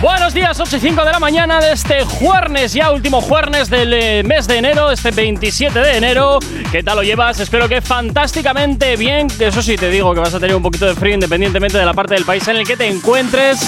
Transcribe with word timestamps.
Buenos 0.00 0.32
días, 0.32 0.60
8 0.60 0.76
y 0.76 0.80
5 0.80 1.04
de 1.04 1.10
la 1.10 1.18
mañana 1.18 1.58
de 1.58 1.72
este 1.72 2.04
jueves, 2.04 2.72
ya 2.72 2.92
último 2.92 3.20
jueves 3.20 3.68
del 3.68 3.92
eh, 3.92 4.22
mes 4.22 4.46
de 4.46 4.58
enero, 4.58 4.92
este 4.92 5.10
27 5.10 5.76
de 5.76 5.96
enero. 5.96 6.38
¿Qué 6.70 6.84
tal 6.84 6.98
lo 6.98 7.02
llevas? 7.02 7.40
Espero 7.40 7.68
que 7.68 7.80
fantásticamente 7.80 8.94
bien. 8.96 9.26
Eso 9.40 9.60
sí, 9.60 9.76
te 9.76 9.90
digo 9.90 10.14
que 10.14 10.20
vas 10.20 10.32
a 10.32 10.38
tener 10.38 10.54
un 10.54 10.62
poquito 10.62 10.86
de 10.86 10.94
frío 10.94 11.14
independientemente 11.14 11.78
de 11.78 11.84
la 11.84 11.94
parte 11.94 12.14
del 12.14 12.24
país 12.24 12.46
en 12.46 12.58
el 12.58 12.66
que 12.66 12.76
te 12.76 12.86
encuentres 12.86 13.58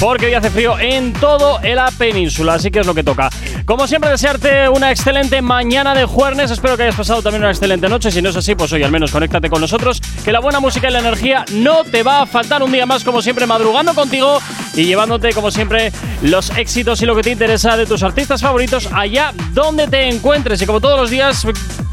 porque 0.00 0.26
hoy 0.26 0.34
hace 0.34 0.50
frío 0.50 0.78
en 0.78 1.12
todo 1.12 1.60
la 1.62 1.90
península, 1.96 2.54
así 2.54 2.70
que 2.70 2.80
es 2.80 2.86
lo 2.86 2.94
que 2.94 3.02
toca. 3.02 3.30
Como 3.64 3.86
siempre, 3.86 4.10
desearte 4.10 4.68
una 4.68 4.90
excelente 4.90 5.40
mañana 5.40 5.94
de 5.94 6.04
jueves. 6.04 6.50
Espero 6.50 6.76
que 6.76 6.84
hayas 6.84 6.96
pasado 6.96 7.22
también 7.22 7.42
una 7.42 7.50
excelente 7.50 7.88
noche. 7.88 8.10
Si 8.10 8.20
no 8.20 8.30
es 8.30 8.36
así, 8.36 8.54
pues 8.54 8.72
hoy 8.72 8.82
al 8.82 8.90
menos 8.90 9.10
conéctate 9.10 9.48
con 9.48 9.60
nosotros, 9.60 10.00
que 10.24 10.32
la 10.32 10.40
buena 10.40 10.60
música 10.60 10.88
y 10.88 10.92
la 10.92 11.00
energía 11.00 11.44
no 11.52 11.84
te 11.84 12.02
va 12.02 12.22
a 12.22 12.26
faltar 12.26 12.62
un 12.62 12.72
día 12.72 12.86
más, 12.86 13.04
como 13.04 13.22
siempre, 13.22 13.46
madrugando 13.46 13.94
contigo 13.94 14.38
y 14.74 14.84
llevándote, 14.84 15.32
como 15.32 15.50
siempre, 15.50 15.92
los 16.22 16.50
éxitos 16.56 17.00
y 17.02 17.06
lo 17.06 17.14
que 17.14 17.22
te 17.22 17.30
interesa 17.30 17.76
de 17.76 17.86
tus 17.86 18.02
artistas 18.02 18.40
favoritos 18.40 18.88
allá 18.92 19.32
donde 19.52 19.86
te 19.86 20.08
encuentres. 20.08 20.60
Y 20.62 20.66
como 20.66 20.80
todos 20.80 20.98
los 20.98 21.10
días, 21.10 21.46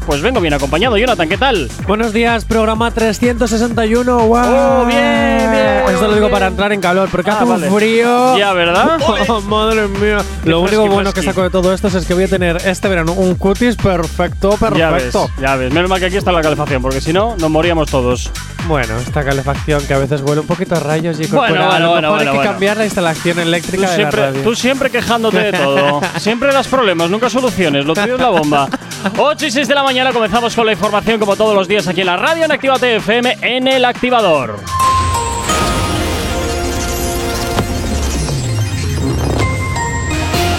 pues 0.06 0.20
vengo 0.20 0.40
bien 0.40 0.54
acompañado. 0.54 0.96
Jonathan, 0.96 1.28
¿qué 1.28 1.36
tal? 1.38 1.68
Buenos 1.86 2.12
días, 2.12 2.44
programa 2.44 2.90
361. 2.90 4.18
¡Wow! 4.26 4.38
Oh, 4.38 4.84
bien, 4.86 5.50
bien. 5.50 5.82
Esto 5.94 6.08
lo 6.08 6.14
digo 6.14 6.28
para 6.30 6.48
entrar 6.48 6.72
en 6.72 6.80
calor, 6.80 7.08
porque 7.10 7.30
Ah, 7.30 7.36
hace 7.36 7.44
vale. 7.44 7.68
un 7.68 7.76
frío. 7.76 8.36
Ya, 8.38 8.52
¿verdad? 8.52 8.98
Oh, 9.28 9.40
madre 9.42 9.86
mía. 9.88 10.18
Qué 10.42 10.50
Lo 10.50 10.60
único 10.60 10.76
fresqui, 10.82 10.94
bueno 10.94 11.10
que 11.12 11.22
fresqui. 11.22 11.26
saco 11.30 11.42
de 11.42 11.50
todo 11.50 11.72
esto 11.72 11.86
es 11.88 12.04
que 12.06 12.14
voy 12.14 12.24
a 12.24 12.28
tener 12.28 12.56
este 12.66 12.88
verano 12.88 13.12
un 13.12 13.34
cutis 13.36 13.76
perfecto, 13.76 14.56
Ya 14.76 14.90
ves, 14.90 15.04
perfecto. 15.04 15.30
ya 15.40 15.56
ves. 15.56 15.72
Menos 15.72 15.88
mal 15.88 16.00
que 16.00 16.06
aquí 16.06 16.16
está 16.16 16.32
la 16.32 16.42
calefacción, 16.42 16.82
porque 16.82 17.00
si 17.00 17.12
no, 17.12 17.36
nos 17.38 17.50
moríamos 17.50 17.88
todos. 17.90 18.30
Bueno, 18.66 18.96
esta 18.98 19.24
calefacción 19.24 19.84
que 19.86 19.94
a 19.94 19.98
veces 19.98 20.22
huele 20.22 20.40
un 20.40 20.46
poquito 20.46 20.76
a 20.76 20.80
rayos 20.80 21.18
y 21.20 21.26
Bueno, 21.26 21.38
corpora, 21.40 21.64
a 21.64 21.68
bueno, 21.70 21.84
lo 21.86 21.90
bueno, 21.92 22.08
mejor 22.08 22.18
hay 22.20 22.24
bueno, 22.26 22.32
que 22.32 22.36
bueno. 22.38 22.50
cambiar 22.52 22.76
la 22.76 22.84
instalación 22.84 23.34
Tú 23.36 23.40
eléctrica 23.42 23.82
de 23.82 23.88
la 23.88 23.94
siempre, 23.96 24.22
radio. 24.22 24.42
tú 24.42 24.54
siempre 24.54 24.90
quejándote 24.90 25.38
de 25.38 25.52
todo. 25.52 26.00
siempre 26.18 26.52
das 26.52 26.68
problemas, 26.68 27.10
nunca 27.10 27.28
soluciones. 27.28 27.84
Lo 27.84 27.94
tuyo 27.94 28.14
es 28.14 28.20
la 28.20 28.28
bomba. 28.28 28.68
8 29.18 29.46
y 29.46 29.50
6 29.50 29.66
de 29.66 29.74
la 29.74 29.82
mañana 29.82 29.91
comenzamos 30.12 30.54
con 30.54 30.64
la 30.64 30.72
información 30.72 31.20
como 31.20 31.36
todos 31.36 31.54
los 31.54 31.68
días 31.68 31.86
aquí 31.86 32.00
en 32.00 32.06
la 32.06 32.16
radio 32.16 32.46
en 32.46 32.52
Actívate 32.52 32.96
FM 32.96 33.36
en 33.42 33.68
el 33.68 33.84
activador. 33.84 34.81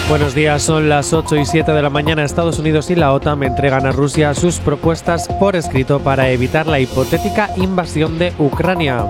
Buenos 0.08 0.34
días, 0.34 0.62
son 0.62 0.90
las 0.90 1.14
8 1.14 1.36
y 1.36 1.46
7 1.46 1.72
de 1.72 1.80
la 1.80 1.88
mañana. 1.88 2.24
Estados 2.24 2.58
Unidos 2.58 2.90
y 2.90 2.94
la 2.94 3.12
OTAN 3.14 3.42
entregan 3.42 3.86
a 3.86 3.90
Rusia 3.90 4.34
sus 4.34 4.58
propuestas 4.58 5.28
por 5.40 5.56
escrito 5.56 5.98
para 5.98 6.28
evitar 6.28 6.66
la 6.66 6.78
hipotética 6.78 7.48
invasión 7.56 8.18
de 8.18 8.34
Ucrania. 8.38 9.06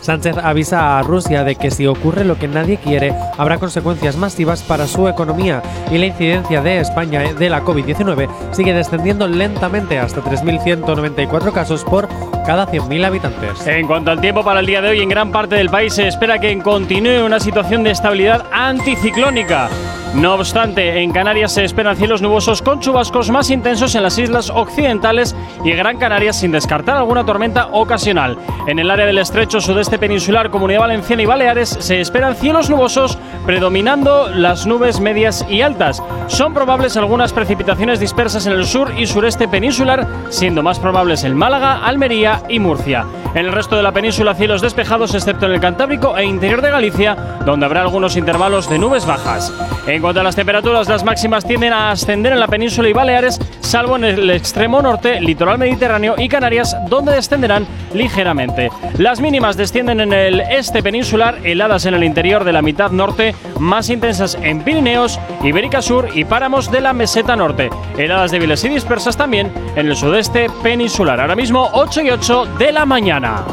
Sánchez 0.00 0.36
avisa 0.38 0.98
a 0.98 1.02
Rusia 1.02 1.42
de 1.42 1.56
que 1.56 1.72
si 1.72 1.88
ocurre 1.88 2.24
lo 2.24 2.38
que 2.38 2.46
nadie 2.46 2.76
quiere, 2.76 3.12
habrá 3.36 3.58
consecuencias 3.58 4.16
masivas 4.16 4.62
para 4.62 4.86
su 4.86 5.08
economía 5.08 5.62
y 5.90 5.98
la 5.98 6.06
incidencia 6.06 6.62
de 6.62 6.78
España 6.78 7.24
de 7.34 7.50
la 7.50 7.64
COVID-19 7.64 8.28
sigue 8.52 8.72
descendiendo 8.72 9.26
lentamente 9.26 9.98
hasta 9.98 10.22
3.194 10.22 11.52
casos 11.52 11.82
por 11.82 12.08
cada 12.46 12.66
100.000 12.66 13.04
habitantes. 13.04 13.66
En 13.66 13.86
cuanto 13.86 14.10
al 14.10 14.20
tiempo 14.20 14.44
para 14.44 14.60
el 14.60 14.66
día 14.66 14.80
de 14.80 14.90
hoy, 14.90 15.00
en 15.00 15.08
gran 15.08 15.32
parte 15.32 15.56
del 15.56 15.68
país 15.68 15.94
se 15.94 16.06
espera 16.06 16.38
que 16.38 16.56
continúe 16.58 17.24
una 17.24 17.40
situación 17.40 17.82
de 17.82 17.90
estabilidad 17.90 18.46
anticiclónica. 18.52 19.68
No 20.14 20.34
obstante, 20.34 21.02
en 21.02 21.12
Canarias 21.12 21.52
se 21.52 21.64
esperan 21.64 21.94
cielos 21.94 22.22
nubosos 22.22 22.62
con 22.62 22.80
chubascos 22.80 23.30
más 23.30 23.50
intensos 23.50 23.94
en 23.94 24.02
las 24.02 24.16
islas 24.16 24.48
occidentales 24.48 25.36
y 25.62 25.72
Gran 25.72 25.98
Canaria 25.98 26.32
sin 26.32 26.52
descartar 26.52 26.96
alguna 26.96 27.26
tormenta 27.26 27.68
ocasional. 27.72 28.38
En 28.66 28.78
el 28.78 28.90
área 28.90 29.04
del 29.04 29.18
estrecho 29.18 29.60
sudeste 29.60 29.98
peninsular, 29.98 30.48
Comunidad 30.50 30.80
Valenciana 30.80 31.22
y 31.22 31.26
Baleares 31.26 31.76
se 31.80 32.00
esperan 32.00 32.34
cielos 32.34 32.70
nubosos 32.70 33.18
predominando 33.44 34.28
las 34.28 34.66
nubes 34.66 35.00
medias 35.00 35.44
y 35.50 35.60
altas. 35.60 36.02
Son 36.28 36.54
probables 36.54 36.96
algunas 36.96 37.34
precipitaciones 37.34 38.00
dispersas 38.00 38.46
en 38.46 38.54
el 38.54 38.64
sur 38.64 38.92
y 38.96 39.06
sureste 39.06 39.48
peninsular, 39.48 40.06
siendo 40.30 40.62
más 40.62 40.78
probables 40.78 41.24
en 41.24 41.36
Málaga, 41.36 41.84
Almería 41.84 42.35
y 42.48 42.58
Murcia. 42.58 43.04
En 43.34 43.46
el 43.46 43.52
resto 43.52 43.76
de 43.76 43.82
la 43.82 43.92
península 43.92 44.34
cielos 44.34 44.62
despejados 44.62 45.14
excepto 45.14 45.46
en 45.46 45.52
el 45.52 45.60
Cantábrico 45.60 46.16
e 46.16 46.24
interior 46.24 46.62
de 46.62 46.70
Galicia, 46.70 47.14
donde 47.44 47.66
habrá 47.66 47.82
algunos 47.82 48.16
intervalos 48.16 48.68
de 48.68 48.78
nubes 48.78 49.06
bajas. 49.06 49.52
En 49.86 50.00
cuanto 50.00 50.20
a 50.20 50.24
las 50.24 50.36
temperaturas, 50.36 50.88
las 50.88 51.04
máximas 51.04 51.44
tienden 51.44 51.72
a 51.72 51.90
ascender 51.90 52.32
en 52.32 52.40
la 52.40 52.48
península 52.48 52.88
y 52.88 52.92
Baleares, 52.92 53.38
salvo 53.60 53.96
en 53.96 54.04
el 54.04 54.30
extremo 54.30 54.82
norte, 54.82 55.20
litoral 55.20 55.58
mediterráneo 55.58 56.14
y 56.18 56.28
Canarias, 56.28 56.76
donde 56.88 57.12
descenderán 57.12 57.66
ligeramente. 57.92 58.70
Las 58.98 59.20
mínimas 59.20 59.56
descienden 59.56 60.00
en 60.00 60.12
el 60.12 60.40
este 60.40 60.82
peninsular, 60.82 61.38
heladas 61.44 61.86
en 61.86 61.94
el 61.94 62.04
interior 62.04 62.44
de 62.44 62.52
la 62.52 62.62
mitad 62.62 62.90
norte, 62.90 63.34
más 63.58 63.90
intensas 63.90 64.36
en 64.40 64.62
Pirineos, 64.62 65.20
Ibérica 65.42 65.82
Sur 65.82 66.08
y 66.14 66.24
páramos 66.24 66.70
de 66.70 66.80
la 66.80 66.92
meseta 66.92 67.36
norte. 67.36 67.70
Heladas 67.96 68.30
débiles 68.30 68.64
y 68.64 68.68
dispersas 68.68 69.16
también 69.16 69.52
en 69.76 69.86
el 69.86 69.96
sudeste 69.96 70.48
peninsular. 70.62 71.20
Ahora 71.20 71.36
mismo 71.36 71.68
8 71.72 72.02
y 72.02 72.10
8 72.10 72.25
de 72.26 72.72
la 72.72 72.84
mañana. 72.84 73.44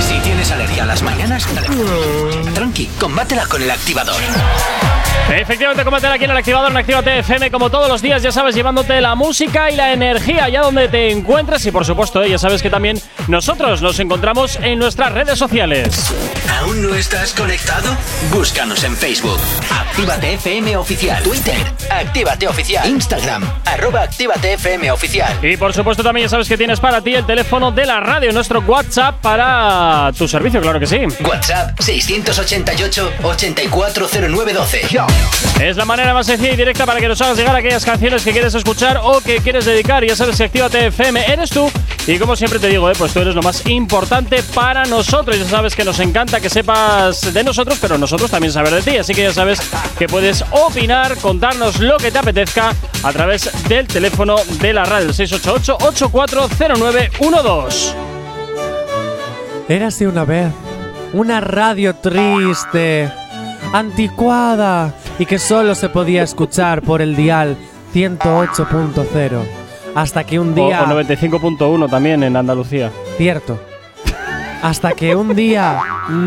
Si 0.00 0.14
tienes 0.20 0.48
alergia 0.52 0.84
a 0.84 0.86
las 0.86 1.02
mañanas, 1.02 1.44
tranqui, 2.54 2.86
combátela 3.00 3.46
con 3.46 3.60
El 3.60 3.72
Activador. 3.72 4.14
Efectivamente, 5.28 5.82
combátela 5.82 6.14
aquí 6.14 6.24
en 6.24 6.30
el 6.30 6.36
activador 6.36 6.70
en 6.70 6.76
Actívate 6.76 7.18
FM, 7.18 7.50
como 7.50 7.68
todos 7.68 7.88
los 7.88 8.00
días, 8.00 8.22
ya 8.22 8.30
sabes, 8.30 8.54
llevándote 8.54 9.00
la 9.00 9.16
música 9.16 9.70
y 9.70 9.76
la 9.76 9.92
energía 9.92 10.44
allá 10.44 10.62
donde 10.62 10.88
te 10.88 11.10
encuentres. 11.10 11.66
Y 11.66 11.72
por 11.72 11.84
supuesto, 11.84 12.22
eh, 12.22 12.30
ya 12.30 12.38
sabes 12.38 12.62
que 12.62 12.70
también 12.70 13.00
nosotros 13.26 13.82
nos 13.82 13.98
encontramos 13.98 14.56
en 14.62 14.78
nuestras 14.78 15.12
redes 15.12 15.36
sociales. 15.36 16.12
¿Aún 16.60 16.80
no 16.80 16.94
estás 16.94 17.32
conectado? 17.34 17.94
Búscanos 18.30 18.84
en 18.84 18.96
Facebook. 18.96 19.40
Actívate 19.70 20.34
FM 20.34 20.76
Oficial. 20.76 21.22
Twitter. 21.24 21.56
Actívate 21.90 22.46
Oficial. 22.46 22.88
Instagram. 22.88 23.42
Arroba 23.64 24.02
Actívate 24.02 24.52
FM 24.54 24.92
Oficial. 24.92 25.44
Y 25.44 25.56
por 25.56 25.74
supuesto, 25.74 26.04
también 26.04 26.26
ya 26.26 26.30
sabes 26.30 26.48
que 26.48 26.56
tienes 26.56 26.78
para 26.78 27.00
ti 27.00 27.14
el 27.14 27.26
teléfono 27.26 27.72
de 27.72 27.84
la 27.84 27.98
radio, 27.98 28.32
nuestro 28.32 28.60
WhatsApp 28.60 29.20
para 29.20 30.12
tu 30.16 30.28
servicio, 30.28 30.60
claro 30.60 30.78
que 30.78 30.86
sí. 30.86 31.00
WhatsApp 31.24 31.78
688 31.80 33.12
840912. 33.22 35.15
Es 35.60 35.76
la 35.76 35.84
manera 35.86 36.12
más 36.12 36.26
sencilla 36.26 36.52
y 36.52 36.56
directa 36.56 36.84
para 36.84 37.00
que 37.00 37.08
nos 37.08 37.18
hagas 37.22 37.38
llegar 37.38 37.56
aquellas 37.56 37.82
canciones 37.84 38.22
que 38.22 38.32
quieres 38.32 38.54
escuchar 38.54 39.00
o 39.02 39.20
que 39.20 39.38
quieres 39.38 39.64
dedicar. 39.64 40.04
Ya 40.04 40.14
sabes 40.14 40.36
que 40.36 40.44
Actívate 40.44 40.88
FM 40.88 41.32
eres 41.32 41.48
tú. 41.50 41.70
Y 42.06 42.18
como 42.18 42.36
siempre 42.36 42.58
te 42.58 42.68
digo, 42.68 42.90
eh, 42.90 42.94
pues 42.96 43.14
tú 43.14 43.20
eres 43.20 43.34
lo 43.34 43.42
más 43.42 43.66
importante 43.66 44.42
para 44.54 44.84
nosotros. 44.84 45.38
Ya 45.38 45.46
sabes 45.46 45.74
que 45.74 45.82
nos 45.82 45.98
encanta 45.98 46.40
que 46.40 46.50
sepas 46.50 47.32
de 47.32 47.42
nosotros, 47.42 47.78
pero 47.80 47.96
nosotros 47.96 48.30
también 48.30 48.52
saber 48.52 48.74
de 48.74 48.82
ti. 48.82 48.98
Así 48.98 49.14
que 49.14 49.22
ya 49.22 49.32
sabes 49.32 49.60
que 49.98 50.06
puedes 50.06 50.44
opinar, 50.50 51.16
contarnos 51.16 51.80
lo 51.80 51.96
que 51.96 52.10
te 52.10 52.18
apetezca 52.18 52.74
a 53.02 53.12
través 53.12 53.50
del 53.66 53.86
teléfono 53.86 54.36
de 54.60 54.74
la 54.74 54.84
radio, 54.84 55.08
el 55.08 55.14
688-840912. 55.14 57.94
Érase 59.68 60.06
una 60.06 60.24
vez 60.24 60.52
una 61.12 61.40
radio 61.40 61.96
triste, 61.96 63.10
anticuada 63.72 64.94
y 65.18 65.26
que 65.26 65.38
solo 65.38 65.74
se 65.74 65.88
podía 65.88 66.22
escuchar 66.22 66.82
por 66.82 67.00
el 67.02 67.16
dial 67.16 67.56
108.0. 67.94 69.42
Hasta 69.94 70.24
que 70.24 70.38
un 70.38 70.50
O, 70.52 70.54
día. 70.66 70.82
o 70.82 70.86
95.1 70.86 71.88
también 71.90 72.22
en 72.22 72.36
Andalucía. 72.36 72.90
Cierto. 73.16 73.58
Hasta 74.62 74.92
que 74.92 75.14
un 75.16 75.34
día, 75.34 75.80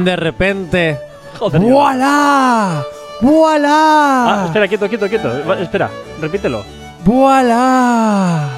de 0.03 0.15
repente. 0.15 0.97
Joder. 1.37 1.61
¡Voilá! 1.61 2.83
¡Voilá! 3.21 4.41
Ah, 4.41 4.43
espera, 4.45 4.67
quieto, 4.67 4.87
quieto, 4.87 5.07
quieto. 5.09 5.53
Espera, 5.55 5.89
repítelo. 6.21 6.63
¡Voilá! 7.03 8.49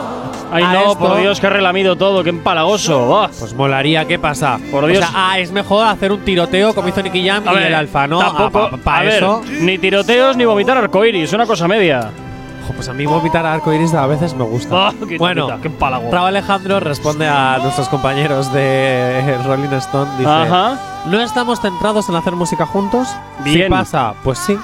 Ay, 0.52 0.62
A 0.64 0.72
no, 0.72 0.78
esto- 0.92 0.98
por 0.98 1.16
Dios, 1.20 1.40
que 1.40 1.48
relamido 1.48 1.96
todo, 1.96 2.22
qué 2.24 2.30
empalagoso. 2.30 3.20
Ah. 3.22 3.30
Pues 3.38 3.54
molaría, 3.54 4.04
¿qué 4.06 4.18
pasa? 4.18 4.58
Por 4.70 4.86
Dios. 4.86 5.04
O 5.04 5.08
sea, 5.10 5.30
ah, 5.30 5.38
es 5.38 5.52
mejor 5.52 5.86
hacer 5.86 6.12
un 6.12 6.20
tiroteo 6.20 6.74
como 6.74 6.88
hizo 6.88 7.02
Nicky 7.02 7.26
Jam 7.26 7.42
A 7.46 7.52
y 7.52 7.56
ver, 7.56 7.66
el 7.66 7.74
Alfa, 7.74 8.06
¿no? 8.06 8.18
Tampoco. 8.18 8.76
Para 8.78 8.98
a 8.98 9.02
ver, 9.02 9.12
eso. 9.14 9.42
ni 9.60 9.78
tiroteos 9.78 10.36
ni 10.36 10.44
vomitar 10.44 10.76
arcoiris, 10.78 11.32
una 11.32 11.46
cosa 11.46 11.68
media. 11.68 12.10
Pues 12.76 12.86
a 12.88 12.92
mí 12.92 13.06
vomitar 13.06 13.44
arcoiris 13.46 13.94
a 13.94 14.06
veces 14.06 14.34
me 14.34 14.44
gusta. 14.44 14.88
Ah, 14.88 14.92
quita, 14.92 15.16
bueno, 15.18 15.48
qué 15.62 15.68
empalago. 15.68 16.12
Raúl 16.12 16.28
Alejandro 16.28 16.78
responde 16.80 17.26
a 17.26 17.58
nuestros 17.62 17.88
compañeros 17.88 18.52
de 18.52 19.36
Rolling 19.46 19.72
Stone. 19.78 20.10
Dice: 20.18 20.30
Ajá. 20.30 20.78
¿No 21.06 21.18
estamos 21.20 21.60
centrados 21.60 22.08
en 22.10 22.16
hacer 22.16 22.34
música 22.34 22.66
juntos? 22.66 23.08
Bien. 23.42 23.70
Pasa, 23.70 24.12
pues 24.22 24.38
sí. 24.38 24.56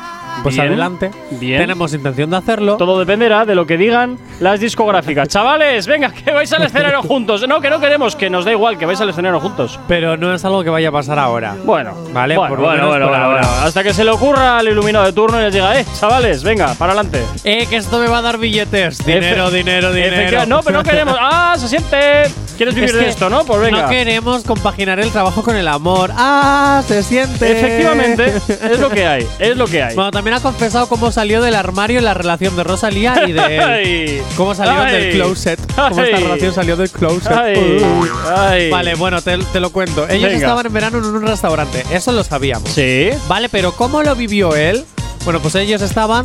Pues 0.42 0.54
Bien, 0.56 0.66
adelante. 0.68 1.10
bien. 1.32 1.60
Tenemos 1.60 1.92
intención 1.94 2.30
de 2.30 2.36
hacerlo. 2.36 2.76
Todo 2.76 2.98
dependerá 2.98 3.44
de 3.44 3.54
lo 3.54 3.66
que 3.66 3.76
digan 3.76 4.18
las 4.40 4.60
discográficas. 4.60 5.28
Chavales, 5.34 5.86
venga, 5.86 6.10
que 6.10 6.30
vais 6.32 6.52
al 6.52 6.62
escenario 6.62 7.02
juntos. 7.02 7.46
No, 7.48 7.60
que 7.60 7.70
no 7.70 7.80
queremos, 7.80 8.14
que 8.16 8.28
nos 8.30 8.44
da 8.44 8.52
igual, 8.52 8.76
que 8.78 8.86
vais 8.86 9.00
al 9.00 9.08
escenario 9.08 9.40
juntos. 9.40 9.78
Pero 9.88 10.16
no 10.16 10.34
es 10.34 10.44
algo 10.44 10.62
que 10.64 10.70
vaya 10.70 10.88
a 10.88 10.92
pasar 10.92 11.18
ahora. 11.18 11.56
Bueno, 11.64 11.94
Vale, 12.12 12.36
bueno, 12.36 12.54
por 12.54 12.64
bueno, 12.64 12.88
bueno, 12.88 13.06
por 13.06 13.08
bueno, 13.10 13.24
ahora. 13.24 13.40
bueno. 13.46 13.64
Hasta 13.66 13.82
que 13.82 13.94
se 13.94 14.04
le 14.04 14.10
ocurra 14.10 14.58
al 14.58 14.68
iluminado 14.68 15.04
de 15.06 15.12
turno 15.12 15.38
y 15.40 15.44
les 15.44 15.54
diga, 15.54 15.78
eh, 15.78 15.84
chavales, 15.98 16.42
venga, 16.42 16.74
para 16.74 16.92
adelante. 16.92 17.22
Eh, 17.44 17.66
que 17.68 17.76
esto 17.76 17.98
me 17.98 18.06
va 18.08 18.18
a 18.18 18.22
dar 18.22 18.38
billetes. 18.38 19.04
Dinero, 19.04 19.48
Efe- 19.48 19.52
dinero, 19.52 19.92
dinero. 19.92 20.46
No, 20.46 20.60
pero 20.62 20.78
no 20.78 20.82
queremos. 20.90 21.16
¡Ah, 21.20 21.54
se 21.58 21.68
siente! 21.68 22.24
¿Quieres 22.56 22.74
vivir 22.74 22.90
Es 22.90 22.96
de 22.96 23.08
esto, 23.08 23.28
no? 23.28 23.44
Pues 23.44 23.60
venga. 23.60 23.82
No 23.82 23.88
queremos 23.88 24.44
compaginar 24.44 25.00
el 25.00 25.10
trabajo 25.10 25.42
con 25.42 25.56
el 25.56 25.66
amor. 25.66 26.10
¡Ah! 26.16 26.82
Se 26.86 27.02
siente. 27.02 27.50
Efectivamente, 27.50 28.26
es 28.72 28.78
lo 28.78 28.90
que 28.90 29.06
hay, 29.06 29.26
es 29.40 29.56
lo 29.56 29.66
que 29.66 29.82
hay. 29.82 29.94
Bueno, 29.96 30.12
también 30.24 30.38
ha 30.38 30.42
confesado 30.42 30.86
cómo 30.88 31.12
salió 31.12 31.42
del 31.42 31.54
armario 31.54 32.00
la 32.00 32.14
relación 32.14 32.56
de 32.56 32.64
Rosalía 32.64 33.24
y 33.28 33.32
de 33.32 33.56
él. 33.56 33.60
Ay. 33.62 34.22
Cómo 34.38 34.54
salieron 34.54 34.86
del 34.90 35.12
closet. 35.12 35.60
Cómo 35.76 36.00
esta 36.02 36.16
relación 36.16 36.54
salió 36.54 36.76
del 36.78 36.90
closet. 36.90 37.30
Ay, 37.30 37.54
Uh. 37.84 38.70
Vale, 38.70 38.94
bueno, 38.94 39.20
te, 39.20 39.36
te 39.36 39.60
lo 39.60 39.70
cuento. 39.70 40.04
Ellos 40.08 40.22
Venga. 40.30 40.36
estaban 40.36 40.64
en 40.64 40.72
verano 40.72 40.96
en 40.98 41.04
un 41.04 41.20
restaurante. 41.26 41.84
Eso 41.92 42.10
lo 42.12 42.24
sabíamos. 42.24 42.70
Sí. 42.70 43.10
Vale, 43.28 43.50
pero 43.50 43.72
¿cómo 43.72 44.02
lo 44.02 44.16
vivió 44.16 44.56
él? 44.56 44.86
Bueno, 45.24 45.40
pues 45.40 45.54
ellos 45.56 45.82
estaban 45.82 46.24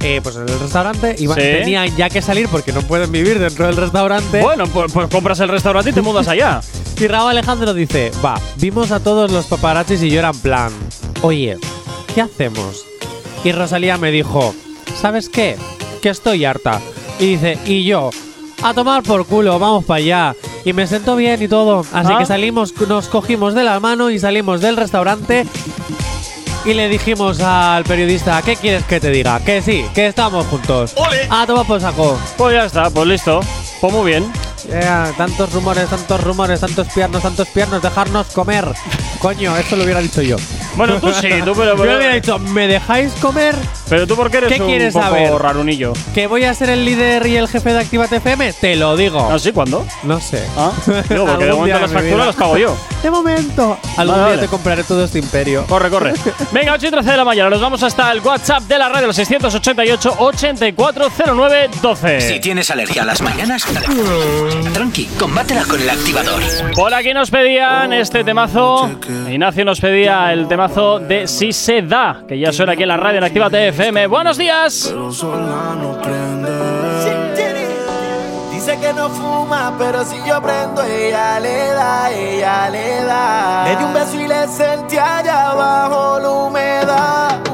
eh, 0.00 0.20
pues 0.22 0.36
en 0.36 0.42
el 0.48 0.60
restaurante 0.60 1.16
y 1.18 1.26
Sí. 1.26 1.34
tenían 1.34 1.96
ya 1.96 2.08
que 2.10 2.22
salir 2.22 2.48
porque 2.48 2.72
no 2.72 2.82
pueden 2.82 3.10
vivir 3.10 3.40
dentro 3.40 3.66
del 3.66 3.76
restaurante. 3.76 4.40
Bueno, 4.40 4.68
pues, 4.68 4.92
pues 4.92 5.08
compras 5.08 5.40
el 5.40 5.48
restaurante 5.48 5.90
y 5.90 5.92
te 5.92 6.00
mudas 6.02 6.28
allá. 6.28 6.60
Y 7.00 7.08
Raúl 7.08 7.30
Alejandro 7.30 7.74
dice, 7.74 8.12
va, 8.24 8.40
vimos 8.58 8.92
a 8.92 9.00
todos 9.00 9.32
los 9.32 9.46
paparazzis 9.46 10.00
y 10.04 10.10
yo 10.10 10.20
era 10.20 10.28
en 10.28 10.38
plan, 10.38 10.70
oye, 11.22 11.56
¿qué 12.14 12.20
hacemos? 12.20 12.84
Y 13.44 13.52
Rosalía 13.52 13.98
me 13.98 14.10
dijo, 14.10 14.54
¿sabes 15.00 15.28
qué? 15.28 15.56
Que 16.00 16.10
estoy 16.10 16.44
harta. 16.44 16.80
Y 17.18 17.26
dice, 17.36 17.58
y 17.66 17.84
yo, 17.84 18.10
a 18.62 18.74
tomar 18.74 19.02
por 19.02 19.26
culo, 19.26 19.58
vamos 19.58 19.84
para 19.84 19.98
allá. 19.98 20.36
Y 20.64 20.72
me 20.72 20.86
sentó 20.86 21.16
bien 21.16 21.42
y 21.42 21.48
todo. 21.48 21.80
Así 21.92 22.12
Ah. 22.14 22.18
que 22.18 22.26
salimos, 22.26 22.72
nos 22.88 23.08
cogimos 23.08 23.54
de 23.54 23.64
la 23.64 23.80
mano 23.80 24.10
y 24.10 24.18
salimos 24.18 24.60
del 24.60 24.76
restaurante. 24.76 25.46
Y 26.64 26.74
le 26.74 26.88
dijimos 26.88 27.40
al 27.40 27.82
periodista, 27.82 28.40
¿qué 28.42 28.54
quieres 28.54 28.84
que 28.84 29.00
te 29.00 29.10
diga? 29.10 29.40
Que 29.40 29.60
sí, 29.60 29.84
que 29.94 30.06
estamos 30.06 30.46
juntos. 30.46 30.94
A 31.28 31.44
tomar 31.44 31.66
por 31.66 31.80
saco. 31.80 32.16
Pues 32.36 32.54
ya 32.54 32.66
está, 32.66 32.88
pues 32.90 33.08
listo. 33.08 33.40
Pues 33.80 33.92
muy 33.92 34.06
bien. 34.12 34.32
Tantos 35.16 35.52
rumores, 35.52 35.88
tantos 35.88 36.22
rumores, 36.22 36.60
tantos 36.60 36.86
piernos, 36.94 37.20
tantos 37.22 37.48
piernos, 37.48 37.82
dejarnos 37.82 38.28
comer. 38.28 38.64
Coño, 39.18 39.56
eso 39.56 39.74
lo 39.74 39.82
hubiera 39.82 40.00
dicho 40.00 40.22
yo. 40.22 40.36
Bueno, 40.76 40.98
tú 41.00 41.12
sí, 41.12 41.28
tú 41.44 41.52
pero, 41.54 41.76
Yo 41.76 41.84
le 41.84 41.96
hubiera 41.96 42.14
dicho, 42.14 42.38
¿me 42.38 42.66
dejáis 42.66 43.12
comer? 43.14 43.54
pero 43.88 44.06
tú 44.06 44.16
porque 44.16 44.38
eres 44.38 44.52
¿Qué 44.52 44.60
un 44.62 44.68
quieres 44.68 44.94
poco 44.94 45.04
saber? 45.04 45.32
rarunillo. 45.34 45.92
¿Que 46.14 46.26
voy 46.26 46.44
a 46.44 46.54
ser 46.54 46.70
el 46.70 46.84
líder 46.84 47.26
y 47.26 47.36
el 47.36 47.46
jefe 47.46 47.72
de 47.74 47.80
Actívate 47.80 48.16
FM? 48.16 48.52
Te 48.54 48.74
lo 48.76 48.96
digo. 48.96 49.28
¿Ah, 49.30 49.38
sí? 49.38 49.52
¿Cuándo? 49.52 49.84
No 50.02 50.18
sé. 50.18 50.42
Ah, 50.56 50.72
digo, 51.10 51.26
porque 51.26 51.44
de 51.44 51.50
Algún 51.50 51.66
día 51.66 51.74
momento 51.74 51.80
las 51.80 51.92
facturas 51.92 52.26
las 52.26 52.36
pago 52.36 52.56
yo. 52.56 52.76
De 53.02 53.10
momento. 53.10 53.78
Algún 53.98 54.14
Vale, 54.16 54.24
día 54.28 54.36
vale. 54.36 54.38
te 54.42 54.48
compraré 54.48 54.84
todo 54.84 55.04
este 55.04 55.18
imperio. 55.18 55.66
Corre, 55.66 55.90
corre. 55.90 56.12
Venga, 56.52 56.72
8 56.72 56.86
y 56.86 56.90
13 56.90 57.10
de 57.10 57.16
la 57.18 57.24
mañana. 57.24 57.50
Nos 57.50 57.60
vamos 57.60 57.82
hasta 57.82 58.10
el 58.12 58.20
WhatsApp 58.20 58.62
de 58.62 58.78
la 58.78 58.88
radio, 58.88 59.08
el 59.08 59.14
688 59.14 60.14
8409 60.18 61.68
12. 61.82 62.20
Si 62.20 62.40
tienes 62.40 62.70
alergia 62.70 63.02
a 63.02 63.04
las 63.04 63.20
mañanas, 63.20 63.66
tranqui, 64.72 65.04
combátela 65.18 65.64
con 65.64 65.80
el 65.80 65.90
activador. 65.90 66.42
Por 66.74 66.94
aquí 66.94 67.12
nos 67.12 67.30
pedían 67.30 67.92
este 67.92 68.24
temazo. 68.24 68.90
Ignacio 69.28 69.64
nos 69.64 69.80
pedía 69.80 70.32
el 70.32 70.48
temazo 70.68 71.00
de 71.00 71.26
Si 71.26 71.52
se 71.52 71.82
da, 71.82 72.22
que 72.26 72.38
ya 72.38 72.52
suena 72.52 72.72
aquí 72.72 72.82
en 72.82 72.88
la 72.88 72.96
radio 72.96 73.18
en 73.18 73.24
Activa 73.24 73.50
TFM. 73.50 74.06
Buenos 74.06 74.36
días. 74.36 74.86
pero 74.88 75.12
sola 75.12 75.74
no 75.80 76.00
prende. 76.00 76.50
Dice 78.52 78.78
que 78.78 78.92
no 78.92 79.08
fuma, 79.08 79.74
pero 79.76 80.04
si 80.04 80.16
yo 80.24 80.40
prendo, 80.40 80.84
ella 80.84 81.40
le 81.40 81.66
da, 81.68 82.10
ella 82.12 82.70
le 82.70 83.04
da. 83.04 83.64
Le 83.66 83.76
di 83.76 83.84
un 83.84 83.92
beso 83.92 84.20
y 84.20 84.28
le 84.28 84.46
sentí 84.46 84.96
allá 84.98 85.50
abajo 85.50 86.20
la 86.20 86.30
humedad. 86.30 87.51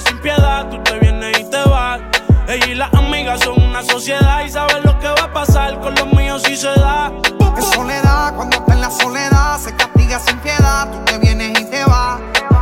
Sin 0.00 0.18
piedad. 0.20 0.68
Tú 0.70 0.82
te 0.82 0.98
vienes 0.98 1.38
y 1.38 1.44
te 1.50 1.62
vas. 1.68 2.00
Ella 2.48 2.66
y 2.66 2.74
las 2.74 2.92
amigas 2.94 3.40
son 3.40 3.62
una 3.62 3.82
sociedad 3.82 4.44
y 4.44 4.50
saben 4.50 4.82
lo 4.84 4.98
que 4.98 5.08
va 5.08 5.24
a 5.24 5.32
pasar 5.32 5.80
con 5.80 5.94
los 5.94 6.12
míos 6.12 6.42
si 6.44 6.56
se 6.56 6.68
da. 6.68 7.12
De 7.54 7.62
soledad, 7.62 8.34
cuando 8.34 8.56
está 8.56 8.74
en 8.74 8.80
la 8.80 8.90
soledad, 8.90 9.58
se 9.58 9.74
castiga 9.76 10.18
sin 10.18 10.38
piedad. 10.40 10.90
Tú 10.90 10.98
te 11.04 11.18
vienes 11.18 11.60
y 11.60 11.64
te 11.70 11.84
vas. 11.84 12.20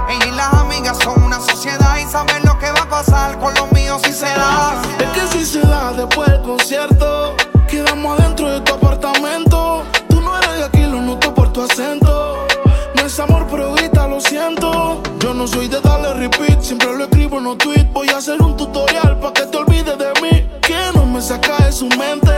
Ella 0.09 0.27
y 0.27 0.31
las 0.33 0.53
amigas 0.53 0.99
son 1.03 1.23
una 1.23 1.41
sociedad 1.41 1.97
y 1.97 2.11
saben 2.11 2.43
lo 2.45 2.59
que 2.59 2.71
va 2.71 2.83
a 2.83 2.89
pasar 2.89 3.39
con 3.39 3.55
los 3.55 3.73
míos 3.73 4.03
si 4.05 4.13
se 4.13 4.27
da. 4.27 4.75
Es 4.99 5.09
que 5.09 5.27
si 5.39 5.47
se 5.47 5.61
da 5.61 5.93
después 5.93 6.29
del 6.29 6.43
concierto, 6.43 7.35
quedamos 7.69 8.21
adentro 8.21 8.51
de 8.51 8.61
tu 8.61 8.75
apartamento. 8.75 9.85
Tú 10.09 10.21
no 10.21 10.37
eres 10.37 10.57
de 10.57 10.65
aquí, 10.65 10.83
lo 10.83 11.01
noto 11.01 11.35
por 11.35 11.53
tu 11.53 11.63
acento. 11.63 12.47
No 12.95 13.03
es 13.07 13.19
amor, 13.19 13.47
pero 13.51 13.73
grita, 13.73 14.07
lo 14.07 14.21
siento. 14.21 14.82
No 15.35 15.49
soy 15.49 15.67
de 15.67 15.81
darle 15.81 16.15
repeat, 16.15 16.61
siempre 16.61 16.97
lo 16.97 17.05
escribo 17.05 17.39
en 17.39 17.45
los 17.45 17.59
tweets. 17.59 17.93
Voy 17.93 18.09
a 18.11 18.19
hacer 18.19 18.41
un 18.41 18.57
tutorial 18.57 19.19
para 19.19 19.33
que 19.33 19.47
te 19.47 19.57
olvides 19.57 19.99
de 19.99 20.13
mí. 20.23 20.47
Que 20.61 20.77
no 20.95 21.05
me 21.05 21.21
saca 21.21 21.65
de 21.65 21.73
su 21.73 21.89
mente. 21.89 22.31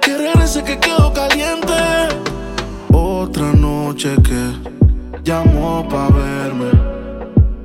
Que 0.00 0.16
regrese 0.16 0.64
que 0.64 0.76
quedo 0.78 1.12
caliente. 1.12 1.72
Otra 2.92 3.52
noche 3.52 4.16
que 4.24 4.56
llamó 5.22 5.86
pa' 5.88 6.08
verme. 6.08 6.70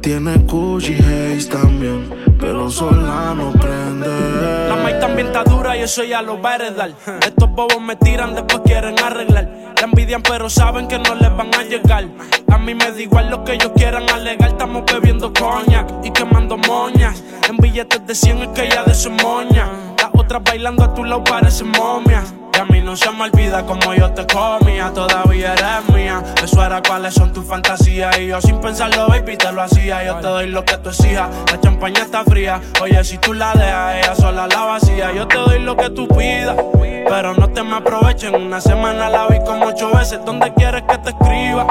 Tiene 0.01 0.35
Gucci 0.37 0.95
Haze 0.95 1.49
también, 1.49 2.09
pero 2.39 2.69
sola 2.69 3.33
no 3.35 3.51
prende. 3.53 4.70
La 4.71 4.77
maíz 4.77 5.01
también 5.01 5.27
está 5.27 5.43
dura 5.43 5.75
y 5.75 5.81
eso 5.81 6.01
ya 6.01 6.21
lo 6.21 6.41
va 6.41 6.51
a 6.51 6.55
heredar. 6.55 6.91
Estos 7.25 7.49
bobos 7.49 7.81
me 7.81 7.97
tiran, 7.97 8.33
después 8.33 8.61
quieren 8.63 8.97
arreglar. 9.03 9.73
La 9.75 9.83
envidian, 9.83 10.23
pero 10.23 10.49
saben 10.49 10.87
que 10.87 10.97
no 10.97 11.13
les 11.13 11.35
van 11.35 11.53
a 11.53 11.63
llegar. 11.63 12.05
A 12.49 12.57
mí 12.57 12.73
me 12.73 12.89
da 12.89 13.01
igual 13.01 13.29
lo 13.29 13.43
que 13.43 13.55
ellos 13.55 13.73
quieran 13.75 14.09
alegar. 14.09 14.47
Estamos 14.47 14.83
bebiendo 14.85 15.33
coñac 15.33 15.91
y 16.05 16.11
quemando 16.11 16.57
moñas. 16.57 17.21
En 17.49 17.57
billetes 17.57 18.07
de 18.07 18.15
100 18.15 18.37
es 18.43 18.47
que 18.47 18.67
ella 18.67 18.83
de 18.85 18.93
su 18.93 19.11
moña. 19.11 19.67
La 19.97 20.09
otra 20.13 20.31
mientras 20.31 20.43
bailando 20.43 20.83
a 20.85 20.93
tu 20.93 21.03
lado 21.03 21.23
pareces 21.23 21.65
momia. 21.65 22.23
Y 22.53 22.57
a 22.57 22.65
mí 22.65 22.81
no 22.81 22.95
se 22.95 23.09
me 23.11 23.23
olvida 23.23 23.65
como 23.65 23.93
yo 23.93 24.11
te 24.11 24.25
comía, 24.27 24.91
todavía 24.93 25.53
eres 25.53 25.89
mía. 25.93 26.23
Eso 26.41 26.63
era 26.63 26.81
cuáles 26.81 27.13
son 27.13 27.33
tus 27.33 27.45
fantasías. 27.45 28.17
Y 28.19 28.27
yo 28.27 28.39
sin 28.41 28.59
pensarlo, 28.59 29.07
baby, 29.07 29.35
te 29.35 29.51
lo 29.51 29.61
hacía. 29.61 30.03
Yo 30.05 30.15
te 30.15 30.27
doy 30.27 30.47
lo 30.47 30.63
que 30.63 30.77
tú 30.77 30.89
exijas. 30.89 31.29
La 31.51 31.59
champaña 31.59 32.03
está 32.03 32.23
fría. 32.23 32.61
Oye, 32.81 33.03
si 33.03 33.17
tú 33.17 33.33
la 33.33 33.53
dejas, 33.53 33.95
ella 33.97 34.15
sola 34.15 34.47
la 34.47 34.60
Yo 35.15 35.27
te 35.27 35.37
doy 35.37 35.59
lo 35.59 35.75
que 35.75 35.89
tú 35.89 36.07
pidas. 36.07 36.55
Pero 37.09 37.33
no 37.33 37.49
te 37.49 37.63
me 37.63 37.77
aprovechen. 37.77 38.35
Una 38.35 38.61
semana 38.61 39.09
la 39.09 39.27
vi 39.27 39.39
como 39.43 39.65
ocho 39.65 39.91
veces. 39.91 40.23
¿Dónde 40.23 40.53
quieres 40.53 40.83
que 40.83 40.97
te 40.99 41.09
escriba? 41.09 41.65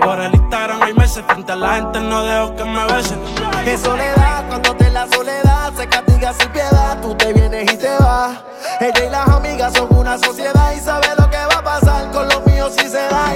Por 0.00 0.20
el 0.20 0.32
Instagram 0.32 0.82
hay 0.82 0.94
meses. 0.94 1.24
Frente 1.26 1.52
a 1.52 1.56
la 1.56 1.74
gente 1.74 2.00
no 2.00 2.22
dejo 2.24 2.54
que 2.54 2.64
me 2.64 2.84
besen. 2.86 3.18
Qué 3.64 3.76
soledad, 3.76 4.44
cuando 4.48 4.74
te 4.76 4.90
la 4.90 5.06
soledad 5.08 5.72
se 5.76 5.88
castiga 5.88 6.32
sin 6.34 6.48
piedad. 6.50 7.00
Tú 7.02 7.14
te 7.16 7.32
vienes 7.32 7.72
y 7.72 7.76
te 7.76 7.90
vas. 7.98 8.38
Ella 8.80 9.04
y 9.04 9.10
las 9.10 9.28
amigas 9.28 9.72
son 9.74 9.88
una 9.96 10.16
sociedad 10.16 10.72
y 10.72 10.80
sabe 10.80 11.08
lo 11.18 11.28
que 11.28 11.36
va 11.36 11.58
a 11.58 11.64
pasar 11.64 12.10
con 12.12 12.28
los 12.28 12.46
míos 12.46 12.72
si 12.78 12.88
se 12.88 12.96
da. 12.98 13.26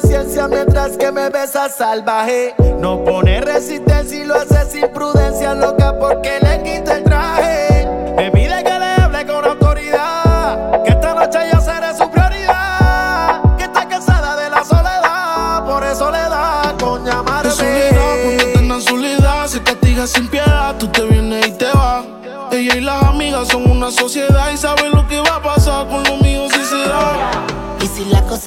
Paciencia 0.00 0.48
mientras 0.48 0.96
que 0.96 1.12
me 1.12 1.28
besa 1.28 1.68
salvaje. 1.68 2.54
No 2.78 3.04
pone 3.04 3.40
resistencia 3.40 4.22
y 4.22 4.24
lo 4.24 4.34
hace 4.34 4.68
sin 4.68 4.88
prudencia, 4.88 5.54
loca, 5.54 5.96
porque 5.98 6.40
le 6.40 6.62
quita 6.64 6.96
el 6.96 7.04
traje. 7.04 7.86
Me 8.16 8.30
pide 8.32 8.64
que 8.64 8.78
le 8.78 8.86
hable 8.86 9.24
con 9.24 9.44
autoridad, 9.44 10.82
que 10.82 10.90
esta 10.90 11.14
noche 11.14 11.38
yo 11.52 11.60
seré 11.60 11.96
su 11.96 12.10
prioridad. 12.10 13.56
Que 13.56 13.64
está 13.64 13.86
cansada 13.86 14.34
de 14.36 14.50
la 14.50 14.64
soledad, 14.64 15.64
por 15.64 15.84
eso 15.84 16.10
le 16.10 16.18
da 16.18 16.74
con 16.80 17.04
llamarme. 17.04 17.50
Es 17.50 18.44
cuando 18.52 18.80
soledad, 18.80 19.46
se 19.46 19.62
castiga 19.62 20.06
sin 20.08 20.26
piedad, 20.28 20.74
tú 20.76 20.88
te 20.88 21.02
vienes 21.04 21.46
y 21.46 21.52
te 21.52 21.66
vas. 21.66 22.04
Ella 22.50 22.76
y 22.76 22.80
las 22.80 23.02
amigas 23.04 23.48
son 23.48 23.70
una 23.70 23.90
sociedad 23.92 24.50
y 24.52 24.56
saben 24.56 24.83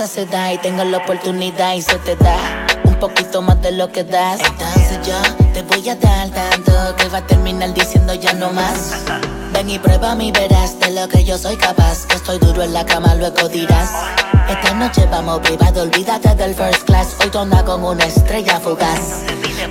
se 0.08 0.26
da 0.26 0.54
y 0.54 0.58
tengo 0.58 0.84
la 0.86 0.98
oportunidad 0.98 1.74
y 1.74 1.82
se 1.82 1.96
te 2.00 2.16
da 2.16 2.38
un 2.86 2.96
poquito 2.96 3.42
más 3.42 3.62
de 3.62 3.74
lo 3.74 3.92
que 3.92 4.04
das, 4.04 4.40
entonces 4.40 5.00
yo 5.06 5.16
te 5.54 5.62
voy 5.64 5.88
a 5.90 5.96
dar 5.96 6.30
tanto 6.30 6.96
que 6.96 7.10
va 7.10 7.20
a 7.20 7.28
terminar 7.28 7.74
diciendo 7.74 8.14
ya 8.14 8.34
no 8.34 8.52
más. 8.52 8.94
Ven 9.54 9.70
y 9.70 9.80
prueba 9.80 10.16
mi 10.16 10.32
verás 10.32 10.80
de 10.80 10.92
lo 10.92 11.08
que 11.08 11.24
yo 11.24 11.38
soy 11.38 11.56
capaz. 11.58 12.06
Que 12.06 12.16
estoy 12.16 12.38
duro 12.38 12.64
en 12.64 12.74
la 12.74 12.86
cama, 12.86 13.16
luego 13.16 13.50
dirás. 13.50 13.90
Esta 14.50 14.74
noche 14.74 15.06
vamos 15.12 15.40
privado, 15.40 15.82
olvídate 15.82 16.36
del 16.36 16.54
first 16.54 16.84
class. 16.86 17.16
Hoy 17.22 17.30
tonda 17.30 17.64
como 17.66 17.90
una 17.90 18.06
estrella 18.06 18.60
fugaz. 18.60 19.24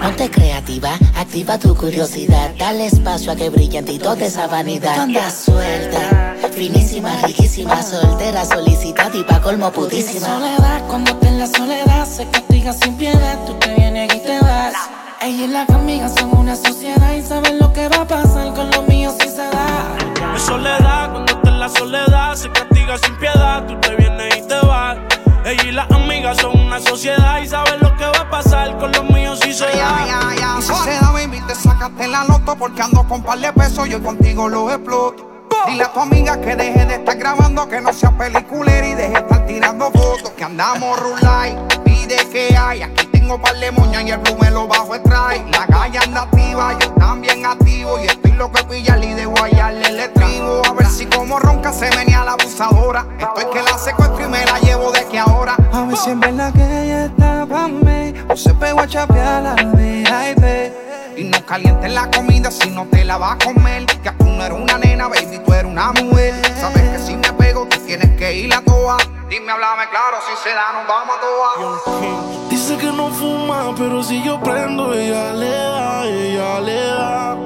Ponte 0.02 0.30
creativa, 0.30 0.90
activa 1.14 1.58
tu 1.58 1.74
curiosidad. 1.74 2.50
Dale 2.58 2.86
espacio 2.86 3.32
a 3.32 3.36
que 3.36 3.48
brille 3.48 3.78
en 3.78 3.84
ti 3.84 3.98
toda 3.98 4.26
esa 4.26 4.46
vanidad. 4.46 4.96
Tonda 4.96 5.30
suelta, 5.30 6.15
finísima, 6.56 7.10
riquísima, 7.22 7.82
soltera, 7.82 8.44
solicitada 8.44 9.14
y 9.14 9.22
pa' 9.22 9.40
colmo 9.40 9.70
putísima. 9.70 10.26
Soledad, 10.26 10.86
cuando 10.88 11.14
te 11.16 11.28
en 11.28 11.38
la 11.38 11.46
soledad 11.46 12.06
se 12.06 12.26
castiga 12.30 12.72
sin 12.72 12.96
piedad. 12.96 13.38
Tú 13.46 13.54
te 13.54 13.74
vienes 13.74 14.14
y 14.14 14.20
te 14.20 14.40
vas. 14.40 14.74
Ella 15.20 15.44
y 15.44 15.48
las 15.48 15.68
amigas 15.70 16.14
son 16.18 16.36
una 16.36 16.56
sociedad 16.56 17.12
y 17.12 17.22
saben 17.22 17.58
lo 17.58 17.72
que 17.72 17.88
va 17.88 18.02
a 18.02 18.06
pasar 18.06 18.54
con 18.54 18.70
los 18.70 18.88
míos 18.88 19.14
si 19.20 19.28
se 19.28 19.36
da. 19.36 19.96
Es 20.34 20.42
soledad, 20.42 21.10
cuando 21.12 21.32
está 21.32 21.50
en 21.50 21.60
la 21.60 21.68
soledad 21.68 22.34
se 22.34 22.50
castiga 22.50 22.98
sin 22.98 23.16
piedad. 23.16 23.66
Tú 23.66 23.78
te 23.80 23.94
vienes 23.96 24.36
y 24.36 24.42
te 24.42 24.58
vas. 24.66 24.96
Ella 25.44 25.62
y 25.62 25.72
las 25.72 25.90
amigas 25.90 26.38
son 26.38 26.58
una 26.58 26.80
sociedad 26.80 27.38
y 27.38 27.46
saben 27.46 27.80
lo 27.80 27.94
que 27.96 28.04
va 28.04 28.20
a 28.20 28.30
pasar 28.30 28.78
con 28.78 28.90
los 28.92 29.04
míos 29.10 29.38
si 29.42 29.52
se 29.52 29.66
da. 29.66 30.06
Y 30.58 30.62
si 30.62 30.74
se 30.74 30.90
da, 30.90 31.10
baby, 31.12 31.38
te 31.46 31.54
sacaste 31.54 32.08
la 32.08 32.24
loto 32.24 32.56
porque 32.56 32.80
ando 32.80 33.06
con 33.06 33.22
par 33.22 33.38
de 33.40 33.52
pesos, 33.52 33.88
yo 33.90 34.02
contigo 34.02 34.48
lo 34.48 34.70
exploto. 34.70 35.35
Dile 35.66 35.84
a 35.84 35.92
tu 35.92 36.00
amiga 36.00 36.40
que 36.40 36.54
deje 36.54 36.86
de 36.86 36.94
estar 36.96 37.16
grabando, 37.16 37.68
que 37.68 37.80
no 37.80 37.92
sea 37.92 38.10
peliculera 38.10 38.86
y 38.86 38.94
deje 38.94 39.10
de 39.10 39.18
estar 39.18 39.46
tirando 39.46 39.90
fotos. 39.90 40.30
Que 40.30 40.44
andamos 40.44 40.98
rulay, 41.00 41.56
pide 41.84 42.16
que 42.30 42.56
hay. 42.56 42.82
Aquí 42.82 43.05
tengo 43.26 43.42
par 43.42 43.56
de 43.58 43.72
moñas 43.72 44.04
y 44.04 44.10
el 44.10 44.18
blue 44.18 44.36
me 44.40 44.52
lo 44.52 44.68
bajo 44.68 45.00
trae. 45.00 45.44
La 45.50 45.66
calle 45.66 45.98
anda 45.98 46.22
activa, 46.22 46.78
yo 46.78 46.92
también 46.92 47.44
activo. 47.44 47.98
Y 47.98 48.06
estoy 48.06 48.30
loco 48.32 48.56
de 48.58 48.64
pillarle 48.64 49.06
y 49.06 49.14
de 49.14 49.26
guayarle 49.26 49.88
el 49.88 49.98
estribo. 49.98 50.62
A 50.64 50.72
ver 50.74 50.86
si 50.86 51.06
como 51.06 51.40
ronca 51.40 51.72
se 51.72 51.90
venía 51.90 52.22
la 52.22 52.32
abusadora. 52.32 53.04
Estoy 53.18 53.46
que 53.52 53.62
la 53.62 53.76
secuestro 53.78 54.26
y 54.26 54.28
me 54.28 54.44
la 54.44 54.60
llevo 54.60 54.92
de 54.92 55.04
que 55.06 55.18
ahora. 55.18 55.56
A 55.72 55.82
ver 55.82 55.96
si 55.96 56.10
en 56.10 56.20
verdad 56.20 56.52
que 56.52 56.62
ella 56.62 57.06
está 57.06 57.46
pa' 57.46 57.68
mí 57.68 58.14
O 58.28 58.36
se 58.36 58.54
pegó 58.54 58.80
a 58.80 58.86
chapear 58.86 59.42
la 59.42 59.54
VIP 59.54 60.72
Y 61.16 61.24
no 61.24 61.44
calientes 61.44 61.92
la 61.92 62.08
comida 62.10 62.50
si 62.50 62.70
no 62.70 62.86
te 62.86 63.04
la 63.04 63.16
vas 63.16 63.34
a 63.34 63.44
comer. 63.44 63.86
Que 63.86 64.12
tú 64.12 64.24
no 64.24 64.44
eres 64.44 64.56
una 64.56 64.78
nena, 64.78 65.08
baby, 65.08 65.40
tú 65.44 65.52
eres 65.52 65.64
una 65.64 65.90
mujer. 65.90 66.34
Sabes 66.60 66.82
que 66.90 66.98
si 67.00 67.16
me 67.16 67.32
pego, 67.32 67.66
tú 67.66 67.76
tienes 67.86 68.16
que 68.16 68.34
ir 68.34 68.54
a 68.54 68.60
toa. 68.62 68.98
Dime, 69.28 69.50
háblame 69.50 69.88
claro, 69.90 70.18
si 70.28 70.48
se 70.48 70.54
da, 70.54 70.72
nos 70.74 70.86
vamos 70.86 71.16
a 71.16 71.20
toa. 71.20 72.55
Dice 72.66 72.78
que 72.78 72.90
no 72.90 73.12
fuma, 73.12 73.72
pero 73.78 74.02
si 74.02 74.20
yo 74.24 74.40
prendo, 74.40 74.92
ella 74.92 75.32
le 75.32 75.50
da, 75.50 76.04
ella 76.04 76.60
le 76.60 76.74
da. 76.74 77.36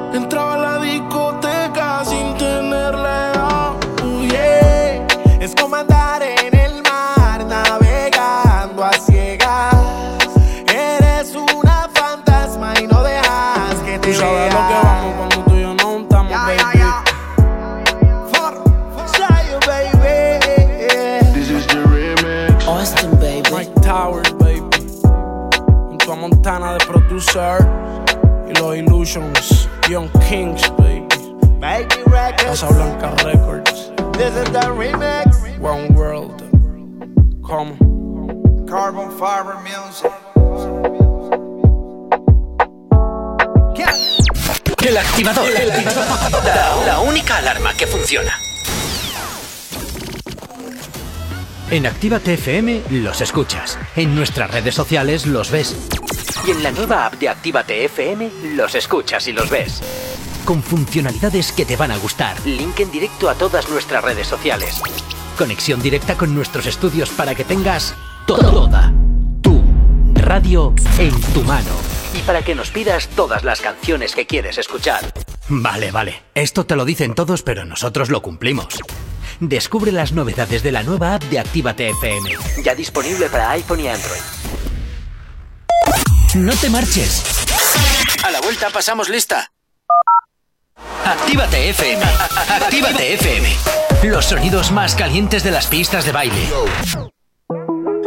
Producer. 27.33 27.67
Y 28.49 28.59
los 28.59 28.77
Illusions. 28.77 29.69
Young 29.89 30.09
Kings, 30.29 30.63
baby. 30.77 31.07
Baby 31.61 32.03
Records. 32.07 32.61
Casa 32.61 32.69
Blanca 32.69 33.15
Records. 33.25 33.93
This 34.13 34.35
is 34.37 34.51
the 34.53 34.71
remix. 34.77 35.59
One 35.61 35.89
World. 35.95 36.43
Como. 37.43 37.77
Carbon 38.67 39.11
Fiber 39.19 39.57
Music. 39.63 40.13
El 44.83 44.97
activador. 44.97 45.47
La, 46.45 46.87
la 46.87 47.01
única 47.01 47.37
alarma 47.37 47.75
que 47.75 47.87
funciona. 47.87 48.33
En 51.71 51.87
Actívate 51.87 52.35
FM 52.35 52.83
los 52.91 53.21
escuchas. 53.21 53.79
En 53.95 54.15
nuestras 54.15 54.51
redes 54.51 54.75
sociales 54.75 55.27
los 55.27 55.51
ves. 55.51 55.77
Y 56.47 56.51
en 56.53 56.63
la 56.63 56.71
nueva 56.71 57.07
app 57.07 57.15
de 57.15 57.29
Actívate 57.29 57.85
FM 57.85 58.31
los 58.55 58.75
escuchas 58.75 59.29
y 59.29 59.33
los 59.33 59.51
ves. 59.51 59.83
Con 60.45 60.63
funcionalidades 60.63 61.53
que 61.53 61.67
te 61.67 61.77
van 61.77 61.91
a 61.91 61.99
gustar. 61.99 62.37
Link 62.47 62.81
en 62.81 62.91
directo 62.91 63.29
a 63.29 63.35
todas 63.35 63.69
nuestras 63.69 64.03
redes 64.03 64.27
sociales. 64.27 64.81
Conexión 65.37 65.83
directa 65.83 66.17
con 66.17 66.35
nuestros 66.35 66.67
estudios 66.67 67.11
para 67.11 67.35
que 67.35 67.45
tengas 67.45 67.95
toda 68.27 68.93
tu 69.43 69.63
radio 70.15 70.75
en 70.99 71.21
tu 71.33 71.43
mano. 71.43 71.71
Y 72.15 72.23
para 72.23 72.43
que 72.43 72.55
nos 72.55 72.71
pidas 72.71 73.09
todas 73.09 73.45
las 73.45 73.61
canciones 73.61 74.15
que 74.15 74.27
quieres 74.27 74.59
escuchar. 74.59 75.13
Vale, 75.49 75.91
vale. 75.91 76.23
Esto 76.35 76.65
te 76.65 76.77
lo 76.77 76.85
dicen 76.85 77.15
todos, 77.15 77.43
pero 77.43 77.65
nosotros 77.65 78.09
lo 78.09 78.23
cumplimos. 78.23 78.79
Descubre 79.41 79.93
las 79.93 80.13
novedades 80.13 80.63
de 80.63 80.73
la 80.73 80.83
nueva 80.83 81.15
app 81.15 81.23
de 81.25 81.39
Actívate 81.39 81.91
FM. 81.91 82.31
Ya 82.65 82.75
disponible 82.75 83.29
para 83.29 83.51
iPhone 83.51 83.81
y 83.81 83.89
Android. 83.89 84.21
No 86.35 86.53
te 86.55 86.71
marches. 86.71 87.25
A 88.25 88.31
la 88.31 88.41
vuelta 88.41 88.71
pasamos 88.71 89.09
lista. 89.09 89.51
Actívate 91.05 91.71
FM. 91.71 92.05
Actívate 92.49 93.15
FM. 93.15 93.49
Los 94.05 94.27
sonidos 94.27 94.71
más 94.71 94.95
calientes 94.95 95.43
de 95.43 95.51
las 95.51 95.67
pistas 95.67 96.05
de 96.07 96.13
baile. 96.13 96.49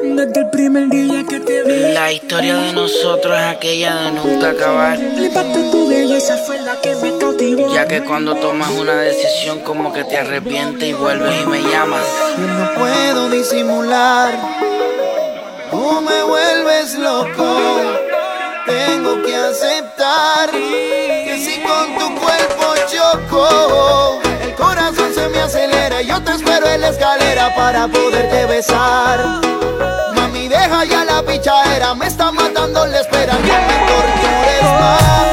Desde 0.02 0.40
el 0.40 0.50
primer 0.52 0.88
día 0.90 1.26
que 1.28 1.42
te 1.42 1.64
vi 1.64 1.94
La 1.94 2.14
historia 2.14 2.56
de 2.56 2.72
nosotros 2.72 3.38
es 3.38 3.44
aquella 3.44 3.96
de 3.96 4.12
nunca 4.12 4.52
acabar. 4.52 4.98
Flipaste 4.98 5.70
tu 5.70 5.90
belleza 5.90 6.38
fue 6.38 6.62
la 6.62 6.80
que 6.80 6.96
me 6.96 7.18
cautivó 7.18 7.74
Ya 7.74 7.86
que 7.88 8.06
cuando 8.06 8.36
tomas 8.36 8.70
una 8.70 8.96
decisión 8.96 9.60
como 9.62 9.92
que 9.92 10.06
te 10.06 10.18
arrepientes 10.18 10.88
y 10.88 10.94
vuelves 10.94 11.42
y 11.42 11.46
me 11.46 11.62
llamas. 11.62 12.06
Yo 12.38 12.48
no 12.48 12.74
puedo 12.76 13.30
disimular. 13.32 14.34
Tú 15.70 16.02
me 16.02 16.24
vuelves 16.24 16.98
loco. 17.00 18.03
Tengo 18.66 19.22
que 19.22 19.36
aceptar 19.36 20.50
que 20.52 21.38
si 21.38 21.62
con 21.62 21.98
tu 21.98 22.16
cuerpo 22.20 22.74
choco, 22.88 24.22
el 24.42 24.56
corazón 24.56 25.14
se 25.14 25.28
me 25.28 25.40
acelera 25.40 26.02
y 26.02 26.08
yo 26.08 26.22
te 26.24 26.32
espero 26.32 26.68
en 26.68 26.82
la 26.82 26.90
escalera 26.90 27.54
para 27.56 27.88
poderte 27.90 28.46
besar. 28.46 29.42
Mami, 30.16 30.48
deja 30.48 30.86
ya 30.86 31.04
la 31.04 31.22
pichadera, 31.24 31.94
me 31.94 32.08
está 32.08 32.32
matando 32.32 32.86
la 32.86 33.02
espera, 33.02 33.36
que 33.38 33.52
me 33.52 33.88
tortures 33.88 34.64
más. 34.80 35.33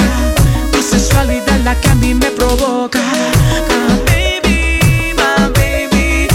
La 1.63 1.75
que 1.79 1.89
a 1.89 1.95
mí 1.95 2.15
me 2.15 2.25
provoca. 2.31 2.99
Ah, 2.99 3.97
baby, 4.07 5.13
my 5.13 5.47
baby. 5.53 6.27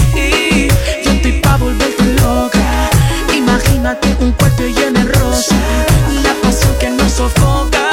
Yo 1.03 1.11
estoy 1.11 1.33
pa' 1.41 1.57
volverte 1.57 2.05
loca. 2.21 2.89
Imagínate 3.35 4.15
un 4.21 4.31
cuarto 4.31 4.63
lleno 4.63 5.03
de 5.03 5.11
rosa. 5.11 5.55
La 6.23 6.33
pasión 6.41 6.73
que 6.79 6.89
nos 6.91 7.11
sofoca. 7.11 7.89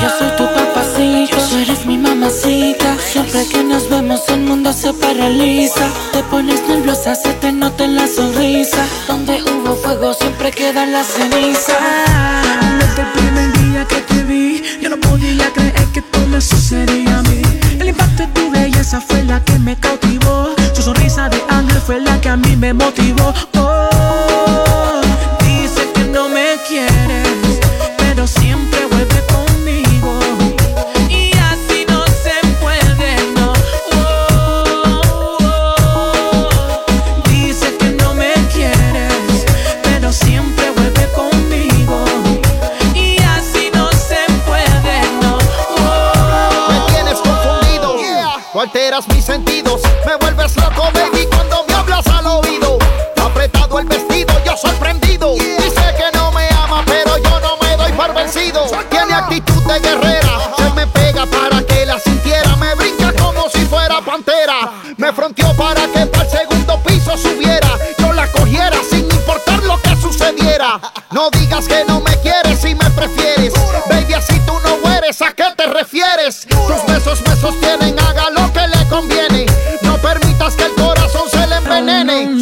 Yo 0.00 0.08
soy 0.18 0.30
tu 0.38 0.44
papacito, 0.54 1.36
tú 1.48 1.56
eres 1.58 1.84
mi 1.84 1.98
mamacita. 1.98 2.96
Siempre 3.12 3.46
que 3.46 3.62
nos 3.62 3.90
vemos 3.90 4.22
el 4.28 4.40
mundo 4.40 4.72
se 4.72 4.94
paraliza. 4.94 5.86
Te 6.12 6.22
pones 6.24 6.66
nerviosa, 6.66 7.14
se 7.14 7.34
te 7.34 7.52
nota 7.52 7.84
en 7.84 7.96
la 7.96 8.06
sonrisa. 8.08 8.86
Donde 9.06 9.42
hubo 9.42 9.76
fuego 9.76 10.14
siempre 10.14 10.50
queda 10.50 10.86
la 10.86 11.04
ceniza. 11.04 11.76
Desde 12.78 13.02
el 13.02 13.08
primer 13.12 13.52
día 13.52 13.84
que 13.86 13.96
te 13.96 14.22
vi, 14.24 14.62
podía 15.44 15.52
creer 15.52 15.88
que 15.92 16.02
todo 16.02 16.26
me 16.26 16.40
sucedía 16.40 17.18
a 17.18 17.22
mí. 17.22 17.42
El 17.78 17.88
impacto 17.88 18.22
de 18.22 18.28
tu 18.28 18.50
belleza 18.50 19.00
fue 19.00 19.22
la 19.24 19.42
que 19.44 19.58
me 19.58 19.76
cautivó. 19.76 20.23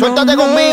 Suéltate 0.02 0.34
conmigo. 0.34 0.71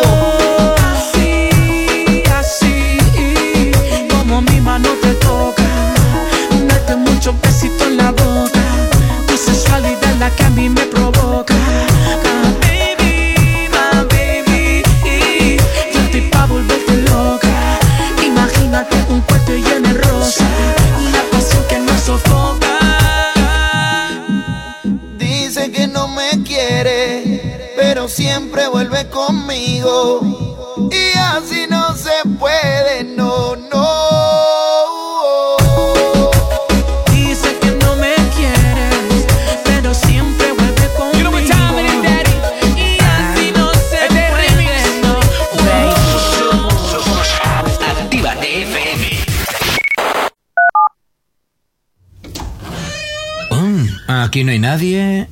Aquí 54.40 54.46
no 54.46 54.52
hay 54.54 54.60
nadie. 54.60 55.28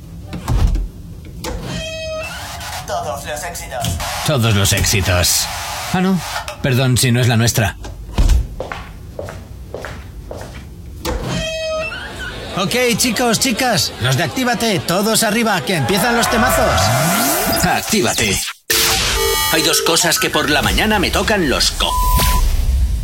Todos 2.85 3.25
los 3.25 3.43
éxitos. 3.43 3.87
Todos 4.25 4.53
los 4.53 4.73
éxitos. 4.73 5.47
Ah, 5.93 6.01
no. 6.01 6.19
Perdón 6.61 6.97
si 6.97 7.13
no 7.13 7.21
es 7.21 7.29
la 7.29 7.37
nuestra. 7.37 7.77
Ok, 12.57 12.75
chicos, 12.97 13.39
chicas, 13.39 13.93
los 14.01 14.17
de 14.17 14.23
Actívate, 14.23 14.79
todos 14.79 15.23
arriba, 15.23 15.61
que 15.61 15.75
empiezan 15.75 16.17
los 16.17 16.29
temazos. 16.29 16.81
Actívate. 17.63 18.37
Hay 19.53 19.61
dos 19.61 19.83
cosas 19.83 20.19
que 20.19 20.29
por 20.29 20.49
la 20.49 20.61
mañana 20.61 20.99
me 20.99 21.11
tocan 21.11 21.49
los 21.49 21.71
co. 21.71 21.89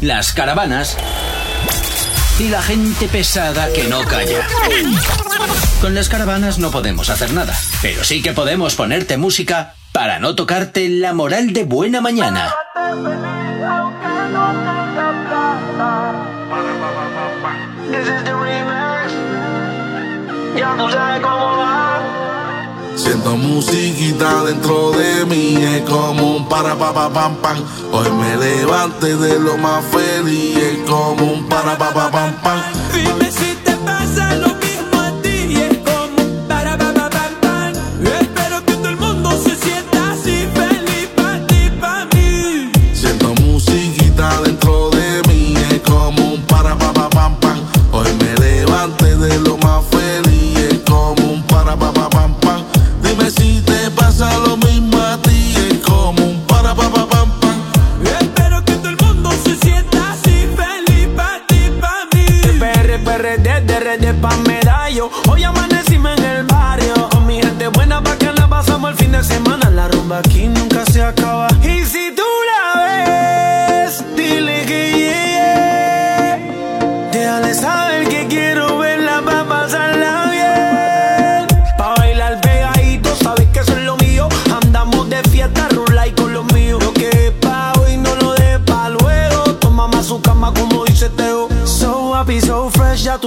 Las 0.02 0.34
caravanas 0.34 0.98
y 2.40 2.50
la 2.50 2.62
gente 2.62 3.08
pesada 3.08 3.72
que 3.72 3.84
no 3.84 4.04
calla. 4.06 4.48
Con 5.82 5.94
las 5.94 6.10
caravanas 6.10 6.58
no 6.58 6.72
podemos 6.72 7.10
hacer 7.10 7.34
nada, 7.34 7.58
pero 7.82 8.04
sí 8.04 8.22
que 8.22 8.34
podemos 8.34 8.76
ponerte 8.76 9.18
música 9.18 9.76
para 9.92 10.20
no 10.20 10.36
tocarte 10.36 10.90
la 10.90 11.14
moral 11.14 11.54
de 11.54 11.64
buena 11.64 12.02
mañana. 12.02 12.54
Siento 22.96 23.36
musiquita 23.36 24.44
dentro 24.44 24.92
de 24.92 25.26
mí, 25.26 25.56
es 25.56 25.82
como 25.90 26.38
un 26.38 26.48
para 26.48 26.76
pa 26.76 26.94
pa 26.94 27.10
pam 27.10 27.36
pam. 27.38 27.58
Hoy 27.92 28.12
me 28.12 28.38
levanté 28.38 29.16
de 29.16 29.40
lo 29.40 29.58
más 29.58 29.84
feliz, 29.86 30.58
es 30.58 30.90
como 30.90 31.34
un 31.34 31.48
para 31.48 31.78
pa 31.78 31.94
pa 31.94 32.12
pam 32.12 32.34
pam. 32.44 33.53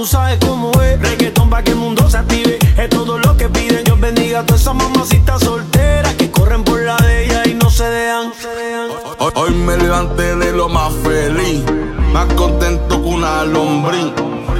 Sabes 0.07 0.39
cómo 0.39 0.71
es. 0.81 0.99
Reggaetón 0.99 1.49
pa' 1.49 1.61
que 1.61 1.71
el 1.71 1.77
mundo 1.77 2.09
se 2.09 2.17
active. 2.17 2.57
Es 2.77 2.89
todo 2.89 3.19
lo 3.19 3.35
que 3.35 3.49
piden. 3.49 3.83
Dios 3.83 3.99
bendiga 3.99 4.39
a 4.39 4.45
todas 4.45 4.61
esas 4.61 4.75
mamacitas 4.75 5.41
solteras 5.41 6.13
que 6.15 6.31
corren 6.31 6.63
por 6.63 6.81
la 6.81 6.95
de 6.97 7.25
ella 7.25 7.43
y 7.45 7.53
no 7.53 7.69
se 7.69 7.83
dejan. 7.83 8.31
Hoy, 9.19 9.31
hoy 9.35 9.51
me 9.51 9.77
levanté 9.77 10.35
de 10.35 10.53
lo 10.53 10.69
más 10.69 10.93
feliz, 11.03 11.63
más 12.13 12.25
contento 12.33 13.01
que 13.01 13.07
una 13.07 13.43
lombriz. 13.43 14.13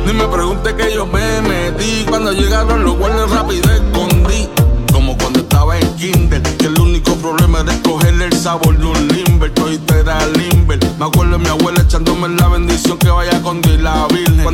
Ni 0.06 0.14
me 0.14 0.28
pregunte 0.28 0.76
que 0.76 0.94
yo 0.94 1.06
me 1.06 1.42
metí, 1.42 2.06
cuando 2.08 2.32
llegaron 2.32 2.84
los 2.84 2.98
guardias 2.98 3.30
rápido 3.32 3.72
escondí. 3.72 4.50
Como 4.92 5.18
cuando 5.18 5.40
estaba 5.40 5.78
en 5.78 5.96
kinder, 5.96 6.42
que 6.42 6.66
el 6.66 6.80
único 6.80 7.14
problema 7.16 7.60
era 7.60 7.74
escogerle 7.74 8.26
el 8.26 8.34
sabor 8.34 8.78
de 8.78 8.86
un 8.86 9.08
limber, 9.10 9.54
todito 9.54 9.94
era 9.96 10.26
limber. 10.28 10.80
Me 10.98 11.06
acuerdo 11.06 11.38
de 11.38 11.44
mi 11.44 11.50
abuela 11.50 11.82
echándome 11.82 12.30
la 12.30 12.37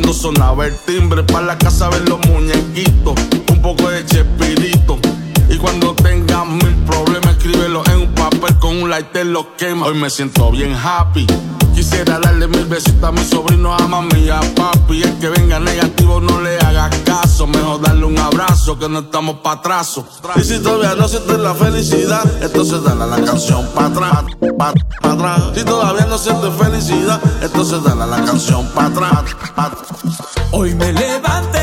Cuando 0.04 0.20
sonaba 0.20 0.66
el 0.66 0.76
timbre, 0.80 1.22
para 1.22 1.46
la 1.46 1.56
casa 1.56 1.88
ver 1.88 2.06
los 2.06 2.18
muñequitos, 2.26 3.14
un 3.50 3.62
poco 3.62 3.88
de 3.88 4.04
chespirito. 4.04 4.98
Y 5.48 5.56
cuando 5.56 5.94
tengas 5.94 6.46
mil 6.46 6.74
problemas, 6.86 7.38
escríbelo 7.38 7.82
en 7.86 8.00
un 8.00 8.14
papel 8.14 8.54
con 8.58 8.82
un 8.82 8.90
lighter, 8.90 9.24
lo 9.24 9.56
quema. 9.56 9.86
Hoy 9.86 9.94
me 9.94 10.10
siento 10.10 10.50
bien 10.50 10.74
happy. 10.74 11.26
Quisiera 11.84 12.18
darle 12.18 12.48
mil 12.48 12.64
besitos 12.64 13.04
a 13.04 13.12
mi 13.12 13.22
sobrino, 13.22 13.74
a 13.74 13.86
mami 13.86 14.20
y 14.20 14.30
a 14.30 14.40
papi. 14.40 15.02
El 15.02 15.18
que 15.18 15.28
venga 15.28 15.60
negativo 15.60 16.18
no 16.18 16.40
le 16.40 16.56
haga 16.56 16.88
caso. 17.04 17.46
Mejor 17.46 17.82
darle 17.82 18.06
un 18.06 18.18
abrazo 18.18 18.78
que 18.78 18.88
no 18.88 19.00
estamos 19.00 19.36
pa' 19.40 19.52
atrás. 19.52 20.00
Y 20.36 20.44
si 20.44 20.60
todavía 20.60 20.94
no 20.94 21.06
sientes 21.06 21.38
la 21.38 21.52
felicidad, 21.52 22.24
entonces 22.42 22.82
dale 22.82 23.06
la 23.06 23.22
canción 23.22 23.68
pa' 23.74 23.84
atrás, 23.84 24.24
pa, 24.58 24.72
pa' 25.02 25.12
atrás. 25.12 25.42
Si 25.54 25.62
todavía 25.62 26.06
no 26.06 26.16
sientes 26.16 26.54
felicidad, 26.54 27.20
entonces 27.42 27.84
dale 27.84 28.06
la 28.06 28.24
canción 28.24 28.66
pa' 28.68 28.86
atrás, 28.86 29.36
pa' 29.54 29.72
Hoy 30.52 30.74
me 30.74 30.90
levanté 30.90 31.53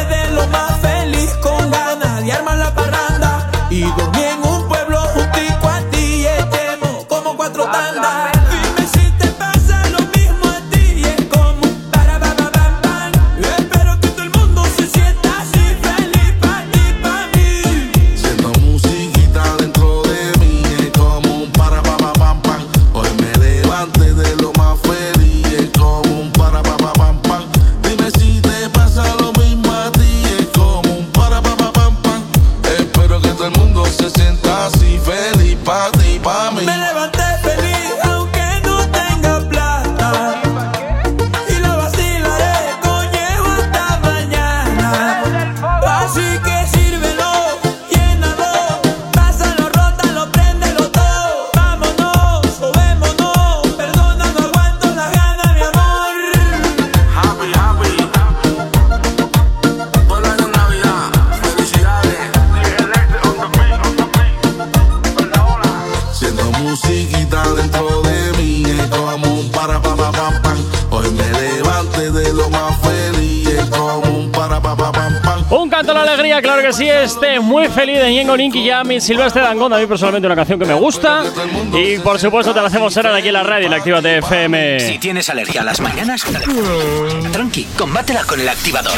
Silvestre 79.02 79.42
Dangond, 79.42 79.74
a 79.74 79.80
mí 79.80 79.88
personalmente 79.88 80.28
una 80.28 80.36
canción 80.36 80.60
que 80.60 80.66
me 80.66 80.76
gusta. 80.76 81.24
Y 81.74 81.98
por 81.98 82.20
supuesto 82.20 82.54
te 82.54 82.62
la 82.62 82.68
hacemos 82.68 82.94
ser 82.94 83.08
aquí 83.08 83.30
en 83.30 83.34
la 83.34 83.42
radio, 83.42 83.66
en 83.66 83.72
la 83.72 83.78
Activa 83.78 83.98
FM. 83.98 84.80
Si 84.80 85.00
tienes 85.00 85.28
alergia 85.28 85.62
a 85.62 85.64
las 85.64 85.82
mañanas, 85.82 86.24
tranqui, 87.32 87.64
combátela 87.76 88.24
con 88.26 88.40
el 88.40 88.48
activador. 88.48 88.94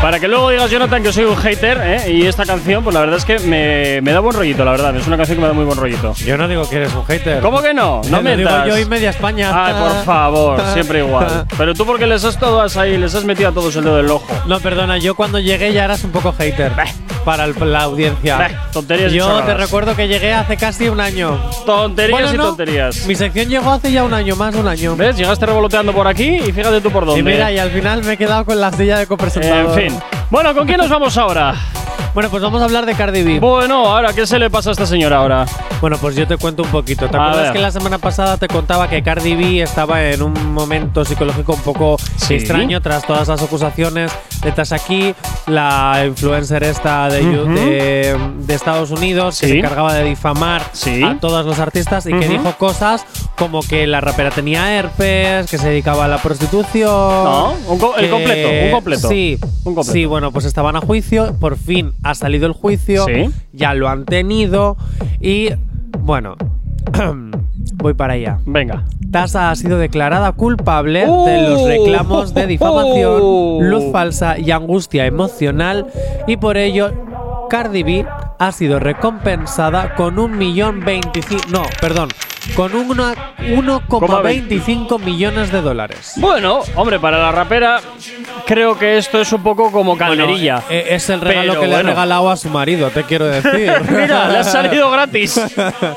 Para 0.00 0.20
que 0.20 0.28
luego 0.28 0.50
digas, 0.50 0.70
Jonathan, 0.70 1.02
que 1.02 1.12
soy 1.12 1.24
un 1.24 1.36
hater, 1.36 1.80
¿eh? 1.82 2.12
y 2.12 2.26
esta 2.26 2.44
canción, 2.44 2.84
pues 2.84 2.94
la 2.94 3.00
verdad 3.00 3.16
es 3.16 3.24
que 3.24 3.40
me, 3.40 4.00
me 4.02 4.12
da 4.12 4.20
buen 4.20 4.36
rollito, 4.36 4.64
la 4.64 4.70
verdad. 4.72 4.94
Es 4.94 5.06
una 5.06 5.16
canción 5.16 5.38
que 5.38 5.42
me 5.42 5.48
da 5.48 5.52
muy 5.52 5.64
buen 5.64 5.78
rollito. 5.78 6.12
Yo 6.14 6.36
no 6.36 6.46
digo 6.46 6.68
que 6.68 6.76
eres 6.76 6.94
un 6.94 7.04
hater. 7.06 7.40
¿Cómo 7.40 7.60
que 7.62 7.74
no? 7.74 8.02
No 8.08 8.22
me 8.22 8.36
digo 8.36 8.50
yo 8.68 8.78
y 8.78 8.84
media 8.84 9.10
España. 9.10 9.50
Ay, 9.52 9.74
por 9.74 10.04
favor, 10.04 10.62
siempre 10.74 11.00
igual. 11.00 11.46
Pero 11.58 11.74
tú 11.74 11.84
porque 11.84 12.06
les 12.06 12.24
has 12.24 12.38
todas 12.38 12.76
ahí, 12.76 12.98
les 12.98 13.14
has 13.16 13.24
metido 13.24 13.48
a 13.48 13.52
todos 13.52 13.74
el 13.74 13.84
dedo 13.84 13.96
del 13.96 14.10
ojo. 14.10 14.26
No, 14.46 14.60
perdona, 14.60 14.98
yo 14.98 15.16
cuando 15.16 15.40
llegué 15.40 15.72
ya 15.72 15.84
eras 15.84 16.04
un 16.04 16.12
poco 16.12 16.32
hater. 16.32 16.72
Para 17.26 17.44
el- 17.44 17.54
la 17.72 17.82
audiencia. 17.82 18.60
Tonterías 18.72 19.12
y 19.12 19.16
Yo 19.16 19.26
te 19.26 19.32
chorradas. 19.32 19.56
recuerdo 19.60 19.96
que 19.96 20.06
llegué 20.08 20.32
hace 20.32 20.56
casi 20.56 20.88
un 20.88 21.00
año. 21.00 21.38
Tonterías 21.66 22.12
Bueno, 22.12 22.32
y 22.32 22.36
no, 22.38 22.44
tonterías. 22.46 23.04
Mi 23.06 23.16
sección 23.16 23.48
llegó 23.48 23.72
hace 23.72 23.90
ya 23.90 24.04
un 24.04 24.14
año, 24.14 24.36
más 24.36 24.54
de 24.54 24.60
un 24.60 24.68
año. 24.68 24.94
¿Ves? 24.96 25.16
Llegaste 25.16 25.44
revoloteando 25.44 25.92
por 25.92 26.06
aquí 26.06 26.36
y 26.36 26.52
fíjate 26.52 26.80
tú 26.80 26.90
por 26.92 27.04
dónde. 27.04 27.20
Y 27.20 27.22
mira, 27.24 27.50
y 27.50 27.58
al 27.58 27.70
final 27.72 28.02
me 28.04 28.12
he 28.12 28.16
quedado 28.16 28.44
con 28.44 28.60
la 28.60 28.70
silla 28.72 28.96
de 28.98 29.06
copresentador. 29.08 29.76
En 29.80 29.90
fin. 29.90 30.00
Bueno, 30.30 30.54
¿con 30.54 30.66
quién 30.66 30.78
nos 30.78 30.88
vamos 30.88 31.16
ahora? 31.18 31.54
Bueno, 32.14 32.30
pues 32.30 32.42
vamos 32.42 32.62
a 32.62 32.64
hablar 32.64 32.86
de 32.86 32.94
Cardi 32.94 33.22
B. 33.22 33.40
Bueno, 33.40 33.86
ahora, 33.90 34.12
¿qué 34.14 34.26
se 34.26 34.38
le 34.38 34.48
pasa 34.48 34.70
a 34.70 34.72
esta 34.72 34.86
señora 34.86 35.18
ahora? 35.18 35.44
Bueno, 35.82 35.98
pues 35.98 36.16
yo 36.16 36.26
te 36.26 36.38
cuento 36.38 36.62
un 36.62 36.70
poquito. 36.70 37.10
¿Te 37.10 37.16
A 37.16 37.20
acuerdas 37.20 37.42
ver. 37.44 37.52
que 37.52 37.58
la 37.58 37.70
semana 37.70 37.98
pasada 37.98 38.38
te 38.38 38.48
contaba 38.48 38.88
que 38.88 39.02
Cardi 39.02 39.34
B 39.34 39.60
estaba 39.62 40.02
en 40.02 40.22
un 40.22 40.54
momento 40.54 41.04
psicológico 41.04 41.52
un 41.52 41.60
poco 41.60 41.96
Sí. 42.16 42.34
extraño 42.34 42.80
tras 42.80 43.04
todas 43.06 43.28
las 43.28 43.42
acusaciones 43.42 44.10
de 44.46 44.52
Tasaki, 44.52 45.14
la 45.48 46.04
influencer 46.06 46.62
esta 46.62 47.08
de, 47.08 47.20
Ujú. 47.20 47.52
de, 47.54 48.16
de 48.46 48.54
Estados 48.54 48.92
Unidos, 48.92 49.40
que 49.40 49.48
se 49.48 49.58
encargaba 49.58 49.92
de 49.92 50.04
difamar 50.04 50.62
Sí. 50.72 51.02
a 51.02 51.18
todos 51.20 51.44
los 51.44 51.58
artistas 51.58 52.06
y 52.06 52.12
que 52.12 52.28
dijo 52.28 52.52
cosas 52.56 53.04
como 53.36 53.60
que 53.60 53.86
la 53.88 54.00
rapera 54.00 54.30
tenía 54.30 54.72
herpes, 54.78 55.50
que 55.50 55.58
se 55.58 55.68
dedicaba 55.68 56.04
a 56.04 56.08
la 56.08 56.18
prostitución. 56.22 56.88
No, 56.90 57.54
un 57.68 57.78
co- 57.78 57.96
el 57.96 58.08
completo, 58.08 58.48
un 58.66 58.70
completo. 58.72 59.08
Sí, 59.08 59.38
Un 59.64 59.74
completo. 59.74 59.92
sí, 59.92 60.04
bueno, 60.06 60.30
pues 60.30 60.44
estaban 60.44 60.76
a 60.76 60.80
juicio, 60.80 61.34
por 61.40 61.56
fin 61.58 61.92
ha 62.04 62.14
salido 62.14 62.46
el 62.46 62.52
juicio, 62.52 63.04
Sí. 63.06 63.30
ya 63.52 63.74
lo 63.74 63.88
han 63.88 64.04
tenido 64.04 64.76
y 65.20 65.50
bueno, 65.98 66.36
voy 67.74 67.94
para 67.94 68.14
allá. 68.14 68.38
Venga. 68.46 68.84
Tasa 69.10 69.50
ha 69.50 69.56
sido 69.56 69.78
declarada 69.78 70.32
culpable 70.32 71.00
de 71.00 71.48
los 71.48 71.56
Uh, 71.62 71.68
reclamos 71.68 72.34
de 72.34 72.46
difamación, 72.46 73.20
uh. 73.22 73.60
luz 73.62 73.84
falsa 73.92 74.38
y 74.38 74.50
angustia 74.50 75.06
emocional 75.06 75.86
y 76.26 76.36
por 76.36 76.56
ello 76.56 76.92
Cardi 77.48 77.82
B 77.82 78.06
ha 78.38 78.52
sido 78.52 78.78
recompensada 78.78 79.94
con 79.94 80.18
un 80.18 80.36
millón 80.36 80.84
veinticinco, 80.84 81.44
no, 81.50 81.62
perdón, 81.80 82.08
con 82.54 82.74
una 82.74 83.14
1,25 83.38 85.00
millones 85.00 85.52
de 85.52 85.60
dólares. 85.60 86.12
Bueno, 86.16 86.60
hombre, 86.74 86.98
para 86.98 87.18
la 87.18 87.32
rapera 87.32 87.80
creo 88.46 88.78
que 88.78 88.96
esto 88.96 89.20
es 89.20 89.32
un 89.32 89.42
poco 89.42 89.70
como 89.70 89.96
calderilla. 89.96 90.62
Bueno, 90.66 90.70
eh, 90.70 90.86
es 90.90 91.10
el 91.10 91.20
regalo 91.20 91.60
que 91.60 91.66
le 91.66 91.76
ha 91.76 91.82
regalado 91.82 92.30
a 92.30 92.36
su 92.36 92.48
marido, 92.48 92.90
te 92.90 93.04
quiero 93.04 93.26
decir. 93.26 93.72
Mira, 93.90 94.28
le 94.28 94.38
ha 94.38 94.44
salido 94.44 94.90
gratis. 94.90 95.40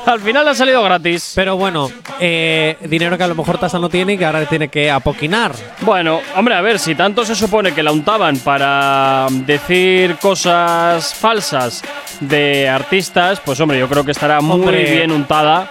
Al 0.06 0.20
final 0.20 0.44
le 0.44 0.50
ha 0.50 0.54
salido 0.54 0.82
gratis. 0.82 1.32
Pero 1.34 1.56
bueno, 1.56 1.90
eh, 2.18 2.76
dinero 2.82 3.16
que 3.16 3.24
a 3.24 3.28
lo 3.28 3.34
mejor 3.34 3.58
Tasa 3.58 3.78
no 3.78 3.88
tiene 3.88 4.14
y 4.14 4.18
que 4.18 4.24
ahora 4.24 4.44
tiene 4.46 4.68
que 4.68 4.90
apoquinar. 4.90 5.52
Bueno, 5.80 6.20
hombre, 6.36 6.54
a 6.54 6.60
ver, 6.60 6.78
si 6.78 6.94
tanto 6.94 7.24
se 7.24 7.34
supone 7.34 7.72
que 7.72 7.82
la 7.82 7.92
untaban 7.92 8.38
para 8.38 9.26
decir 9.30 10.16
cosas 10.16 11.14
falsas 11.14 11.82
de 12.20 12.68
artistas, 12.68 13.40
pues 13.40 13.60
hombre, 13.60 13.78
yo 13.78 13.88
creo 13.88 14.04
que 14.04 14.12
estará 14.12 14.40
muy 14.40 14.74
bien 14.74 15.12
untada. 15.12 15.70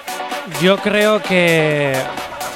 Yo 0.62 0.78
creo 0.78 1.22
que 1.22 1.94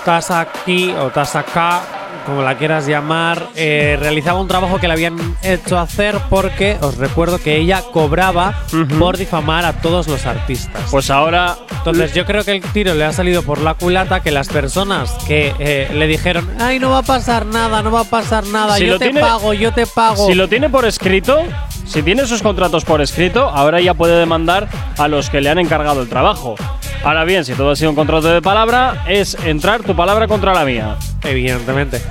Tasa 0.06 0.42
aquí 0.42 0.92
o 1.00 1.10
Tasa 1.10 1.40
acá 1.40 1.82
como 2.26 2.42
la 2.42 2.58
quieras 2.58 2.88
llamar, 2.88 3.50
eh, 3.54 3.98
realizaba 4.00 4.40
un 4.40 4.48
trabajo 4.48 4.80
que 4.80 4.88
le 4.88 4.94
habían 4.94 5.18
hecho 5.44 5.78
hacer 5.78 6.18
porque 6.30 6.78
os 6.80 6.96
recuerdo 6.98 7.38
que 7.38 7.58
ella 7.58 7.82
cobraba 7.92 8.54
por 8.98 9.18
difamar 9.18 9.66
a 9.66 9.74
todos 9.74 10.08
los 10.08 10.26
artistas. 10.26 10.84
Pues 10.90 11.10
ahora. 11.10 11.58
Entonces 11.80 12.14
yo 12.14 12.26
creo 12.26 12.46
que 12.46 12.54
el 12.54 12.62
tiro 12.62 12.94
le 12.94 13.04
ha 13.04 13.12
salido 13.12 13.44
por 13.44 13.60
la 13.60 13.74
culata 13.74 14.22
que 14.22 14.32
las 14.32 14.48
personas 14.48 15.12
que 15.28 15.54
eh, 15.60 15.90
le 15.94 16.08
dijeron, 16.08 16.50
ay, 16.62 16.80
no 16.80 16.92
va 16.92 17.00
a 17.00 17.04
pasar 17.04 17.46
nada, 17.46 17.82
no 17.84 17.92
va 17.92 18.02
a 18.02 18.06
pasar 18.06 18.46
nada, 18.48 18.78
Si 18.78 18.86
yo 18.86 18.98
te 18.98 19.06
tiene- 19.08 19.20
pago, 19.20 19.54
yo 19.54 19.74
te 19.74 19.86
pago. 19.86 20.26
Si 20.26 20.34
lo 20.34 20.48
tiene 20.48 20.70
por 20.70 20.86
escrito, 20.86 21.44
si 21.86 22.02
tiene 22.04 22.26
sus 22.26 22.42
contratos 22.42 22.86
por 22.86 23.02
escrito, 23.02 23.50
ahora 23.50 23.82
ya 23.82 23.96
puede 23.96 24.18
demandar 24.18 24.70
a 24.98 25.10
los 25.10 25.30
que 25.30 25.42
le 25.42 25.50
han 25.50 25.60
encargado 25.60 26.02
el 26.02 26.08
trabajo. 26.08 26.56
Ahora 27.04 27.26
bien, 27.26 27.44
si 27.44 27.54
todo 27.54 27.72
ha 27.72 27.76
sido 27.76 27.90
un 27.90 27.96
contrato 27.98 28.30
de 28.30 28.42
palabra, 28.42 29.04
es 29.08 29.36
entrar 29.44 29.84
tu 29.84 29.94
palabra 29.94 30.28
contra 30.28 30.54
la 30.54 30.64
mía. 30.64 30.96
Evidentemente. 31.24 32.02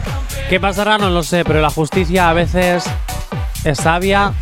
¿Qué 0.50 0.60
pasará? 0.60 0.98
No 0.98 1.08
lo 1.08 1.22
sé, 1.22 1.44
pero 1.44 1.62
la 1.62 1.70
justicia 1.70 2.28
a 2.28 2.34
veces 2.34 2.84
es 3.64 3.78
sabia 3.78 4.34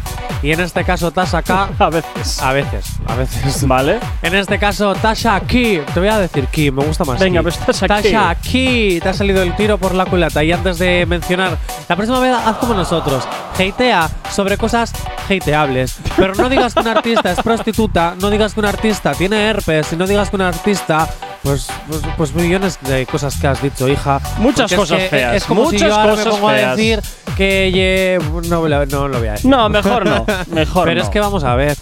y 0.43 0.53
en 0.53 0.61
este 0.61 0.85
caso 0.85 1.11
Tasha 1.11 1.39
acá. 1.39 1.69
A 1.79 1.91
veces. 1.91 2.43
A 2.43 2.53
veces, 2.53 2.87
a 3.07 3.15
veces. 3.15 3.67
Vale. 3.67 3.99
En 4.23 4.35
este 4.35 4.59
caso, 4.59 4.95
Tasha 4.95 5.35
aquí. 5.37 5.81
Te 5.93 6.01
voy 6.01 6.09
a 6.09 6.19
decir 6.19 6.47
Ki, 6.47 6.71
me 6.71 6.85
gusta 6.85 7.05
más. 7.05 7.19
Venga, 7.19 7.41
Ki. 7.41 7.43
pues 7.45 7.59
Tasha 7.59 7.87
Tasha 7.87 8.31
aquí. 8.31 9.01
Te 9.01 9.09
ha 9.09 9.15
salido 9.15 9.43
el 9.43 9.55
tiro 9.57 9.79
por 9.79 9.95
la 9.95 10.07
culata. 10.07 10.43
Y 10.45 10.53
antes 10.53 10.79
de 10.79 11.07
mencionar, 11.07 11.57
la 11.89 11.97
próxima 11.97 12.21
vez 12.21 12.35
haz 12.35 12.57
como 12.57 12.75
nosotros. 12.75 13.27
Hatea 13.59 14.09
sobre 14.31 14.57
cosas 14.57 14.93
hateables. 15.29 15.97
Pero 16.17 16.35
no 16.35 16.49
digas 16.49 16.75
que 16.75 16.81
un 16.81 16.89
artista 16.89 17.31
es 17.33 17.41
prostituta, 17.43 18.15
no 18.21 18.31
digas 18.31 18.55
que 18.55 18.61
un 18.61 18.67
artista 18.67 19.13
tiene 19.13 19.49
herpes, 19.49 19.93
y 19.93 19.97
no 19.97 20.07
digas 20.07 20.31
que 20.31 20.37
un 20.37 20.43
artista. 20.43 21.09
Pues, 21.43 21.69
pues, 21.89 22.03
pues 22.19 22.35
millones 22.35 22.79
de 22.83 23.07
cosas 23.07 23.35
que 23.41 23.47
has 23.47 23.63
dicho, 23.63 23.89
hija. 23.89 24.21
Muchas 24.39 24.71
Porque 24.71 24.75
es 24.75 24.79
cosas 24.81 24.99
que 24.99 25.09
feas, 25.09 25.35
Es 25.37 25.45
como 25.45 25.65
si 25.67 25.73
muchas 25.77 25.89
yo 25.89 25.95
ahora 25.95 26.13
me 26.13 26.19
cosas 26.19 26.35
pongo 26.35 26.49
a 26.49 26.53
decir 26.53 27.01
que 27.37 28.19
no, 28.49 28.69
lo- 28.69 28.87
no 28.87 29.09
lo 29.09 29.19
voy 29.19 29.29
a 29.29 29.33
decir. 29.33 29.51
No, 29.51 29.69
mejor 29.71 30.05
no. 30.07 30.27
Mejor 30.49 30.85
Pero 30.85 30.99
no. 30.99 31.03
es 31.05 31.09
que 31.11 31.21
vamos 31.21 31.43
a 31.45 31.55
ver. 31.55 31.77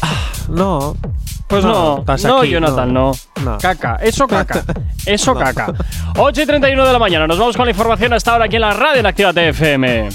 Ah, 0.00 0.08
No. 0.48 0.96
Pues 1.46 1.62
no, 1.66 1.72
no, 1.72 1.98
estás 1.98 2.24
aquí, 2.24 2.48
Jonathan, 2.48 2.94
no. 2.94 3.12
No. 3.44 3.58
Caca, 3.58 3.96
eso 4.00 4.26
caca. 4.26 4.62
Eso 5.04 5.34
caca. 5.34 5.74
8 6.16 6.42
y 6.42 6.46
31 6.46 6.86
de 6.86 6.92
la 6.94 6.98
mañana, 6.98 7.26
nos 7.26 7.38
vamos 7.38 7.56
con 7.56 7.66
la 7.66 7.72
información 7.72 8.12
hasta 8.14 8.32
ahora 8.32 8.44
aquí 8.46 8.54
en 8.56 8.62
la 8.62 8.72
radio 8.72 9.00
en 9.00 9.06
Activa 9.06 9.32
TFM. 9.34 10.08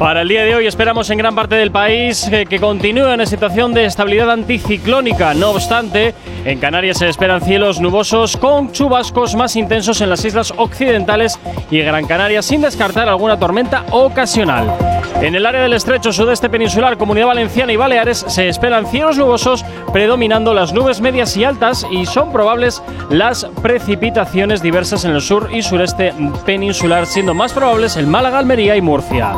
Para 0.00 0.22
el 0.22 0.28
día 0.28 0.44
de 0.44 0.54
hoy 0.54 0.66
esperamos 0.66 1.10
en 1.10 1.18
gran 1.18 1.34
parte 1.34 1.56
del 1.56 1.70
país 1.70 2.26
eh, 2.32 2.46
que 2.48 2.58
continúe 2.58 3.12
una 3.12 3.26
situación 3.26 3.74
de 3.74 3.84
estabilidad 3.84 4.30
anticiclónica. 4.30 5.34
No 5.34 5.50
obstante, 5.50 6.14
en 6.46 6.58
Canarias 6.58 6.96
se 6.96 7.10
esperan 7.10 7.42
cielos 7.42 7.82
nubosos 7.82 8.38
con 8.38 8.72
chubascos 8.72 9.34
más 9.34 9.56
intensos 9.56 10.00
en 10.00 10.08
las 10.08 10.24
islas 10.24 10.54
occidentales 10.56 11.38
y 11.70 11.80
Gran 11.80 12.06
Canaria 12.06 12.40
sin 12.40 12.62
descartar 12.62 13.10
alguna 13.10 13.38
tormenta 13.38 13.84
ocasional. 13.90 14.74
En 15.20 15.34
el 15.34 15.44
área 15.44 15.60
del 15.60 15.74
estrecho 15.74 16.14
sudeste 16.14 16.48
peninsular, 16.48 16.96
Comunidad 16.96 17.26
Valenciana 17.26 17.70
y 17.70 17.76
Baleares 17.76 18.24
se 18.26 18.48
esperan 18.48 18.86
cielos 18.86 19.18
nubosos 19.18 19.66
predominando 19.92 20.54
las 20.54 20.72
nubes 20.72 21.02
medias 21.02 21.36
y 21.36 21.44
altas 21.44 21.86
y 21.90 22.06
son 22.06 22.32
probables 22.32 22.82
las 23.10 23.44
precipitaciones 23.60 24.62
diversas 24.62 25.04
en 25.04 25.10
el 25.10 25.20
sur 25.20 25.50
y 25.52 25.60
sureste 25.60 26.14
peninsular, 26.46 27.04
siendo 27.04 27.34
más 27.34 27.52
probables 27.52 27.98
en 27.98 28.08
Málaga, 28.08 28.38
Almería 28.38 28.76
y 28.76 28.80
Murcia. 28.80 29.34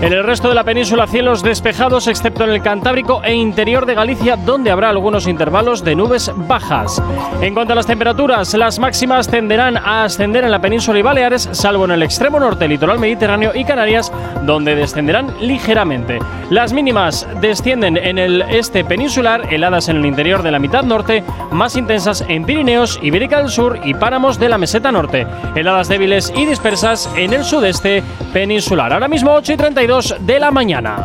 En 0.00 0.12
el 0.12 0.24
resto 0.24 0.48
de 0.48 0.54
la 0.54 0.64
península 0.64 1.06
cielos 1.06 1.42
despejados 1.42 2.08
excepto 2.08 2.42
en 2.44 2.50
el 2.50 2.62
Cantábrico 2.62 3.22
e 3.22 3.34
interior 3.34 3.86
de 3.86 3.94
Galicia 3.94 4.36
donde 4.36 4.70
habrá 4.70 4.88
algunos 4.88 5.28
intervalos 5.28 5.84
de 5.84 5.94
nubes 5.94 6.32
bajas. 6.34 7.00
En 7.40 7.54
cuanto 7.54 7.72
a 7.72 7.76
las 7.76 7.86
temperaturas, 7.86 8.52
las 8.54 8.78
máximas 8.78 9.28
tenderán 9.28 9.76
a 9.76 10.04
ascender 10.04 10.44
en 10.44 10.50
la 10.50 10.60
península 10.60 10.98
y 10.98 11.02
Baleares 11.02 11.48
salvo 11.52 11.84
en 11.84 11.92
el 11.92 12.02
extremo 12.02 12.40
norte, 12.40 12.66
litoral 12.66 12.98
mediterráneo 12.98 13.52
y 13.54 13.64
Canarias 13.64 14.12
donde 14.42 14.74
descenderán 14.74 15.34
ligeramente. 15.40 16.18
Las 16.50 16.72
mínimas 16.72 17.26
descienden 17.40 17.96
en 17.96 18.18
el 18.18 18.42
este 18.42 18.84
peninsular, 18.84 19.52
heladas 19.52 19.88
en 19.88 19.96
el 19.96 20.06
interior 20.06 20.42
de 20.42 20.50
la 20.50 20.58
mitad 20.58 20.82
norte, 20.82 21.22
más 21.50 21.76
intensas 21.76 22.24
en 22.28 22.44
Pirineos, 22.44 22.98
Ibérica 23.02 23.38
del 23.38 23.50
Sur 23.50 23.80
y 23.84 23.94
páramos 23.94 24.38
de 24.38 24.48
la 24.48 24.58
meseta 24.58 24.92
norte. 24.92 25.26
Heladas 25.54 25.88
débiles 25.88 26.32
y 26.36 26.44
dispersas 26.44 27.08
en 27.16 27.32
el 27.32 27.44
sudeste 27.44 28.02
peninsular. 28.32 28.92
Ahora 28.92 29.08
mismo 29.08 29.32
8 29.32 29.52
y 29.52 29.56
32 29.82 30.14
de 30.20 30.38
la 30.38 30.52
mañana. 30.52 31.04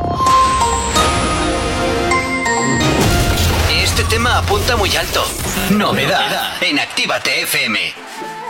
Este 3.71 4.03
tema 4.03 4.37
apunta 4.37 4.75
muy 4.75 4.95
alto. 4.95 5.23
Novedad 5.71 6.51
en 6.61 6.77
Actívate 6.77 7.41
FM. 7.41 7.79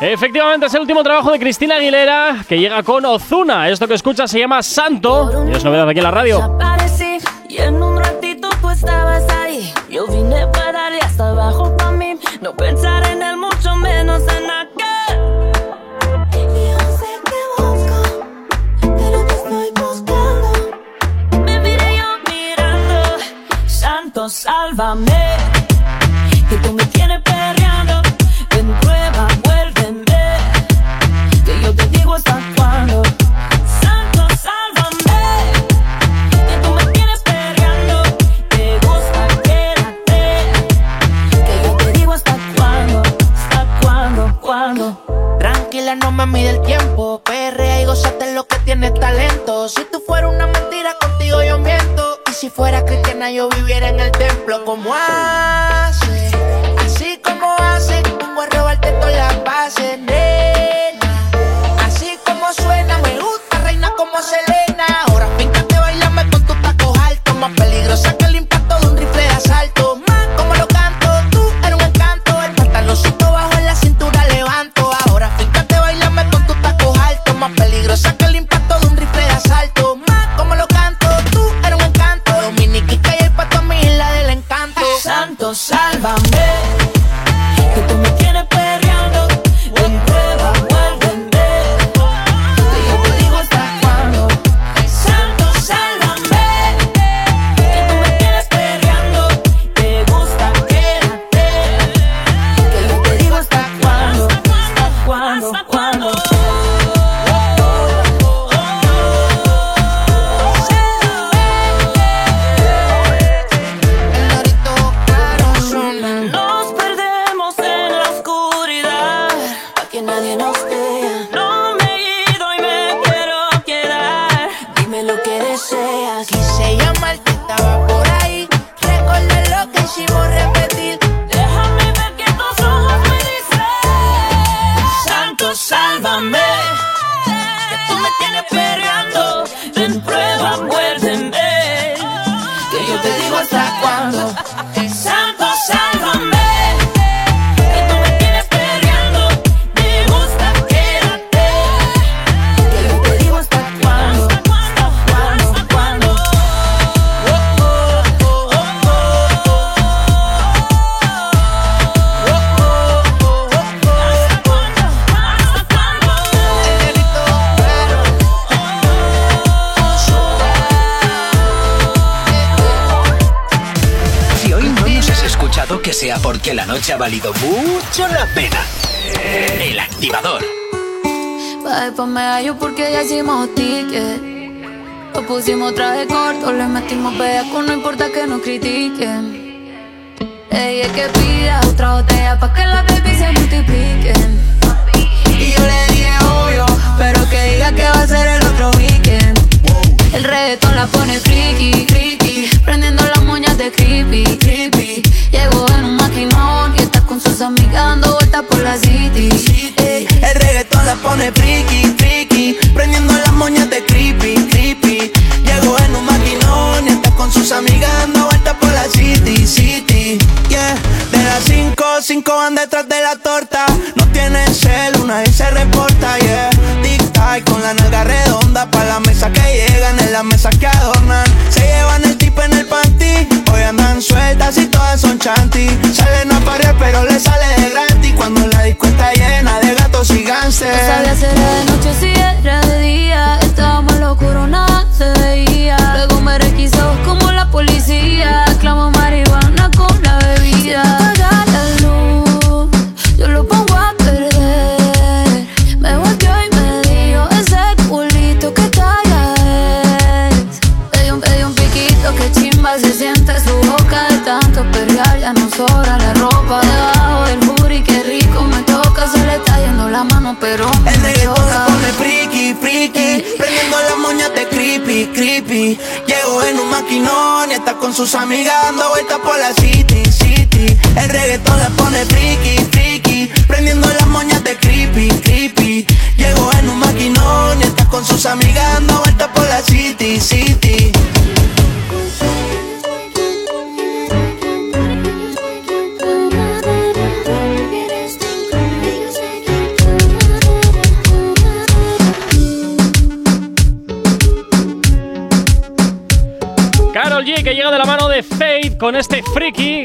Efectivamente, 0.01 0.65
es 0.65 0.73
el 0.73 0.81
último 0.81 1.01
trabajo 1.01 1.31
de 1.31 1.39
Cristina 1.39 1.77
Aguilera 1.77 2.43
que 2.47 2.59
llega 2.59 2.83
con 2.83 3.05
Ozuna. 3.05 3.69
Esto 3.69 3.87
que 3.87 3.93
escucha 3.93 4.27
se 4.27 4.39
llama 4.39 4.61
Santo 4.63 5.45
y 5.49 5.55
es 5.55 5.63
novedad 5.63 5.87
aquí 5.87 5.99
en 5.99 6.03
la 6.03 6.11
radio. 6.11 6.57
Y 7.47 7.57
en 7.59 7.81
un 7.81 7.97
ratito 7.97 8.49
tú 8.61 8.69
estabas 8.69 9.23
ahí. 9.29 9.73
Yo 9.89 10.07
vine 10.07 10.45
para 10.47 10.73
darle 10.73 10.99
hasta 10.99 11.29
abajo 11.29 11.75
para 11.77 11.91
mí. 11.91 12.19
No 12.41 12.53
pensar 12.53 13.07
en 13.07 13.23
él, 13.23 13.37
mucho 13.37 13.73
menos 13.77 14.21
en 14.23 14.51
aquel. 14.51 14.86
Sálvame. 24.29 25.37
Que 26.49 26.57
tú 26.57 26.73
me 26.73 26.85
tienes 26.87 27.21
perreando. 27.21 28.01
Ven, 28.49 28.73
prueba, 28.81 29.27
vuélveme. 29.43 30.03
Que 31.45 31.61
yo 31.61 31.73
te 31.73 31.87
digo 31.87 32.15
hasta 32.15 32.37
cuándo. 32.57 33.03
Santo, 33.81 34.27
sálvame. 34.35 35.53
Que 36.29 36.57
tú 36.61 36.73
me 36.73 36.85
tienes 36.91 37.21
perreando. 37.21 38.03
Te 38.49 38.77
gusta, 38.85 39.27
quédate. 39.43 40.51
Que 41.31 41.61
yo 41.63 41.77
te 41.77 41.91
digo 41.93 42.11
hasta 42.11 42.37
cuándo. 42.57 43.01
Hasta 43.33 43.79
cuándo, 43.81 44.39
cuándo. 44.41 45.37
Tranquila, 45.39 45.95
no 45.95 46.11
me 46.11 46.25
mide 46.25 46.49
el 46.49 46.61
tiempo. 46.63 47.21
Perrea 47.23 47.81
y 47.81 47.85
gozate 47.85 48.33
lo 48.33 48.45
que 48.45 48.59
tienes 48.59 48.93
talento. 48.95 49.69
Si 49.69 49.85
tú 49.89 50.03
fueras 50.05 50.33
una 50.33 50.47
mentira, 50.47 50.95
contigo 50.99 51.41
yo 51.43 51.59
miento. 51.59 52.16
Si 52.39 52.51
fuera 52.51 52.85
cristiana, 52.85 53.31
yo 53.31 53.49
viviera 53.49 53.89
en 53.89 53.99
el 53.99 54.11
templo. 54.11 54.63
como 54.63 54.93
hace? 54.93 56.29
Así 56.85 57.19
como 57.23 57.55
hace. 57.57 58.03
Vengo 58.03 58.41
a 58.41 58.45
robarte 58.45 58.91
todas 58.91 59.15
las 59.15 59.43
bases, 59.43 59.97
nena. 59.97 61.31
Así 61.83 62.15
como 62.23 62.53
suena, 62.53 62.99
me 62.99 63.19
gusta, 63.19 63.57
reina 63.63 63.91
como 63.97 64.21
Selena. 64.21 64.85
Ahora 65.07 65.27
píncate, 65.35 65.79
bailame 65.79 66.29
con 66.29 66.45
tus 66.45 66.61
tacos 66.61 66.95
altos. 66.99 67.35
Más 67.37 67.51
peligrosa 67.53 68.15
que 68.15 68.25
el 68.25 68.35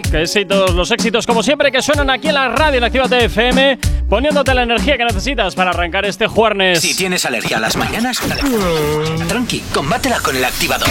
Que 0.01 0.25
y 0.41 0.45
todos 0.47 0.75
los 0.75 0.91
éxitos, 0.91 1.27
como 1.27 1.43
siempre, 1.43 1.71
que 1.71 1.83
suenan 1.83 2.09
aquí 2.09 2.29
en 2.29 2.35
la 2.35 2.49
radio 2.49 2.79
en 2.79 2.85
Activa 2.85 3.05
FM, 3.05 3.79
poniéndote 4.09 4.55
la 4.55 4.63
energía 4.63 4.97
que 4.97 5.05
necesitas 5.05 5.55
para 5.55 5.71
arrancar 5.71 6.07
este 6.07 6.27
jueves. 6.27 6.81
Si 6.81 6.97
tienes 6.97 7.27
alergia 7.27 7.59
a 7.59 7.61
las 7.61 7.77
mañanas, 7.77 8.19
tranqui, 9.29 9.61
combátela 9.73 10.19
con 10.21 10.35
el 10.37 10.45
activador. 10.45 10.89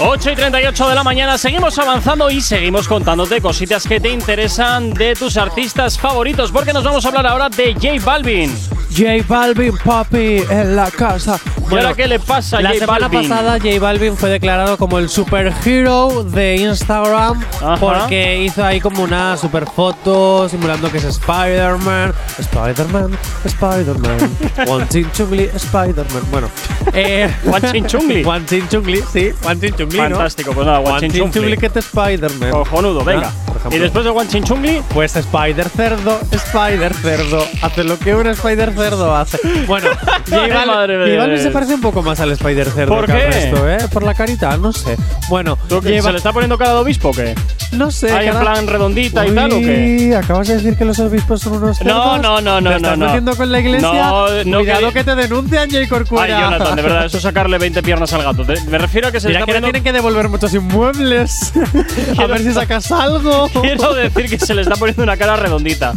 8 0.00 0.30
y 0.32 0.34
38 0.34 0.88
de 0.88 0.94
la 0.94 1.04
mañana, 1.04 1.38
seguimos 1.38 1.78
avanzando 1.78 2.28
y 2.28 2.40
seguimos 2.40 2.88
contándote 2.88 3.40
cositas 3.40 3.86
que 3.86 4.00
te 4.00 4.10
interesan 4.10 4.92
de 4.92 5.14
tus 5.14 5.36
artistas 5.36 5.98
favoritos, 5.98 6.50
porque 6.50 6.72
nos 6.72 6.84
vamos 6.84 7.04
a 7.04 7.08
hablar 7.08 7.26
ahora 7.26 7.48
de 7.48 7.72
J 7.74 8.04
Balvin. 8.04 8.52
J 8.90 9.24
Balvin, 9.26 9.72
papi, 9.84 10.42
en 10.50 10.76
la 10.76 10.90
casa. 10.90 11.40
¿Y 11.70 11.74
ahora 11.74 11.94
qué 11.94 12.06
le 12.08 12.18
pasa 12.18 12.58
a 12.58 12.60
La 12.60 12.68
J 12.70 12.80
semana 12.80 13.08
Balvin? 13.08 13.28
pasada 13.28 13.58
J 13.58 13.80
Balvin 13.80 14.16
fue 14.16 14.30
declarado 14.30 14.76
como 14.76 14.98
el 14.98 15.08
superhero 15.08 16.24
de 16.24 16.56
Instagram 16.56 17.42
Ajá. 17.56 17.76
porque 17.80 18.42
hizo 18.42 18.64
ahí 18.64 18.80
como 18.80 19.02
una 19.02 19.36
super 19.36 19.66
foto 19.66 20.48
simulando 20.48 20.90
que 20.90 20.98
es 20.98 21.04
Spider-Man, 21.04 22.12
Spider-Man, 22.38 23.16
Spider-Man, 23.44 24.36
One 24.68 24.86
Chin 24.88 25.10
Chungli, 25.12 25.50
Spider-Man. 25.54 26.22
Bueno, 26.30 26.48
eh, 26.92 27.30
One 27.46 27.72
Chin 27.72 27.86
Chungli. 27.86 28.24
One 28.26 28.44
Chin 28.46 28.68
Chungli, 28.68 29.02
sí, 29.12 29.30
One 29.44 29.60
Chin 29.60 29.74
Chungli, 29.76 29.98
¿no? 29.98 30.04
Fantástico, 30.10 30.52
pues 30.52 30.66
nada, 30.66 30.80
One 30.80 31.08
Chin 31.10 31.30
Chungli. 31.32 31.56
Que 31.56 31.70
te 31.70 31.78
Spider-Man. 31.80 32.50
Cojonudo, 32.50 33.04
venga. 33.04 33.28
Ah, 33.28 33.52
ejemplo. 33.56 33.76
y 33.76 33.78
después 33.80 34.04
de 34.04 34.10
One 34.10 34.28
Chin 34.28 34.44
Chungli, 34.44 34.82
Pues 34.92 35.16
Spider 35.16 35.68
Cerdo, 35.68 36.20
Spider 36.30 36.92
Cerdo, 36.94 37.46
hace 37.62 37.84
lo 37.84 37.98
que 37.98 38.14
un 38.14 38.26
Spider 38.26 38.72
Cerdo 38.74 39.14
hace. 39.14 39.38
Bueno, 39.66 39.88
J. 40.28 40.64
Balvin 40.66 41.38
se 41.38 41.50
parece 41.54 41.74
un 41.74 41.80
poco 41.80 42.02
más 42.02 42.20
al 42.20 42.32
Spider 42.32 42.68
Cerdo 42.70 42.94
¿Por 42.94 43.06
que 43.06 43.12
al 43.12 43.18
qué? 43.18 43.26
resto, 43.26 43.68
¿eh? 43.70 43.78
Por 43.92 44.02
la 44.02 44.12
carita, 44.14 44.56
no 44.58 44.72
sé. 44.72 44.96
Bueno, 45.28 45.56
¿tú 45.68 45.80
qué, 45.80 45.90
J 45.96 46.02
¿se 46.02 46.10
le 46.12 46.18
está 46.18 46.32
poniendo 46.32 46.58
cara 46.58 46.72
de 46.72 46.78
obispo 46.78 47.08
o 47.08 47.12
qué? 47.12 47.34
no 47.72 47.90
sé. 47.90 48.12
¿Hay 48.12 48.26
en 48.26 48.32
cada- 48.34 48.44
plan 48.52 48.66
redondita 48.66 49.26
y 49.26 49.30
tal 49.32 49.52
o 49.52 49.58
qué? 49.58 49.96
Uy, 50.08 50.12
¿Acabas 50.14 50.46
de 50.48 50.56
decir 50.56 50.76
que 50.76 50.84
los 50.84 50.98
obispos 50.98 51.40
son 51.40 51.54
unos 51.54 51.80
No, 51.82 51.94
cerdos? 52.18 52.22
no, 52.22 52.40
no, 52.40 52.60
no, 52.60 52.70
¿Te 52.70 52.76
estás 52.76 52.90
no, 52.92 52.96
no. 52.96 53.06
metiendo 53.06 53.36
con 53.36 53.50
la 53.52 53.60
iglesia? 53.60 53.88
No, 53.92 54.44
no, 54.44 54.58
Cuidado 54.58 54.88
que- 54.88 54.92
que, 54.92 55.04
te 55.04 55.14
denuncian, 55.16 55.68
J. 55.70 55.78
Ay, 55.80 55.88
Corcuera. 55.88 56.40
Jonathan, 56.40 56.76
de 56.76 56.82
verdad, 56.82 57.04
eso 57.06 57.16
es 57.16 57.22
sacarle 57.22 57.58
20 57.58 57.82
piernas 57.82 58.12
al 58.12 58.22
gato. 58.22 58.44
Te- 58.44 58.60
Me 58.66 58.78
refiero 58.78 59.08
a 59.08 59.12
que 59.12 59.20
se 59.20 59.28
le 59.28 59.34
Mira 59.34 59.40
está 59.40 59.46
que 59.46 59.52
le 59.52 59.60
poniendo... 59.60 59.66
tienen 59.66 59.82
que 59.84 59.92
devolver 59.92 60.28
muchos 60.28 60.52
inmuebles. 60.54 61.52
a 62.18 62.26
ver 62.26 62.38
si 62.42 62.52
sacas 62.52 62.90
algo. 62.92 63.48
Quiero 63.60 63.94
decir 63.94 64.28
que 64.28 64.38
se 64.38 64.54
le 64.54 64.62
está 64.62 64.76
poniendo 64.76 65.02
una 65.02 65.16
cara 65.16 65.36
redondita. 65.36 65.92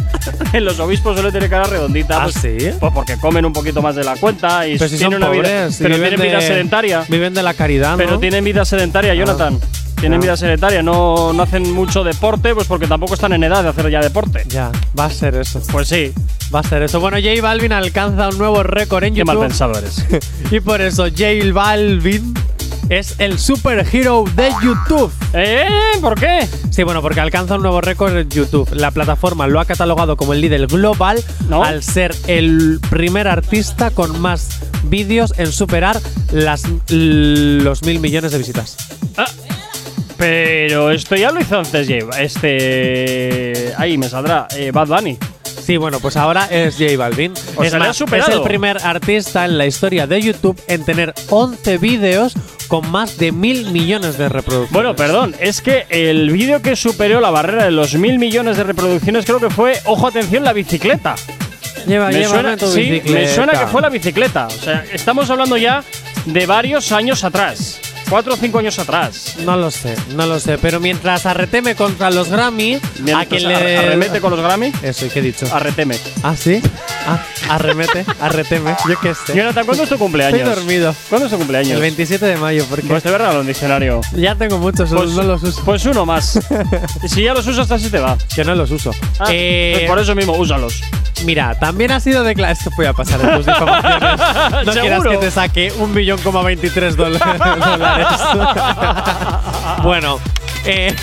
En 0.52 0.64
los 0.64 0.78
obispos 0.80 1.14
suele 1.14 1.30
tener 1.32 1.48
cara 1.50 1.64
redondita. 1.64 2.22
¿Ah, 2.22 2.24
pues, 2.24 2.36
sí? 2.36 2.70
Pues 2.78 2.92
porque 2.92 3.16
comen 3.18 3.44
un 3.44 3.52
poquito 3.52 3.82
más 3.82 3.94
de 3.94 4.04
la 4.04 4.16
cuenta 4.16 4.66
y 4.66 4.76
Pero 4.78 4.88
si 4.88 4.96
tienen 4.96 5.20
son 5.20 5.28
una 5.28 5.30
vida. 5.30 5.47
Pobres, 5.48 5.76
Pero 5.78 5.94
viven 5.96 6.08
tienen 6.10 6.26
vida 6.28 6.40
de- 6.40 6.46
sedentaria. 6.46 7.04
Viven 7.08 7.34
de 7.34 7.42
la 7.42 7.54
caridad, 7.54 7.92
¿no? 7.92 7.96
Pero 7.98 8.18
tienen 8.18 8.44
vida 8.44 8.64
sedentaria, 8.64 9.14
Jonathan. 9.14 9.58
Tienen 10.00 10.20
Ah. 10.20 10.22
vida 10.22 10.36
sedentaria, 10.36 10.80
no, 10.80 11.32
no 11.32 11.42
hacen 11.42 11.72
mucho 11.74 12.04
deporte, 12.04 12.54
pues 12.54 12.68
porque 12.68 12.86
tampoco 12.86 13.14
están 13.14 13.32
en 13.32 13.42
edad 13.42 13.64
de 13.64 13.70
hacer 13.70 13.90
ya 13.90 14.00
deporte. 14.00 14.44
Ya, 14.46 14.70
va 14.96 15.06
a 15.06 15.10
ser 15.10 15.34
eso. 15.34 15.60
Pues 15.72 15.88
sí, 15.88 16.12
Va 16.54 16.60
a 16.60 16.62
ser 16.62 16.82
eso. 16.82 16.98
Bueno, 16.98 17.18
J 17.18 17.42
Balvin 17.42 17.72
alcanza 17.72 18.28
un 18.28 18.38
nuevo 18.38 18.62
récord 18.62 19.04
en 19.04 19.12
qué 19.12 19.18
YouTube. 19.20 19.34
mal 19.38 19.48
pensado 19.48 19.76
eres. 19.76 20.02
y 20.50 20.60
por 20.60 20.80
eso 20.80 21.04
J 21.10 21.26
Balvin 21.52 22.32
es 22.88 23.16
el 23.18 23.38
superhero 23.38 24.24
de 24.34 24.50
YouTube. 24.62 25.12
¿Eh? 25.34 25.66
¿Por 26.00 26.18
qué? 26.18 26.48
Sí, 26.70 26.82
bueno, 26.82 27.02
porque 27.02 27.20
alcanza 27.20 27.56
un 27.56 27.62
nuevo 27.62 27.80
récord 27.80 28.16
en 28.16 28.28
YouTube. 28.30 28.68
La 28.72 28.90
plataforma 28.90 29.46
lo 29.46 29.60
ha 29.60 29.64
catalogado 29.64 30.16
como 30.16 30.32
el 30.32 30.40
líder 30.40 30.66
global 30.66 31.22
¿No? 31.48 31.62
al 31.64 31.82
ser 31.82 32.14
el 32.26 32.80
primer 32.90 33.28
artista 33.28 33.90
con 33.90 34.20
más 34.20 34.60
vídeos 34.84 35.34
en 35.38 35.52
superar 35.52 36.00
las, 36.32 36.62
los 36.88 37.82
mil 37.82 38.00
millones 38.00 38.32
de 38.32 38.38
visitas. 38.38 38.76
Ah, 39.16 39.26
pero 40.16 40.90
esto 40.90 41.14
ya 41.16 41.30
lo 41.30 41.40
hizo 41.40 41.58
antes. 41.58 41.88
Este. 42.18 43.72
Ahí 43.76 43.98
me 43.98 44.08
saldrá. 44.08 44.48
eh, 44.56 44.70
Bad 44.72 44.88
Bunny. 44.88 45.18
Sí, 45.68 45.76
bueno, 45.76 46.00
pues 46.00 46.16
ahora 46.16 46.46
es 46.46 46.78
J 46.78 46.96
Balvin. 46.96 47.34
O 47.56 47.62
es 47.62 47.72
sea, 47.72 47.78
más, 47.78 48.00
es 48.00 48.28
el 48.30 48.40
primer 48.40 48.78
artista 48.82 49.44
en 49.44 49.58
la 49.58 49.66
historia 49.66 50.06
de 50.06 50.18
YouTube 50.22 50.58
en 50.66 50.82
tener 50.82 51.12
11 51.28 51.76
vídeos 51.76 52.32
con 52.68 52.90
más 52.90 53.18
de 53.18 53.32
mil 53.32 53.70
millones 53.70 54.16
de 54.16 54.30
reproducciones. 54.30 54.72
Bueno, 54.72 54.96
perdón, 54.96 55.34
es 55.38 55.60
que 55.60 55.84
el 55.90 56.30
vídeo 56.30 56.62
que 56.62 56.74
superó 56.74 57.20
la 57.20 57.28
barrera 57.28 57.66
de 57.66 57.70
los 57.70 57.94
mil 57.96 58.18
millones 58.18 58.56
de 58.56 58.64
reproducciones 58.64 59.26
creo 59.26 59.40
que 59.40 59.50
fue, 59.50 59.74
ojo 59.84 60.06
atención, 60.06 60.42
la 60.42 60.54
bicicleta. 60.54 61.16
Lleva, 61.86 62.08
Me 62.08 62.24
suena, 62.24 62.56
tu 62.56 62.66
sí, 62.66 63.02
me 63.04 63.28
suena 63.28 63.52
que 63.52 63.66
fue 63.66 63.82
la 63.82 63.90
bicicleta. 63.90 64.46
O 64.46 64.50
sea, 64.50 64.86
estamos 64.90 65.28
hablando 65.28 65.58
ya 65.58 65.84
de 66.24 66.46
varios 66.46 66.92
años 66.92 67.24
atrás. 67.24 67.78
Cuatro 68.08 68.32
o 68.34 68.36
cinco 68.36 68.58
años 68.58 68.78
atrás. 68.78 69.34
No 69.44 69.56
lo 69.56 69.70
sé, 69.70 69.94
no 70.14 70.24
lo 70.26 70.40
sé. 70.40 70.56
Pero 70.58 70.80
mientras 70.80 71.26
arreteme 71.26 71.74
contra 71.74 72.10
los 72.10 72.28
Grammy, 72.30 72.78
Mientras 73.00 73.26
a 73.26 73.26
quien 73.28 73.46
le. 73.48 73.76
arremete 73.78 74.20
con 74.20 74.30
los 74.30 74.40
Grammy, 74.40 74.72
Eso, 74.82 75.04
¿y 75.06 75.10
qué 75.10 75.18
he 75.18 75.22
dicho? 75.22 75.46
arreteme. 75.52 75.96
¿Ah, 76.22 76.34
sí? 76.34 76.62
Ah, 77.06 77.22
arremete, 77.50 78.04
arreteme, 78.20 78.74
yo 78.88 78.98
qué 79.00 79.14
sé. 79.14 79.34
Jonathan, 79.34 79.64
¿cuándo 79.66 79.82
es 79.84 79.88
tu 79.90 79.98
cumpleaños? 79.98 80.40
Estoy 80.40 80.54
dormido. 80.54 80.94
¿Cuándo 81.10 81.26
es 81.26 81.32
tu 81.32 81.38
cumpleaños? 81.38 81.72
El 81.72 81.80
27 81.80 82.24
de 82.24 82.36
mayo, 82.36 82.64
porque 82.68 82.86
Pues 82.86 83.02
te 83.02 83.10
verá 83.10 83.30
en 83.32 83.38
un 83.38 83.46
diccionario. 83.46 84.00
ya 84.14 84.34
tengo 84.34 84.58
muchos, 84.58 84.88
Pues, 84.90 85.10
no 85.10 85.22
los 85.22 85.42
uso. 85.42 85.62
pues 85.64 85.84
uno 85.86 86.06
más. 86.06 86.38
si 87.08 87.22
ya 87.22 87.34
los 87.34 87.46
usas, 87.46 87.70
así 87.70 87.90
te 87.90 87.98
va. 87.98 88.16
Que 88.34 88.44
no 88.44 88.54
los 88.54 88.70
uso. 88.70 88.90
Ah, 89.18 89.26
Eh, 89.30 89.74
pues 89.76 89.88
por 89.90 89.98
eso 89.98 90.14
mismo, 90.14 90.32
úsalos. 90.34 90.80
Mira, 91.24 91.58
también 91.58 91.90
ha 91.90 91.98
sido 91.98 92.22
declarado. 92.22 92.56
Esto 92.58 92.70
voy 92.76 92.86
a 92.86 92.92
pasar 92.92 93.20
de 93.20 93.36
tus 93.36 93.46
difamaciones. 93.46 94.20
No 94.66 94.72
quieras 94.72 95.02
que 95.02 95.16
te 95.16 95.30
saque 95.30 95.72
un 95.78 95.92
billón 95.94 96.20
coma 96.20 96.42
23 96.42 96.96
dol- 96.96 97.18
dólares. 97.18 97.97
bueno, 99.82 100.18
eh, 100.64 100.94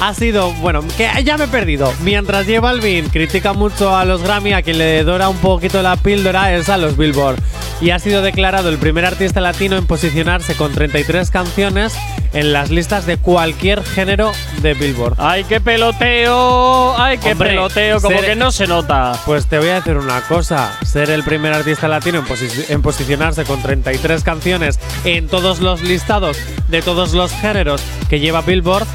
ha 0.00 0.14
sido. 0.14 0.52
Bueno, 0.54 0.82
que 0.96 1.08
ya 1.24 1.36
me 1.36 1.44
he 1.44 1.48
perdido. 1.48 1.92
Mientras 2.02 2.46
J 2.46 2.60
Balvin 2.60 3.08
critica 3.08 3.52
mucho 3.52 3.96
a 3.96 4.04
los 4.04 4.22
Grammy, 4.22 4.52
a 4.52 4.62
quien 4.62 4.78
le 4.78 5.02
dora 5.04 5.28
un 5.28 5.36
poquito 5.38 5.82
la 5.82 5.96
píldora 5.96 6.54
es 6.54 6.68
a 6.68 6.76
los 6.78 6.96
Billboard. 6.96 7.38
Y 7.80 7.90
ha 7.90 7.98
sido 8.00 8.22
declarado 8.22 8.68
el 8.70 8.78
primer 8.78 9.04
artista 9.06 9.40
latino 9.40 9.76
en 9.76 9.86
posicionarse 9.86 10.54
con 10.54 10.72
33 10.72 11.30
canciones 11.30 11.94
en 12.32 12.52
las 12.52 12.70
listas 12.70 13.06
de 13.06 13.16
cualquier 13.18 13.84
género 13.84 14.32
de 14.62 14.74
Billboard. 14.74 15.14
¡Ay, 15.18 15.44
qué 15.44 15.60
peloteo! 15.60 16.96
¡Ay, 16.98 17.18
qué 17.18 17.32
Hombre, 17.32 17.50
peloteo! 17.50 18.00
Como 18.00 18.20
que 18.20 18.34
no 18.36 18.50
se 18.50 18.66
nota. 18.66 19.12
Pues 19.24 19.46
te 19.46 19.58
voy 19.58 19.68
a 19.68 19.74
decir 19.76 19.96
una 19.96 20.20
cosa, 20.22 20.76
ser 20.84 21.10
el 21.10 21.22
primer 21.22 21.52
artista 21.52 21.86
latino 21.88 22.18
en, 22.18 22.24
posi- 22.26 22.64
en 22.68 22.82
posicionarse 22.82 23.44
con 23.44 23.62
33 23.62 24.24
canciones 24.24 24.78
en 25.04 25.28
todos 25.28 25.60
los 25.60 25.80
listados 25.82 26.36
de 26.68 26.82
todos 26.82 27.12
los 27.12 27.30
géneros 27.32 27.80
que 28.10 28.18
lleva 28.20 28.40
Billboard. 28.42 28.86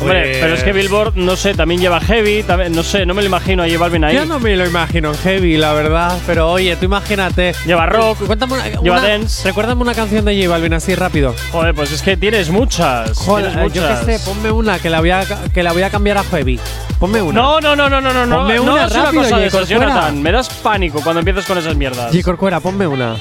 Hombre, 0.00 0.22
pues- 0.22 0.38
pero 0.40 0.54
es 0.54 0.64
que 0.64 0.72
Billboard, 0.72 1.12
no 1.16 1.36
sé, 1.36 1.54
también 1.54 1.80
lleva 1.80 2.00
heavy, 2.00 2.42
también- 2.42 2.72
no 2.72 2.82
sé, 2.82 3.06
no 3.06 3.14
me 3.14 3.22
lo 3.22 3.28
imagino 3.28 3.62
a 3.62 3.66
J 3.66 3.78
Balvin 3.78 4.04
ahí. 4.04 4.16
Yo 4.16 4.24
no 4.26 4.40
me 4.40 4.56
lo 4.56 4.66
imagino 4.66 5.10
en 5.10 5.18
heavy, 5.18 5.56
la 5.56 5.72
verdad. 5.74 6.18
Pero 6.26 6.50
oye, 6.50 6.74
tú 6.76 6.86
imagínate. 6.86 7.54
Lleva 7.66 7.86
rock, 7.86 8.18
Cuéntame 8.26 8.54
una, 8.54 8.64
lleva 8.68 8.80
una- 8.98 9.08
dance. 9.08 9.44
Recuérdame 9.46 9.82
una 9.82 9.94
canción 9.94 10.24
de 10.24 10.36
J 10.36 10.48
Balvin 10.48 10.74
así 10.74 10.94
rápido. 10.94 11.34
Joder, 11.52 11.74
pues 11.74 11.92
es 11.92 12.02
que 12.02 12.16
tienes 12.16 12.50
muchas. 12.50 13.16
Joder, 13.18 13.52
tienes 13.52 13.72
yo 13.72 13.82
qué 14.06 14.18
sé, 14.18 14.24
ponme 14.24 14.50
una 14.50 14.78
que 14.78 14.90
la 14.90 15.00
voy 15.00 15.10
a, 15.10 15.24
que 15.54 15.62
la 15.62 15.72
voy 15.72 15.82
a 15.82 15.90
cambiar 15.90 16.18
a 16.18 16.24
heavy. 16.24 16.58
Ponme 16.98 17.20
una. 17.22 17.40
No, 17.40 17.60
no, 17.60 17.76
no, 17.76 17.88
no, 17.88 18.00
no, 18.00 18.12
no, 18.12 18.26
no. 18.26 18.36
Ponme 18.38 18.56
no 18.56 18.62
una 18.74 18.84
es 18.86 18.92
una 18.92 19.04
rápido, 19.04 19.22
cosa 19.22 19.38
de 19.38 19.46
esas. 19.46 19.68
Jonathan. 19.68 20.20
Me 20.22 20.32
das 20.32 20.48
pánico 20.48 21.00
cuando 21.02 21.20
empiezas 21.20 21.44
con 21.46 21.58
esas 21.58 21.76
mierdas. 21.76 22.12
G. 22.12 22.22
Corcuera, 22.22 22.60
ponme 22.60 22.86
una. 22.86 23.16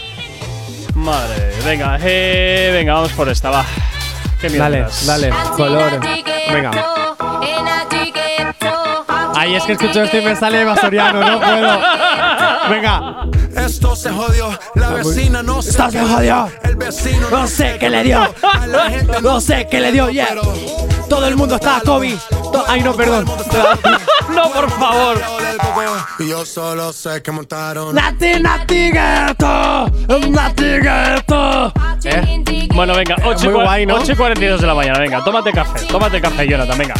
Madre, 0.95 1.51
venga, 1.65 1.97
eh, 2.01 2.69
venga, 2.73 2.93
vamos 2.95 3.11
por 3.13 3.29
esta, 3.29 3.49
va. 3.49 3.65
Qué 4.41 4.49
Dale, 4.49 4.77
mierdas. 4.77 5.05
dale, 5.05 5.29
color. 5.55 5.99
Venga. 6.51 6.71
Ay, 9.35 9.55
es 9.55 9.63
que 9.63 9.73
escucho 9.73 10.01
esto 10.03 10.17
y 10.17 10.21
me 10.21 10.35
sale 10.35 10.63
vasoriano, 10.63 11.21
no 11.23 11.39
puedo. 11.39 11.79
Venga. 12.69 13.15
Esto 13.55 13.95
se 13.95 14.09
jodió, 14.09 14.57
la 14.75 14.89
vecina 14.91 15.43
no 15.43 15.61
se 15.61 15.69
Esto 15.71 15.91
se 15.91 15.99
jodió. 16.05 16.49
El 16.63 16.75
vecino 16.75 17.29
No 17.29 17.45
sé 17.47 17.77
qué 17.79 17.89
le 17.89 18.03
dio. 18.03 18.19
A 18.41 18.65
la 18.67 18.89
gente 18.89 19.21
No 19.21 19.41
sé 19.41 19.67
qué 19.69 19.79
le 19.79 19.91
dio, 19.91 20.09
yeah. 20.09 20.29
Todo 21.09 21.27
el 21.27 21.35
mundo 21.35 21.55
está 21.55 21.81
COVID. 21.85 22.15
To- 22.53 22.65
Ay, 22.67 22.81
no, 22.81 22.93
perdón. 22.95 23.25
no, 24.33 24.49
por 24.51 24.69
favor. 24.71 25.21
Y 26.19 26.29
yo 26.29 26.45
solo 26.45 26.93
sé 26.93 27.21
que 27.21 27.31
montaron. 27.31 27.93
Nati, 27.93 28.39
nati, 28.39 28.91
gato. 28.91 29.91
Nati, 30.29 30.77
gato. 30.79 31.73
¿Eh? 32.03 32.67
Bueno, 32.73 32.95
venga, 32.95 33.15
8 33.23 33.45
y, 33.45 33.47
Muy 33.49 33.59
cua- 33.59 33.63
guay, 33.63 33.85
¿no? 33.85 33.95
8 33.95 34.11
y 34.13 34.15
42 34.15 34.61
de 34.61 34.67
la 34.67 34.73
mañana, 34.73 34.99
venga, 34.99 35.23
tómate 35.23 35.51
café, 35.51 35.85
tómate 35.87 36.21
café, 36.21 36.47
Jonathan, 36.47 36.77
venga. 36.77 36.95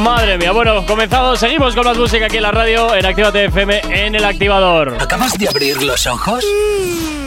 Madre 0.00 0.38
mía, 0.38 0.52
bueno, 0.52 0.84
comenzamos, 0.86 1.40
seguimos 1.40 1.74
con 1.74 1.84
más 1.84 1.96
música 1.96 2.26
aquí 2.26 2.36
en 2.36 2.42
la 2.42 2.50
radio, 2.52 2.94
en 2.94 3.04
Actívate 3.06 3.46
FM, 3.46 3.80
en 3.90 4.14
el 4.14 4.24
activador. 4.24 4.96
¿Acabas 5.00 5.36
de 5.38 5.48
abrir 5.48 5.82
los 5.82 6.06
ojos? 6.06 6.44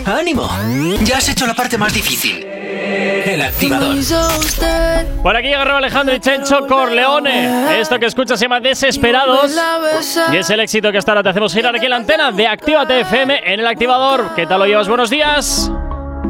¡Ánimo! 0.05 0.49
Ya 1.03 1.17
has 1.17 1.27
hecho 1.29 1.45
la 1.47 1.53
parte 1.53 1.77
más 1.77 1.93
difícil. 1.93 2.45
El 2.45 3.41
activador. 3.41 3.95
Por 5.21 5.35
aquí 5.35 5.47
llega 5.47 5.63
Raúl 5.63 5.77
Alejandro 5.83 6.15
y 6.15 6.19
Chencho 6.19 6.65
Corleone. 6.67 7.79
Esto 7.79 7.99
que 7.99 8.05
escuchas 8.07 8.39
se 8.39 8.45
llama 8.45 8.59
Desesperados. 8.59 9.51
Y 10.31 10.37
es 10.37 10.49
el 10.49 10.59
éxito 10.61 10.91
que 10.91 10.97
hasta 10.97 11.11
ahora 11.11 11.23
te 11.23 11.29
hacemos 11.29 11.53
girar 11.53 11.75
aquí 11.75 11.85
en 11.85 11.91
la 11.91 11.97
antena 11.97 12.31
de 12.31 12.47
Actívate 12.47 13.01
FM 13.01 13.41
en 13.53 13.59
el 13.59 13.67
activador. 13.67 14.31
¿Qué 14.35 14.47
tal 14.47 14.59
lo 14.59 14.65
llevas? 14.65 14.87
Buenos 14.87 15.09
días. 15.09 15.71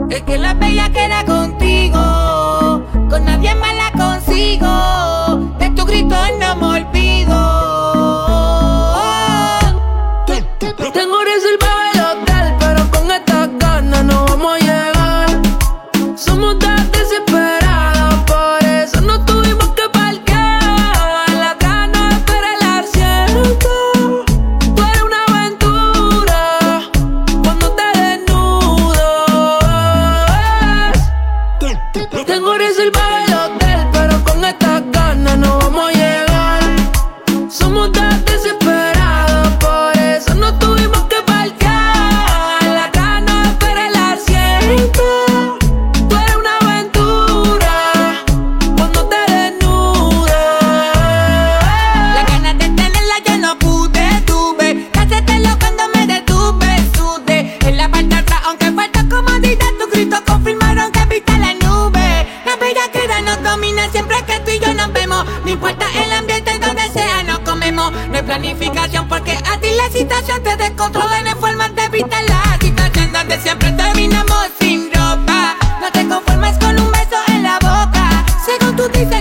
Es 0.10 0.22
que 0.24 0.38
la 0.38 0.54
bella 0.54 0.90
queda 0.92 1.24
contigo, 1.26 2.84
con 3.10 3.26
nadie 3.26 3.54
más 3.56 3.76
la 3.76 3.92
consigo. 3.92 5.52
De 5.60 5.70
tu 5.72 5.86
grito 5.86 6.16
no 6.40 6.56
planificación 68.32 69.10
porque 69.10 69.34
a 69.34 69.60
ti 69.60 69.68
la 69.76 69.90
situación 69.90 70.42
te 70.42 70.56
descontrola. 70.56 71.22
No 71.22 71.30
hay 71.32 71.36
forma 71.36 71.68
de 71.68 71.84
evitar 71.84 72.24
la 72.30 72.58
situación 72.62 73.12
donde 73.12 73.38
siempre 73.42 73.72
terminamos 73.74 74.48
sin 74.58 74.90
ropa. 74.94 75.58
No 75.82 75.92
te 75.92 76.08
conformes 76.08 76.58
con 76.60 76.80
un 76.80 76.92
beso 76.92 77.18
en 77.28 77.44
la 77.44 77.56
boca. 77.56 78.26
Según 78.46 78.78
tú 78.78 78.88
dices, 78.88 79.21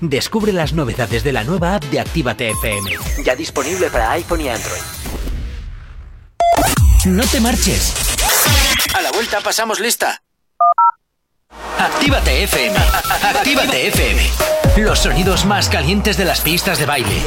Descubre 0.00 0.52
las 0.52 0.72
novedades 0.72 1.24
de 1.24 1.32
la 1.32 1.42
nueva 1.42 1.74
app 1.74 1.84
de 1.84 1.98
Actívate 1.98 2.50
FM. 2.50 2.90
Ya 3.24 3.34
disponible 3.34 3.90
para 3.90 4.12
iPhone 4.12 4.40
y 4.42 4.48
Android. 4.48 4.80
No 7.06 7.24
te 7.26 7.40
marches. 7.40 7.94
A 8.94 9.02
la 9.02 9.10
vuelta 9.10 9.40
pasamos 9.40 9.80
lista. 9.80 10.22
Actívate 11.78 12.44
FM. 12.44 12.76
Actívate 13.22 13.88
FM. 13.88 14.22
Los 14.76 15.00
sonidos 15.00 15.44
más 15.44 15.68
calientes 15.68 16.16
de 16.16 16.24
las 16.24 16.42
pistas 16.42 16.78
de 16.78 16.86
baile. 16.86 17.22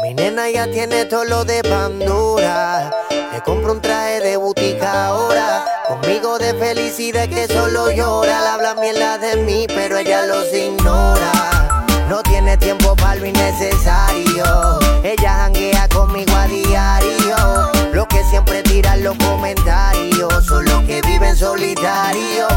Mi 0.00 0.14
nena 0.14 0.48
ya 0.48 0.70
tiene 0.70 1.06
todo 1.06 1.24
lo 1.24 1.44
de 1.44 1.62
Pandora. 1.64 2.92
Le 3.32 3.40
compro 3.42 3.72
un 3.72 3.82
traje 3.82 4.20
de 4.20 4.36
butica 4.36 5.06
ahora 5.06 5.75
Conmigo 5.88 6.36
de 6.38 6.52
felicidad 6.54 7.28
que 7.28 7.46
solo 7.46 7.92
llora. 7.92 8.40
La 8.40 8.54
habla 8.54 8.74
mierda 8.74 9.18
de 9.18 9.36
mí, 9.36 9.66
pero 9.68 9.98
ella 9.98 10.26
los 10.26 10.52
ignora. 10.52 11.84
No 12.08 12.22
tiene 12.22 12.56
tiempo 12.56 12.96
para 12.96 13.14
lo 13.14 13.26
innecesario. 13.26 14.80
Ella 15.04 15.34
janguea 15.42 15.88
conmigo 15.88 16.34
a 16.34 16.48
diario. 16.48 17.70
Lo 17.92 18.04
que 18.08 18.24
siempre 18.24 18.64
tiran 18.64 19.04
los 19.04 19.16
comentarios 19.16 20.44
son 20.44 20.64
los 20.64 20.82
que 20.84 21.00
viven 21.02 21.36
solitario. 21.36 22.48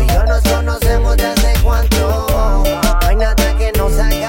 Y 0.00 0.10
yo 0.10 0.24
nos 0.24 0.42
conocemos 0.42 1.16
desde 1.18 1.52
cuánto. 1.62 2.26
No 2.64 3.08
hay 3.08 3.16
nada 3.16 3.54
que 3.58 3.70
nos 3.72 3.92
haga 3.98 4.28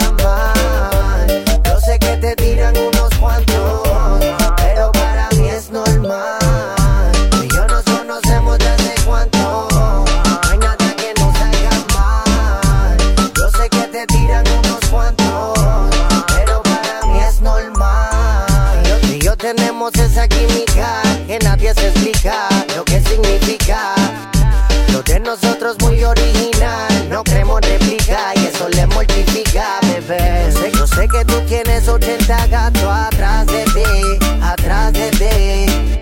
nosotros 25.64 25.89
muy 25.89 26.03
original, 26.03 27.09
no 27.09 27.24
queremos 27.24 27.61
replicar 27.61 28.38
y 28.38 28.47
eso 28.47 28.68
le 28.70 28.86
mortifica, 28.88 29.80
bebé. 29.84 30.49
Yo 30.51 30.59
sé, 30.59 30.72
yo 30.74 30.88
sé 30.88 31.07
que 31.07 31.24
tú 31.26 31.39
tienes 31.47 31.88
80 31.88 32.47
gatos 32.47 32.84
atrás 32.84 33.47
de 33.47 33.64
ti, 33.66 34.26
atrás 34.41 34.91
de 34.91 35.09
ti. 35.11 36.01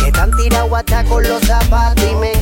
Que 0.00 0.06
están 0.06 0.30
tirados 0.36 0.72
hasta 0.74 1.04
con 1.04 1.22
los 1.22 1.40
zapatos 1.42 2.04
y 2.04 2.14
me 2.16 2.32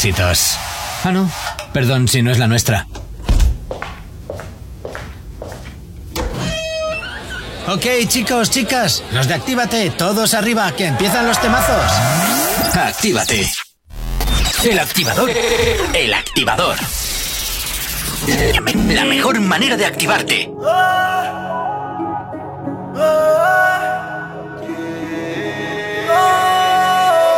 éxitos. 0.00 0.56
Ah, 1.04 1.12
no. 1.12 1.30
Perdón 1.74 2.08
si 2.08 2.22
no 2.22 2.30
es 2.30 2.38
la 2.38 2.46
nuestra. 2.46 2.86
Ok, 7.68 7.84
chicos, 8.08 8.50
chicas, 8.50 9.02
los 9.12 9.28
de 9.28 9.34
Actívate, 9.34 9.90
todos 9.90 10.32
arriba, 10.32 10.72
que 10.72 10.86
empiezan 10.86 11.26
los 11.26 11.38
temazos. 11.38 11.84
Actívate. 12.74 13.52
El 14.64 14.78
activador. 14.78 15.30
El 15.92 16.14
activador. 16.14 16.76
La 18.88 19.04
mejor 19.04 19.38
manera 19.40 19.76
de 19.76 19.84
activarte. 19.84 20.50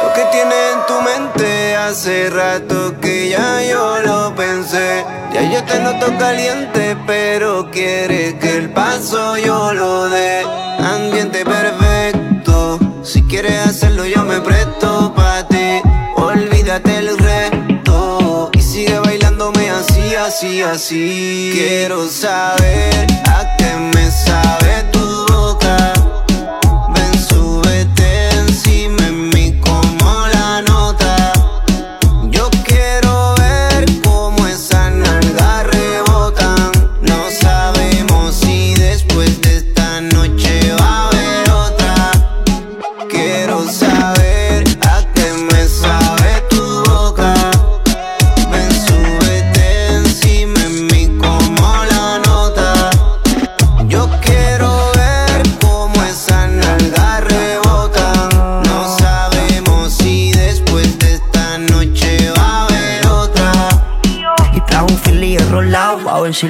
Lo 0.03 0.13
que 0.15 0.25
tiene 0.31 0.71
en 0.71 0.87
tu 0.87 1.03
mente 1.03 1.52
hace 1.93 2.31
rato 2.31 2.99
que 3.03 3.29
ya 3.29 3.63
yo 3.71 4.01
lo 4.01 4.35
pensé. 4.35 5.05
Ya 5.35 5.43
yo 5.53 5.63
te 5.63 5.79
noto 5.79 6.07
caliente, 6.19 6.97
pero 7.07 7.71
quiere 7.71 8.39
que 8.39 8.57
el 8.57 8.71
paso 8.71 9.37
yo 9.37 9.75
lo 9.75 10.09
dé. 10.09 10.43
Ambiente 10.79 11.45
perfecto, 11.45 12.79
si 13.03 13.23
quieres 13.25 13.67
hacerlo 13.67 14.07
yo 14.07 14.25
me 14.25 14.41
presto 14.41 15.13
pa' 15.15 15.47
ti. 15.47 15.83
Olvídate 16.17 16.97
el 16.97 17.19
resto 17.19 18.51
y 18.55 18.63
sigue 18.63 18.99
bailándome 18.99 19.69
así, 19.69 20.15
así, 20.15 20.63
así. 20.63 21.51
Quiero 21.53 22.09
saber 22.09 23.07
a 23.27 23.55
qué 23.59 23.71
me 23.95 24.11
sabe 24.11 24.83
tu 24.93 25.02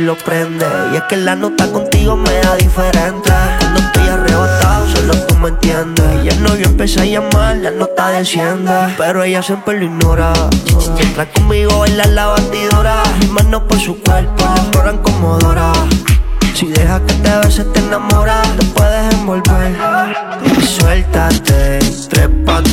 Y 0.04 0.96
es 0.96 1.02
que 1.08 1.16
la 1.16 1.36
nota 1.36 1.70
contigo 1.70 2.16
me 2.16 2.32
da 2.40 2.56
diferente. 2.56 3.30
Cuando 3.60 3.80
estoy 3.80 4.08
arrebatado, 4.08 4.86
solo 4.88 5.14
tú 5.26 5.36
me 5.36 5.50
entiendes. 5.50 6.24
Y 6.24 6.28
el 6.28 6.42
novio 6.42 6.66
empieza 6.66 7.02
a 7.02 7.04
llamar, 7.04 7.56
la 7.58 7.70
nota 7.70 8.10
desciende. 8.10 8.72
Pero 8.98 9.22
ella 9.22 9.42
siempre 9.42 9.78
lo 9.78 9.84
ignora. 9.84 10.32
Entra 10.98 11.30
conmigo, 11.30 11.78
baila 11.78 12.04
la 12.06 12.26
batidora. 12.26 13.02
Mis 13.20 13.30
manos 13.30 13.62
por 13.68 13.78
su 13.78 14.00
cuerpo, 14.02 14.44
la 14.44 14.60
exploran 14.60 14.98
como 14.98 15.38
Dora. 15.38 15.72
Si 16.52 16.66
dejas 16.66 17.00
que 17.02 17.14
te 17.14 17.36
beses, 17.38 17.72
te 17.72 17.78
enamoras, 17.78 18.48
te 18.56 18.66
puedes 18.66 19.14
envolver. 19.14 19.76
Y 20.58 20.62
suéltate, 20.66 21.78
trépate 22.10 22.72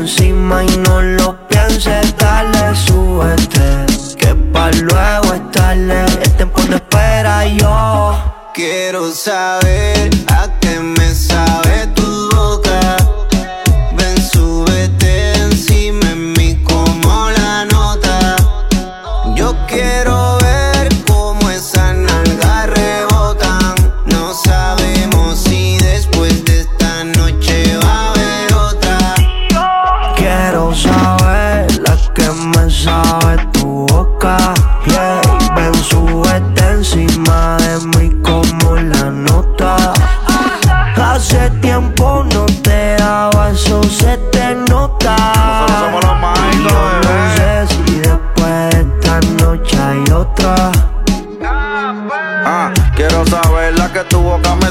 encima 0.00 0.64
y 0.64 0.76
no 0.78 1.02
lo 1.02 1.48
pienses, 1.48 2.16
dale, 2.16 2.74
súbete. 2.74 4.09
Pa' 4.52 4.70
luego 4.72 5.34
es 5.34 5.50
tarde, 5.52 6.04
el 6.22 6.30
tiempo 6.32 6.60
no 6.68 6.76
espera 6.76 7.46
yo. 7.46 8.50
Quiero 8.52 9.10
saber 9.12 10.10
a 10.28 10.48
qué 10.60 10.80
me 10.80 10.99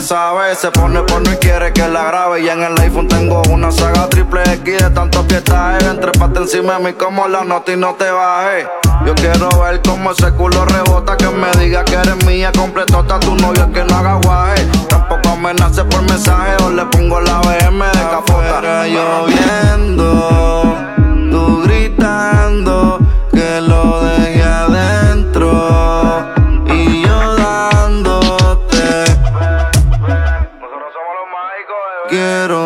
sabe. 0.10 0.56
Se 0.56 0.72
pone 0.72 1.02
porno 1.04 1.32
y 1.32 1.38
quiere 1.38 1.72
que 1.72 1.88
la 1.88 2.06
grabe. 2.06 2.42
Y 2.42 2.50
en 2.50 2.64
el 2.64 2.78
iPhone 2.80 3.08
tengo 3.08 3.44
una 3.52 3.72
saga 3.72 4.10
triple 4.10 4.42
X 4.54 4.80
de 4.80 4.90
tantos 4.90 5.24
pietajes. 5.26 5.84
Entrepate 5.84 6.40
encima 6.40 6.78
de 6.78 6.86
mí 6.86 6.94
como 6.94 7.28
la 7.28 7.44
nota 7.44 7.72
y 7.72 7.78
no 7.78 7.94
te 7.94 8.10
baje. 8.10 8.68
Yo 9.06 9.14
quiero 9.16 9.50
ver 9.62 9.82
cómo 9.84 10.12
ese 10.12 10.32
culo 10.32 10.66
rebota. 10.66 11.16
Que 11.16 11.28
me 11.28 11.52
diga 11.60 11.86
que 11.86 11.94
eres 11.94 12.26
mía, 12.26 12.52
completota 12.58 13.20
tu 13.20 13.36
novio 13.36 13.72
que 13.72 13.84
no 13.84 13.96
haga 13.96 14.16
guaje. 14.24 14.66
Tampoco 14.88 15.30
amenace 15.30 15.84
por 15.84 16.02
mensaje 16.02 16.56
o 16.64 16.72
le 16.72 16.86
pongo 16.88 17.22
la 17.22 17.40
BM 17.42 17.86
de 17.86 18.04
capota. 18.10 18.88
lloviendo, 18.88 20.69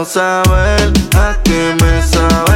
saber 0.06 0.92
a 1.16 1.38
qué 1.44 1.76
me 1.82 2.02
sabe 2.02 2.53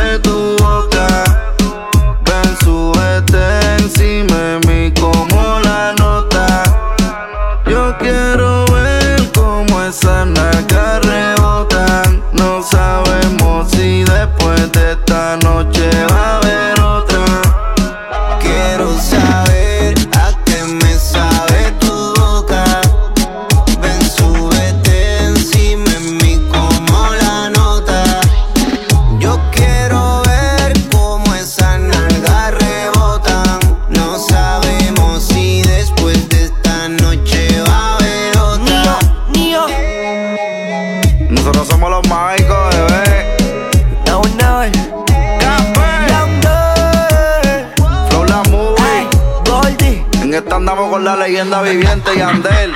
leyenda 51.37 51.61
viviente 51.61 52.11
y 52.15 52.19
Andel. 52.21 52.73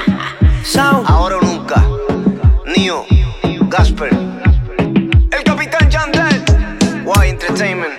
Ahora 1.07 1.37
o 1.37 1.41
nunca. 1.41 1.83
Neo, 2.67 3.07
Gasper. 3.61 4.13
El 5.31 5.43
capitán 5.43 5.89
Yandel. 5.89 6.43
Why 7.03 7.29
Entertainment. 7.29 7.93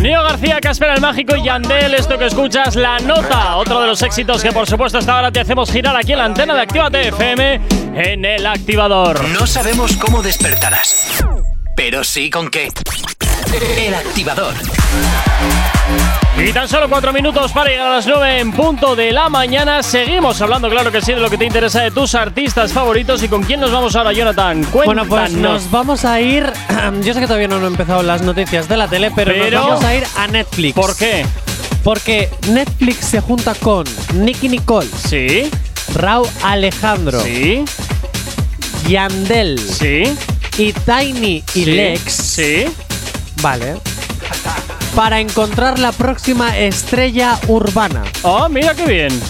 Nio 0.00 0.22
García, 0.22 0.58
Casper 0.58 0.90
el 0.94 1.00
Mágico 1.02 1.36
y 1.36 1.44
Yandel, 1.44 1.92
esto 1.94 2.16
que 2.16 2.26
escuchas, 2.26 2.74
La 2.74 2.98
Nota, 3.00 3.56
otro 3.56 3.78
de 3.78 3.88
los 3.88 4.00
éxitos 4.00 4.42
que 4.42 4.52
por 4.52 4.66
supuesto 4.66 4.96
hasta 4.96 5.16
ahora 5.16 5.30
te 5.30 5.40
hacemos 5.40 5.70
girar 5.70 5.94
aquí 5.94 6.12
en 6.12 6.18
la 6.18 6.24
antena 6.24 6.54
de 6.54 6.62
Actívate 6.62 7.08
FM 7.08 7.60
en 7.94 8.24
el 8.24 8.46
activador. 8.46 9.22
No 9.28 9.46
sabemos 9.46 9.98
cómo 9.98 10.22
despertarás, 10.22 11.22
pero 11.76 12.04
sí 12.04 12.30
con 12.30 12.48
qué. 12.48 12.70
El 13.52 13.94
activador. 13.94 14.54
Y 16.38 16.52
tan 16.52 16.66
solo 16.68 16.88
cuatro 16.88 17.12
minutos 17.12 17.52
para 17.52 17.68
llegar 17.68 17.88
a 17.88 17.96
las 17.96 18.06
9 18.06 18.40
en 18.40 18.52
punto 18.52 18.96
de 18.96 19.12
la 19.12 19.28
mañana. 19.28 19.82
Seguimos 19.82 20.40
hablando, 20.40 20.70
claro 20.70 20.90
que 20.90 21.02
sí, 21.02 21.12
de 21.12 21.20
lo 21.20 21.28
que 21.28 21.36
te 21.36 21.44
interesa 21.44 21.82
de 21.82 21.90
tus 21.90 22.14
artistas 22.14 22.72
favoritos. 22.72 23.22
¿Y 23.22 23.28
con 23.28 23.42
quién 23.42 23.60
nos 23.60 23.70
vamos 23.70 23.94
ahora, 23.94 24.12
Jonathan? 24.12 24.64
Cuéntanos. 24.64 24.84
Bueno, 24.86 25.04
pues 25.06 25.32
nos 25.32 25.70
vamos 25.70 26.04
a 26.06 26.20
ir. 26.20 26.50
Yo 27.02 27.12
sé 27.12 27.20
que 27.20 27.26
todavía 27.26 27.48
no 27.48 27.56
han 27.56 27.64
empezado 27.66 28.02
las 28.02 28.22
noticias 28.22 28.68
de 28.68 28.76
la 28.78 28.88
tele, 28.88 29.10
pero, 29.14 29.32
Pero- 29.32 29.58
nos 29.60 29.68
vamos 29.68 29.84
a 29.84 29.94
ir 29.94 30.04
a 30.16 30.26
Netflix. 30.28 30.74
¿Por 30.74 30.96
qué? 30.96 31.26
Porque 31.84 32.30
Netflix 32.48 33.04
se 33.06 33.20
junta 33.20 33.54
con 33.56 33.84
Nicky 34.14 34.48
Nicole, 34.48 34.88
Sí, 35.04 35.50
Raúl 35.94 36.28
Alejandro, 36.44 37.20
sí, 37.20 37.64
Yandel 38.88 39.58
sí. 39.58 40.04
y 40.58 40.72
Tiny 40.72 41.42
y 41.54 41.64
sí, 41.64 41.66
Lex. 41.66 42.12
Sí. 42.12 42.64
Vale. 43.42 43.74
Para 44.94 45.20
encontrar 45.20 45.78
la 45.78 45.90
próxima 45.92 46.56
estrella 46.58 47.38
urbana. 47.48 48.02
Oh, 48.22 48.48
mira 48.48 48.74
qué 48.74 48.86
bien. 48.86 49.20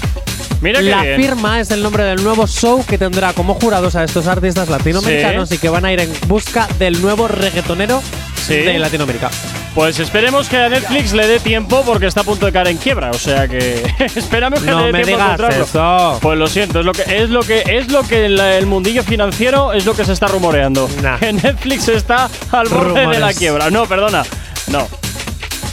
Mira 0.61 0.81
qué 0.81 0.91
La 0.91 1.03
bien. 1.03 1.21
firma 1.21 1.61
es 1.61 1.71
el 1.71 1.83
nombre 1.83 2.05
del 2.05 2.23
nuevo 2.23 2.47
show 2.47 2.85
que 2.87 2.99
tendrá 2.99 3.33
como 3.33 3.55
jurados 3.55 3.97
a 3.97 4.05
estos 4.05 4.27
artistas 4.27 4.69
latinoamericanos 4.69 5.49
Sí. 5.49 5.55
y 5.57 5.59
que 5.59 5.69
van 5.69 5.85
a 5.85 5.93
ir 5.93 6.01
en 6.01 6.13
busca 6.29 6.69
del 6.79 7.01
nuevo 7.01 7.27
reggaetonero 7.27 8.03
Sí. 8.47 8.55
de 8.57 8.79
Latinoamérica. 8.79 9.31
Pues 9.75 9.99
esperemos 10.01 10.49
que 10.51 10.59
a 10.59 10.69
Netflix 10.69 11.15
le 11.15 11.27
dé 11.27 11.41
tiempo 11.41 11.83
porque 11.87 12.07
está 12.07 12.21
a 12.21 12.25
punto 12.25 12.45
de 12.45 12.53
caer 12.53 12.69
en 12.69 12.77
quiebra. 12.77 13.11
O 13.11 13.15
sea 13.19 13.49
que 13.49 13.83
espérame 14.15 14.55
que 14.55 14.71
No 14.71 14.81
le 14.81 14.87
dé 14.87 14.93
me 14.93 15.03
tiempo 15.03 15.23
a 15.23 15.37
digas 15.37 15.41
encontrarlo. 15.41 15.65
eso. 15.65 16.19
Pues 16.21 16.39
lo 16.39 16.47
siento, 16.47 16.81
es 16.81 16.85
lo 16.87 16.93
que 16.93 17.03
es 17.09 17.31
lo 17.31 17.41
que 17.41 17.63
es 17.67 17.91
lo 17.91 18.03
que 18.03 18.27
el, 18.27 18.39
el 18.39 18.67
mundillo 18.67 19.03
financiero 19.03 19.73
es 19.73 19.87
lo 19.87 19.95
que 19.95 20.05
se 20.05 20.13
está 20.13 20.27
rumoreando. 20.27 20.89
Nah. 21.03 21.19
Que 21.23 21.33
Netflix 21.33 21.89
está 21.89 22.29
al 22.51 22.69
borde 22.69 23.07
de 23.07 23.19
la 23.19 23.33
quiebra. 23.33 23.71
No, 23.71 23.87
perdona. 23.87 24.23
No. 24.67 24.87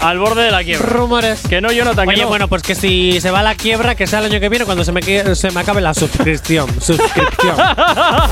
Al 0.01 0.17
borde 0.17 0.43
de 0.43 0.51
la 0.51 0.63
quiebra. 0.63 0.87
Rumores. 0.87 1.41
Que 1.47 1.59
no, 1.59 1.71
Jonathan, 1.71 2.05
que 2.07 2.13
Oye, 2.13 2.21
no. 2.23 2.29
bueno, 2.29 2.47
pues 2.47 2.61
que 2.63 2.73
si 2.73 3.19
se 3.19 3.31
va 3.31 3.39
a 3.41 3.43
la 3.43 3.55
quiebra, 3.55 3.95
que 3.95 4.07
sea 4.07 4.19
el 4.19 4.25
año 4.25 4.39
que 4.39 4.47
viene 4.47 4.63
cuando 4.65 4.83
se 4.85 4.91
me, 4.93 5.01
que- 5.01 5.35
se 5.35 5.51
me 5.51 5.59
acabe 5.59 5.81
la 5.81 5.93
suscripción. 5.93 6.67
suscripción. 6.81 7.55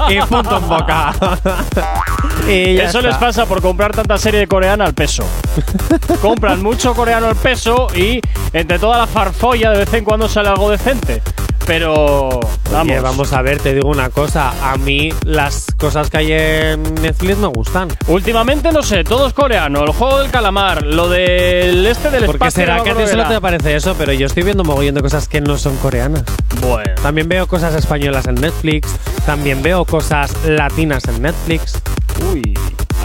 y 0.09 0.19
punto 0.21 0.57
en 0.57 0.67
boca. 0.69 1.13
y 2.47 2.77
Eso 2.77 2.99
está. 2.99 3.01
les 3.01 3.17
pasa 3.17 3.45
por 3.45 3.61
comprar 3.61 3.91
tanta 3.91 4.17
serie 4.17 4.39
de 4.41 4.47
coreana 4.47 4.85
al 4.85 4.93
peso. 4.93 5.25
Compran 6.21 6.61
mucho 6.63 6.93
coreano 6.93 7.27
al 7.27 7.35
peso 7.35 7.87
y 7.95 8.21
entre 8.53 8.79
toda 8.79 8.97
la 8.97 9.07
farfolla 9.07 9.71
de 9.71 9.79
vez 9.79 9.93
en 9.93 10.05
cuando 10.05 10.29
sale 10.29 10.49
algo 10.49 10.71
decente. 10.71 11.21
Pero 11.67 12.39
vamos. 12.71 12.93
Oye, 12.93 12.99
vamos 13.01 13.33
a 13.33 13.41
ver, 13.41 13.59
te 13.59 13.73
digo 13.73 13.89
una 13.89 14.09
cosa. 14.09 14.53
A 14.71 14.77
mí 14.77 15.09
las 15.25 15.65
cosas 15.77 16.09
que 16.09 16.17
hay 16.17 16.31
en 16.31 16.81
Netflix 16.95 17.37
me 17.37 17.47
gustan. 17.47 17.89
Últimamente 18.07 18.71
no 18.71 18.81
sé, 18.81 19.03
todo 19.03 19.27
es 19.27 19.33
coreano. 19.33 19.83
El 19.83 19.91
juego 19.91 20.19
del 20.19 20.31
calamar, 20.31 20.83
lo 20.85 21.09
del 21.09 21.85
este 21.85 22.09
del 22.09 22.25
Porque 22.25 22.47
espacio. 22.47 22.63
será 22.63 22.83
que 22.83 22.91
a 22.91 22.95
ti 22.95 23.05
solo 23.07 23.27
te 23.27 23.41
parece 23.41 23.75
eso, 23.75 23.95
pero 23.97 24.13
yo 24.13 24.27
estoy 24.27 24.43
viendo 24.43 24.63
mogollón 24.63 24.95
de 24.95 25.01
cosas 25.01 25.27
que 25.27 25.41
no 25.41 25.57
son 25.57 25.75
coreanas. 25.77 26.23
Bueno. 26.61 26.89
También 27.03 27.27
veo 27.27 27.47
cosas 27.47 27.75
españolas 27.75 28.27
en 28.27 28.35
Netflix. 28.35 28.89
También 29.25 29.61
veo 29.61 29.83
cosas 29.83 30.31
latinas 30.45 31.03
en 31.09 31.21
Netflix. 31.21 31.81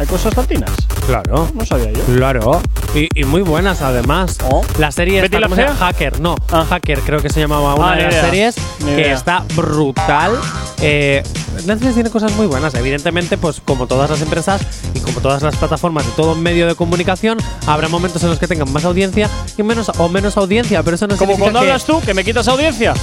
¿Hay 0.02 0.08
cosas 0.08 0.36
latinas? 0.36 0.70
Claro. 1.06 1.48
No 1.54 1.64
sabía 1.64 1.92
yo. 1.92 2.02
Claro. 2.14 2.60
Y, 2.94 3.08
y 3.14 3.24
muy 3.24 3.42
buenas 3.42 3.80
además. 3.82 4.36
Oh. 4.50 4.62
La 4.78 4.90
serie 4.92 5.20
¿Betty 5.22 5.38
la. 5.38 5.48
Hacker, 5.74 6.20
no. 6.20 6.34
Ah. 6.50 6.66
Hacker 6.68 7.00
creo 7.00 7.20
que 7.22 7.30
se 7.30 7.40
llamaba 7.40 7.74
una 7.74 7.92
Ah, 7.92 7.96
de 7.96 8.02
las 8.04 8.12
idea. 8.12 8.24
series 8.24 8.56
Ni 8.80 8.86
que 8.94 9.00
idea. 9.02 9.14
está 9.14 9.44
brutal. 9.54 10.32
Eh, 10.80 11.22
Netflix 11.66 11.94
tiene 11.94 12.10
cosas 12.10 12.32
muy 12.32 12.46
buenas. 12.46 12.74
Evidentemente, 12.74 13.38
pues 13.38 13.60
como 13.64 13.86
todas 13.86 14.10
las 14.10 14.20
empresas 14.20 14.60
y 14.94 15.00
como 15.00 15.20
todas 15.20 15.42
las 15.42 15.56
plataformas 15.56 16.04
y 16.06 16.10
todo 16.16 16.34
medio 16.34 16.66
de 16.66 16.74
comunicación, 16.74 17.38
habrá 17.66 17.88
momentos 17.88 18.22
en 18.24 18.30
los 18.30 18.38
que 18.38 18.48
tengan 18.48 18.70
más 18.72 18.84
audiencia 18.84 19.28
y 19.56 19.62
menos 19.62 19.90
o 19.98 20.08
menos 20.08 20.36
audiencia, 20.36 20.82
pero 20.82 20.96
eso 20.96 21.06
no 21.06 21.16
Como 21.16 21.32
significa 21.32 21.44
cuando 21.44 21.60
que- 21.60 21.66
hablas 21.70 21.84
tú, 21.86 22.00
que 22.00 22.14
me 22.14 22.24
quitas 22.24 22.48
audiencia. 22.48 22.94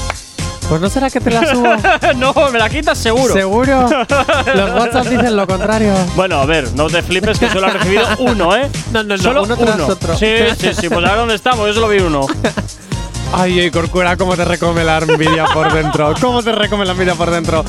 Pues 0.69 0.79
no 0.81 0.87
será 0.87 1.09
que 1.09 1.19
te 1.19 1.31
la 1.31 1.51
subo. 1.51 1.67
no, 2.15 2.51
me 2.51 2.59
la 2.59 2.69
quitas 2.69 2.95
seguro. 2.97 3.33
¿Seguro? 3.33 3.89
Los 4.55 4.75
WhatsApp 4.75 5.07
dicen 5.07 5.35
lo 5.35 5.47
contrario. 5.47 5.93
Bueno, 6.15 6.39
a 6.39 6.45
ver, 6.45 6.71
no 6.73 6.87
te 6.87 7.01
flipes 7.01 7.39
que 7.39 7.49
solo 7.49 7.65
has 7.67 7.73
recibido 7.73 8.05
uno, 8.19 8.55
¿eh? 8.55 8.69
No, 8.91 9.03
no, 9.03 9.17
no, 9.17 9.23
Solo 9.23 9.43
uno 9.43 9.57
tras 9.57 9.75
uno. 9.75 9.87
otro. 9.87 10.15
Sí, 10.15 10.27
sí, 10.59 10.69
sí. 10.79 10.89
Pues 10.89 11.03
a 11.05 11.09
ver 11.09 11.17
dónde 11.17 11.33
estamos. 11.35 11.67
Yo 11.67 11.73
solo 11.73 11.87
vi 11.87 11.99
uno. 11.99 12.27
Ay, 13.33 13.59
ay, 13.59 13.71
Corcuera, 13.71 14.17
cómo 14.17 14.35
te 14.35 14.43
recome 14.45 14.83
la 14.83 14.97
envidia 14.99 15.45
por 15.53 15.71
dentro. 15.71 16.13
¿Cómo 16.19 16.41
te 16.41 16.51
recome 16.51 16.85
la 16.85 16.93
envidia 16.93 17.13
por 17.15 17.29
dentro? 17.29 17.63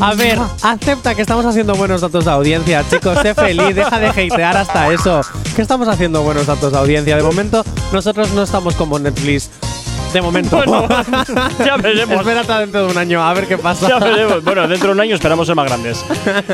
A 0.00 0.14
ver, 0.14 0.38
acepta 0.62 1.14
que 1.14 1.22
estamos 1.22 1.44
haciendo 1.46 1.74
buenos 1.74 2.02
datos 2.02 2.24
de 2.26 2.30
audiencia, 2.30 2.84
chicos. 2.90 3.18
Sé 3.22 3.34
feliz, 3.34 3.74
deja 3.74 3.98
de 3.98 4.08
hatear 4.08 4.56
hasta 4.56 4.92
eso. 4.92 5.20
Que 5.54 5.62
estamos 5.62 5.88
haciendo 5.88 6.22
buenos 6.22 6.46
datos 6.46 6.72
de 6.72 6.78
audiencia. 6.78 7.16
De 7.16 7.22
momento, 7.22 7.64
nosotros 7.92 8.32
no 8.32 8.42
estamos 8.42 8.74
como 8.74 8.98
Netflix. 8.98 9.50
De 10.12 10.22
momento. 10.22 10.56
Bueno, 10.56 10.88
ya 11.64 11.76
veremos. 11.76 12.16
Espérate 12.20 12.52
dentro 12.54 12.86
de 12.86 12.92
un 12.92 12.98
año, 12.98 13.22
a 13.22 13.34
ver 13.34 13.46
qué 13.46 13.58
pasa. 13.58 13.88
Ya 13.88 13.98
veremos. 13.98 14.42
Bueno, 14.42 14.66
dentro 14.66 14.88
de 14.88 14.92
un 14.94 15.00
año 15.00 15.14
esperamos 15.14 15.46
ser 15.46 15.56
más 15.56 15.66
grandes. 15.66 16.04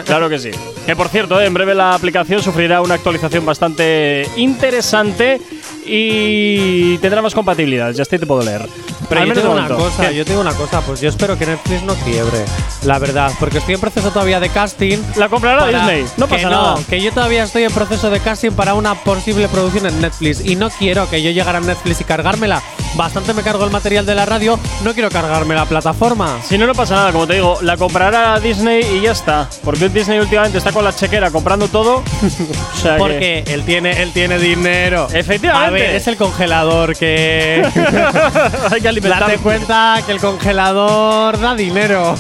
Claro 0.05 0.29
que 0.29 0.39
sí. 0.39 0.51
Que 0.87 0.97
por 0.97 1.09
cierto, 1.09 1.41
eh, 1.41 1.47
en 1.47 1.55
breve 1.55 1.75
la 1.75 1.95
aplicación 1.95 2.43
sufrirá 2.43 2.81
una 2.81 2.95
actualización 2.95 3.47
bastante 3.47 4.29
interesante 4.37 5.41
y 5.87 6.99
tendrá 6.99 7.23
más 7.23 7.35
compatibilidades. 7.35 7.97
Ya 7.97 8.03
estoy 8.03 8.19
te 8.19 8.27
puedo 8.27 8.43
leer. 8.43 8.67
Pero 9.09 9.21
Al 9.21 9.27
yo 9.29 9.35
menos 9.35 9.43
te 9.45 9.49
digo 9.49 9.55
de 9.55 9.67
una 9.75 9.85
cosa, 9.85 10.09
¿Qué? 10.09 10.15
yo 10.17 10.25
te 10.25 10.31
digo 10.31 10.41
una 10.41 10.55
cosa, 10.55 10.81
pues 10.81 11.01
yo 11.01 11.09
espero 11.09 11.37
que 11.37 11.45
Netflix 11.45 11.83
no 11.83 11.95
quiebre, 11.97 12.45
la 12.85 12.99
verdad, 12.99 13.31
porque 13.39 13.59
estoy 13.59 13.75
en 13.75 13.81
proceso 13.81 14.11
todavía 14.11 14.41
de 14.41 14.49
casting. 14.49 14.99
La 15.17 15.29
comprará 15.29 15.67
Disney. 15.67 16.07
No 16.17 16.27
que 16.29 16.37
pasa 16.37 16.49
nada. 16.51 16.79
que 16.89 17.01
yo 17.01 17.13
todavía 17.13 17.45
estoy 17.45 17.65
en 17.65 17.73
proceso 17.73 18.09
de 18.11 18.21
casting 18.21 18.53
para 18.53 18.75
una 18.75 18.95
posible 18.95 19.49
producción 19.49 19.87
en 19.87 20.01
Netflix 20.01 20.41
y 20.45 20.57
no 20.57 20.71
quiero 20.71 21.11
que 21.11 21.23
yo 21.23 21.31
llegara 21.31 21.59
a 21.59 21.61
Netflix 21.61 22.01
y 22.01 22.05
cargármela. 22.05 22.63
Bastante 22.95 23.33
me 23.33 23.43
cargo 23.43 23.65
el 23.65 23.71
material 23.71 24.05
de 24.05 24.15
la 24.15 24.27
radio, 24.27 24.59
no 24.85 24.93
quiero 24.93 25.09
cargarme 25.09 25.55
la 25.55 25.65
plataforma. 25.65 26.39
Si 26.47 26.59
no, 26.59 26.67
no 26.67 26.75
pasa 26.75 26.95
nada. 26.97 27.13
Como 27.13 27.27
te 27.27 27.35
digo, 27.35 27.59
la 27.63 27.77
comprará 27.79 28.39
Disney 28.39 28.85
y 28.99 29.01
ya 29.01 29.13
está. 29.13 29.49
Porque 29.65 29.89
Disney 29.89 30.19
últimamente 30.19 30.59
está 30.59 30.73
con 30.73 30.85
la 30.85 30.93
chequera 30.95 31.31
comprando 31.31 31.69
todo. 31.69 31.97
O 32.03 32.77
sea 32.81 32.93
que- 32.95 32.99
Porque 32.99 33.45
él 33.47 33.63
tiene, 33.65 34.03
él 34.03 34.13
tiene 34.13 34.39
dinero. 34.39 35.09
Efectivamente. 35.13 35.67
A 35.69 35.71
ver, 35.71 35.97
es 35.97 36.07
el 36.07 36.17
congelador 36.17 36.95
que. 36.97 37.63
Hay 38.71 38.81
que 38.81 38.89
alimentarlo. 38.89 39.27
Date 39.27 39.39
cuenta 39.39 39.99
que 40.05 40.13
el 40.13 40.19
congelador 40.21 41.41
da 41.41 41.55
dinero. 41.55 42.15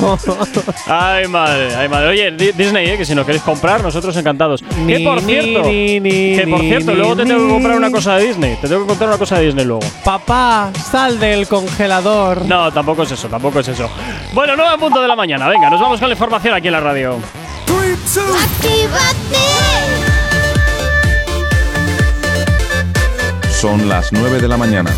Ay, 0.86 1.26
madre, 1.28 1.74
ay, 1.76 1.88
madre. 1.88 2.08
Oye, 2.08 2.30
Di- 2.32 2.52
Disney, 2.52 2.88
eh, 2.90 2.96
que 2.96 3.04
si 3.04 3.14
nos 3.14 3.26
queréis 3.26 3.42
comprar, 3.42 3.82
nosotros 3.82 4.16
encantados. 4.16 4.62
Ni, 4.78 4.94
que 4.94 5.04
por 5.04 5.20
cierto, 5.20 5.62
ni, 5.68 6.00
ni, 6.00 6.36
que 6.36 6.46
por 6.48 6.60
cierto, 6.60 6.94
luego 6.94 7.16
te 7.16 7.26
tengo 7.26 7.46
que 7.46 7.52
comprar 7.52 7.76
una 7.76 7.90
cosa 7.90 8.16
de 8.16 8.26
Disney. 8.28 8.56
Te 8.60 8.68
tengo 8.68 8.82
que 8.82 8.88
contar 8.88 9.08
una 9.08 9.18
cosa 9.18 9.38
de 9.38 9.46
Disney 9.46 9.64
luego. 9.66 9.82
Papá, 10.04 10.61
sal 10.72 11.18
del 11.18 11.48
congelador. 11.48 12.44
No, 12.44 12.70
tampoco 12.72 13.02
es 13.04 13.12
eso, 13.12 13.28
tampoco 13.28 13.60
es 13.60 13.68
eso. 13.68 13.90
Bueno, 14.32 14.54
9 14.56 14.78
punto 14.78 15.00
de 15.00 15.08
la 15.08 15.16
mañana. 15.16 15.48
Venga, 15.48 15.70
nos 15.70 15.80
vamos 15.80 15.98
con 15.98 16.08
la 16.08 16.14
información 16.14 16.54
aquí 16.54 16.68
en 16.68 16.72
la 16.72 16.80
radio. 16.80 17.18
Son 23.50 23.88
las 23.88 24.12
9 24.12 24.40
de 24.40 24.48
la 24.48 24.56
mañana. 24.56 24.90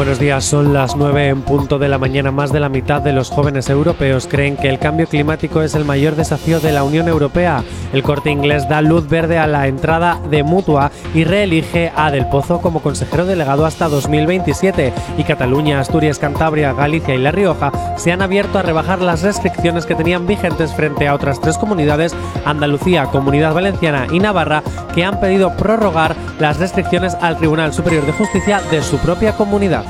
Buenos 0.00 0.18
días, 0.18 0.46
son 0.46 0.72
las 0.72 0.96
9 0.96 1.28
en 1.28 1.42
punto 1.42 1.78
de 1.78 1.86
la 1.86 1.98
mañana. 1.98 2.30
Más 2.30 2.54
de 2.54 2.58
la 2.58 2.70
mitad 2.70 3.02
de 3.02 3.12
los 3.12 3.28
jóvenes 3.28 3.68
europeos 3.68 4.26
creen 4.26 4.56
que 4.56 4.70
el 4.70 4.78
cambio 4.78 5.06
climático 5.06 5.60
es 5.60 5.74
el 5.74 5.84
mayor 5.84 6.16
desafío 6.16 6.58
de 6.58 6.72
la 6.72 6.84
Unión 6.84 7.06
Europea. 7.06 7.62
El 7.92 8.02
corte 8.02 8.30
inglés 8.30 8.66
da 8.66 8.80
luz 8.80 9.06
verde 9.10 9.36
a 9.36 9.46
la 9.46 9.66
entrada 9.66 10.18
de 10.30 10.42
Mutua 10.42 10.90
y 11.12 11.24
reelige 11.24 11.92
a 11.94 12.10
Del 12.10 12.26
Pozo 12.28 12.62
como 12.62 12.80
consejero 12.80 13.26
delegado 13.26 13.66
hasta 13.66 13.90
2027. 13.90 14.94
Y 15.18 15.24
Cataluña, 15.24 15.80
Asturias, 15.80 16.18
Cantabria, 16.18 16.72
Galicia 16.72 17.14
y 17.14 17.18
La 17.18 17.30
Rioja 17.30 17.70
se 17.98 18.10
han 18.10 18.22
abierto 18.22 18.58
a 18.58 18.62
rebajar 18.62 19.02
las 19.02 19.20
restricciones 19.20 19.84
que 19.84 19.96
tenían 19.96 20.26
vigentes 20.26 20.72
frente 20.72 21.08
a 21.08 21.14
otras 21.14 21.42
tres 21.42 21.58
comunidades, 21.58 22.16
Andalucía, 22.46 23.04
Comunidad 23.04 23.52
Valenciana 23.52 24.06
y 24.10 24.18
Navarra, 24.18 24.62
que 24.94 25.04
han 25.04 25.20
pedido 25.20 25.54
prorrogar 25.58 26.16
las 26.38 26.58
restricciones 26.58 27.14
al 27.20 27.36
Tribunal 27.36 27.74
Superior 27.74 28.06
de 28.06 28.12
Justicia 28.12 28.62
de 28.70 28.82
su 28.82 28.96
propia 28.96 29.36
comunidad. 29.36 29.89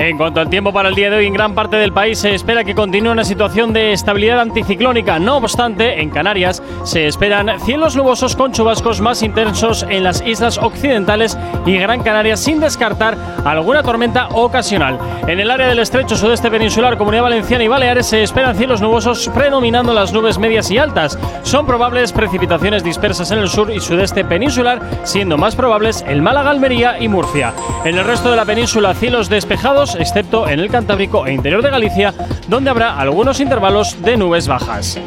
En 0.00 0.16
cuanto 0.16 0.40
al 0.40 0.48
tiempo 0.48 0.72
para 0.72 0.88
el 0.88 0.94
día 0.94 1.10
de 1.10 1.18
hoy, 1.18 1.26
en 1.26 1.34
gran 1.34 1.54
parte 1.54 1.76
del 1.76 1.92
país 1.92 2.18
se 2.18 2.34
espera 2.34 2.64
que 2.64 2.74
continúe 2.74 3.12
una 3.12 3.22
situación 3.22 3.74
de 3.74 3.92
estabilidad 3.92 4.40
anticiclónica. 4.40 5.18
No 5.18 5.36
obstante, 5.36 6.00
en 6.00 6.08
Canarias 6.08 6.62
se 6.84 7.06
esperan 7.06 7.60
cielos 7.60 7.96
nubosos 7.96 8.34
con 8.34 8.50
chubascos 8.50 9.02
más 9.02 9.22
intensos 9.22 9.84
en 9.90 10.02
las 10.02 10.26
islas 10.26 10.56
occidentales 10.56 11.36
y 11.66 11.76
Gran 11.76 12.02
Canaria, 12.02 12.38
sin 12.38 12.60
descartar 12.60 13.18
alguna 13.44 13.82
tormenta 13.82 14.28
ocasional. 14.28 14.98
En 15.26 15.38
el 15.38 15.50
área 15.50 15.68
del 15.68 15.80
estrecho 15.80 16.16
sudeste 16.16 16.50
peninsular, 16.50 16.96
Comunidad 16.96 17.24
Valenciana 17.24 17.64
y 17.64 17.68
Baleares 17.68 18.06
se 18.06 18.22
esperan 18.22 18.56
cielos 18.56 18.80
nubosos 18.80 19.30
predominando 19.34 19.92
las 19.92 20.14
nubes 20.14 20.38
medias 20.38 20.70
y 20.70 20.78
altas. 20.78 21.18
Son 21.42 21.66
probables 21.66 22.12
precipitaciones 22.12 22.82
dispersas 22.82 23.32
en 23.32 23.38
el 23.40 23.50
sur 23.50 23.70
y 23.70 23.80
sudeste 23.80 24.24
peninsular, 24.24 24.80
siendo 25.02 25.36
más 25.36 25.54
probables 25.54 26.02
el 26.08 26.22
Málaga, 26.22 26.48
Almería 26.48 26.98
y 26.98 27.08
Murcia. 27.08 27.52
En 27.84 27.98
el 27.98 28.04
resto 28.06 28.30
de 28.30 28.36
la 28.36 28.46
península, 28.46 28.94
cielos 28.94 29.28
despejados, 29.28 29.89
excepto 29.94 30.48
en 30.48 30.60
el 30.60 30.70
Cantábrico 30.70 31.26
e 31.26 31.32
interior 31.32 31.62
de 31.62 31.70
Galicia, 31.70 32.14
donde 32.48 32.70
habrá 32.70 32.98
algunos 32.98 33.40
intervalos 33.40 34.00
de 34.02 34.16
nubes 34.16 34.48
bajas. 34.48 34.98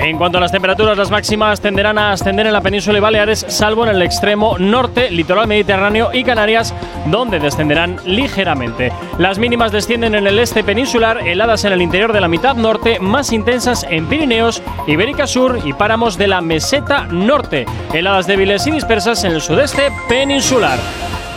En 0.00 0.16
cuanto 0.16 0.38
a 0.38 0.40
las 0.40 0.52
temperaturas, 0.52 0.96
las 0.96 1.10
máximas 1.10 1.60
tenderán 1.60 1.98
a 1.98 2.12
ascender 2.12 2.46
en 2.46 2.52
la 2.52 2.60
península 2.60 2.98
y 2.98 3.00
Baleares, 3.00 3.44
salvo 3.48 3.84
en 3.84 3.90
el 3.90 4.00
extremo 4.00 4.56
norte, 4.56 5.10
litoral 5.10 5.48
mediterráneo 5.48 6.10
y 6.14 6.22
Canarias, 6.22 6.72
donde 7.06 7.40
descenderán 7.40 7.96
ligeramente. 8.06 8.92
Las 9.18 9.38
mínimas 9.38 9.72
descienden 9.72 10.14
en 10.14 10.26
el 10.26 10.38
este 10.38 10.62
peninsular, 10.62 11.26
heladas 11.26 11.64
en 11.64 11.72
el 11.72 11.82
interior 11.82 12.12
de 12.12 12.20
la 12.20 12.28
mitad 12.28 12.54
norte, 12.54 13.00
más 13.00 13.32
intensas 13.32 13.84
en 13.90 14.06
Pirineos, 14.06 14.62
Ibérica 14.86 15.26
Sur 15.26 15.58
y 15.64 15.72
páramos 15.72 16.16
de 16.16 16.28
la 16.28 16.40
meseta 16.40 17.04
norte, 17.10 17.66
heladas 17.92 18.28
débiles 18.28 18.66
y 18.68 18.70
dispersas 18.70 19.24
en 19.24 19.32
el 19.32 19.42
sudeste 19.42 19.90
peninsular. 20.08 20.78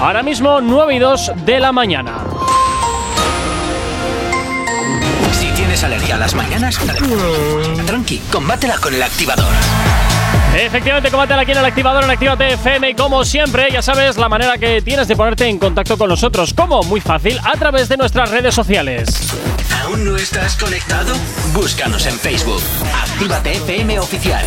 Ahora 0.02 0.24
mismo 0.24 0.62
9 0.62 0.96
y 0.96 1.00
2 1.00 1.32
de 1.46 1.60
la 1.60 1.72
mañana. 1.72 2.24
Si 5.32 5.46
tienes 5.52 5.84
alergia 5.84 6.16
a 6.16 6.18
las 6.18 6.34
mañanas, 6.34 6.80
tranqui, 7.86 8.20
combátela 8.32 8.78
con 8.80 8.96
el 8.96 9.04
activador. 9.04 9.54
Efectivamente, 10.56 11.12
combátela 11.12 11.44
aquí 11.44 11.52
en 11.52 11.60
el 11.60 11.66
activador 11.66 12.04
en 12.04 12.10
Actívate 12.10 12.54
FM 12.54 12.90
y 12.90 12.96
como 12.96 13.24
siempre, 13.24 13.70
ya 13.72 13.84
sabes 13.84 14.18
la 14.18 14.28
manera 14.28 14.58
que 14.58 14.82
tienes 14.82 15.08
de 15.08 15.16
ponerte 15.16 15.48
en 15.48 15.60
contacto 15.60 16.00
con 16.00 16.10
nosotros. 16.10 16.56
¿Cómo? 16.56 16.82
Muy 16.82 17.00
fácil, 17.00 17.40
a 17.44 17.52
través 17.54 17.88
de 17.88 17.98
nuestras 17.98 18.32
redes 18.32 18.56
sociales. 18.56 19.32
¿Aún 19.84 20.04
no 20.04 20.18
estás 20.18 20.56
conectado? 20.56 21.14
Búscanos 21.54 22.08
en 22.08 22.18
Facebook. 22.18 22.62
Actívate 22.92 23.52
FM 23.52 24.00
Oficial. 24.00 24.46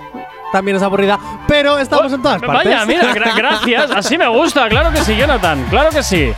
también 0.52 0.76
es 0.76 0.82
aburrida, 0.82 1.18
pero 1.48 1.78
estamos 1.78 2.12
en 2.12 2.22
todas 2.22 2.40
partes. 2.40 2.64
Vaya, 2.72 2.86
mira, 2.86 3.14
gra- 3.14 3.36
gracias. 3.36 3.90
Así 3.90 4.16
me 4.18 4.28
gusta. 4.28 4.68
Claro 4.68 4.90
que 4.92 5.02
sí, 5.04 5.16
Jonathan. 5.16 5.64
Claro 5.70 5.90
que 5.90 6.02
sí. 6.02 6.32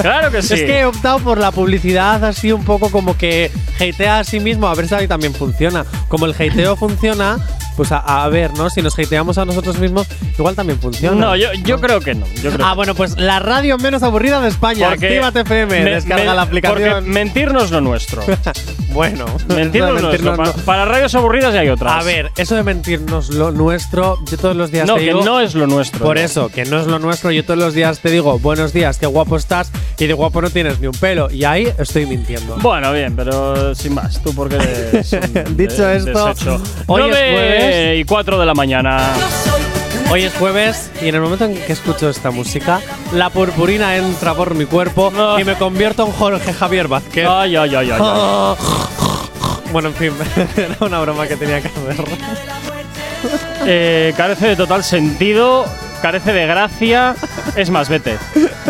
Claro 0.00 0.30
que 0.30 0.42
sí. 0.42 0.54
Es 0.54 0.60
que 0.62 0.80
he 0.80 0.84
optado 0.84 1.18
por 1.18 1.38
la 1.38 1.50
publicidad 1.50 2.24
así 2.24 2.52
un 2.52 2.64
poco 2.64 2.90
como 2.90 3.16
que 3.16 3.50
hatea 3.76 4.20
a 4.20 4.24
sí 4.24 4.40
mismo, 4.40 4.68
a 4.68 4.74
ver 4.74 4.88
si 4.88 4.94
ahí 4.94 5.08
también 5.08 5.34
funciona. 5.34 5.84
Como 6.08 6.26
el 6.26 6.32
hateo 6.32 6.76
funciona, 6.76 7.38
pues 7.76 7.92
a, 7.92 7.98
a 7.98 8.28
ver, 8.28 8.52
¿no? 8.56 8.70
Si 8.70 8.80
nos 8.82 8.98
hateamos 8.98 9.38
a 9.38 9.44
nosotros 9.44 9.78
mismos, 9.78 10.06
igual 10.38 10.54
también 10.54 10.80
funciona. 10.80 11.16
No, 11.16 11.36
yo, 11.36 11.52
yo 11.64 11.80
creo 11.80 12.00
que 12.00 12.14
no. 12.14 12.26
Yo 12.42 12.50
creo 12.50 12.66
Ah, 12.66 12.70
que 12.70 12.76
bueno, 12.76 12.94
pues 12.94 13.16
la 13.18 13.38
radio 13.38 13.76
menos 13.78 14.02
aburrida 14.02 14.40
de 14.40 14.48
España. 14.48 14.88
Porque 14.90 15.06
Actívate 15.06 15.40
FM, 15.40 15.84
me- 15.84 15.90
descarga 15.90 16.24
me- 16.30 16.34
la 16.36 16.42
aplicación. 16.42 16.78
Porque 16.94 17.00
mentirnos 17.10 17.70
lo 17.70 17.80
nuestro. 17.80 18.22
bueno, 18.92 19.26
mentirnos 19.48 20.00
lo 20.00 20.08
nuestro. 20.08 20.30
mentirnos 20.32 20.56
Pa- 20.56 20.62
Para, 20.64 20.84
radios 20.86 21.14
aburridas 21.14 21.54
ya 21.54 21.60
hay 21.60 21.68
otras. 21.68 21.92
A 21.92 22.02
ver, 22.04 22.32
eso 22.36 22.56
de 22.56 22.62
mentirnos 22.62 23.30
lo 23.30 23.52
nuestro, 23.58 24.18
yo 24.24 24.38
todos 24.38 24.56
los 24.56 24.70
días 24.70 24.86
No, 24.86 24.94
te 24.94 25.00
que 25.00 25.06
digo. 25.06 25.22
no 25.24 25.40
es 25.40 25.54
lo 25.54 25.66
nuestro. 25.66 26.04
Por 26.06 26.16
no. 26.16 26.22
eso, 26.22 26.48
que 26.48 26.64
no 26.64 26.80
es 26.80 26.86
lo 26.86 26.98
nuestro, 26.98 27.30
yo 27.30 27.44
todos 27.44 27.58
los 27.60 27.74
días 27.74 27.98
te 28.00 28.10
digo, 28.10 28.38
buenos 28.38 28.72
días, 28.72 28.96
qué 28.96 29.06
guapo 29.06 29.36
estás, 29.36 29.70
y 29.98 30.06
de 30.06 30.14
guapo 30.14 30.40
no 30.40 30.48
tienes 30.48 30.80
ni 30.80 30.86
un 30.86 30.94
pelo. 30.94 31.30
Y 31.30 31.44
ahí 31.44 31.70
estoy 31.78 32.06
mintiendo. 32.06 32.56
Bueno, 32.62 32.92
bien, 32.92 33.14
pero 33.14 33.74
sin 33.74 33.92
más. 33.94 34.22
Tú 34.22 34.32
porque 34.34 34.56
eres 34.56 35.12
un 35.12 35.56
Dicho 35.56 35.84
de- 35.84 35.96
esto, 35.98 36.26
desecho. 36.28 36.62
hoy 36.86 37.02
es 37.02 37.08
9 37.10 37.32
jueves. 37.32 38.00
y 38.00 38.04
4 38.04 38.38
de 38.40 38.46
la 38.46 38.54
mañana. 38.54 39.12
Hoy 40.10 40.22
es 40.22 40.32
jueves 40.34 40.90
y 41.02 41.08
en 41.08 41.16
el 41.16 41.20
momento 41.20 41.44
en 41.44 41.54
que 41.54 41.72
escucho 41.72 42.08
esta 42.08 42.30
música, 42.30 42.80
la 43.12 43.28
purpurina 43.28 43.94
entra 43.96 44.32
por 44.32 44.54
mi 44.54 44.64
cuerpo 44.64 45.12
y 45.38 45.44
me 45.44 45.54
convierto 45.56 46.06
en 46.06 46.12
Jorge 46.12 46.52
Javier 46.54 46.88
Vázquez. 46.88 47.26
Ay, 47.28 47.56
ay, 47.56 47.74
ay, 47.74 47.90
ay. 47.90 47.98
ay. 48.00 48.54
bueno, 49.72 49.88
en 49.88 49.94
fin, 49.94 50.12
era 50.56 50.76
una 50.80 51.00
broma 51.00 51.26
que 51.26 51.36
tenía 51.36 51.60
que 51.60 51.68
hacer. 51.68 52.04
Eh, 53.70 54.14
carece 54.16 54.46
de 54.46 54.56
total 54.56 54.82
sentido, 54.82 55.66
carece 56.00 56.32
de 56.32 56.46
gracia. 56.46 57.14
Es 57.54 57.68
más, 57.68 57.88
vete. 57.90 58.16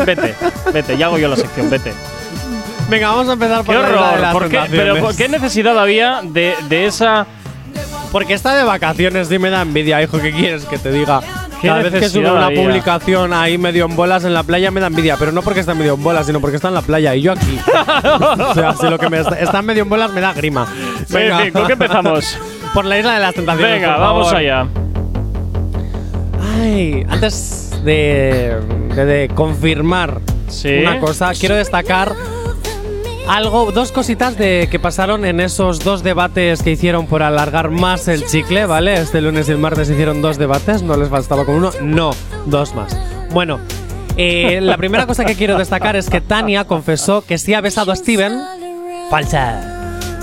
Vete, 0.04 0.34
vete. 0.72 0.96
Ya 0.96 1.06
hago 1.06 1.18
yo 1.18 1.28
la 1.28 1.36
sección, 1.36 1.70
vete. 1.70 1.92
Venga, 2.88 3.10
vamos 3.10 3.28
a 3.28 3.34
empezar 3.34 3.62
por 3.64 3.76
¡Qué 3.76 3.82
la 3.82 3.88
isla 3.88 4.00
de 4.00 4.06
horror! 4.08 4.20
las 4.20 4.32
¿Por 4.32 4.48
qué, 4.48 4.60
pero 4.70 4.96
¿por 4.96 5.14
qué 5.14 5.28
necesidad 5.28 5.78
había 5.78 6.20
de, 6.24 6.56
de 6.68 6.86
esa. 6.86 7.26
Porque 8.10 8.32
está 8.34 8.56
de 8.56 8.64
vacaciones 8.64 9.30
y 9.30 9.38
me 9.38 9.50
da 9.50 9.62
envidia, 9.62 10.02
hijo, 10.02 10.18
¿qué 10.20 10.32
quieres 10.32 10.64
que 10.64 10.78
te 10.78 10.90
diga? 10.90 11.20
¿Qué 11.60 11.68
Cada 11.68 11.82
vez 11.82 11.92
que 11.92 12.08
sube 12.08 12.30
una 12.30 12.46
había? 12.46 12.62
publicación 12.62 13.32
ahí 13.32 13.58
medio 13.58 13.84
en 13.84 13.94
bolas 13.94 14.24
en 14.24 14.32
la 14.32 14.42
playa 14.44 14.70
me 14.70 14.80
da 14.80 14.86
envidia, 14.86 15.16
pero 15.18 15.30
no 15.32 15.42
porque 15.42 15.60
está 15.60 15.74
medio 15.74 15.94
en 15.94 16.02
bolas, 16.02 16.24
sino 16.26 16.40
porque 16.40 16.56
está 16.56 16.68
en 16.68 16.74
la 16.74 16.82
playa 16.82 17.14
y 17.14 17.22
yo 17.22 17.32
aquí. 17.32 17.58
o 18.38 18.54
sea, 18.54 18.74
si 18.74 18.88
lo 18.88 18.98
que 18.98 19.10
me 19.10 19.20
está, 19.20 19.38
está 19.38 19.60
medio 19.60 19.82
en 19.82 19.88
bolas 19.88 20.10
me 20.12 20.20
da 20.20 20.32
grima. 20.32 20.66
En 21.00 21.06
fin, 21.06 21.52
¿con 21.52 21.66
qué 21.66 21.72
empezamos? 21.74 22.38
por 22.78 22.84
la 22.84 22.96
isla 22.96 23.14
de 23.14 23.18
las 23.20 23.34
tentaciones. 23.34 23.80
Venga, 23.80 23.94
por 23.96 24.00
vamos 24.00 24.26
favor. 24.26 24.40
allá. 24.40 24.66
Ay, 26.60 27.04
antes 27.08 27.72
de, 27.84 28.54
de- 28.94 29.04
de 29.04 29.28
confirmar 29.34 30.20
Sí. 30.48 30.78
una 30.82 31.00
cosa, 31.00 31.32
quiero 31.38 31.56
destacar 31.56 32.12
algo, 33.28 33.72
dos 33.72 33.90
cositas 33.90 34.38
de 34.38 34.68
que 34.70 34.78
pasaron 34.78 35.24
en 35.24 35.40
esos 35.40 35.80
dos 35.80 36.04
debates 36.04 36.62
que 36.62 36.70
hicieron 36.70 37.06
por 37.08 37.24
alargar 37.24 37.70
más 37.70 38.06
el 38.06 38.24
chicle, 38.24 38.64
¿vale? 38.66 38.94
Este 38.94 39.20
lunes 39.20 39.48
y 39.48 39.52
el 39.52 39.58
martes 39.58 39.90
hicieron 39.90 40.22
dos 40.22 40.38
debates, 40.38 40.82
no 40.82 40.96
les 40.96 41.10
bastaba 41.10 41.44
con 41.44 41.56
uno, 41.56 41.70
no, 41.82 42.12
dos 42.46 42.76
más. 42.76 42.96
Bueno, 43.32 43.58
eh, 44.16 44.60
la 44.62 44.76
primera 44.76 45.04
cosa 45.06 45.24
que 45.24 45.34
quiero 45.34 45.58
destacar 45.58 45.96
es 45.96 46.08
que 46.08 46.20
Tania 46.20 46.64
confesó 46.64 47.22
que 47.22 47.38
sí 47.38 47.54
ha 47.54 47.60
besado 47.60 47.90
a 47.90 47.96
Steven. 47.96 48.40
Falsa. 49.10 49.74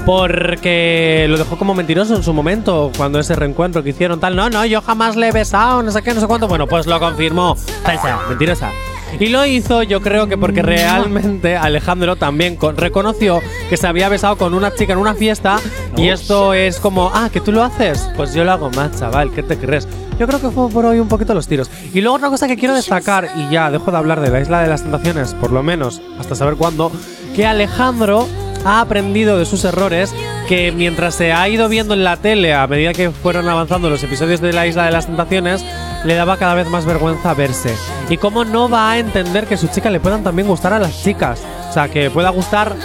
Porque 0.05 1.25
lo 1.29 1.37
dejó 1.37 1.57
como 1.57 1.73
mentiroso 1.73 2.15
en 2.15 2.23
su 2.23 2.33
momento, 2.33 2.91
cuando 2.95 3.19
ese 3.19 3.35
reencuentro 3.35 3.83
que 3.83 3.89
hicieron 3.89 4.19
tal. 4.19 4.35
No, 4.35 4.49
no, 4.49 4.65
yo 4.65 4.81
jamás 4.81 5.15
le 5.15 5.27
he 5.29 5.31
besado, 5.31 5.81
no 5.83 5.91
sé 5.91 6.01
qué, 6.03 6.13
no 6.13 6.21
sé 6.21 6.27
cuánto. 6.27 6.47
Bueno, 6.47 6.67
pues 6.67 6.85
lo 6.87 6.99
confirmó. 6.99 7.55
Falsa, 7.83 8.19
mentirosa. 8.29 8.71
Y 9.19 9.27
lo 9.29 9.45
hizo, 9.45 9.81
yo 9.83 10.01
creo 10.01 10.27
que 10.27 10.37
porque 10.37 10.61
realmente 10.61 11.55
Alejandro 11.55 12.15
también 12.17 12.55
con- 12.55 12.75
reconoció 12.75 13.41
que 13.69 13.77
se 13.77 13.87
había 13.87 14.09
besado 14.09 14.35
con 14.37 14.53
una 14.53 14.73
chica 14.73 14.93
en 14.93 14.99
una 14.99 15.13
fiesta. 15.15 15.59
Y 15.97 16.09
esto 16.09 16.53
es 16.53 16.79
como, 16.79 17.11
ah, 17.13 17.29
que 17.31 17.41
tú 17.41 17.51
lo 17.51 17.63
haces. 17.63 18.09
Pues 18.15 18.33
yo 18.33 18.43
lo 18.43 18.51
hago 18.51 18.69
más, 18.71 18.99
chaval, 18.99 19.31
¿qué 19.31 19.41
te 19.43 19.57
crees? 19.57 19.87
Yo 20.19 20.27
creo 20.27 20.39
que 20.39 20.49
fue 20.49 20.69
por 20.69 20.85
hoy 20.85 20.99
un 20.99 21.07
poquito 21.07 21.33
los 21.33 21.47
tiros. 21.47 21.69
Y 21.93 22.01
luego 22.01 22.15
otra 22.17 22.29
cosa 22.29 22.47
que 22.47 22.57
quiero 22.57 22.73
destacar, 22.73 23.29
y 23.37 23.49
ya 23.53 23.69
dejo 23.71 23.91
de 23.91 23.97
hablar 23.97 24.21
de 24.21 24.29
la 24.29 24.39
isla 24.41 24.61
de 24.61 24.67
las 24.67 24.81
tentaciones, 24.83 25.33
por 25.33 25.51
lo 25.51 25.61
menos 25.63 26.01
hasta 26.19 26.35
saber 26.35 26.55
cuándo, 26.55 26.91
que 27.35 27.45
Alejandro 27.45 28.27
ha 28.65 28.81
aprendido 28.81 29.37
de 29.37 29.45
sus 29.45 29.63
errores 29.63 30.13
que 30.47 30.71
mientras 30.71 31.15
se 31.15 31.31
ha 31.31 31.47
ido 31.47 31.69
viendo 31.69 31.93
en 31.93 32.03
la 32.03 32.17
tele 32.17 32.53
a 32.53 32.67
medida 32.67 32.93
que 32.93 33.11
fueron 33.11 33.47
avanzando 33.47 33.89
los 33.89 34.03
episodios 34.03 34.41
de 34.41 34.53
la 34.53 34.67
Isla 34.67 34.85
de 34.85 34.91
las 34.91 35.05
Tentaciones, 35.05 35.63
le 36.03 36.15
daba 36.15 36.37
cada 36.37 36.55
vez 36.55 36.67
más 36.67 36.85
vergüenza 36.85 37.33
verse. 37.33 37.73
Y 38.09 38.17
cómo 38.17 38.43
no 38.43 38.67
va 38.69 38.91
a 38.91 38.99
entender 38.99 39.47
que 39.47 39.57
su 39.57 39.67
chica 39.67 39.89
le 39.89 39.99
puedan 39.99 40.23
también 40.23 40.47
gustar 40.47 40.73
a 40.73 40.79
las 40.79 41.03
chicas. 41.03 41.41
O 41.69 41.73
sea, 41.73 41.89
que 41.89 42.09
pueda 42.09 42.29
gustar. 42.29 42.75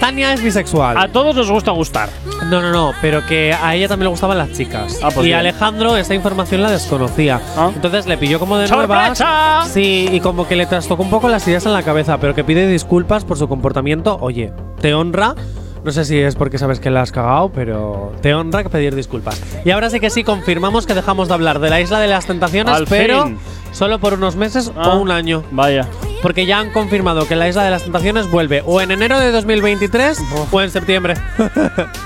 Tania 0.00 0.32
es 0.32 0.42
bisexual. 0.42 0.96
A 0.96 1.06
todos 1.08 1.36
nos 1.36 1.48
gusta 1.48 1.70
gustar. 1.70 2.08
No, 2.50 2.60
no, 2.60 2.72
no, 2.72 2.92
pero 3.00 3.24
que 3.24 3.52
a 3.52 3.76
ella 3.76 3.86
también 3.86 4.06
le 4.06 4.10
gustaban 4.10 4.36
las 4.36 4.50
chicas. 4.52 4.98
Ah, 5.00 5.10
pues 5.14 5.24
y 5.24 5.28
bien. 5.28 5.38
Alejandro 5.38 5.96
esta 5.96 6.14
información 6.14 6.60
la 6.60 6.70
desconocía. 6.72 7.40
Entonces 7.72 8.06
le 8.06 8.18
pilló 8.18 8.40
como 8.40 8.58
de 8.58 8.68
nuevas. 8.68 9.22
Sí, 9.72 10.08
y 10.10 10.18
como 10.18 10.48
que 10.48 10.56
le 10.56 10.66
trastocó 10.66 11.04
un 11.04 11.10
poco 11.10 11.28
las 11.28 11.46
ideas 11.46 11.64
en 11.66 11.72
la 11.72 11.84
cabeza, 11.84 12.18
pero 12.18 12.34
que 12.34 12.42
pide 12.42 12.66
disculpas 12.66 13.24
por 13.24 13.38
su 13.38 13.46
comportamiento. 13.48 14.18
Oye, 14.20 14.52
te 14.82 14.92
honra. 14.94 15.34
No 15.84 15.90
sé 15.90 16.04
si 16.04 16.16
es 16.18 16.36
porque 16.36 16.58
sabes 16.58 16.78
que 16.78 16.90
la 16.90 17.00
has 17.02 17.10
cagado, 17.10 17.50
pero 17.52 18.12
te 18.20 18.34
honra 18.34 18.62
que 18.62 18.68
pedir 18.68 18.94
disculpas. 18.94 19.40
Y 19.64 19.70
ahora 19.70 19.90
sí 19.90 19.98
que 19.98 20.10
sí, 20.10 20.22
confirmamos 20.22 20.86
que 20.86 20.94
dejamos 20.94 21.26
de 21.28 21.34
hablar 21.34 21.58
de 21.58 21.70
la 21.70 21.80
isla 21.80 21.98
de 21.98 22.06
las 22.06 22.26
tentaciones, 22.26 22.72
Al 22.74 22.86
pero 22.86 23.24
fin. 23.24 23.38
solo 23.72 23.98
por 23.98 24.14
unos 24.14 24.36
meses 24.36 24.70
Ah. 24.76 24.90
o 24.90 25.00
un 25.00 25.10
año. 25.10 25.42
Vaya. 25.50 25.88
Porque 26.22 26.46
ya 26.46 26.58
han 26.60 26.70
confirmado 26.70 27.26
que 27.26 27.34
la 27.36 27.48
isla 27.48 27.64
de 27.64 27.70
las 27.70 27.82
tentaciones 27.82 28.30
vuelve 28.30 28.62
o 28.64 28.80
en 28.80 28.92
enero 28.92 29.18
de 29.18 29.32
2023 29.32 30.18
o 30.52 30.60
en 30.62 30.70
septiembre. 30.70 31.14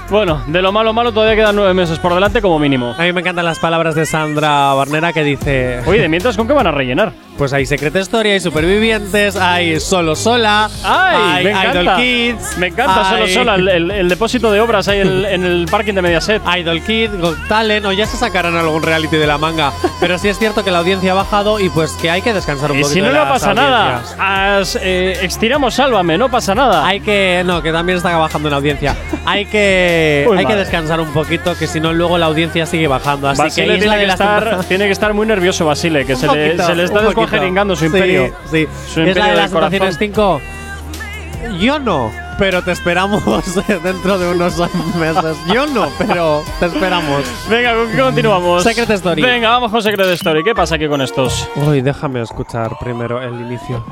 Bueno, 0.08 0.40
de 0.46 0.62
lo 0.62 0.70
malo 0.70 0.92
malo 0.92 1.10
todavía 1.10 1.34
quedan 1.34 1.56
nueve 1.56 1.74
meses 1.74 1.98
por 1.98 2.14
delante 2.14 2.40
como 2.40 2.60
mínimo. 2.60 2.94
A 2.96 3.02
mí 3.02 3.12
me 3.12 3.22
encantan 3.22 3.44
las 3.44 3.58
palabras 3.58 3.96
de 3.96 4.06
Sandra 4.06 4.72
Barnera 4.74 5.12
que 5.12 5.24
dice. 5.24 5.80
Oye, 5.84 6.00
de 6.02 6.08
mientras, 6.08 6.36
¿con 6.36 6.46
qué 6.46 6.52
van 6.52 6.68
a 6.68 6.70
rellenar? 6.70 7.12
Pues 7.36 7.52
hay 7.52 7.66
Secret 7.66 7.96
Story, 7.96 8.30
hay 8.30 8.38
Supervivientes, 8.40 9.34
hay 9.34 9.80
Solo 9.80 10.14
Sola, 10.14 10.70
¡Ay! 10.84 11.16
hay 11.38 11.44
me 11.44 11.50
Idol 11.50 11.64
encanta. 11.64 11.96
Kids. 11.96 12.56
Me 12.58 12.66
encanta, 12.68 13.04
solo 13.10 13.24
hay 13.24 13.34
sola, 13.34 13.54
el, 13.56 13.68
el- 13.68 13.90
el 13.90 14.08
depósito 14.08 14.52
de 14.52 14.60
obras 14.60 14.86
ahí 14.86 15.00
en, 15.00 15.24
en 15.24 15.44
el 15.44 15.66
parking 15.68 15.94
de 15.94 16.02
Mediaset. 16.02 16.40
Idol 16.56 16.80
Kids, 16.82 17.18
Got 17.20 17.48
Talent, 17.48 17.84
o 17.86 17.90
ya 17.92 18.06
se 18.06 18.16
sacarán 18.16 18.54
algún 18.54 18.84
reality 18.84 19.16
de 19.16 19.26
la 19.26 19.38
manga. 19.38 19.72
Pero 19.98 20.18
sí 20.18 20.28
es 20.28 20.38
cierto 20.38 20.62
que 20.64 20.70
la 20.70 20.78
audiencia 20.78 21.10
ha 21.10 21.14
bajado 21.16 21.58
y 21.58 21.68
pues 21.68 21.90
que 22.00 22.10
hay 22.10 22.22
que 22.22 22.32
descansar 22.32 22.70
un 22.70 22.78
Y 22.78 22.82
poquito. 22.82 22.94
si 22.94 23.00
no, 23.00 23.08
de 23.08 23.12
no 23.14 23.24
las 23.24 23.28
pasa 23.32 23.54
nada. 23.54 23.86
audiencias. 23.96 24.05
As- 24.18 24.78
eh, 24.80 25.18
estiramos 25.22 25.74
Sálvame, 25.74 26.16
no 26.18 26.30
pasa 26.30 26.54
nada. 26.54 26.86
Hay 26.86 27.00
que. 27.00 27.42
No, 27.46 27.62
que 27.62 27.72
también 27.72 27.98
está 27.98 28.16
bajando 28.16 28.48
la 28.50 28.56
audiencia. 28.56 28.94
Hay 29.24 29.46
que. 29.46 30.26
Uy, 30.30 30.38
hay 30.38 30.44
que 30.44 30.52
madre. 30.52 30.60
descansar 30.60 31.00
un 31.00 31.12
poquito, 31.12 31.56
que 31.56 31.66
si 31.66 31.80
no, 31.80 31.92
luego 31.92 32.18
la 32.18 32.26
audiencia 32.26 32.66
sigue 32.66 32.86
bajando. 32.88 33.28
Así 33.28 33.42
Basile 33.42 33.74
que 33.74 33.78
tiene 33.80 33.98
que, 33.98 34.04
estar, 34.06 34.64
tiene 34.64 34.84
que 34.86 34.92
estar 34.92 35.14
muy 35.14 35.26
nervioso, 35.26 35.66
Basile, 35.66 36.04
que 36.04 36.16
se 36.16 36.26
le, 36.28 36.46
poquito, 36.48 36.66
se 36.66 36.74
le 36.74 36.84
está 36.84 37.00
descuajeringando 37.02 37.74
su 37.76 37.80
Sí, 37.80 37.86
imperio. 37.86 38.34
Sí, 38.50 38.66
Su 38.92 39.02
Es 39.02 39.16
la 39.16 39.28
de 39.28 39.34
las 39.36 39.50
corazón. 39.50 39.70
tentaciones 39.78 39.96
5. 39.98 40.40
Yo 41.60 41.78
no, 41.78 42.10
pero 42.38 42.62
te 42.62 42.72
esperamos 42.72 43.22
dentro 43.82 44.18
de 44.18 44.28
unos 44.30 44.58
meses. 44.96 45.36
Yo 45.52 45.66
no, 45.66 45.90
pero 45.98 46.42
te 46.60 46.66
esperamos. 46.66 47.24
Venga, 47.48 47.74
¿con 47.74 47.90
qué 47.90 47.98
continuamos? 47.98 48.62
Secret 48.62 48.90
Story. 48.90 49.22
Venga, 49.22 49.50
vamos 49.50 49.70
con 49.70 49.82
Secret 49.82 50.08
Story. 50.10 50.44
¿Qué 50.44 50.54
pasa 50.54 50.74
aquí 50.76 50.88
con 50.88 51.00
estos? 51.00 51.48
Uy, 51.56 51.80
déjame 51.80 52.22
escuchar 52.22 52.76
primero 52.78 53.22
el 53.22 53.34
inicio. 53.40 53.84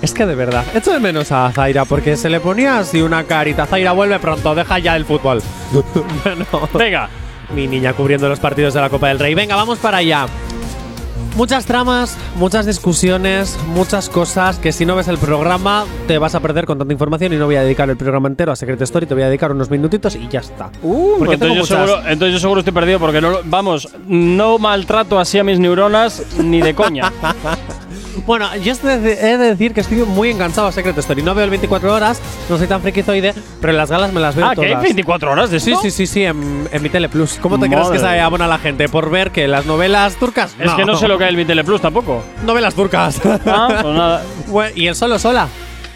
Es 0.00 0.14
que 0.14 0.26
de 0.26 0.34
verdad, 0.36 0.64
echo 0.74 0.92
de 0.92 1.00
menos 1.00 1.32
a 1.32 1.50
Zaira 1.52 1.84
porque 1.84 2.16
se 2.16 2.30
le 2.30 2.38
ponía 2.38 2.78
así 2.78 3.02
una 3.02 3.24
carita. 3.24 3.66
Zaira, 3.66 3.92
vuelve 3.92 4.18
pronto, 4.20 4.54
deja 4.54 4.78
ya 4.78 4.94
el 4.94 5.04
fútbol. 5.04 5.42
bueno, 6.24 6.46
Venga. 6.74 7.08
mi 7.52 7.66
niña 7.66 7.92
cubriendo 7.94 8.28
los 8.28 8.38
partidos 8.38 8.74
de 8.74 8.80
la 8.80 8.90
Copa 8.90 9.08
del 9.08 9.18
Rey. 9.18 9.34
Venga, 9.34 9.56
vamos 9.56 9.78
para 9.78 9.96
allá. 9.98 10.26
Muchas 11.38 11.66
tramas, 11.66 12.18
muchas 12.34 12.66
discusiones, 12.66 13.56
muchas 13.68 14.08
cosas 14.08 14.58
que 14.58 14.72
si 14.72 14.84
no 14.84 14.96
ves 14.96 15.06
el 15.06 15.18
programa 15.18 15.84
te 16.08 16.18
vas 16.18 16.34
a 16.34 16.40
perder 16.40 16.66
con 16.66 16.78
tanta 16.78 16.92
información 16.92 17.32
y 17.32 17.36
no 17.36 17.46
voy 17.46 17.54
a 17.54 17.62
dedicar 17.62 17.88
el 17.88 17.96
programa 17.96 18.26
entero 18.26 18.50
a 18.50 18.56
Secret 18.56 18.82
Story, 18.82 19.06
te 19.06 19.14
voy 19.14 19.22
a 19.22 19.28
dedicar 19.28 19.52
unos 19.52 19.70
minutitos 19.70 20.16
y 20.16 20.26
ya 20.26 20.40
está. 20.40 20.68
porque 20.82 21.34
entonces, 21.34 21.58
yo 21.58 21.64
seguro, 21.64 21.98
entonces 22.08 22.32
yo 22.32 22.40
seguro 22.40 22.58
estoy 22.58 22.74
perdido 22.74 22.98
porque 22.98 23.20
no, 23.20 23.34
vamos, 23.44 23.88
no 24.08 24.58
maltrato 24.58 25.20
así 25.20 25.38
a 25.38 25.44
mis 25.44 25.60
neuronas 25.60 26.24
ni 26.42 26.60
de 26.60 26.74
coña. 26.74 27.12
Bueno, 28.26 28.54
yo 28.56 28.74
he 28.84 28.98
de 28.98 29.38
decir 29.38 29.74
que 29.74 29.80
estoy 29.80 29.98
muy 29.98 30.30
enganchado 30.30 30.66
a 30.66 30.72
Secret 30.72 30.96
Story. 30.98 31.22
No 31.22 31.34
veo 31.34 31.44
el 31.44 31.50
24 31.50 31.92
horas, 31.92 32.20
no 32.48 32.58
soy 32.58 32.66
tan 32.66 32.82
frikizoide, 32.82 33.34
pero 33.60 33.72
las 33.72 33.90
galas 33.90 34.12
me 34.12 34.20
las 34.20 34.34
veo 34.34 34.46
ah, 34.46 34.54
que 34.54 34.62
hay 34.62 34.72
todas. 34.72 34.82
24 34.84 35.32
horas 35.32 35.50
de 35.50 35.60
Sí, 35.60 35.74
sí, 35.82 35.90
sí, 35.90 36.06
sí, 36.06 36.24
en, 36.24 36.68
en 36.70 36.82
mi 36.82 36.88
Tele 36.88 37.08
Plus. 37.08 37.38
¿Cómo 37.40 37.56
te 37.56 37.68
Madre 37.68 37.76
crees 37.76 37.90
que 37.90 37.98
se 37.98 38.20
abona 38.20 38.46
la 38.46 38.58
gente? 38.58 38.88
¿Por 38.88 39.10
ver 39.10 39.30
que 39.30 39.48
las 39.48 39.66
novelas 39.66 40.16
turcas? 40.16 40.54
Es 40.58 40.72
que 40.72 40.84
no 40.84 40.96
sé 40.96 41.08
lo 41.08 41.18
que 41.18 41.24
hay 41.24 41.30
en 41.30 41.36
mi 41.36 41.44
Teleplus 41.44 41.80
tampoco. 41.80 42.22
Novelas 42.44 42.74
turcas. 42.74 43.20
Ah, 43.46 43.68
pues 43.82 43.94
nada. 43.94 44.22
¿Y 44.74 44.86
el 44.86 44.94
solo 44.94 45.18
sola? 45.18 45.48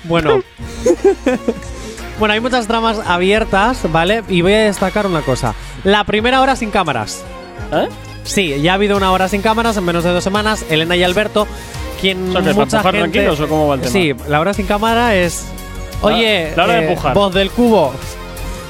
Bueno. 0.05 0.43
bueno, 2.19 2.35
hay 2.35 2.41
muchas 2.41 2.67
tramas 2.67 2.99
abiertas, 3.07 3.81
¿vale? 3.91 4.23
Y 4.29 4.43
voy 4.43 4.53
a 4.55 4.61
destacar 4.65 5.07
una 5.07 5.23
cosa. 5.23 5.55
La 5.85 6.05
primera 6.05 6.41
hora 6.41 6.57
sin 6.57 6.71
cámaras. 6.71 7.25
¿Eh? 7.73 7.89
Sí, 8.25 8.61
ya 8.61 8.73
ha 8.73 8.75
habido 8.75 8.97
una 8.97 9.13
hora 9.13 9.29
sin 9.29 9.43
cámaras 9.43 9.77
en 9.77 9.85
menos 9.85 10.05
de 10.05 10.11
dos 10.11 10.25
semanas. 10.25 10.65
Elena 10.71 10.97
y 10.97 11.03
Alberto, 11.03 11.47
quien 12.03 12.33
para 12.33 12.53
mucha 12.53 12.83
gente... 12.83 12.99
tranquilos, 12.99 13.41
¿o 13.41 13.49
cómo 13.49 13.69
va 13.69 13.77
el 13.77 13.81
tema? 13.81 13.93
Sí, 13.93 14.13
la 14.29 14.41
hora 14.41 14.53
sin 14.53 14.67
cámara 14.67 15.15
es... 15.15 15.47
Oye, 16.03 16.53
la 16.57 16.65
hora 16.65 16.75
de 16.75 16.81
eh, 16.81 16.89
empujar. 16.89 17.15
voz 17.15 17.33
del 17.33 17.51
cubo. 17.51 17.93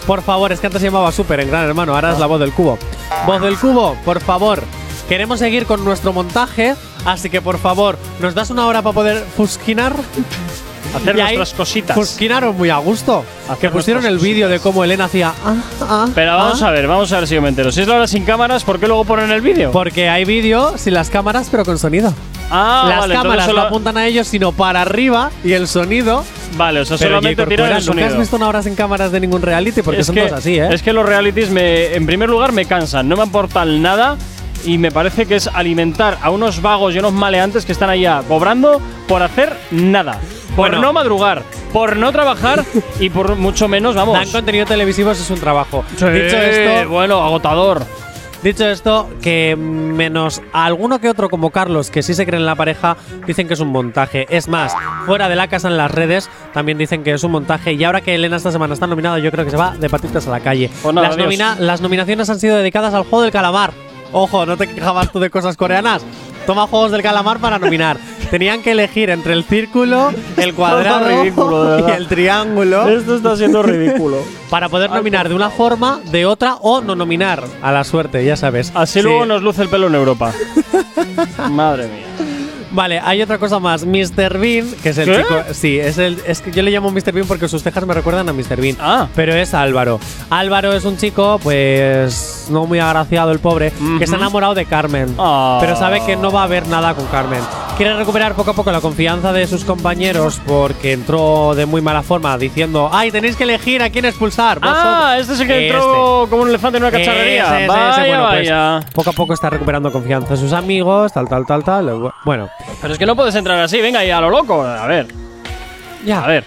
Por 0.07 0.23
favor, 0.23 0.53
es 0.53 0.61
que 0.61 0.67
antes 0.67 0.83
se 0.83 0.89
llamaba 0.89 1.11
Super 1.11 1.41
en 1.41 1.49
Gran 1.49 1.65
Hermano, 1.65 1.95
ahora 1.95 2.13
es 2.13 2.19
la 2.19 2.27
voz 2.27 2.39
del 2.39 2.53
cubo. 2.53 2.79
Voz 3.27 3.41
del 3.41 3.57
cubo, 3.57 3.97
por 4.05 4.21
favor. 4.21 4.63
Queremos 5.09 5.39
seguir 5.39 5.65
con 5.65 5.83
nuestro 5.83 6.13
montaje, 6.13 6.75
así 7.07 7.31
que 7.31 7.41
por 7.41 7.59
favor, 7.59 7.97
¿nos 8.21 8.35
das 8.35 8.51
una 8.51 8.67
hora 8.67 8.83
para 8.83 8.93
poder 8.93 9.25
fusquinar? 9.37 9.95
Hacer 10.95 11.17
Y 11.17 11.21
ahí 11.21 11.37
nuestras 11.37 11.55
cositas. 11.55 11.97
Fusquinaron 11.97 12.55
muy 12.55 12.69
a 12.69 12.77
gusto. 12.77 13.25
Hacer 13.49 13.59
que 13.59 13.71
pusieron 13.71 14.05
el 14.05 14.19
vídeo 14.19 14.51
de 14.51 14.61
cómo 14.61 14.85
Elena 14.85 15.05
hacía. 15.05 15.33
ah, 15.43 15.55
ah, 15.81 16.09
Pero 16.15 16.37
vamos 16.37 16.61
ah. 16.63 16.69
a 16.69 16.71
ver, 16.71 16.87
vamos 16.87 17.11
a 17.13 17.21
ver 17.21 17.29
si 17.29 17.35
yo 17.35 17.41
me 17.41 17.49
entero. 17.49 17.73
Si 17.73 17.81
es 17.81 17.89
la 17.89 17.95
hora 17.95 18.07
sin 18.07 18.27
cámaras, 18.27 18.63
¿por 18.63 18.79
qué 18.79 18.87
luego 18.89 19.05
ponen 19.07 19.31
el 19.31 19.41
vídeo? 19.41 19.71
Porque 19.73 20.11
hay 20.11 20.27
vídeo 20.27 20.77
sin 20.77 20.93
las 20.93 21.09
cámaras, 21.09 21.49
pero 21.51 21.65
con 21.65 21.79
sonido. 21.79 22.13
Ah, 22.55 22.85
las 22.89 22.99
vale, 23.01 23.15
cámaras 23.15 23.47
solo- 23.47 23.61
no 23.63 23.67
apuntan 23.67 23.97
a 23.97 24.07
ellos, 24.07 24.29
sino 24.29 24.53
para 24.53 24.83
arriba 24.83 25.31
y 25.43 25.53
el 25.55 25.67
sonido. 25.67 26.23
Vale, 26.57 26.81
o 26.81 26.85
sea, 26.85 26.99
Pero 26.99 27.11
solamente 27.17 27.47
tiran 27.47 27.67
el 27.69 27.73
¿Nunca 27.73 27.79
has 27.79 27.85
sonido. 27.85 28.19
visto 28.21 28.37
una 28.37 28.49
hora 28.49 28.63
sin 28.63 28.75
cámaras 28.75 29.11
de 29.11 29.21
ningún 29.21 29.41
reality? 29.41 29.81
Porque 29.83 30.01
es 30.03 30.07
son 30.07 30.15
que, 30.15 30.21
todos 30.23 30.39
así, 30.39 30.59
¿eh? 30.59 30.69
Es 30.71 30.83
que 30.83 30.93
los 30.93 31.07
realities, 31.07 31.51
me, 31.51 31.95
en 31.95 32.05
primer 32.05 32.29
lugar, 32.29 32.53
me 32.53 32.67
cansan, 32.67 33.09
no 33.09 33.17
me 33.17 33.23
aportan 33.23 33.81
nada 33.81 34.17
y 34.67 34.77
me 34.77 34.93
parece 34.93 35.25
que 35.27 35.37
es 35.37 35.47
alimentar 35.49 36.19
a 36.23 36.29
unos 36.31 36.61
vagos 36.61 36.95
y 36.95 36.99
unos 36.99 37.13
maleantes 37.15 37.65
que 37.65 37.73
están 37.73 37.89
allá 37.89 38.23
cobrando 38.29 38.83
por 39.09 39.23
hacer 39.23 39.57
nada. 39.71 40.21
Por 40.55 40.69
Bueno. 40.69 40.83
no 40.83 40.93
madrugar, 40.93 41.43
por 41.73 41.97
no 41.97 42.13
trabajar 42.13 42.63
y 43.01 43.09
por 43.09 43.37
mucho 43.37 43.67
menos, 43.69 43.95
vamos. 43.95 44.13
Dan 44.19 44.31
contenido 44.31 44.67
televisivo, 44.67 45.11
eso 45.11 45.23
es 45.23 45.31
un 45.31 45.41
trabajo. 45.41 45.83
Sí, 45.97 46.05
Dicho 46.05 46.37
esto, 46.37 46.91
bueno, 46.91 47.25
agotador. 47.25 47.87
Dicho 48.43 48.67
esto, 48.67 49.09
que 49.23 49.55
menos 49.57 50.43
alguno 50.53 50.99
que 51.01 51.09
otro 51.09 51.31
como 51.31 51.51
Carlos, 51.51 51.91
que 51.91 52.03
sí 52.03 52.13
se 52.13 52.27
cree 52.27 52.41
en 52.41 52.47
la 52.47 52.57
pareja, 52.57 52.97
dicen 53.25 53.47
que 53.47 53.55
es 53.55 53.61
un 53.61 53.69
montaje. 53.69 54.27
Es 54.31 54.49
más, 54.49 54.75
fuera 55.07 55.29
de 55.29 55.37
la 55.37 55.47
casa 55.47 55.69
en 55.69 55.77
las 55.77 55.91
redes 55.93 56.29
también 56.53 56.77
dicen 56.77 57.05
que 57.05 57.13
es 57.13 57.23
un 57.23 57.31
montaje. 57.31 57.75
Y 57.75 57.85
ahora 57.85 58.01
que 58.01 58.17
Elena 58.17 58.37
esta 58.37 58.51
semana 58.51 58.75
está 58.75 58.89
nominada, 58.89 59.21
yo 59.21 59.31
creo 59.31 59.45
que 59.45 59.53
se 59.53 59.57
va 59.57 59.77
de 59.79 59.89
patitas 59.89 60.27
a 60.27 60.31
la 60.31 60.41
calle. 60.41 60.71
Nada, 60.93 61.09
las, 61.09 61.17
nomina- 61.25 61.57
las 61.61 61.81
nominaciones 61.81 62.29
han 62.31 62.41
sido 62.41 62.57
dedicadas 62.57 62.95
al 62.95 63.05
juego 63.05 63.23
del 63.23 63.31
calamar. 63.31 63.73
Ojo, 64.11 64.45
no 64.45 64.57
te 64.57 64.67
quejabas 64.67 65.13
tú 65.13 65.21
de 65.21 65.31
cosas 65.31 65.57
coreanas. 65.57 66.03
Toma 66.47 66.67
juegos 66.67 66.91
del 66.91 67.03
calamar 67.03 67.39
para 67.39 67.59
nominar. 67.59 67.97
Tenían 68.31 68.63
que 68.63 68.73
elegir 68.73 69.11
entre 69.11 69.33
el 69.35 69.45
círculo, 69.45 70.11
el 70.37 70.55
cuadrado 70.55 71.07
ridículo, 71.09 71.87
y 71.89 71.91
el 71.93 72.09
triángulo. 72.09 72.89
Esto 72.89 73.17
está 73.17 73.37
siendo 73.37 73.63
ridículo. 73.63 74.19
Para 74.51 74.69
poder 74.69 74.91
nominar 74.91 75.29
de 75.29 75.35
una 75.35 75.51
forma, 75.51 76.01
de 76.11 76.27
otra 76.27 76.55
o 76.61 76.81
no 76.81 76.95
nominar 76.97 77.45
a 77.63 77.73
la 77.73 77.85
suerte, 77.85 78.25
ya 78.25 78.37
sabes. 78.37 78.73
Así 78.75 79.01
Sí. 79.01 79.03
luego 79.03 79.27
nos 79.27 79.43
luce 79.43 79.63
el 79.63 79.69
pelo 79.69 79.87
en 79.87 79.95
Europa. 79.95 80.33
Madre 81.51 81.89
mía. 81.89 82.07
Vale, 82.73 83.01
hay 83.01 83.21
otra 83.23 83.39
cosa 83.39 83.59
más. 83.59 83.85
Mr. 83.85 84.39
Bean, 84.39 84.67
que 84.83 84.89
es 84.91 84.99
el 84.99 85.07
¿Qué? 85.07 85.17
chico. 85.19 85.35
Sí, 85.53 85.79
es 85.79 85.99
el. 85.99 86.19
Es 86.27 86.41
que 86.41 86.51
yo 86.53 86.63
le 86.63 86.71
llamo 86.71 86.91
Mr. 86.91 87.13
Bean 87.13 87.27
porque 87.27 87.49
sus 87.49 87.63
cejas 87.63 87.87
me 87.87 87.95
recuerdan 87.95 88.29
a 88.29 88.33
Mr. 88.33 88.61
Bean. 88.61 88.77
Ah. 88.81 89.09
Pero 89.15 89.35
es 89.35 89.53
Álvaro. 89.55 90.01
Álvaro 90.31 90.73
es 90.73 90.85
un 90.85 90.97
chico, 90.97 91.39
pues. 91.43 92.47
No 92.51 92.67
muy 92.67 92.79
agraciado 92.79 93.31
el 93.31 93.39
pobre, 93.39 93.73
que 93.99 94.07
se 94.07 94.15
ha 94.15 94.19
enamorado 94.19 94.55
de 94.55 94.65
Carmen. 94.65 95.15
Ah. 95.19 95.59
Pero 95.61 95.77
sabe 95.77 96.03
que 96.05 96.17
no 96.17 96.33
va 96.33 96.41
a 96.41 96.45
haber 96.45 96.67
nada 96.67 96.95
con 96.95 97.07
Carmen. 97.07 97.41
Quiere 97.83 97.97
recuperar 97.97 98.35
poco 98.35 98.53
a 98.53 98.55
poco 98.55 98.71
la 98.71 98.81
confianza 98.81 99.33
de 99.33 99.45
sus 99.49 99.65
compañeros 99.65 100.41
porque 100.47 100.93
entró 100.93 101.53
de 101.57 101.67
muy 101.67 101.81
mala 101.83 102.05
forma 102.05 102.39
diciendo: 102.39 102.89
¡Ay, 102.93 103.11
tenéis 103.11 103.35
que 103.35 103.43
elegir 103.43 103.83
a 103.83 103.91
quién 103.91 104.05
expulsar! 104.05 104.61
Ah, 104.63 105.17
vosotros". 105.17 105.21
este 105.21 105.33
es 105.33 105.41
el 105.41 105.47
que 105.49 105.67
Este. 105.67 105.77
entró 105.77 106.27
como 106.31 106.43
un 106.43 106.49
elefante 106.49 106.79
en 106.79 106.85
una 106.85 106.93
cacharrería. 106.93 107.43
Ese, 107.43 107.55
ese, 107.55 107.65
ese. 107.65 107.69
vaya, 107.73 107.99
Bueno, 108.07 108.27
pues, 108.29 108.39
vaya. 108.51 108.81
poco 108.95 109.11
a 109.11 109.13
poco 109.13 109.35
está 109.35 109.51
recuperando 109.51 109.91
confianza 109.91 110.35
en 110.35 110.39
sus 110.41 110.53
amigos, 110.53 111.13
tal, 111.13 111.29
tal, 111.29 111.45
tal, 111.45 111.65
tal. 111.65 112.13
Bueno, 112.25 112.49
Pero 112.81 112.93
es 112.93 112.99
que 113.01 113.05
no 113.07 113.17
puedes 113.17 113.35
entrar 113.35 113.59
así, 113.59 113.81
venga, 113.81 114.05
y 114.05 114.11
a 114.13 114.21
lo 114.21 114.31
loco. 114.31 114.63
A 114.63 114.87
ver, 114.87 115.09
ya. 116.07 116.23
a 116.23 116.29
ver, 116.29 116.45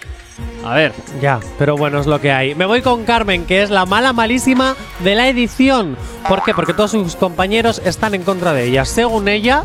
a 0.65 0.73
ver. 0.73 0.93
Ya, 1.21 1.41
pero 1.59 1.75
bueno, 1.75 1.99
es 1.99 2.05
lo 2.07 2.21
que 2.21 2.31
hay. 2.31 2.55
Me 2.55 2.65
voy 2.65 2.81
con 2.81 3.03
Carmen, 3.03 3.45
que 3.45 3.61
es 3.61 3.69
la 3.71 3.86
mala 3.86 4.13
malísima 4.13 4.73
de 4.99 5.15
la 5.15 5.27
edición. 5.27 5.97
¿Por 6.29 6.43
qué? 6.43 6.53
Porque 6.53 6.73
todos 6.73 6.91
sus 6.91 7.17
compañeros 7.17 7.81
están 7.83 8.15
en 8.15 8.23
contra 8.23 8.53
de 8.53 8.63
ella. 8.69 8.86
Según 8.86 9.27
ella, 9.27 9.63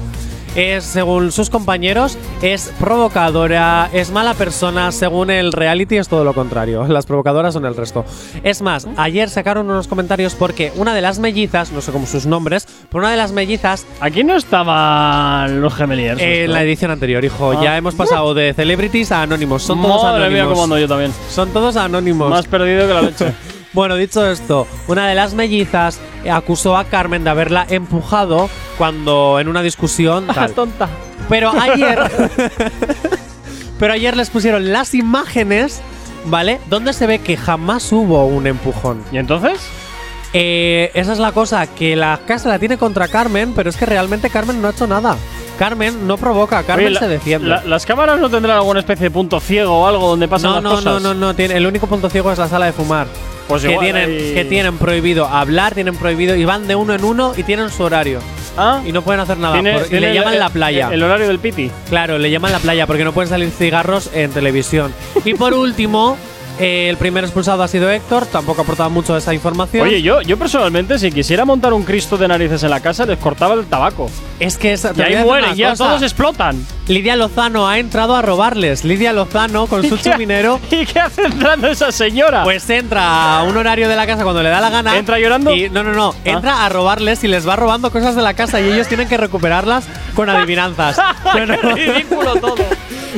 es, 0.55 0.85
según 0.85 1.33
sus 1.33 1.51
compañeros, 1.51 2.19
es 2.43 2.73
provocadora, 2.79 3.89
es 3.93 4.11
mala 4.11 4.35
persona, 4.35 4.93
según 4.93 5.31
el 5.31 5.53
reality 5.53 5.97
es 5.97 6.09
todo 6.09 6.25
lo 6.25 6.35
contrario. 6.35 6.85
Las 6.89 7.07
provocadoras 7.07 7.55
son 7.55 7.65
el 7.67 7.77
resto. 7.77 8.05
Es 8.43 8.63
más, 8.63 8.87
ayer 8.97 9.29
sacaron 9.31 9.71
unos 9.71 9.89
comentarios 9.89 10.35
porque 10.35 10.73
una 10.77 10.95
de 10.95 11.01
las 11.03 11.19
mellizas, 11.19 11.73
no 11.73 11.81
sé 11.81 11.93
cómo 11.93 12.07
sus 12.07 12.27
nombres, 12.27 12.67
pero 12.91 13.01
una 13.01 13.11
de 13.11 13.17
las 13.17 13.33
mellizas 13.33 13.87
Aquí 14.01 14.25
no 14.25 14.37
estaban 14.37 15.61
los 15.61 15.75
gemeliers. 15.75 16.21
en 16.21 16.53
la 16.53 16.63
edición 16.63 16.91
anterior, 16.91 17.25
hijo, 17.25 17.53
Ah. 17.53 17.61
ya 17.63 17.77
hemos 17.77 17.95
pasado 17.95 18.35
de 18.35 18.53
celebrities 18.55 19.13
a 19.13 19.23
anónimos. 19.23 19.63
Son 19.63 19.81
todos 19.81 20.03
Madre 20.03 20.27
anónimos. 20.27 20.55
mía, 20.55 20.65
ando 20.65 20.79
yo 20.79 20.89
también. 20.89 21.13
Son 21.31 21.49
todos 21.51 21.77
anónimos. 21.77 22.31
Más 22.31 22.47
perdido 22.47 22.87
que 22.87 22.95
la 22.95 23.03
leche. 23.03 23.33
Bueno, 23.73 23.95
dicho 23.97 24.27
esto, 24.29 24.67
una 24.89 25.07
de 25.07 25.15
las 25.15 25.35
mellizas 25.35 26.01
acusó 26.31 26.77
a 26.77 26.85
Carmen 26.85 27.23
de 27.25 27.31
haberla 27.31 27.67
empujado 27.69 28.51
cuando 28.77 29.39
en 29.39 29.49
una 29.49 29.63
discusión. 29.63 30.27
tal. 30.27 30.53
tonta. 30.53 30.89
Pero 31.29 31.51
ayer. 31.61 31.99
pero 33.79 33.93
ayer 33.93 34.17
les 34.17 34.29
pusieron 34.31 34.73
las 34.73 34.95
imágenes, 34.95 35.81
¿vale? 36.27 36.61
Donde 36.69 36.93
se 36.93 37.07
ve 37.07 37.21
que 37.21 37.37
jamás 37.37 37.93
hubo 37.93 38.27
un 38.27 38.47
empujón. 38.47 39.05
¿Y 39.13 39.19
entonces? 39.19 39.61
Eh, 40.33 40.91
esa 40.95 41.13
es 41.13 41.19
la 41.19 41.33
cosa, 41.33 41.67
que 41.67 41.97
la 41.97 42.21
casa 42.27 42.49
la 42.49 42.59
tiene 42.59 42.77
contra 42.79 43.09
Carmen, 43.09 43.53
pero 43.55 43.71
es 43.71 43.77
que 43.77 43.87
realmente 43.87 44.31
Carmen 44.31 44.61
no 44.61 44.69
ha 44.69 44.73
hecho 44.73 44.87
nada. 44.87 45.17
Carmen 45.61 46.07
no 46.09 46.17
provoca, 46.17 46.63
Carmen 46.63 46.87
Oye, 46.87 46.95
la- 46.95 47.01
se 47.01 47.07
defiende. 47.09 47.47
la- 47.47 47.63
¿Las 47.67 47.85
cámaras 47.85 48.19
no 48.19 48.31
tendrán 48.31 48.57
alguna 48.57 48.81
especie 48.81 49.05
de 49.05 49.11
punto 49.11 49.39
ciego 49.41 49.81
o 49.83 49.87
algo 49.87 50.09
donde 50.09 50.27
pasan 50.27 50.49
no, 50.53 50.55
las 50.55 50.63
no, 50.63 50.71
cosas? 50.71 50.85
no, 50.87 51.01
no, 51.01 51.13
no, 51.13 51.35
tiene, 51.35 51.55
el 51.59 51.67
único 51.67 51.87
punto 51.87 52.09
ciego 52.09 52.33
es 52.33 52.39
la 52.39 52.49
sala 52.49 52.65
de 52.65 52.73
fumar. 52.73 53.07
Pues 53.47 53.63
que, 53.63 53.77
tienen, 53.77 54.09
ahí- 54.09 54.33
que 54.33 54.47
tienen 54.47 54.79
prohibido 54.79 55.27
hablar, 55.27 55.75
tienen 55.75 55.97
prohibido 55.97 56.35
y 56.35 56.47
van 56.47 56.67
de 56.67 56.77
uno 56.77 56.95
en 56.95 57.05
uno 57.05 57.35
y 57.37 57.43
tienen 57.43 57.69
su 57.69 57.83
horario. 57.83 58.21
Ah, 58.57 58.81
Y 58.87 58.93
no 58.93 59.03
pueden 59.03 59.21
hacer 59.21 59.37
nada. 59.37 59.53
Tiene- 59.53 59.81
por- 59.81 59.87
y 59.95 60.01
le 60.01 60.09
el- 60.09 60.15
llaman 60.15 60.39
la 60.39 60.47
el- 60.47 60.53
playa. 60.53 60.89
El, 60.91 61.03
horario 61.03 61.29
del 61.29 61.39
piti. 61.41 61.71
Claro, 61.91 62.17
le 62.19 62.31
llaman 62.31 62.53
la 62.53 62.59
playa 62.59 62.87
porque 62.87 63.05
no 63.05 63.13
pueden 63.13 63.29
salir 63.29 63.51
cigarros 63.51 64.09
en 64.15 64.31
televisión. 64.31 64.95
Y 65.27 65.35
por 65.35 65.53
último, 65.53 66.17
eh, 66.61 66.89
el 66.91 66.97
primer 66.97 67.25
expulsado 67.25 67.63
ha 67.63 67.69
sido 67.69 67.91
Héctor, 67.91 68.27
tampoco 68.27 68.61
ha 68.61 68.65
aportado 68.65 68.91
mucho 68.91 69.17
esa 69.17 69.33
información. 69.35 69.87
Oye, 69.87 70.03
yo, 70.03 70.21
yo 70.23 70.39
personalmente, 70.39 70.99
si 70.99 71.11
quisiera 71.11 71.45
montar 71.45 71.73
un 71.73 71.83
Cristo 71.85 72.17
de 72.19 72.29
narices 72.29 72.63
en 72.63 72.71
la 72.71 72.81
casa, 72.81 73.07
les 73.07 73.19
cortaba 73.19 73.55
el 73.55 73.67
tabaco. 73.67 74.11
es 74.39 74.57
que 74.59 74.73
es, 74.75 74.83
te 74.83 74.93
Y 74.97 75.03
ahí 75.03 75.25
mueren, 75.25 75.55
ya 75.55 75.71
cosa. 75.71 75.85
todos 75.87 76.03
explotan. 76.03 76.65
Lidia 76.87 77.17
Lozano 77.17 77.69
ha 77.69 77.79
entrado 77.79 78.15
a 78.17 78.23
robarles. 78.23 78.85
Lidia 78.85 79.13
Lozano 79.13 79.67
con 79.67 79.89
su 79.89 79.97
chuminero. 80.03 80.61
¿Y 80.71 80.85
qué 80.87 81.01
hace 81.01 81.23
entrando 81.25 81.69
esa 81.69 81.93
señora? 81.93 82.43
Pues 82.45 82.69
entra 82.71 83.39
a 83.39 83.43
un 83.45 83.57
horario 83.57 83.89
de 83.89 83.97
la 83.97 84.07
casa 84.07 84.23
cuando 84.23 84.43
le 84.43 84.51
da 84.51 84.61
la 84.61 84.71
gana. 84.71 84.97
¿Entra 84.97 85.19
llorando? 85.19 85.55
Y, 85.55 85.71
no, 85.71 85.83
no, 85.83 85.93
no. 85.93 86.15
Entra 86.25 86.65
a 86.65 86.69
robarles 86.69 87.25
y 87.25 87.29
les 87.29 87.49
va 87.49 87.57
robando 87.57 87.91
cosas 87.91 88.15
de 88.17 88.23
la 88.23 88.35
casa 88.35 88.61
y 88.61 88.71
ellos 88.71 88.87
tienen 88.89 89.09
que 89.09 89.17
recuperarlas 89.17 89.85
con 90.15 90.29
adivinanzas. 90.31 91.01
¡Qué 91.33 91.47
ridículo 91.47 92.35
todo! 92.37 92.57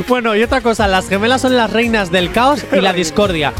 Bueno, 0.08 0.34
y 0.36 0.42
otra 0.42 0.60
cosa, 0.60 0.88
las 0.88 1.08
gemelas 1.08 1.42
son 1.42 1.56
las 1.56 1.70
reinas 1.70 2.10
del 2.10 2.30
caos 2.32 2.64
y 2.72 2.80
la 2.80 2.92
discordia. 2.92 3.52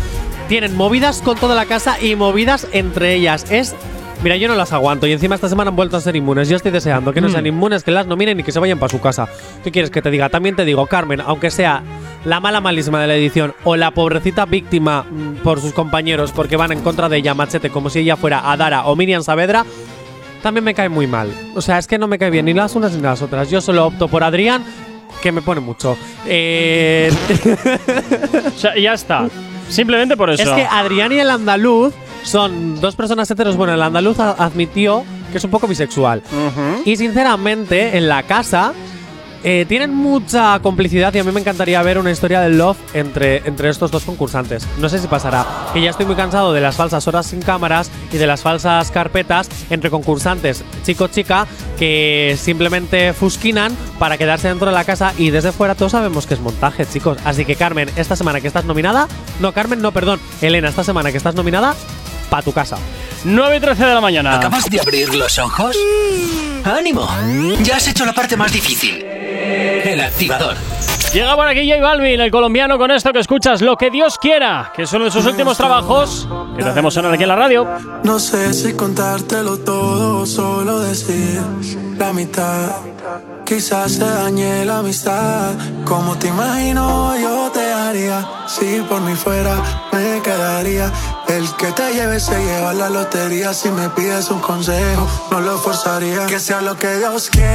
Tienen 0.49 0.75
movidas 0.77 1.21
con 1.23 1.37
toda 1.37 1.55
la 1.55 1.67
casa 1.67 2.01
y 2.01 2.17
movidas 2.17 2.67
entre 2.73 3.15
ellas. 3.15 3.47
Es. 3.51 3.75
Mira, 4.23 4.37
yo 4.37 4.47
no 4.49 4.55
las 4.55 4.73
aguanto 4.73 5.07
y 5.07 5.13
encima 5.13 5.35
esta 5.35 5.49
semana 5.49 5.71
han 5.71 5.77
vuelto 5.77 5.97
a 5.97 6.01
ser 6.01 6.15
inmunes. 6.15 6.49
Yo 6.49 6.57
estoy 6.57 6.71
deseando 6.71 7.13
que 7.13 7.21
no 7.21 7.29
Mm. 7.29 7.33
sean 7.33 7.47
inmunes, 7.47 7.83
que 7.83 7.91
las 7.91 8.07
nominen 8.07 8.39
y 8.39 8.45
que 8.45 8.53
se 8.53 8.61
vayan 8.61 8.79
para 8.79 8.91
su 8.91 9.01
casa. 9.01 9.29
¿Qué 9.65 9.71
quieres 9.73 9.91
que 9.91 10.01
te 10.01 10.11
diga? 10.11 10.29
También 10.29 10.55
te 10.55 10.65
digo, 10.65 10.87
Carmen, 10.87 11.21
aunque 11.21 11.51
sea 11.51 11.83
la 12.25 12.39
mala 12.39 12.61
malísima 12.61 13.01
de 13.01 13.09
la 13.09 13.15
edición 13.17 13.53
o 13.65 13.75
la 13.77 13.91
pobrecita 13.91 14.45
víctima 14.47 15.03
mm, 15.11 15.43
por 15.43 15.61
sus 15.61 15.73
compañeros 15.73 16.31
porque 16.33 16.57
van 16.57 16.71
en 16.73 16.81
contra 16.83 17.09
de 17.09 17.17
ella, 17.19 17.35
machete, 17.35 17.71
como 17.71 17.91
si 17.91 17.99
ella 17.99 18.17
fuera 18.17 18.51
Adara 18.53 18.85
o 18.87 18.95
Miriam 18.95 19.23
Saavedra, 19.25 19.65
también 20.41 20.63
me 20.65 20.75
cae 20.75 20.89
muy 20.89 21.09
mal. 21.09 21.31
O 21.57 21.61
sea, 21.61 21.79
es 21.79 21.89
que 21.89 21.99
no 21.99 22.07
me 22.07 22.19
cae 22.19 22.31
bien 22.31 22.45
ni 22.45 22.53
las 22.55 22.77
unas 22.77 22.93
ni 22.93 23.03
las 23.03 23.23
otras. 23.23 23.51
Yo 23.51 23.61
solo 23.61 23.87
opto 23.87 24.07
por 24.07 24.23
Adrián, 24.23 24.63
que 25.21 25.33
me 25.33 25.43
pone 25.43 25.61
mucho. 25.61 25.97
Eh, 26.27 27.13
O 28.55 28.59
sea, 28.59 28.77
ya 28.77 28.95
está. 28.95 29.29
Simplemente 29.69 30.17
por 30.17 30.31
eso. 30.31 30.43
es 30.43 30.49
que 30.51 30.65
Adrián 30.65 31.13
y 31.13 31.19
el 31.19 31.31
andaluz 31.31 31.95
son 32.23 32.81
dos 32.81 32.95
personas 32.95 33.31
heteros. 33.31 33.57
Bueno, 33.57 33.75
el 33.75 33.83
andaluz 33.83 34.19
admitió 34.21 35.05
que 35.31 35.39
es 35.39 35.45
un 35.45 35.51
poco 35.51 35.67
bisexual. 35.67 36.23
Y 36.85 36.97
sinceramente, 36.97 37.97
en 37.97 38.09
la 38.09 38.23
casa 38.25 38.73
eh, 39.45 39.65
tienen 39.69 39.95
mucha 39.95 40.59
complicidad 40.61 41.13
y 41.15 41.19
a 41.19 41.25
mí 41.25 41.33
me 41.33 41.41
encantaría 41.41 41.83
ver 41.83 41.99
una 41.99 42.11
historia 42.11 42.41
de 42.41 42.51
love 42.51 42.77
entre, 42.95 43.39
entre 43.47 43.69
estos 43.69 43.91
dos 43.91 44.05
concursantes. 44.05 44.67
No 44.79 44.89
sé 44.89 44.99
si 44.99 45.07
pasará, 45.07 45.47
que 45.73 45.81
ya 45.81 45.91
estoy 45.91 46.07
muy 46.07 46.15
cansado 46.15 46.53
de 46.53 46.61
las 46.61 46.77
falsas 46.77 47.07
horas 47.09 47.27
sin 47.27 47.41
cámaras 47.41 47.91
y 48.13 48.19
de 48.19 48.27
las 48.27 48.43
falsas 48.43 48.91
carpetas 48.91 49.49
entre 49.71 49.91
concursantes 49.91 50.65
chico-chica 50.85 51.47
que 51.79 52.37
simplemente 52.39 53.13
fusquinan 53.13 53.77
para 53.99 54.19
quedarse 54.19 54.49
dentro 54.49 54.67
de 54.67 54.73
la 54.73 54.85
casa 54.85 55.13
y 55.19 55.31
desde 55.31 55.53
fuera 55.53 55.75
todos 55.75 55.93
sabemos 55.93 56.27
que 56.27 56.35
es 56.35 56.41
montaje, 56.41 56.87
chicos. 56.87 57.19
Así 57.25 57.45
que 57.45 57.57
Carmen, 57.57 57.91
esta 57.97 58.17
semana 58.17 58.41
que 58.41 58.49
estás 58.49 58.65
nominada, 58.65 59.09
no 59.41 59.53
Carmen, 59.53 59.81
no, 59.83 59.93
perdón, 59.93 60.21
Elena, 60.41 60.69
esta 60.69 60.85
semana 60.85 61.11
que 61.11 61.17
estás 61.17 61.35
nominada, 61.35 61.75
pa' 62.33 62.41
tu 62.41 62.51
casa. 62.51 62.79
9 63.25 63.57
y 63.59 63.61
13 63.61 63.85
de 63.85 63.95
la 63.95 64.01
mañana. 64.01 64.37
¿Acabas 64.37 64.65
de 64.65 64.81
abrir 64.81 65.15
los 65.15 65.39
ojos? 65.39 65.77
¡Ánimo! 66.65 67.07
Ya 67.63 67.77
has 67.77 67.87
hecho 67.89 68.07
la 68.07 68.15
parte 68.15 68.39
más 68.39 68.51
difícil. 68.51 69.05
El 69.05 70.01
activador. 70.01 70.57
Llega 71.13 71.37
por 71.37 71.47
aquí 71.47 71.69
J 71.69 71.83
Balvin, 71.83 72.23
el 72.23 72.31
colombiano, 72.31 72.79
con 72.79 72.91
esto 72.91 73.13
que 73.13 73.19
escuchas, 73.19 73.61
Lo 73.61 73.77
que 73.77 73.91
Dios 73.91 74.17
quiera, 74.17 74.73
que 74.75 74.87
son 74.87 75.05
de 75.05 75.11
sus 75.11 75.27
últimos 75.27 75.59
trabajos, 75.59 76.27
que 76.57 76.63
te 76.63 76.71
hacemos 76.71 76.95
sonar 76.95 77.13
aquí 77.13 77.25
en 77.25 77.29
la 77.29 77.37
radio. 77.37 77.69
No 78.03 78.19
sé 78.19 78.55
si 78.55 78.73
contártelo 78.73 79.59
todo 79.59 80.21
o 80.21 80.27
solo 80.27 80.81
decir 80.81 81.43
la 81.99 82.15
mitad. 82.15 82.71
Quizás 83.55 83.93
se 83.93 84.05
dañe 84.05 84.65
la 84.65 84.79
amistad. 84.79 85.53
Como 85.85 86.17
te 86.17 86.29
imagino, 86.29 87.15
yo 87.19 87.51
te 87.53 87.71
haría. 87.71 88.27
Si 88.49 88.81
por 88.89 89.03
mí 89.03 89.15
fuera, 89.15 89.63
me 89.93 90.23
quedaría. 90.23 90.91
El 91.29 91.47
que 91.57 91.71
te 91.73 91.93
lleve 91.93 92.19
se 92.19 92.35
lleva 92.43 92.73
la 92.73 92.89
lotería. 92.89 93.53
Si 93.53 93.71
me 93.71 93.91
pides 93.91 94.31
un 94.31 94.41
consejo, 94.41 95.07
no 95.31 95.41
lo 95.41 95.59
forzaría. 95.59 96.25
Que 96.25 96.41
sea 96.41 96.63
lo 96.63 96.79
que 96.79 96.97
Dios 96.97 97.29
quiera. 97.29 97.51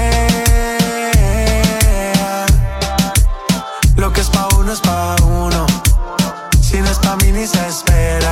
Lo 3.95 4.14
que 4.14 4.22
es 4.22 4.30
pa' 4.30 4.49
uno 4.56 4.74
es 4.74 4.82
pa' 4.82 5.15
uno. 5.24 5.65
Si 6.61 6.78
no 6.78 6.91
es 6.91 6.99
pa' 6.99 7.15
mí 7.15 7.32
ni 7.32 7.48
se 7.48 7.68
espera. 7.68 8.27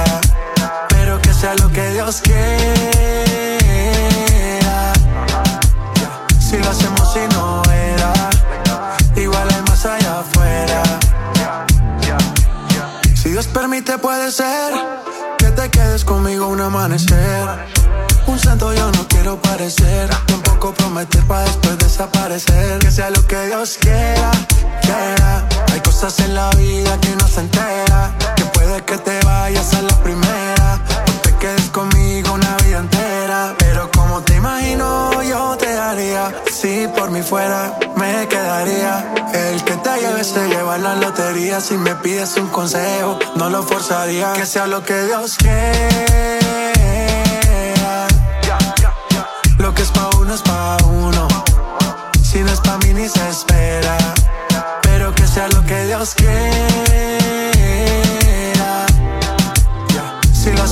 Un 16.65 18.39
santo 18.39 18.73
yo 18.73 18.91
no 18.91 19.07
quiero 19.07 19.39
parecer. 19.39 20.09
Tampoco 20.25 20.73
prometer 20.73 21.23
para 21.25 21.43
después 21.43 21.77
desaparecer. 21.77 22.79
Que 22.79 22.89
sea 22.89 23.11
lo 23.11 23.25
que 23.27 23.39
Dios 23.45 23.77
quiera, 23.79 24.31
quiera. 24.81 25.47
Hay 25.71 25.79
cosas 25.81 26.19
en 26.21 26.33
la 26.33 26.49
vida 26.51 26.99
que 27.01 27.15
no 27.17 27.27
se 27.27 27.41
entera. 27.41 28.15
Que 28.35 28.45
puede 28.45 28.83
que 28.83 28.97
te 28.97 29.19
vayas 29.23 29.75
a 29.75 29.83
la 29.83 29.95
primera. 30.01 30.81
O 31.07 31.21
te 31.21 31.35
quedes 31.35 31.69
conmigo 31.69 32.33
una 32.33 32.57
vida 32.57 32.79
entera. 32.79 33.55
Imagino, 34.45 35.23
yo 35.23 35.57
te 35.57 35.75
haría. 35.75 36.31
Si 36.53 36.87
por 36.95 37.09
mí 37.09 37.23
fuera, 37.23 37.79
me 37.95 38.27
quedaría. 38.27 39.11
El 39.33 39.63
que 39.63 39.75
te 39.77 39.99
lleve 39.99 40.23
se 40.23 40.47
lleva 40.47 40.77
la 40.77 40.93
lotería. 40.95 41.59
Si 41.59 41.75
me 41.75 41.95
pides 41.95 42.37
un 42.37 42.49
consejo, 42.49 43.17
no 43.37 43.49
lo 43.49 43.63
forzaría. 43.63 44.33
Que 44.33 44.45
sea 44.45 44.67
lo 44.67 44.83
que 44.83 45.01
Dios 45.05 45.37
quiera. 45.37 45.57
Lo 49.57 49.73
que 49.73 49.81
es 49.81 49.89
pa' 49.89 50.09
uno 50.19 50.35
es 50.35 50.43
pa' 50.43 50.77
uno. 50.85 51.27
Si 52.21 52.37
no 52.41 52.51
es 52.51 52.59
pa' 52.59 52.77
mí 52.77 52.93
ni 52.93 53.09
se 53.09 53.27
espera. 53.27 53.97
Pero 54.83 55.11
que 55.15 55.25
sea 55.25 55.47
lo 55.47 55.65
que 55.65 55.87
Dios 55.87 56.13
quiera. 56.13 56.35
Si 60.31 60.51
lo 60.51 60.67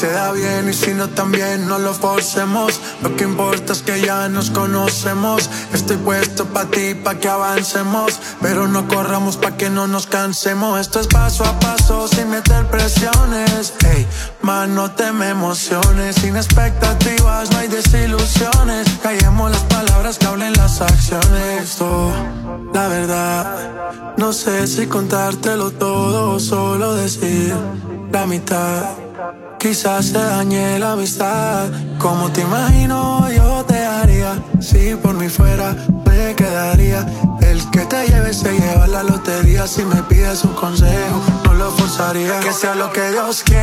se 0.00 0.10
da 0.10 0.32
bien 0.32 0.66
y 0.66 0.72
si 0.72 0.94
no 0.94 1.10
también 1.10 1.68
no 1.68 1.78
lo 1.78 1.92
forcemos. 1.92 2.80
Lo 3.02 3.14
que 3.16 3.24
importa 3.24 3.74
es 3.74 3.82
que 3.82 4.00
ya 4.00 4.30
nos 4.30 4.48
conocemos. 4.48 5.50
Estoy 5.74 5.98
puesto 5.98 6.46
pa' 6.46 6.64
ti, 6.64 6.94
pa' 6.94 7.16
que 7.16 7.28
avancemos. 7.28 8.18
Pero 8.40 8.66
no 8.66 8.88
corramos 8.88 9.36
pa' 9.36 9.58
que 9.58 9.68
no 9.68 9.86
nos 9.88 10.06
cansemos. 10.06 10.80
Esto 10.80 11.00
es 11.00 11.06
paso 11.06 11.44
a 11.44 11.58
paso 11.60 12.08
sin 12.08 12.30
meter 12.30 12.64
presiones. 12.68 13.74
Ey, 13.94 14.06
man, 14.40 14.74
no 14.74 14.90
emociones. 14.96 16.16
Sin 16.16 16.34
expectativas 16.34 17.50
no 17.50 17.58
hay 17.58 17.68
desilusiones. 17.68 18.88
Callemos 19.02 19.50
las 19.50 19.64
palabras 19.64 20.16
que 20.16 20.24
hablen 20.24 20.54
las 20.54 20.80
acciones. 20.80 21.62
Esto, 21.62 22.10
la 22.72 22.88
verdad 22.88 24.14
No 24.16 24.32
sé 24.32 24.66
si 24.66 24.86
contártelo 24.86 25.72
todo 25.72 26.36
o 26.36 26.40
solo 26.40 26.94
decir 26.94 27.54
la 28.10 28.24
mitad 28.24 28.84
Quizás 29.60 30.10
te 30.10 30.18
dañe 30.18 30.78
la 30.78 30.92
amistad. 30.92 31.68
Como 31.98 32.32
te 32.32 32.40
imagino, 32.40 33.28
yo 33.28 33.62
te 33.66 33.76
haría. 33.84 34.42
Si 34.58 34.94
por 34.94 35.12
mí 35.12 35.28
fuera, 35.28 35.76
me 36.06 36.34
quedaría. 36.34 37.06
El 37.42 37.70
que 37.70 37.80
te 37.80 38.06
lleve 38.06 38.32
se 38.32 38.58
lleva 38.58 38.86
la 38.86 39.02
lotería. 39.02 39.66
Si 39.66 39.84
me 39.84 40.02
pides 40.04 40.44
un 40.44 40.54
consejo, 40.54 41.20
no 41.44 41.52
lo 41.52 41.70
forzaría. 41.72 42.40
Que 42.40 42.54
sea 42.54 42.74
lo 42.74 42.90
que 42.90 43.10
Dios 43.10 43.42
quiera. 43.42 43.60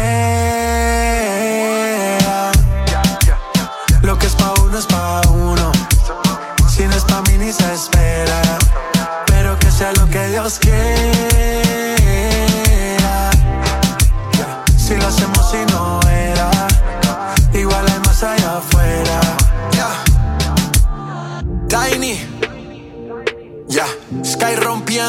Lo 4.04 4.20
que 4.20 4.28
es 4.28 4.36
pa' 4.36 4.54
uno 4.62 4.78
es 4.78 4.86
pa' 4.86 5.22
uno. 5.30 5.72
Si 6.70 6.86
no 6.86 6.96
es 6.96 7.06
pa' 7.06 7.24
mí 7.24 7.40
ni 7.40 7.52
se 7.52 7.74
espera. 7.74 8.40
Pero 9.26 9.58
que 9.58 9.72
sea 9.72 9.92
lo 9.94 10.08
que 10.08 10.28
Dios 10.28 10.60
quiera. 10.60 11.17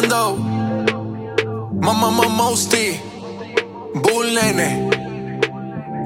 Rompiendo. 0.00 0.36
Mamá, 1.80 2.10
mamá, 2.10 2.28
Mosty. 2.28 3.00
Bull 3.94 4.34
Nene. 4.34 4.90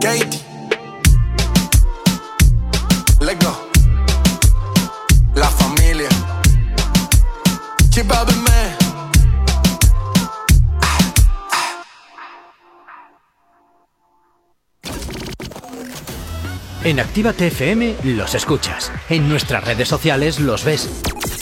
Katie. 0.01 0.41
Let 3.21 3.39
go. 3.43 3.53
La 5.35 5.49
familia. 5.49 6.09
Up, 8.11 8.33
man. 8.45 8.77
En 16.85 16.99
Actívate 16.99 17.51
los 18.03 18.35
escuchas. 18.35 18.91
En 19.09 19.29
nuestras 19.29 19.65
redes 19.65 19.89
sociales 19.89 20.41
los 20.41 20.65
ves. 20.65 20.89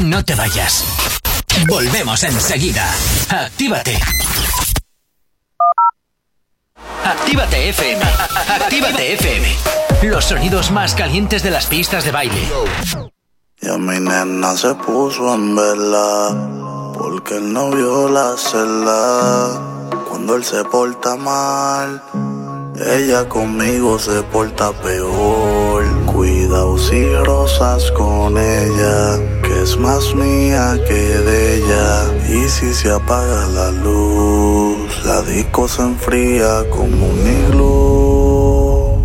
No 0.00 0.24
te 0.24 0.34
vayas. 0.34 0.84
Volvemos 1.68 2.22
enseguida. 2.24 2.90
Actívate. 3.28 3.98
Actívate 7.04 7.68
FM. 7.68 8.02
Actívate 8.48 9.12
FM. 9.14 9.56
Los 10.04 10.24
sonidos 10.24 10.70
más 10.70 10.94
calientes 10.94 11.42
de 11.42 11.50
las 11.50 11.66
pistas 11.66 12.04
de 12.04 12.12
baile. 12.12 12.48
Y 13.60 13.68
a 13.68 13.76
mi 13.76 14.00
nena 14.00 14.56
se 14.56 14.74
puso 14.74 15.34
en 15.34 15.54
vela 15.54 16.92
porque 16.96 17.36
él 17.36 17.52
no 17.52 17.70
vio 17.70 18.08
la 18.08 18.36
celda. 18.38 19.90
Cuando 20.08 20.36
él 20.36 20.44
se 20.44 20.64
porta 20.64 21.16
mal, 21.16 22.02
ella 22.74 23.28
conmigo 23.28 23.98
se 23.98 24.22
porta 24.22 24.72
peor. 24.72 25.59
Cuidado 26.50 26.78
si 26.78 27.14
rosas 27.14 27.92
con 27.92 28.36
ella, 28.36 29.20
que 29.40 29.62
es 29.62 29.76
más 29.78 30.12
mía 30.16 30.76
que 30.84 30.94
de 30.94 31.58
ella. 31.58 32.10
Y 32.28 32.48
si 32.48 32.74
se 32.74 32.90
apaga 32.90 33.46
la 33.46 33.70
luz, 33.70 35.00
la 35.04 35.22
disco 35.22 35.68
se 35.68 35.82
enfría 35.82 36.68
como 36.70 37.06
un 37.06 37.20
iglú. 37.44 38.98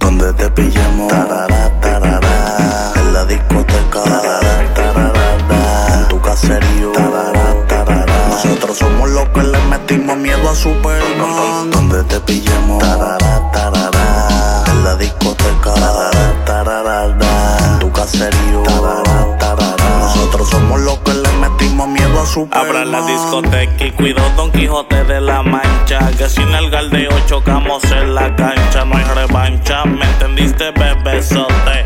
Donde 0.00 0.34
te 0.34 0.50
pillemos, 0.50 1.08
tarara, 1.08 1.80
tarara, 1.80 2.92
en 2.94 3.14
la 3.14 3.24
discoteca, 3.24 4.02
tarara, 4.04 4.74
tarara, 4.74 5.94
en 5.94 6.08
tu 6.08 6.20
caserío, 6.20 6.92
tarara, 6.92 7.66
tarara. 7.68 8.28
Nosotros 8.28 8.76
somos 8.76 9.08
los 9.08 9.26
que 9.30 9.44
le 9.44 9.58
metimos 9.70 10.18
miedo 10.18 10.50
a 10.50 10.54
Superman. 10.54 11.70
Donde 11.70 12.04
te 12.04 12.20
pillemos, 12.20 12.80
tarara, 12.80 13.50
tarara, 13.50 13.91
en 14.82 14.84
la 14.84 14.96
discoteca, 14.96 15.74
en 17.72 17.78
tu 17.78 17.92
caserío. 17.92 18.62
Nosotros 20.00 20.48
somos 20.48 20.80
los 20.80 20.98
que 20.98 21.14
le 21.14 21.28
metimos 21.40 21.88
miedo 21.88 22.20
a 22.20 22.26
Superman. 22.26 22.66
Abra 22.66 22.84
la 22.84 23.06
discoteca 23.06 23.84
y 23.84 23.92
cuido 23.92 24.20
Don 24.36 24.50
Quijote 24.50 25.04
de 25.04 25.20
la 25.20 25.42
Mancha. 25.42 26.10
Que 26.18 26.28
sin 26.28 26.48
el 26.54 26.70
galdeo 26.70 27.10
chocamos 27.26 27.82
en 27.92 28.14
la 28.14 28.34
cancha. 28.34 28.84
No 28.84 28.96
hay 28.96 29.04
revancha, 29.04 29.84
¿me 29.84 30.04
entendiste, 30.04 30.72
bebesote? 30.72 31.84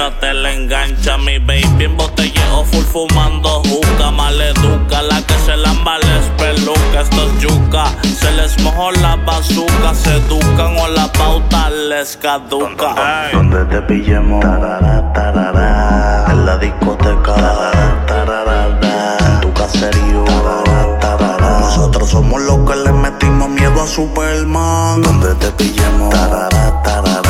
No 0.00 0.10
te 0.12 0.32
la 0.32 0.50
engancha, 0.54 1.18
mi 1.18 1.38
baby 1.38 1.84
en 1.84 1.94
botelleo 1.94 2.64
full 2.64 2.84
fumando 2.84 3.62
juca. 3.68 4.10
Maleduca, 4.10 5.02
la 5.02 5.20
que 5.26 5.34
se 5.44 5.54
lamba 5.58 5.98
les 5.98 6.24
peluca. 6.38 7.02
Esto 7.02 7.26
es 7.26 7.40
yuca, 7.42 7.84
se 8.18 8.32
les 8.32 8.58
mojó 8.62 8.90
la 8.92 9.16
bazuca. 9.16 9.94
Se 9.94 10.16
educan 10.16 10.74
o 10.78 10.88
la 10.88 11.12
pauta 11.12 11.68
les 11.68 12.16
caduca. 12.16 12.94
Donde 13.34 13.62
te 13.66 13.82
pillemos, 13.82 14.40
tarara, 14.40 15.12
tarara, 15.12 16.24
en 16.30 16.46
la 16.46 16.56
discoteca, 16.56 17.34
tarara, 17.34 18.06
tarara, 18.06 19.18
en 19.18 19.40
tu 19.42 19.52
caserío, 19.52 20.24
tarara, 20.24 20.98
tarara. 21.00 21.60
Nosotros 21.60 22.08
somos 22.08 22.40
los 22.40 22.58
que 22.66 22.76
le 22.76 22.92
metimos 22.94 23.50
miedo 23.50 23.82
a 23.82 23.86
Superman. 23.86 25.02
Donde 25.02 25.34
te 25.34 25.50
pillemos, 25.52 26.08
tarara, 26.08 26.82
tarara, 26.82 27.20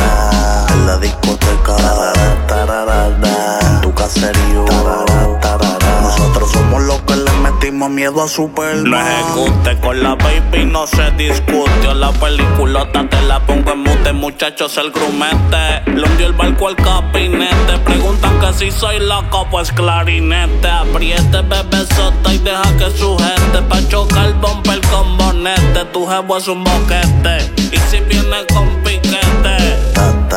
la 0.91 0.97
discoteca, 0.97 1.75
en 3.71 3.81
tu 3.81 3.93
caserío. 3.93 4.65
Nosotros 6.01 6.51
somos 6.51 6.83
los 6.83 7.01
que 7.03 7.15
le 7.15 7.31
metimos 7.43 7.89
miedo 7.89 8.21
a 8.21 8.27
Superman. 8.27 8.91
No 8.91 8.99
ejecute 8.99 9.79
con 9.79 10.03
la 10.03 10.15
baby, 10.15 10.65
no 10.65 10.85
se 10.87 11.11
discute. 11.11 11.95
La 11.95 12.11
peliculota 12.11 13.07
te 13.07 13.21
la 13.21 13.39
pongo 13.45 13.71
en 13.71 13.83
mute, 13.83 14.11
muchachos, 14.11 14.77
el 14.77 14.91
grumete. 14.91 15.81
Le 15.85 16.03
hundió 16.03 16.27
el 16.27 16.33
barco 16.33 16.67
al 16.67 16.75
capinete. 16.75 17.77
Preguntan 17.85 18.39
que 18.41 18.53
si 18.53 18.71
soy 18.71 18.99
loco, 18.99 19.47
pues 19.49 19.71
clarinete. 19.71 20.67
Apriete, 20.67 21.41
bebé 21.41 21.85
sota 21.95 22.33
y 22.33 22.39
deja 22.39 22.77
que 22.77 22.91
sujete. 22.97 23.61
Pa' 23.69 23.87
chocar 23.87 24.33
bumper 24.41 24.81
con 24.91 25.17
bonete. 25.17 25.85
Tu 25.93 26.05
jevo 26.05 26.37
es 26.37 26.47
un 26.49 26.65
boquete. 26.65 27.49
Y 27.71 27.77
si 27.89 28.01
viene 28.01 28.45
con 28.53 28.81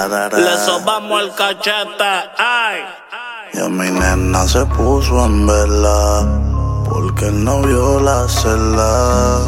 le 0.08 0.56
sobamos 0.58 1.22
el 1.22 1.34
cachete. 1.34 2.04
Ay. 2.36 2.84
Y 3.54 3.58
a 3.58 3.68
mi 3.68 3.90
nena 3.90 4.46
se 4.46 4.66
puso 4.66 5.24
en 5.24 5.46
vela 5.46 6.26
porque 6.88 7.28
él 7.28 7.42
no 7.42 7.62
vio 7.62 8.00
la 8.00 8.28
celda. 8.28 9.40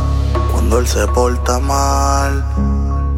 Cuando 0.52 0.78
él 0.78 0.86
se 0.86 1.06
porta 1.08 1.58
mal, 1.58 2.42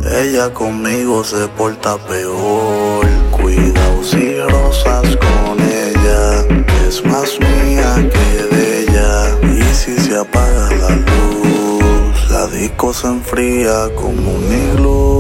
ella 0.05 0.52
conmigo 0.52 1.23
se 1.23 1.47
porta 1.48 1.97
peor. 1.98 3.06
Cuidado 3.31 4.02
si 4.02 4.40
rosas 4.40 5.16
con 5.16 5.60
ella, 5.60 6.44
es 6.89 7.05
más 7.05 7.39
mía 7.39 7.94
que 8.12 8.56
de 8.56 8.82
ella. 8.82 9.39
Y 9.43 9.74
si 9.74 9.97
se 9.97 10.19
apaga 10.19 10.70
la 10.81 10.90
luz, 10.90 12.31
la 12.31 12.47
disco 12.48 12.93
se 12.93 13.06
enfría 13.06 13.94
como 13.94 14.32
un 14.32 14.52
iglú. 14.52 15.18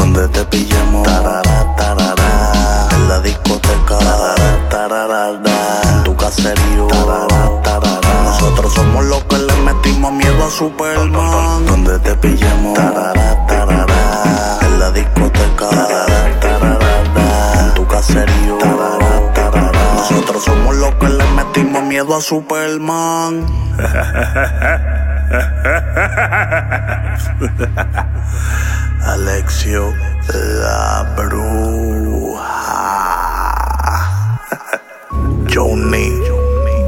Donde 0.00 0.26
te 0.28 0.42
pillemos, 0.46 1.02
tarara, 1.06 1.76
tarara, 1.76 2.88
en 2.90 3.08
la 3.10 3.20
discoteca, 3.20 3.98
tarara, 3.98 4.68
tarara, 4.70 5.30
en 5.92 6.04
tu 6.04 6.16
caserío, 6.16 6.86
tarara, 6.86 7.62
tarara. 7.62 8.22
Nosotros 8.24 8.72
somos 8.72 9.04
los 9.04 9.22
que 9.24 9.36
le 9.36 9.54
metimos 9.56 10.10
miedo 10.12 10.42
a 10.42 10.50
Superman. 10.50 11.66
Donde 11.66 11.98
te 11.98 12.14
pillemos, 12.14 12.72
tarara, 12.74 13.46
tarara, 13.46 14.58
en 14.62 14.80
la 14.80 14.90
discoteca, 14.90 15.68
tarara, 15.68 16.40
tarara, 16.40 17.60
en 17.60 17.74
tu 17.74 17.86
caserío, 17.86 18.56
tarara, 18.56 19.34
tarara. 19.34 19.94
Nosotros 19.96 20.42
somos 20.42 20.76
los 20.76 20.94
que 20.94 21.10
le 21.10 21.24
metimos 21.32 21.82
miedo 21.82 22.16
a 22.16 22.22
Superman. 22.22 23.44
Alexio 29.06 29.94
la 30.26 31.06
bruja. 31.16 32.50
Johnny 35.46 36.10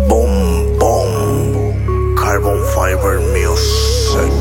Boom 0.09 0.77
Boom 0.79 2.17
Carbon 2.17 2.59
Fiber 2.75 3.21
Music. 3.31 4.33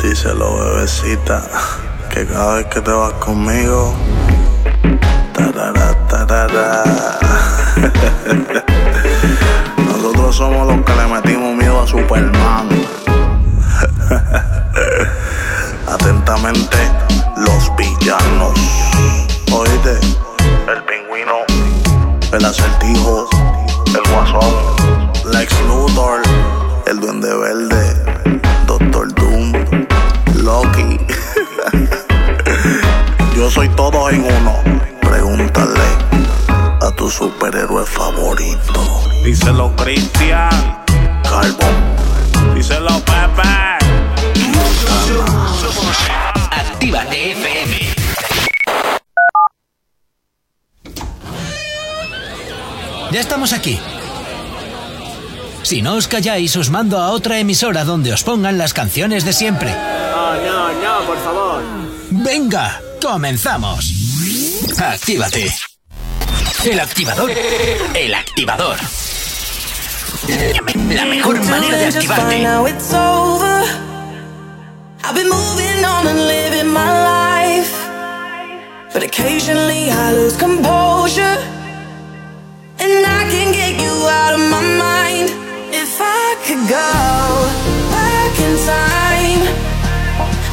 Díselo, 0.00 0.58
bebecita, 0.58 1.42
que 2.10 2.24
cada 2.26 2.54
vez 2.54 2.66
que 2.66 2.80
te 2.80 2.92
vas 2.92 3.12
conmigo. 3.14 3.92
tarara. 6.08 6.84
Nosotros 9.86 10.36
somos 10.36 10.66
los 10.66 10.84
que 10.84 10.92
le 10.94 11.06
metimos 11.06 11.54
Superman. 11.88 12.68
Atentamente, 15.86 16.76
los 17.38 17.74
villanos. 17.76 18.52
Oíste, 19.50 19.98
el 20.70 20.84
pingüino, 20.84 21.46
el 22.30 22.44
acertijo, 22.44 23.26
el 23.86 24.12
guasón, 24.12 25.32
Lex 25.32 25.58
Luthor, 25.66 26.20
el 26.86 27.00
duende 27.00 27.34
verde, 27.34 28.40
Doctor 28.66 29.14
Doom, 29.14 29.52
Loki. 30.42 31.00
Yo 33.34 33.50
soy 33.50 33.70
todo 33.70 34.10
en 34.10 34.24
uno. 34.24 34.56
Pregúntale 35.00 35.88
a 36.82 36.90
tu 36.98 37.08
superhéroe 37.08 37.86
favorito. 37.86 38.84
Díselo, 39.24 39.74
Cristian. 39.76 40.87
Carbon. 41.28 42.54
Díselo, 42.54 43.00
Pepe. 43.04 43.48
Actívate 46.50 47.32
FM. 47.32 47.88
Ya 53.12 53.20
estamos 53.20 53.52
aquí. 53.52 53.78
Si 55.62 55.82
no 55.82 55.94
os 55.94 56.08
calláis, 56.08 56.56
os 56.56 56.70
mando 56.70 56.98
a 56.98 57.10
otra 57.10 57.38
emisora 57.38 57.84
donde 57.84 58.12
os 58.12 58.22
pongan 58.22 58.56
las 58.56 58.72
canciones 58.72 59.24
de 59.24 59.32
siempre. 59.32 59.74
Oh, 59.74 60.34
no, 60.44 60.72
no, 60.72 61.06
por 61.06 61.18
favor. 61.18 61.62
Venga, 62.10 62.80
comenzamos. 63.02 63.84
Actívate. 64.78 65.52
El 66.64 66.80
activador. 66.80 67.30
El 67.94 68.14
activador. 68.14 68.78
La 70.90 71.04
mejor 71.04 71.38
manera 71.44 71.76
de 71.76 71.86
activarte. 71.86 72.38
Now 72.42 72.66
it's 72.66 72.94
over. 72.94 73.62
I've 75.04 75.14
been 75.14 75.28
moving 75.28 75.84
on 75.84 76.06
and 76.06 76.20
living 76.26 76.72
my 76.72 76.90
life. 77.12 77.72
But 78.92 79.02
occasionally 79.02 79.90
I 79.90 80.12
lose 80.14 80.36
composure. 80.36 81.36
And 82.80 83.04
I 83.04 83.28
can 83.30 83.52
get 83.52 83.78
you 83.78 83.94
out 84.08 84.32
of 84.32 84.40
my 84.50 84.62
mind. 84.86 85.28
If 85.72 86.00
I 86.00 86.36
could 86.46 86.64
go 86.68 86.90
back 87.92 88.34
in 88.46 88.54
time, 88.64 89.42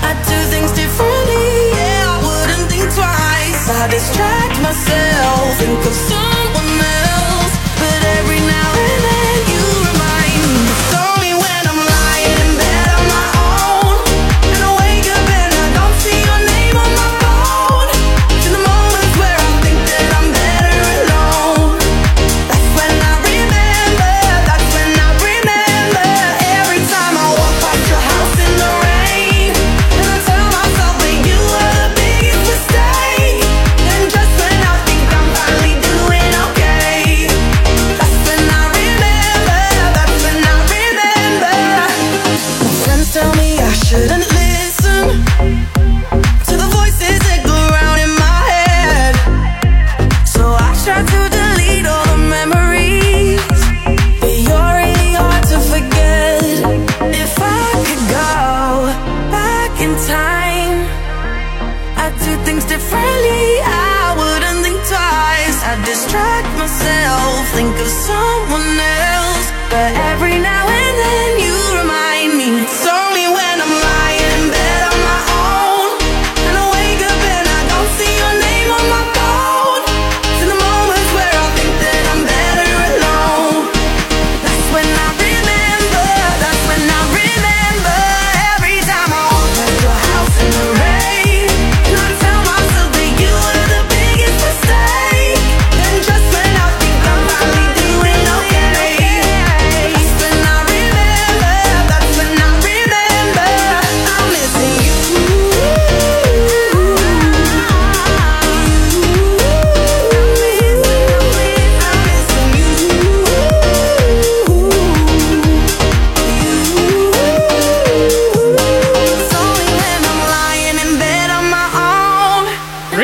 I'd 0.04 0.20
do 0.28 0.38
things 0.52 0.72
differently. 0.74 1.48
Yeah, 1.80 2.12
I 2.12 2.18
wouldn't 2.26 2.70
think 2.70 2.86
twice. 2.94 3.70
I 3.70 3.88
distract 3.88 4.62
myself, 4.62 5.58
think 5.60 5.80
of 5.86 5.94
someone 5.94 6.35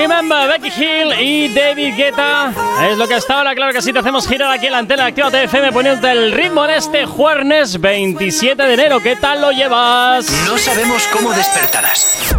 Remember, 0.01 0.47
Becky 0.47 0.69
Hill 0.81 1.13
y 1.19 1.47
David 1.53 1.95
Guetta. 1.95 2.51
Es 2.89 2.97
lo 2.97 3.07
que 3.07 3.13
hasta 3.13 3.37
ahora, 3.37 3.53
claro 3.53 3.71
que 3.71 3.83
sí, 3.83 3.93
te 3.93 3.99
hacemos 3.99 4.27
girar 4.27 4.51
aquí 4.51 4.65
en 4.65 4.71
la 4.71 4.79
antena 4.79 5.03
de 5.03 5.09
Activa 5.09 5.29
TFM 5.29 5.71
poniéndote 5.71 6.11
el 6.11 6.31
ritmo 6.31 6.65
en 6.65 6.71
este 6.71 7.05
jueves 7.05 7.79
27 7.79 8.63
de 8.63 8.73
enero. 8.73 8.99
¿Qué 8.99 9.15
tal 9.15 9.41
lo 9.41 9.51
llevas? 9.51 10.27
No 10.47 10.57
sabemos 10.57 11.03
cómo 11.13 11.31
despertarás, 11.33 12.35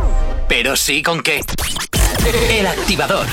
pero 0.49 0.75
sí 0.75 1.03
con 1.05 1.23
qué. 1.23 1.41
El 2.51 2.67
activador. 2.67 3.27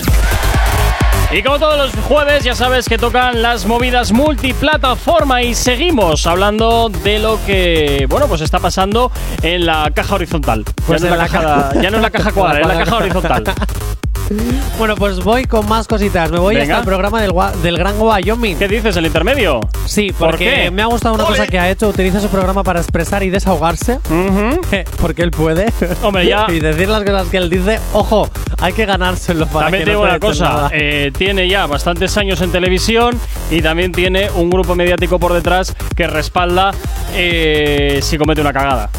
Y 1.31 1.41
como 1.43 1.57
todos 1.59 1.77
los 1.77 2.05
jueves, 2.05 2.43
ya 2.43 2.53
sabes 2.55 2.87
que 2.87 2.97
tocan 2.97 3.41
las 3.41 3.65
movidas 3.65 4.11
multiplataforma 4.11 5.41
y 5.43 5.53
seguimos 5.55 6.25
hablando 6.27 6.89
de 6.89 7.19
lo 7.19 7.39
que, 7.45 8.05
bueno, 8.09 8.27
pues 8.27 8.41
está 8.41 8.59
pasando 8.59 9.11
en 9.41 9.65
la 9.65 9.91
caja 9.93 10.15
horizontal. 10.15 10.65
Pues 10.87 11.01
ya, 11.01 11.09
no 11.09 11.15
la 11.15 11.27
caja, 11.27 11.69
ca- 11.71 11.81
ya 11.81 11.89
no 11.91 11.97
es 11.97 12.01
la 12.03 12.09
caja 12.09 12.31
cuadrada, 12.31 12.61
es 12.61 12.67
la 12.79 12.83
caja 12.85 12.97
horizontal. 12.97 13.43
Bueno, 14.77 14.95
pues 14.95 15.19
voy 15.23 15.45
con 15.45 15.67
más 15.67 15.87
cositas. 15.87 16.31
Me 16.31 16.39
voy 16.39 16.55
Venga. 16.55 16.75
hasta 16.75 16.79
el 16.81 16.85
programa 16.85 17.21
del, 17.21 17.33
del 17.63 17.77
Gran 17.77 17.95
Wyoming. 17.99 18.57
¿Qué 18.57 18.67
dices, 18.67 18.95
el 18.97 19.05
intermedio? 19.05 19.59
Sí, 19.85 20.11
¿Por 20.17 20.31
porque 20.31 20.63
qué? 20.65 20.71
me 20.71 20.81
ha 20.81 20.85
gustado 20.85 21.15
una 21.15 21.25
cosa 21.25 21.47
que 21.47 21.57
ha 21.59 21.69
hecho. 21.69 21.87
Utiliza 21.89 22.19
su 22.19 22.27
programa 22.29 22.63
para 22.63 22.79
expresar 22.79 23.23
y 23.23 23.29
desahogarse. 23.29 23.99
porque 25.01 25.21
él 25.23 25.31
puede. 25.31 25.71
Hombre, 26.03 26.25
ya- 26.27 26.45
y 26.49 26.59
decir 26.59 26.87
las 26.89 27.03
cosas 27.03 27.27
que 27.27 27.37
él 27.37 27.49
dice. 27.49 27.79
Ojo, 27.93 28.29
hay 28.59 28.73
que 28.73 28.85
ganárselo 28.85 29.47
para 29.47 29.65
También 29.67 29.83
que 29.85 29.91
no 29.91 29.99
digo 29.99 30.03
una 30.09 30.19
cosa, 30.19 30.69
eh, 30.73 31.11
tiene 31.17 31.47
ya 31.47 31.65
bastantes 31.65 32.15
años 32.17 32.41
en 32.41 32.51
televisión 32.51 33.17
y 33.51 33.61
también 33.61 33.91
tiene 33.91 34.29
un 34.35 34.49
grupo 34.49 34.75
mediático 34.75 35.17
por 35.19 35.33
detrás 35.33 35.75
que 35.95 36.07
respalda 36.07 36.71
eh, 37.15 37.99
si 38.03 38.17
comete 38.17 38.41
una 38.41 38.53
cagada. 38.53 38.89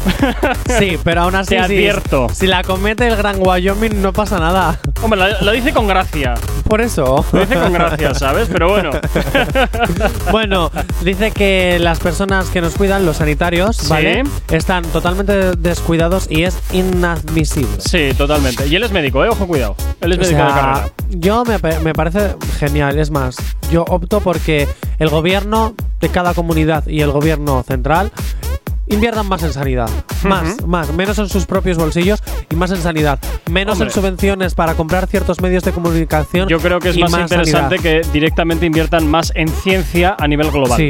Sí, 0.77 0.97
pero 1.03 1.21
aún 1.21 1.35
así, 1.35 1.49
Te 1.49 1.55
si- 1.55 1.61
advierto. 1.63 2.27
Si, 2.33 2.47
la 2.47 2.63
comete 2.63 3.07
el 3.07 3.15
Gran 3.15 3.37
Wyoming, 3.39 4.01
no 4.01 4.11
pasa 4.13 4.39
nada. 4.39 4.79
Hombre, 5.01 5.20
lo, 5.27 5.41
lo 5.41 5.51
dice 5.51 5.73
con 5.73 5.87
gracia. 5.87 6.33
Por 6.67 6.81
eso. 6.81 7.25
Lo 7.31 7.39
dice 7.41 7.55
con 7.55 7.73
gracia, 7.73 8.13
¿sabes? 8.13 8.47
Pero 8.51 8.69
bueno. 8.69 8.91
Bueno, 10.31 10.71
dice 11.03 11.31
que 11.31 11.77
las 11.79 11.99
personas 11.99 12.49
que 12.49 12.61
nos 12.61 12.75
cuidan, 12.75 13.05
los 13.05 13.17
sanitarios, 13.17 13.75
Sí. 13.77 13.89
¿vale? 13.89 14.23
Están 14.49 14.83
totalmente 14.85 15.55
descuidados 15.57 16.27
y 16.29 16.43
es 16.43 16.57
inadmisible. 16.71 17.69
Sí, 17.79 18.13
totalmente. 18.17 18.67
Y 18.67 18.75
él 18.75 18.83
es 18.83 18.91
médico, 18.91 19.23
¿eh? 19.25 19.29
Ojo, 19.29 19.45
cuidado. 19.47 19.75
Él 19.99 20.13
es 20.13 20.17
O 20.17 20.21
médico 20.21 20.41
de 20.43 20.47
carrera. 20.53 20.89
yo 21.09 21.43
me, 21.43 21.57
me 21.81 21.93
parece 21.93 22.35
genial. 22.59 22.97
Es 22.99 23.11
más, 23.11 23.35
yo 23.71 23.83
opto 23.87 24.21
porque 24.21 24.67
el 24.99 25.09
gobierno 25.09 25.75
de 25.99 26.09
cada 26.09 26.33
comunidad 26.33 26.87
y 26.87 27.01
el 27.01 27.11
gobierno 27.11 27.63
central 27.67 28.11
inviertan 28.91 29.27
más 29.27 29.43
en 29.43 29.53
sanidad. 29.53 29.89
Más, 30.23 30.65
más. 30.67 30.93
Menos 30.93 31.17
en 31.19 31.29
sus 31.29 31.45
propios 31.45 31.77
bolsillos 31.77 32.21
y 32.49 32.55
más 32.55 32.71
en 32.71 32.77
sanidad. 32.81 33.19
Menos 33.49 33.73
Hombre. 33.73 33.87
en 33.87 33.93
subvenciones 33.93 34.53
para 34.53 34.75
comprar 34.75 35.07
ciertos 35.07 35.41
medios 35.41 35.63
de 35.63 35.71
comunicación. 35.71 36.47
Yo 36.47 36.59
creo 36.59 36.79
que 36.79 36.89
es 36.89 36.97
más, 36.97 37.11
interesante 37.13 37.77
sanidad. 37.77 37.81
que 37.81 38.01
directamente 38.11 38.65
inviertan 38.65 39.07
más 39.07 39.31
en 39.35 39.47
ciencia 39.47 40.15
a 40.19 40.27
nivel 40.27 40.51
global. 40.51 40.77
Sí. 40.77 40.89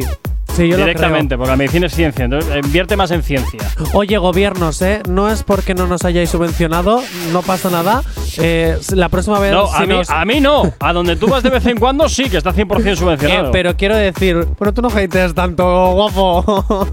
Sí, 0.56 0.68
yo 0.68 0.78
lo 0.78 0.84
Directamente, 0.84 1.38
porque 1.38 1.52
la 1.52 1.56
medicina 1.58 1.86
es 1.88 1.96
ciencia, 1.96 2.26
entonces 2.26 2.54
invierte 2.64 2.98
más 2.98 3.10
en 3.12 3.24
ciencia. 3.24 3.60
Oye, 3.94 4.18
gobiernos, 4.18 4.82
¿eh? 4.82 5.02
No 5.10 5.30
es 5.30 5.44
porque 5.44 5.74
no 5.74 5.88
nos 5.88 6.04
hayáis 6.04 6.30
subvencionado, 6.30 7.02
no 7.32 7.42
pasa 7.42 7.70
nada. 7.70 8.04
Eh, 8.38 8.78
la 8.94 9.08
próxima 9.10 9.40
vez. 9.40 9.54
No, 9.54 9.68
si 9.68 9.76
a 9.78 9.80
mí, 9.82 9.88
nos- 9.88 10.10
a 10.10 10.26
mí 10.26 10.42
no. 10.42 10.74
A 10.80 10.92
donde 10.94 11.16
tú 11.16 11.28
vas 11.28 11.42
de 11.44 11.50
vez 11.50 11.66
en 11.68 11.78
cuando 11.78 12.10
sí, 12.10 12.30
que 12.30 12.38
está 12.38 12.54
100% 12.54 12.96
subvencionado. 12.98 13.48
Eh, 13.48 13.50
pero 13.54 13.76
quiero 13.78 13.96
decir, 13.96 14.46
bueno, 14.60 14.74
tú 14.74 14.82
no 14.82 14.90
hatees 14.90 15.34
tanto, 15.34 15.64
guapo. 15.94 16.88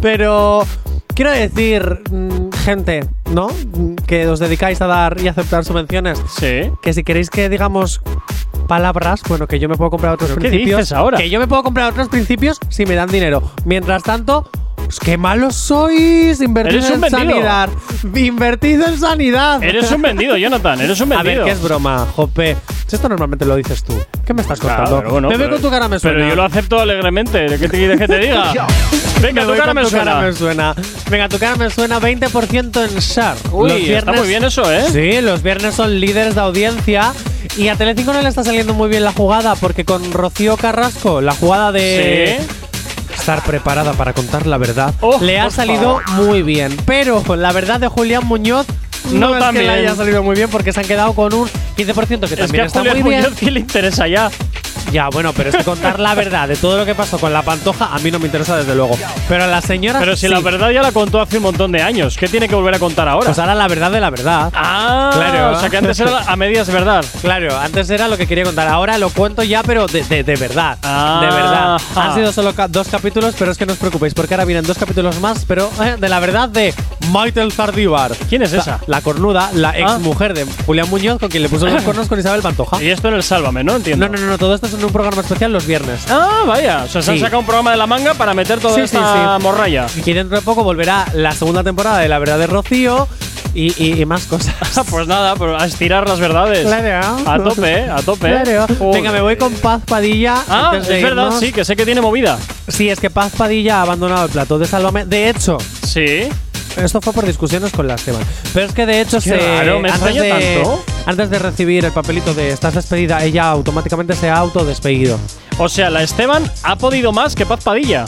pero 0.00 0.64
quiero 1.14 1.30
decir, 1.32 2.00
mm, 2.10 2.50
gente, 2.64 3.06
¿no? 3.30 3.48
Que 4.06 4.26
os 4.26 4.38
dedicáis 4.38 4.80
a 4.80 4.86
dar 4.86 5.20
y 5.20 5.28
aceptar 5.28 5.64
subvenciones. 5.64 6.18
Sí. 6.38 6.70
Que 6.82 6.92
si 6.94 7.04
queréis 7.04 7.28
que 7.30 7.48
digamos 7.48 8.00
palabras, 8.72 9.20
bueno, 9.28 9.46
que 9.46 9.58
yo 9.58 9.68
me 9.68 9.76
puedo 9.76 9.90
comprar 9.90 10.14
otros 10.14 10.30
¿Pero 10.30 10.40
qué 10.40 10.48
principios. 10.48 10.80
dices 10.80 10.92
ahora? 10.92 11.18
Que 11.18 11.28
yo 11.28 11.38
me 11.38 11.46
puedo 11.46 11.62
comprar 11.62 11.90
otros 11.90 12.08
principios 12.08 12.58
si 12.70 12.86
me 12.86 12.94
dan 12.94 13.10
dinero. 13.10 13.42
Mientras 13.66 14.02
tanto. 14.02 14.48
Pues 14.84 14.98
¡Qué 15.00 15.16
malos 15.16 15.54
sois! 15.56 16.40
Invertid 16.40 16.76
Eres 16.76 16.90
en 16.90 17.10
sanidad. 17.10 17.68
Invertid 18.14 18.80
en 18.82 18.98
sanidad. 18.98 19.62
Eres 19.62 19.90
un 19.90 20.02
vendido, 20.02 20.36
Jonathan, 20.36 20.80
eres 20.80 21.00
un 21.00 21.12
A 21.12 21.16
vendido. 21.22 21.44
ver, 21.44 21.52
que 21.52 21.58
es 21.58 21.62
broma, 21.62 22.06
Jope. 22.14 22.56
Si 22.86 22.96
esto 22.96 23.08
normalmente 23.08 23.44
lo 23.46 23.56
dices 23.56 23.82
tú. 23.84 23.94
¿Qué 24.26 24.34
me 24.34 24.42
estás 24.42 24.60
Claro, 24.60 24.84
contando? 24.84 25.10
bueno, 25.10 25.28
me 25.28 25.36
veo 25.36 25.46
pero- 25.46 25.56
con 25.56 25.62
tu 25.62 25.70
cara 25.70 25.88
me 25.88 25.98
suena. 25.98 26.16
Pero 26.18 26.28
yo 26.28 26.36
lo 26.36 26.44
acepto 26.44 26.78
alegremente. 26.80 27.46
¿Qué 27.46 27.68
te 27.68 27.78
quieres 27.78 27.98
que 27.98 28.06
te 28.08 28.18
diga? 28.18 28.52
Venga, 29.22 29.40
Me 29.40 29.40
tu 29.42 29.48
voy 29.48 29.58
cara 29.58 29.72
me 29.74 29.82
tu 29.82 29.88
suena. 29.90 30.04
cara 30.04 30.26
me 30.26 30.32
suena. 30.32 30.74
Venga, 31.10 31.28
tu 31.28 31.38
cara 31.38 31.56
me 31.56 31.70
suena 31.70 32.00
20% 32.00 32.84
en 32.84 32.98
Shar. 32.98 33.36
Uy, 33.52 33.90
está 33.92 34.12
muy 34.12 34.26
bien 34.28 34.42
eso, 34.44 34.70
¿eh? 34.70 34.84
Sí, 34.90 35.20
los 35.22 35.42
viernes 35.42 35.74
son 35.76 36.00
líderes 36.00 36.34
de 36.34 36.40
audiencia. 36.40 37.12
Y 37.56 37.68
a 37.68 37.76
Telecinco 37.76 38.12
no 38.12 38.20
le 38.20 38.28
está 38.28 38.42
saliendo 38.44 38.74
muy 38.74 38.88
bien 38.88 39.04
la 39.04 39.12
jugada, 39.12 39.54
porque 39.56 39.84
con 39.84 40.10
Rocío 40.12 40.56
Carrasco, 40.56 41.20
la 41.20 41.34
jugada 41.34 41.70
de 41.70 42.38
estar 43.14 43.42
preparada 43.42 43.92
para 43.92 44.12
contar 44.12 44.46
la 44.46 44.58
verdad, 44.58 44.94
Oh, 45.00 45.18
le 45.20 45.38
ha 45.40 45.50
salido 45.50 46.00
muy 46.16 46.42
bien. 46.42 46.76
Pero 46.86 47.22
la 47.36 47.52
verdad 47.52 47.80
de 47.80 47.88
Julián 47.88 48.26
Muñoz 48.26 48.66
no, 49.10 49.28
No 49.30 49.34
es 49.34 49.40
tan 49.40 49.54
que 49.54 49.62
le 49.62 49.70
haya 49.70 49.94
salido 49.96 50.22
muy 50.22 50.36
bien, 50.36 50.48
porque 50.50 50.72
se 50.72 50.80
han 50.80 50.86
quedado 50.86 51.12
con 51.14 51.32
un 51.34 51.48
15% 51.76 51.76
que 51.76 51.84
Es 51.86 52.18
también 52.40 52.50
que 52.50 52.60
a 52.60 52.64
está 52.66 52.78
Julián 52.80 53.00
muy 53.02 53.10
bien. 53.10 53.22
Muñoz, 53.22 53.38
¿qué 53.38 53.50
le 53.50 53.60
interesa 53.60 54.06
ya? 54.08 54.30
Ya, 54.90 55.08
bueno, 55.08 55.32
pero 55.32 55.50
es 55.50 55.56
que 55.56 55.64
contar 55.64 55.98
la 56.00 56.14
verdad 56.14 56.48
de 56.48 56.56
todo 56.56 56.76
lo 56.76 56.84
que 56.84 56.94
pasó 56.94 57.18
con 57.18 57.32
la 57.32 57.42
pantoja 57.42 57.86
a 57.94 57.98
mí 58.00 58.10
no 58.10 58.18
me 58.18 58.26
interesa 58.26 58.56
desde 58.56 58.74
luego. 58.74 58.96
Pero 59.28 59.44
a 59.44 59.46
la 59.46 59.60
señora 59.62 59.98
Pero 60.00 60.16
si 60.16 60.26
sí. 60.26 60.28
la 60.28 60.40
verdad 60.40 60.70
ya 60.70 60.82
la 60.82 60.92
contó 60.92 61.20
hace 61.20 61.38
un 61.38 61.44
montón 61.44 61.72
de 61.72 61.80
años, 61.82 62.16
¿qué 62.16 62.28
tiene 62.28 62.48
que 62.48 62.54
volver 62.54 62.74
a 62.74 62.78
contar 62.78 63.08
ahora? 63.08 63.26
Pues 63.26 63.38
ahora 63.38 63.54
la 63.54 63.68
verdad 63.68 63.90
de 63.90 64.00
la 64.00 64.10
verdad. 64.10 64.50
ah, 64.54 65.10
claro. 65.14 65.56
O 65.56 65.60
sea 65.60 65.70
que 65.70 65.76
antes 65.78 65.98
era 66.00 66.18
a 66.26 66.36
medias 66.36 66.68
verdad. 66.70 67.04
Claro, 67.22 67.58
antes 67.58 67.88
era 67.90 68.08
lo 68.08 68.16
que 68.16 68.26
quería 68.26 68.44
contar. 68.44 68.68
Ahora 68.68 68.98
lo 68.98 69.10
cuento 69.10 69.42
ya, 69.42 69.62
pero 69.62 69.86
de, 69.86 70.02
de- 70.04 70.24
de 70.24 70.36
verdad. 70.36 70.76
Ah. 70.82 71.20
de 71.22 71.26
verdad. 71.34 71.74
Ajá. 71.74 72.08
Han 72.10 72.14
sido 72.14 72.32
solo 72.32 72.52
dos 72.68 72.88
capítulos, 72.88 73.34
pero 73.38 73.50
es 73.52 73.58
que 73.58 73.64
no 73.66 73.72
os 73.72 73.78
preocupéis, 73.78 74.14
porque 74.14 74.34
ahora 74.34 74.44
vienen 74.44 74.64
dos 74.64 74.76
capítulos 74.78 75.20
más, 75.20 75.44
pero 75.46 75.70
eh, 75.82 75.96
de 75.98 76.08
la 76.08 76.20
verdad 76.20 76.48
de 76.48 76.74
Maitel 77.10 77.50
Zardíbar. 77.52 78.12
¿Quién 78.28 78.42
es 78.42 78.52
esa? 78.52 78.80
La 78.86 79.00
cornuda, 79.00 79.50
la 79.54 79.70
Ah. 79.70 79.78
ex 79.78 79.98
mujer 80.00 80.34
de 80.34 80.46
Julián 80.66 80.88
Muñoz, 80.90 81.18
con 81.18 81.28
quien 81.30 81.42
le 81.42 81.48
puso 81.48 81.66
los 81.66 81.82
cornos 81.84 82.08
con 82.08 82.18
Isabel 82.18 82.42
Pantoja. 82.42 82.82
Y 82.82 82.88
esto 82.90 83.08
en 83.08 83.14
el 83.14 83.22
Sálvame, 83.22 83.64
¿no? 83.64 83.76
Entiendo. 83.76 84.06
No, 84.08 84.14
no, 84.14 84.20
no, 84.20 84.26
no, 84.32 84.38
todo 84.38 84.54
esto 84.54 84.68
en 84.74 84.84
un 84.84 84.90
programa 84.92 85.22
especial 85.22 85.52
los 85.52 85.66
viernes. 85.66 86.00
Ah, 86.10 86.42
vaya. 86.46 86.84
O 86.84 86.88
sea, 86.88 87.02
se 87.02 87.10
han 87.12 87.16
Sí. 87.16 87.22
sacado 87.22 87.40
un 87.40 87.46
programa 87.46 87.70
de 87.70 87.76
la 87.76 87.86
manga 87.86 88.14
para 88.14 88.34
meter 88.34 88.58
toda 88.60 88.74
Sí, 88.74 88.80
sí, 88.80 88.84
esta 88.96 89.36
sí. 89.38 89.42
morralla. 89.42 89.86
Y 90.04 90.12
dentro 90.12 90.36
de 90.36 90.42
poco 90.42 90.64
volverá 90.64 91.06
la 91.14 91.32
segunda 91.32 91.62
temporada 91.62 91.98
de 91.98 92.08
La 92.08 92.18
Verdad 92.18 92.38
de 92.38 92.46
Rocío 92.46 93.08
y, 93.54 93.72
y- 93.82 94.00
y 94.00 94.04
más 94.06 94.24
cosas. 94.24 94.54
pues 94.90 95.06
nada, 95.06 95.34
pero 95.36 95.58
a 95.58 95.66
estirar 95.66 96.08
las 96.08 96.18
verdades. 96.20 96.66
Claro. 96.66 97.16
A 97.30 97.38
tope, 97.38 97.72
¿eh? 97.80 97.90
A 97.90 97.96
tope. 98.02 98.28
Claro. 98.30 98.66
Joder. 98.78 98.94
Venga, 98.94 99.12
me 99.12 99.20
voy 99.20 99.36
con 99.36 99.52
Paz 99.54 99.82
Padilla. 99.86 100.36
Ah, 100.48 100.70
antes 100.72 100.82
es 100.82 100.88
de 100.88 101.02
verdad, 101.02 101.26
irnos. 101.26 101.40
sí, 101.40 101.52
que 101.52 101.64
sé 101.64 101.76
que 101.76 101.84
tiene 101.84 102.00
movida. 102.00 102.38
Sí, 102.68 102.88
es 102.88 102.98
que 103.00 103.10
Paz 103.10 103.32
Padilla 103.36 103.78
ha 103.78 103.82
abandonado 103.82 104.24
el 104.26 104.30
plató 104.30 104.58
de 104.58 104.66
Sálvame. 104.66 105.04
De 105.04 105.28
hecho, 105.28 105.58
Sí. 105.86 106.28
Esto 106.76 107.00
fue 107.00 107.12
por 107.12 107.26
discusiones 107.26 107.72
con 107.72 107.86
la 107.86 107.94
Esteban. 107.94 108.22
Pero 108.52 108.66
es 108.66 108.72
que 108.72 108.86
de 108.86 109.00
hecho 109.00 109.20
se, 109.20 109.36
me 109.36 109.90
antes, 109.90 110.14
de, 110.14 110.28
tanto. 110.62 110.84
antes 111.06 111.30
de 111.30 111.38
recibir 111.38 111.84
el 111.84 111.92
papelito 111.92 112.34
de 112.34 112.50
estás 112.50 112.74
despedida, 112.74 113.22
ella 113.24 113.48
automáticamente 113.50 114.14
se 114.14 114.28
ha 114.30 114.36
autodespedido. 114.36 115.18
O 115.58 115.68
sea, 115.68 115.90
la 115.90 116.02
Esteban 116.02 116.50
ha 116.62 116.76
podido 116.76 117.12
más 117.12 117.34
que 117.34 117.46
Paz 117.46 117.62
Padilla. 117.62 118.04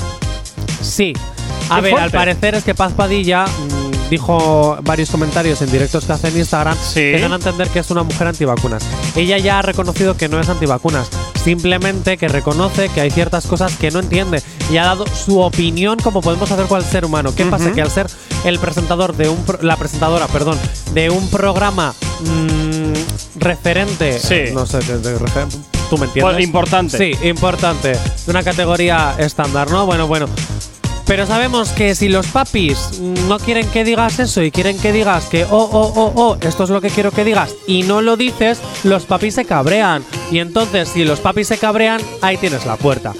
Sí. 0.80 1.12
A 1.70 1.76
Qué 1.76 1.82
ver, 1.82 1.90
fuerte. 1.92 2.04
al 2.04 2.10
parecer 2.10 2.54
es 2.54 2.64
que 2.64 2.74
Paz 2.74 2.92
Padilla 2.92 3.46
mm, 3.46 4.10
dijo 4.10 4.76
varios 4.82 5.10
comentarios 5.10 5.62
en 5.62 5.70
directos 5.70 6.04
que 6.04 6.12
hace 6.12 6.28
en 6.28 6.38
Instagram 6.38 6.76
que 6.92 7.18
dan 7.18 7.32
a 7.32 7.36
entender 7.36 7.68
que 7.68 7.78
es 7.78 7.90
una 7.90 8.02
mujer 8.02 8.26
antivacunas. 8.26 8.84
Ella 9.16 9.38
ya 9.38 9.58
ha 9.58 9.62
reconocido 9.62 10.16
que 10.16 10.28
no 10.28 10.38
es 10.40 10.48
antivacunas, 10.48 11.08
simplemente 11.44 12.16
que 12.16 12.26
reconoce 12.28 12.88
que 12.88 13.00
hay 13.02 13.10
ciertas 13.10 13.46
cosas 13.46 13.76
que 13.76 13.90
no 13.90 14.00
entiende 14.00 14.42
y 14.70 14.78
ha 14.78 14.84
dado 14.84 15.04
su 15.06 15.40
opinión 15.40 15.98
como 16.02 16.22
podemos 16.22 16.50
hacer 16.50 16.66
cual 16.66 16.82
ser 16.84 17.04
humano. 17.04 17.34
¿Qué 17.36 17.44
pasa? 17.44 17.72
Que 17.72 17.82
al 17.82 17.90
ser 17.90 18.06
el 18.44 18.58
presentador 18.58 19.14
de 19.14 19.28
un 19.28 19.44
pro- 19.44 19.58
la 19.62 19.76
presentadora, 19.76 20.26
perdón, 20.28 20.58
de 20.94 21.10
un 21.10 21.28
programa 21.28 21.94
mm, 22.20 23.38
referente, 23.40 24.18
Sí. 24.18 24.52
no 24.54 24.66
sé, 24.66 24.78
de, 24.80 24.98
de 24.98 25.18
refer- 25.18 25.48
tú 25.90 25.98
me 25.98 26.06
entiendes. 26.06 26.34
Pues 26.34 26.44
importante. 26.44 26.96
Sí, 26.98 27.26
importante, 27.28 27.92
de 27.92 28.30
una 28.30 28.42
categoría 28.42 29.14
estándar, 29.18 29.70
¿no? 29.70 29.84
Bueno, 29.86 30.06
bueno. 30.06 30.26
Pero 31.06 31.26
sabemos 31.26 31.70
que 31.70 31.94
si 31.94 32.08
los 32.08 32.26
papis 32.28 33.00
no 33.28 33.38
quieren 33.38 33.68
que 33.68 33.84
digas 33.84 34.18
eso 34.18 34.42
y 34.42 34.50
quieren 34.50 34.78
que 34.78 34.92
digas 34.92 35.26
que, 35.26 35.44
oh, 35.44 35.48
oh, 35.50 35.92
oh, 35.94 36.12
oh, 36.14 36.36
esto 36.40 36.64
es 36.64 36.70
lo 36.70 36.80
que 36.80 36.88
quiero 36.88 37.10
que 37.10 37.24
digas 37.24 37.54
y 37.66 37.82
no 37.82 38.00
lo 38.00 38.16
dices, 38.16 38.60
los 38.84 39.04
papis 39.04 39.34
se 39.34 39.44
cabrean. 39.44 40.02
Y 40.30 40.38
entonces, 40.38 40.88
si 40.88 41.04
los 41.04 41.20
papis 41.20 41.48
se 41.48 41.58
cabrean, 41.58 42.00
ahí 42.22 42.38
tienes 42.38 42.64
la 42.64 42.76
puerta. 42.76 43.12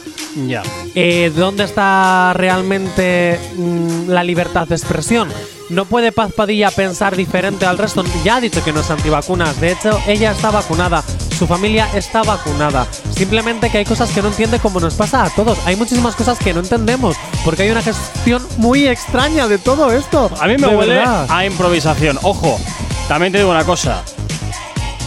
Ya. 0.46 0.62
Eh, 0.94 1.30
¿Dónde 1.34 1.64
está 1.64 2.32
realmente 2.34 3.38
mm, 3.56 4.08
la 4.08 4.24
libertad 4.24 4.66
de 4.66 4.74
expresión? 4.74 5.28
No 5.70 5.86
puede 5.86 6.12
Paz 6.12 6.32
Padilla 6.36 6.70
pensar 6.70 7.16
diferente 7.16 7.64
al 7.66 7.78
resto. 7.78 8.04
Ya 8.22 8.36
ha 8.36 8.40
dicho 8.40 8.62
que 8.62 8.72
no 8.72 8.80
es 8.80 8.90
antivacunas. 8.90 9.60
De 9.60 9.72
hecho, 9.72 9.98
ella 10.06 10.32
está 10.32 10.50
vacunada. 10.50 11.02
Su 11.38 11.46
familia 11.46 11.88
está 11.94 12.22
vacunada. 12.22 12.86
Simplemente 13.16 13.70
que 13.70 13.78
hay 13.78 13.84
cosas 13.84 14.10
que 14.10 14.22
no 14.22 14.28
entiende 14.28 14.58
como 14.60 14.78
nos 14.78 14.94
pasa 14.94 15.24
a 15.24 15.30
todos. 15.30 15.58
Hay 15.66 15.76
muchísimas 15.76 16.14
cosas 16.14 16.38
que 16.38 16.52
no 16.52 16.60
entendemos. 16.60 17.16
Porque 17.44 17.62
hay 17.62 17.70
una 17.70 17.82
gestión 17.82 18.46
muy 18.58 18.86
extraña 18.86 19.48
de 19.48 19.58
todo 19.58 19.90
esto. 19.92 20.30
A 20.40 20.46
mí 20.46 20.56
me 20.58 20.68
De 20.68 20.76
huele 20.76 20.94
verdad. 20.96 21.26
a 21.30 21.44
improvisación. 21.46 22.18
Ojo, 22.22 22.60
también 23.08 23.32
te 23.32 23.38
digo 23.38 23.50
una 23.50 23.64
cosa. 23.64 24.02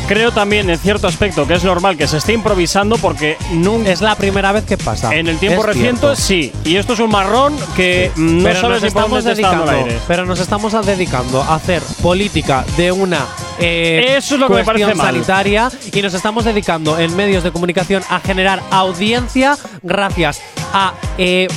Creo 0.08 0.32
también 0.32 0.70
en 0.70 0.80
cierto 0.80 1.08
aspecto 1.08 1.46
que 1.46 1.56
es 1.56 1.64
normal 1.66 1.98
que 1.98 2.08
se 2.08 2.18
esté 2.18 2.32
improvisando 2.34 2.98
porque 2.98 3.36
nunca. 3.52 3.90
Es 3.92 4.00
la 4.02 4.16
primera 4.16 4.52
vez 4.54 4.64
que 4.64 4.78
pasa. 4.78 5.14
En 5.14 5.28
el 5.28 5.38
tiempo 5.38 5.60
Es 5.62 5.66
reciente 5.68 6.00
cierto. 6.00 6.16
sí. 6.16 6.52
Y 6.64 6.78
esto 6.78 6.94
es 6.94 7.00
un 7.00 7.12
marrón 7.12 7.56
que 7.76 8.12
no 8.16 8.44
pero 8.44 8.62
sabes 8.62 8.82
nos 8.82 8.84
estamos 8.88 9.24
dedicando, 9.26 9.70
aire. 9.72 10.00
pero 10.08 10.26
nos 10.26 10.40
estamos 10.40 10.86
dedicando 10.86 11.42
a 11.42 11.56
hacer 11.56 11.82
política 12.02 12.64
de 12.78 12.92
una 12.92 13.26
eh, 13.60 14.16
Eso 14.18 14.36
es 14.36 14.40
lo 14.40 14.48
que 14.48 14.54
me 14.56 14.64
parece 14.64 14.94
mal. 14.96 15.08
sanitaria 15.08 15.70
y 15.92 16.02
nos 16.02 16.14
estamos 16.14 16.46
dedicando 16.46 16.98
en 16.98 17.14
medios 17.16 17.44
de 17.44 17.52
comunicación 17.52 18.02
a 18.10 18.20
generar 18.22 18.62
audiencia 18.72 19.58
gracias 19.84 20.42
a 20.74 20.94
eh, 21.18 21.48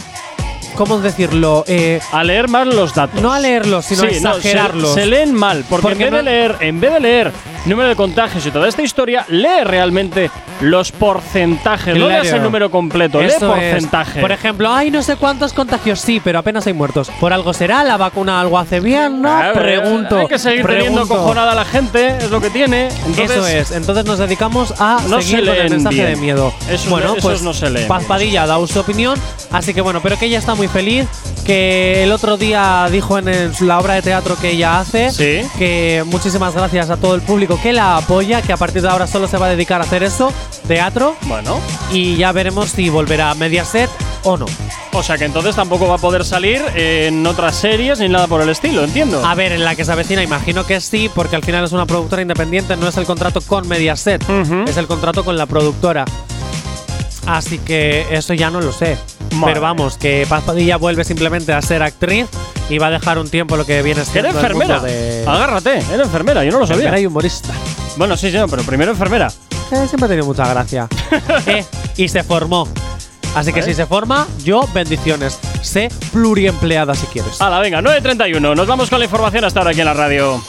¿Cómo 0.74 0.98
decirlo? 1.00 1.64
Eh, 1.66 2.00
a 2.12 2.24
leer 2.24 2.48
mal 2.48 2.68
los 2.70 2.94
datos. 2.94 3.20
No 3.20 3.32
a 3.32 3.38
leerlos, 3.40 3.84
sino 3.86 4.04
a 4.04 4.08
Sí, 4.10 4.20
no, 4.20 4.32
se- 4.34 4.38
exagerarlos. 4.38 4.94
se, 4.94 5.06
leen 5.06 5.34
mal, 5.34 5.64
porque, 5.68 5.82
Porque 5.82 6.04
en, 6.04 6.10
vez 6.10 6.10
de 6.12 6.16
no- 6.16 6.22
leer, 6.30 6.56
en 6.60 6.80
vez 6.80 6.92
de 6.94 7.00
leer 7.00 7.32
número 7.66 7.88
de 7.88 7.96
contagios 7.96 8.44
y 8.46 8.50
toda 8.50 8.68
esta 8.68 8.82
historia, 8.82 9.24
lee 9.28 9.64
realmente 9.64 10.30
los 10.62 10.92
porcentajes. 10.92 11.94
No 11.96 12.06
Claro. 12.06 12.22
leas 12.22 12.34
el 12.34 12.42
número 12.42 12.70
completo, 12.70 13.20
Eso 13.20 13.54
lee 13.54 13.62
es. 13.64 13.70
porcentaje. 13.72 14.20
Por 14.20 14.32
ejemplo, 14.32 14.70
hay 14.72 14.90
no 14.90 15.02
sé 15.02 15.16
cuántos 15.16 15.52
contagios, 15.52 16.00
sí, 16.00 16.20
pero 16.22 16.38
apenas 16.38 16.66
hay 16.66 16.72
muertos. 16.72 17.10
¿Por 17.20 17.32
algo 17.32 17.52
será? 17.52 17.82
¿La 17.84 17.96
vacuna 17.96 18.40
algo 18.40 18.58
hace 18.58 18.80
bien? 18.80 19.20
No, 19.22 19.28
Claro, 19.28 19.58
pregunto. 19.60 20.18
Hay 20.18 20.26
que 20.28 20.38
seguir 20.38 20.66
teniendo 20.66 21.00
pregunto. 21.02 21.16
cojonada 21.16 21.52
a 21.52 21.54
la 21.54 21.64
gente, 21.64 22.08
es 22.18 22.30
lo 22.30 22.40
que 22.40 22.50
tiene. 22.50 22.88
Entonces, 23.06 23.30
Eso 23.30 23.46
es. 23.46 23.70
Entonces 23.72 24.04
nos 24.04 24.18
dedicamos 24.18 24.74
a 24.78 25.00
No 25.08 25.20
seguir 25.20 25.40
se 25.40 25.46
con 25.46 25.56
el 25.56 25.70
mensaje 25.70 25.94
bien. 25.96 26.06
de 26.10 26.16
miedo. 26.16 26.52
Esos- 26.70 26.88
bueno, 26.90 27.10
esos 27.12 27.22
pues 27.22 27.42
no 27.42 27.52
se 27.54 27.70
leen 27.70 27.88
Paz. 27.88 28.04
Padilla 28.04 28.46
dado 28.46 28.66
su 28.66 28.80
opinión. 28.80 29.18
Así 29.50 29.72
que 29.74 29.80
bueno, 29.80 30.00
pero 30.02 30.18
que 30.18 30.26
ella 30.26 30.38
está 30.38 30.54
muy 30.60 30.68
feliz. 30.68 31.06
Que 31.46 32.02
el 32.04 32.12
otro 32.12 32.36
día 32.36 32.86
dijo 32.92 33.16
en 33.18 33.26
el- 33.26 33.50
la 33.62 33.78
obra 33.80 33.94
de 33.94 34.02
teatro 34.02 34.36
que 34.38 34.50
ella 34.50 34.78
hace 34.78 35.10
Sí. 35.10 35.40
que 35.58 36.04
muchísimas 36.06 36.54
gracias 36.54 36.90
a 36.90 36.98
todo 36.98 37.14
el 37.14 37.22
público 37.22 37.58
que 37.62 37.72
la 37.72 37.96
apoya, 37.96 38.42
que 38.42 38.52
a 38.52 38.58
partir 38.58 38.82
de 38.82 38.88
ahora 38.90 39.06
solo 39.06 39.26
se 39.26 39.38
va 39.38 39.46
a 39.46 39.48
dedicar 39.48 39.80
a 39.80 39.84
hacer 39.84 40.02
eso, 40.02 40.30
teatro. 40.68 41.16
Bueno. 41.22 41.58
Y 41.90 42.16
ya 42.16 42.32
veremos 42.32 42.68
si 42.68 42.90
volverá 42.90 43.30
a 43.30 43.34
Mediaset 43.34 43.88
o 44.24 44.36
no. 44.36 44.44
O 44.92 45.02
sea 45.02 45.16
que 45.16 45.24
entonces 45.24 45.56
tampoco 45.56 45.88
va 45.88 45.94
a 45.94 45.98
poder 45.98 46.26
salir 46.26 46.60
en 46.74 47.26
otras 47.26 47.56
series 47.56 47.98
ni 48.00 48.08
nada 48.10 48.26
por 48.26 48.42
el 48.42 48.50
estilo, 48.50 48.84
entiendo. 48.84 49.24
A 49.24 49.34
ver, 49.34 49.52
en 49.52 49.64
la 49.64 49.74
que 49.74 49.84
se 49.86 49.92
avecina, 49.92 50.22
imagino 50.22 50.66
que 50.66 50.78
sí, 50.82 51.10
porque 51.14 51.36
al 51.36 51.42
final 51.42 51.64
es 51.64 51.72
una 51.72 51.86
productora 51.86 52.20
independiente, 52.20 52.76
no 52.76 52.86
es 52.86 52.96
el 52.98 53.06
contrato 53.06 53.40
con 53.40 53.66
Mediaset, 53.66 54.22
es 54.68 54.76
el 54.76 54.86
contrato 54.86 55.24
con 55.24 55.38
la 55.38 55.46
productora. 55.46 56.04
Así 57.26 57.58
que 57.58 58.06
eso 58.10 58.34
ya 58.34 58.50
no 58.50 58.60
lo 58.60 58.72
sé. 58.72 58.98
Pero 59.44 59.60
vamos, 59.60 59.96
que 59.96 60.26
Paz 60.28 60.42
Padilla 60.44 60.76
vuelve 60.76 61.04
simplemente 61.04 61.52
a 61.52 61.62
ser 61.62 61.82
actriz 61.82 62.26
y 62.68 62.78
va 62.78 62.88
a 62.88 62.90
dejar 62.90 63.18
un 63.18 63.28
tiempo 63.28 63.56
lo 63.56 63.64
que 63.66 63.82
viene 63.82 64.04
siendo 64.04 64.28
era 64.30 64.38
el 64.38 64.44
enfermera. 64.44 64.74
mundo 64.80 64.86
de 64.88 65.24
Agárrate, 65.26 65.82
era 65.92 66.02
enfermera, 66.04 66.44
yo 66.44 66.52
no 66.52 66.58
lo 66.60 66.66
sabía. 66.66 66.82
enfermera 66.82 67.00
y 67.00 67.06
humorista. 67.06 67.52
Bueno, 67.96 68.16
sí, 68.16 68.30
sí, 68.30 68.38
pero 68.50 68.62
primero 68.62 68.90
enfermera. 68.92 69.28
Eh, 69.72 69.86
siempre 69.88 70.04
ha 70.04 70.08
tenido 70.08 70.26
mucha 70.26 70.46
gracia. 70.48 70.88
Eh, 71.46 71.64
y 71.96 72.08
se 72.08 72.22
formó. 72.22 72.68
Así 73.34 73.52
que 73.52 73.62
si 73.62 73.74
se 73.74 73.86
forma, 73.86 74.26
yo 74.44 74.68
bendiciones. 74.74 75.38
Sé 75.62 75.88
pluriempleada 76.12 76.94
si 76.94 77.06
quieres. 77.06 77.40
Hala, 77.40 77.60
venga, 77.60 77.80
9.31. 77.80 78.56
Nos 78.56 78.66
vamos 78.66 78.90
con 78.90 78.98
la 78.98 79.04
información 79.04 79.44
hasta 79.44 79.60
ahora 79.60 79.70
aquí 79.70 79.80
en 79.80 79.86
la 79.86 79.94
radio. 79.94 80.42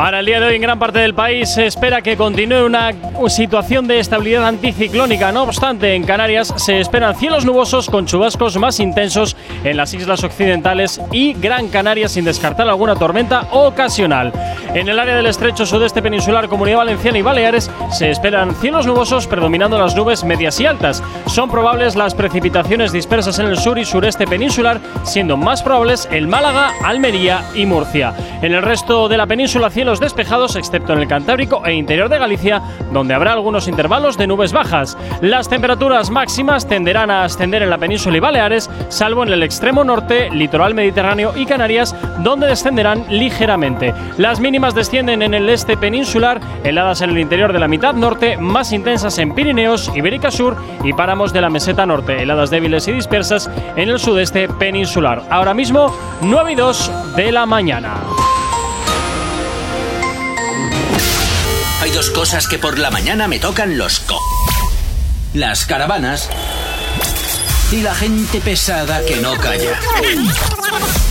Para 0.00 0.20
el 0.20 0.24
día 0.24 0.40
de 0.40 0.46
hoy 0.46 0.54
en 0.54 0.62
gran 0.62 0.78
parte 0.78 0.98
del 0.98 1.12
país 1.12 1.50
se 1.50 1.66
espera 1.66 2.00
que 2.00 2.16
continúe 2.16 2.64
una 2.64 2.90
situación 3.28 3.86
de 3.86 3.98
estabilidad 3.98 4.46
anticiclónica. 4.48 5.30
No 5.30 5.42
obstante, 5.42 5.94
en 5.94 6.04
Canarias 6.04 6.54
se 6.56 6.80
esperan 6.80 7.14
cielos 7.16 7.44
nubosos 7.44 7.90
con 7.90 8.06
chubascos 8.06 8.56
más 8.56 8.80
intensos 8.80 9.36
en 9.62 9.76
las 9.76 9.92
islas 9.92 10.24
occidentales 10.24 11.02
y 11.12 11.34
Gran 11.34 11.68
Canaria 11.68 12.08
sin 12.08 12.24
descartar 12.24 12.66
alguna 12.66 12.96
tormenta 12.96 13.48
ocasional. 13.52 14.32
En 14.72 14.88
el 14.88 14.98
área 14.98 15.16
del 15.16 15.26
estrecho 15.26 15.66
sudeste 15.66 16.00
peninsular, 16.00 16.48
Comunidad 16.48 16.78
Valenciana 16.78 17.18
y 17.18 17.22
Baleares 17.22 17.70
se 17.90 18.10
esperan 18.10 18.54
cielos 18.54 18.86
nubosos 18.86 19.26
predominando 19.26 19.76
las 19.76 19.94
nubes 19.94 20.24
medias 20.24 20.58
y 20.60 20.66
altas. 20.66 21.02
Son 21.26 21.50
probables 21.50 21.94
las 21.94 22.14
precipitaciones 22.14 22.92
dispersas 22.92 23.38
en 23.38 23.46
el 23.46 23.58
sur 23.58 23.78
y 23.78 23.84
sureste 23.84 24.26
peninsular, 24.26 24.80
siendo 25.02 25.36
más 25.36 25.62
probables 25.62 26.08
el 26.10 26.26
Málaga, 26.26 26.72
Almería 26.84 27.44
y 27.54 27.66
Murcia. 27.66 28.14
En 28.40 28.54
el 28.54 28.62
resto 28.62 29.06
de 29.08 29.18
la 29.18 29.26
península, 29.26 29.68
cielos 29.68 29.89
despejados, 29.98 30.54
excepto 30.54 30.92
en 30.92 31.00
el 31.00 31.08
Cantábrico 31.08 31.62
e 31.64 31.72
interior 31.72 32.08
de 32.08 32.18
Galicia, 32.18 32.62
donde 32.92 33.14
habrá 33.14 33.32
algunos 33.32 33.66
intervalos 33.66 34.16
de 34.16 34.26
nubes 34.26 34.52
bajas. 34.52 34.96
Las 35.20 35.48
temperaturas 35.48 36.10
máximas 36.10 36.68
tenderán 36.68 37.10
a 37.10 37.24
ascender 37.24 37.62
en 37.62 37.70
la 37.70 37.78
península 37.78 38.18
y 38.18 38.20
Baleares, 38.20 38.70
salvo 38.88 39.22
en 39.22 39.32
el 39.32 39.42
extremo 39.42 39.82
norte, 39.82 40.30
litoral 40.30 40.74
mediterráneo 40.74 41.32
y 41.34 41.46
Canarias, 41.46 41.96
donde 42.20 42.46
descenderán 42.46 43.04
ligeramente. 43.08 43.94
Las 44.18 44.38
mínimas 44.38 44.74
descienden 44.74 45.22
en 45.22 45.34
el 45.34 45.48
este 45.48 45.76
peninsular, 45.76 46.40
heladas 46.62 47.00
en 47.00 47.10
el 47.10 47.18
interior 47.18 47.52
de 47.52 47.58
la 47.58 47.68
mitad 47.68 47.94
norte, 47.94 48.36
más 48.36 48.72
intensas 48.72 49.18
en 49.18 49.34
Pirineos, 49.34 49.90
Ibérica 49.94 50.30
Sur 50.30 50.56
y 50.84 50.92
páramos 50.92 51.32
de 51.32 51.40
la 51.40 51.50
meseta 51.50 51.86
norte, 51.86 52.22
heladas 52.22 52.50
débiles 52.50 52.86
y 52.88 52.92
dispersas 52.92 53.50
en 53.76 53.88
el 53.88 53.98
sudeste 53.98 54.48
peninsular. 54.48 55.22
Ahora 55.30 55.54
mismo, 55.54 55.94
9 56.20 56.52
y 56.52 56.54
2 56.54 56.90
de 57.16 57.32
la 57.32 57.46
mañana. 57.46 57.94
Hay 61.80 61.90
dos 61.92 62.10
cosas 62.10 62.46
que 62.46 62.58
por 62.58 62.78
la 62.78 62.90
mañana 62.90 63.26
me 63.26 63.38
tocan 63.38 63.78
los 63.78 64.00
co. 64.00 64.18
Las 65.32 65.64
caravanas 65.64 66.28
y 67.72 67.80
la 67.80 67.94
gente 67.94 68.40
pesada 68.40 69.04
que 69.04 69.16
no 69.16 69.34
calla. 69.38 69.78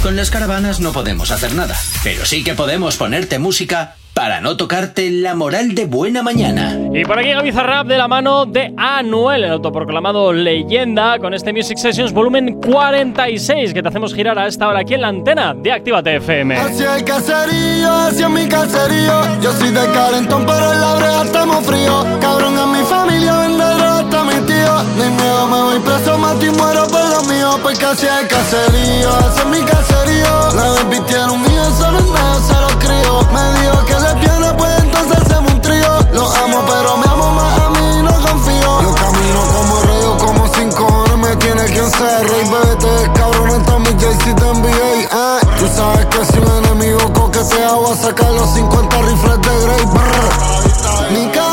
Con 0.03 0.15
las 0.15 0.29
caravanas 0.29 0.79
no 0.79 0.91
podemos 0.91 1.31
hacer 1.31 1.55
nada, 1.55 1.75
pero 2.03 2.25
sí 2.25 2.43
que 2.43 2.53
podemos 2.53 2.97
ponerte 2.97 3.39
música 3.39 3.95
para 4.19 4.41
no 4.41 4.57
tocarte 4.57 5.09
la 5.09 5.33
moral 5.33 5.73
de 5.73 5.85
buena 5.85 6.21
mañana. 6.21 6.77
Y 6.93 7.05
por 7.05 7.17
aquí 7.17 7.29
Gaby 7.29 7.53
Zarrap 7.53 7.87
de 7.87 7.97
la 7.97 8.09
mano 8.09 8.45
de 8.45 8.73
Anuel, 8.75 9.45
el 9.45 9.51
autoproclamado 9.51 10.33
leyenda, 10.33 11.17
con 11.19 11.33
este 11.33 11.53
Music 11.53 11.77
Sessions 11.77 12.11
volumen 12.11 12.59
46 12.59 13.73
que 13.73 13.81
te 13.81 13.87
hacemos 13.87 14.13
girar 14.13 14.37
a 14.37 14.45
esta 14.47 14.67
hora 14.67 14.81
aquí 14.81 14.95
en 14.95 15.01
la 15.03 15.07
antena 15.07 15.53
de 15.53 15.71
Actívate 15.71 16.17
FM. 16.17 16.53
Hacia 16.53 16.97
el 16.97 17.05
caserío, 17.05 17.93
hacia 17.93 18.27
mi 18.27 18.45
caserío. 18.49 19.39
Yo 19.41 19.53
soy 19.53 19.69
de 19.69 19.87
calentón, 19.93 20.45
pero 20.45 20.73
en 20.73 20.81
la 20.81 20.95
brea 20.95 21.21
estamos 21.23 21.65
fríos. 21.65 22.05
Cabrón, 22.19 22.57
a 22.57 22.65
mi 22.65 22.83
familia 22.83 23.37
vende 23.37 23.63
hasta 23.63 24.23
mi 24.25 24.35
tío. 24.45 24.83
Ni 24.97 25.15
miedo, 25.15 25.47
me 25.47 25.61
voy 25.61 25.79
preso, 25.79 26.17
mato 26.17 26.45
y 26.45 26.49
muero 26.49 26.85
por 26.87 27.09
lo 27.09 27.23
mío. 27.23 27.57
Porque 27.63 27.85
hacia 27.85 28.19
el 28.19 28.27
caserío, 28.27 29.13
hacia 29.13 29.45
mi 29.45 29.61
caserío. 29.61 30.57
La 30.57 30.83
baby 30.83 30.99
tiene 31.07 31.48
solo 31.77 31.99
en 31.99 32.11
medio 32.11 32.39
se 32.47 32.53
lo 32.53 32.79
crío. 32.79 33.27
Me 33.33 33.59
dijo 33.59 33.85
que 33.85 33.99
le 33.99 34.13
viene, 34.15 34.53
pues 34.57 34.71
entonces 34.79 35.17
hacemos 35.17 35.51
un 35.53 35.61
trío. 35.61 35.99
Lo 36.13 36.25
amo, 36.43 36.63
pero 36.67 36.97
me 36.97 37.07
amo 37.07 37.31
más 37.31 37.59
a 37.59 37.69
mí, 37.69 38.03
no 38.03 38.13
confío. 38.21 38.81
Yo 38.81 38.95
camino 38.95 39.41
como 39.53 39.81
rey, 39.83 40.01
yo 40.01 40.17
como 40.17 40.47
cinco 40.55 40.85
horas, 40.85 41.17
me 41.17 41.35
tiene 41.37 41.63
quien 41.65 41.89
ser 41.91 42.29
rey. 42.29 42.49
Bebé, 42.49 42.75
te 42.75 42.87
ves 42.87 43.09
cabrón, 43.15 43.49
en 43.51 43.81
mi 43.81 44.01
Jay-Z 44.01 44.35
te 44.35 44.45
NBA. 44.45 45.09
Ah, 45.11 45.39
tú 45.59 45.67
sabes 45.75 46.05
que 46.07 46.25
si 46.25 46.39
un 46.39 46.65
enemigo 46.65 47.13
coquetea, 47.13 47.73
voy 47.73 47.93
a 47.93 47.95
sacar 47.95 48.31
los 48.31 48.49
50 48.53 49.01
rifles 49.01 49.41
de 49.41 49.65
Grey. 49.65 49.85
Brr. 49.85 51.48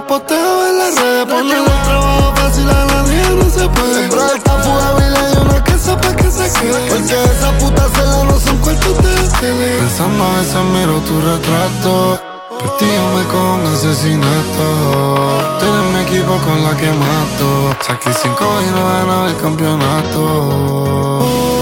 la 0.00 0.06
posteo 0.06 0.66
en 0.68 0.78
las 0.78 0.94
redes. 1.00 1.26
Ponerle 1.26 1.56
el 1.56 1.64
trabajo 1.82 2.32
fácil 2.36 2.68
a 2.68 2.84
la 2.84 3.02
niña 3.02 3.30
no 3.30 3.50
se 3.50 3.68
puede. 3.68 3.94
Siempre 3.94 4.20
está 4.36 4.52
fugable 4.62 5.06
y 5.06 5.08
una 5.38 5.64
que 5.64 5.78
sepa 5.78 6.14
que 6.16 6.30
se 6.30 6.52
quede. 6.60 6.88
Porque 6.88 7.24
esa 7.24 7.50
puta 7.58 7.88
cela 7.94 8.24
no 8.24 8.40
son 8.40 8.56
cuartos 8.58 8.96
de 8.96 9.28
tele. 9.40 9.78
Pensando 9.78 10.24
a 10.24 10.26
veces 10.38 10.64
miro 10.72 11.00
tu 11.00 11.20
retrato. 11.20 12.20
Por 12.58 12.70
ti 12.76 12.84
yo 12.84 13.06
me 13.16 13.24
con 13.28 13.66
asesinato. 13.74 14.66
Tú 15.58 15.64
eres 15.66 15.84
mi 15.92 15.98
equipo 16.00 16.32
con 16.44 16.58
la 16.62 16.72
que 16.76 16.92
mato. 16.92 17.48
Saqué 17.80 18.12
cinco 18.12 18.44
y 18.66 18.70
no 18.70 18.86
ganaba 18.86 19.26
el 19.28 19.36
campeonato. 19.38 21.59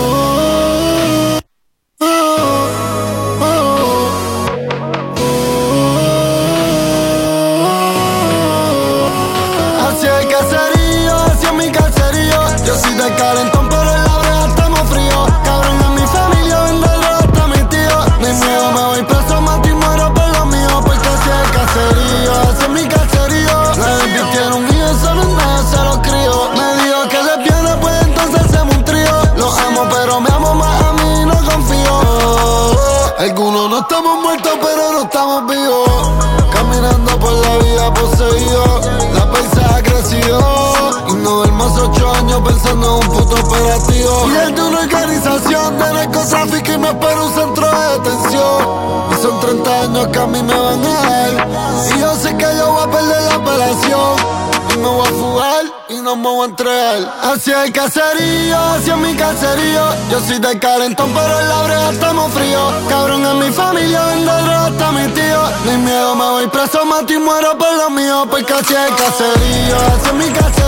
Fugar 56.09 56.17
y 56.17 56.17
no 56.17 56.17
me 56.17 56.29
voy 56.29 56.43
a 56.43 56.51
entregar. 56.51 57.15
Hacia 57.23 57.65
el 57.65 57.73
caserío, 57.73 58.59
hacia 58.59 58.97
mi 58.97 59.15
caserío. 59.15 59.85
Yo 60.11 60.21
soy 60.21 60.39
de 60.39 60.59
calentón, 60.59 61.13
pero 61.13 61.41
en 61.41 61.49
la 61.49 61.63
brea 61.63 61.91
estamos 61.91 62.33
fríos. 62.33 62.75
Cabrón, 62.89 63.25
en 63.25 63.39
mi 63.39 63.53
familia 63.53 64.05
vende 64.07 64.31
hasta 64.31 64.93
mi 64.93 65.07
tío. 65.09 65.43
Ni 65.67 65.77
miedo, 65.79 66.15
me 66.15 66.25
voy 66.25 66.47
preso, 66.49 66.85
mato 66.85 67.13
y 67.13 67.19
muero 67.19 67.57
por 67.59 67.73
lo 67.75 67.91
mío. 67.91 68.27
Porque 68.31 68.53
hacia 68.53 68.87
el 68.87 68.95
caserío, 68.97 69.77
hacia 69.95 70.13
mi 70.13 70.29
caserío. 70.31 70.59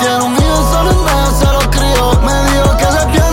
Tiene 0.00 0.22
un 0.24 0.36
hijo, 0.36 0.72
solo 0.72 0.90
en 0.90 1.38
se 1.38 1.46
lo 1.46 1.70
crío. 1.70 2.20
Me 2.22 2.34
dijo 2.50 2.76
que 2.76 2.84
le 2.84 3.12
viene, 3.12 3.31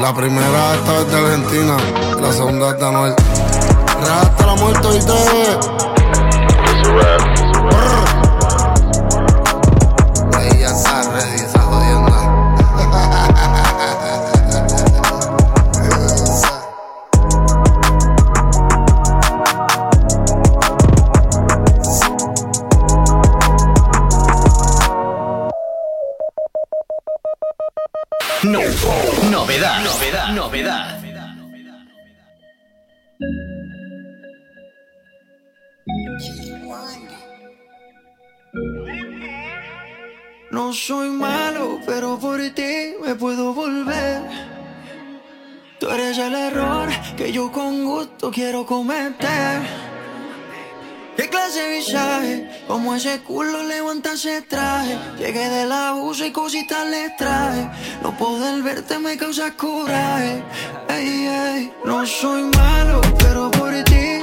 La 0.00 0.14
primera 0.14 0.74
esta 0.74 1.00
es 1.00 1.10
de 1.10 1.16
Argentina. 1.18 1.76
La 2.20 2.32
segunda 2.32 2.70
es 2.70 2.78
de 2.78 2.86
Anuel. 2.86 3.14
Hasta 4.00 4.46
la 4.46 4.54
muerte 4.54 4.88
y 4.94 5.00
Ahí 6.64 7.27
No 40.68 40.74
soy 40.74 41.08
malo, 41.08 41.80
pero 41.86 42.18
por 42.18 42.38
ti 42.50 42.92
me 43.02 43.14
puedo 43.14 43.54
volver. 43.54 44.20
Tú 45.80 45.88
eres 45.88 46.18
el 46.18 46.34
error 46.34 46.90
que 47.16 47.32
yo 47.32 47.50
con 47.50 47.86
gusto 47.86 48.30
quiero 48.30 48.66
cometer. 48.66 49.62
¿Qué 51.16 51.26
clase 51.30 51.62
de 51.62 51.76
visaje? 51.78 52.64
Como 52.66 52.94
ese 52.94 53.18
culo 53.20 53.62
levanta 53.62 54.12
ese 54.12 54.42
traje. 54.42 54.98
Llegué 55.18 55.48
del 55.48 55.72
abuso 55.72 56.26
y 56.26 56.32
cositas 56.32 56.86
le 56.86 57.08
traje. 57.16 57.70
No 58.02 58.14
poder 58.18 58.62
verte 58.62 58.98
me 58.98 59.16
causa 59.16 59.56
coraje. 59.56 60.44
Ey, 60.90 61.28
ey. 61.28 61.72
No 61.82 62.04
soy 62.04 62.42
malo, 62.42 63.00
pero 63.20 63.50
por 63.52 63.72
ti 63.84 64.17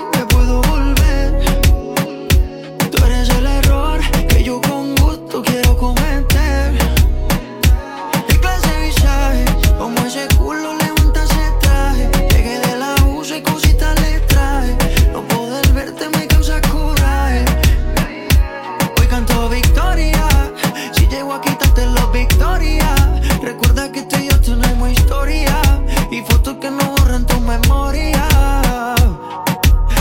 Y 26.11 26.21
fotos 26.21 26.57
que 26.61 26.71
no 26.71 26.83
borran 26.91 27.25
tu 27.25 27.39
memoria. 27.41 28.27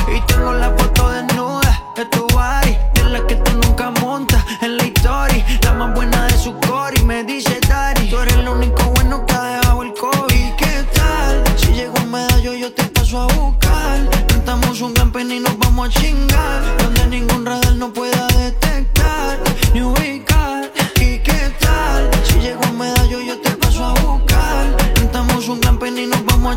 Y 0.08 0.20
tengo 0.26 0.52
la 0.54 0.70
foto 0.70 1.10
desnuda 1.10 1.82
de 1.96 2.04
tu 2.06 2.26
body. 2.28 2.63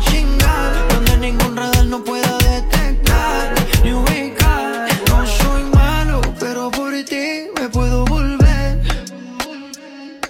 Donde 0.00 1.16
ningún 1.18 1.56
radar 1.56 1.84
no 1.86 2.04
pueda 2.04 2.38
detectar 2.38 3.52
ni 3.82 3.92
ubicar. 3.92 4.86
No 5.08 5.26
soy 5.26 5.64
malo, 5.74 6.20
pero 6.38 6.70
por 6.70 6.92
ti 7.02 7.48
me 7.60 7.68
puedo 7.68 8.04
volver. 8.04 8.80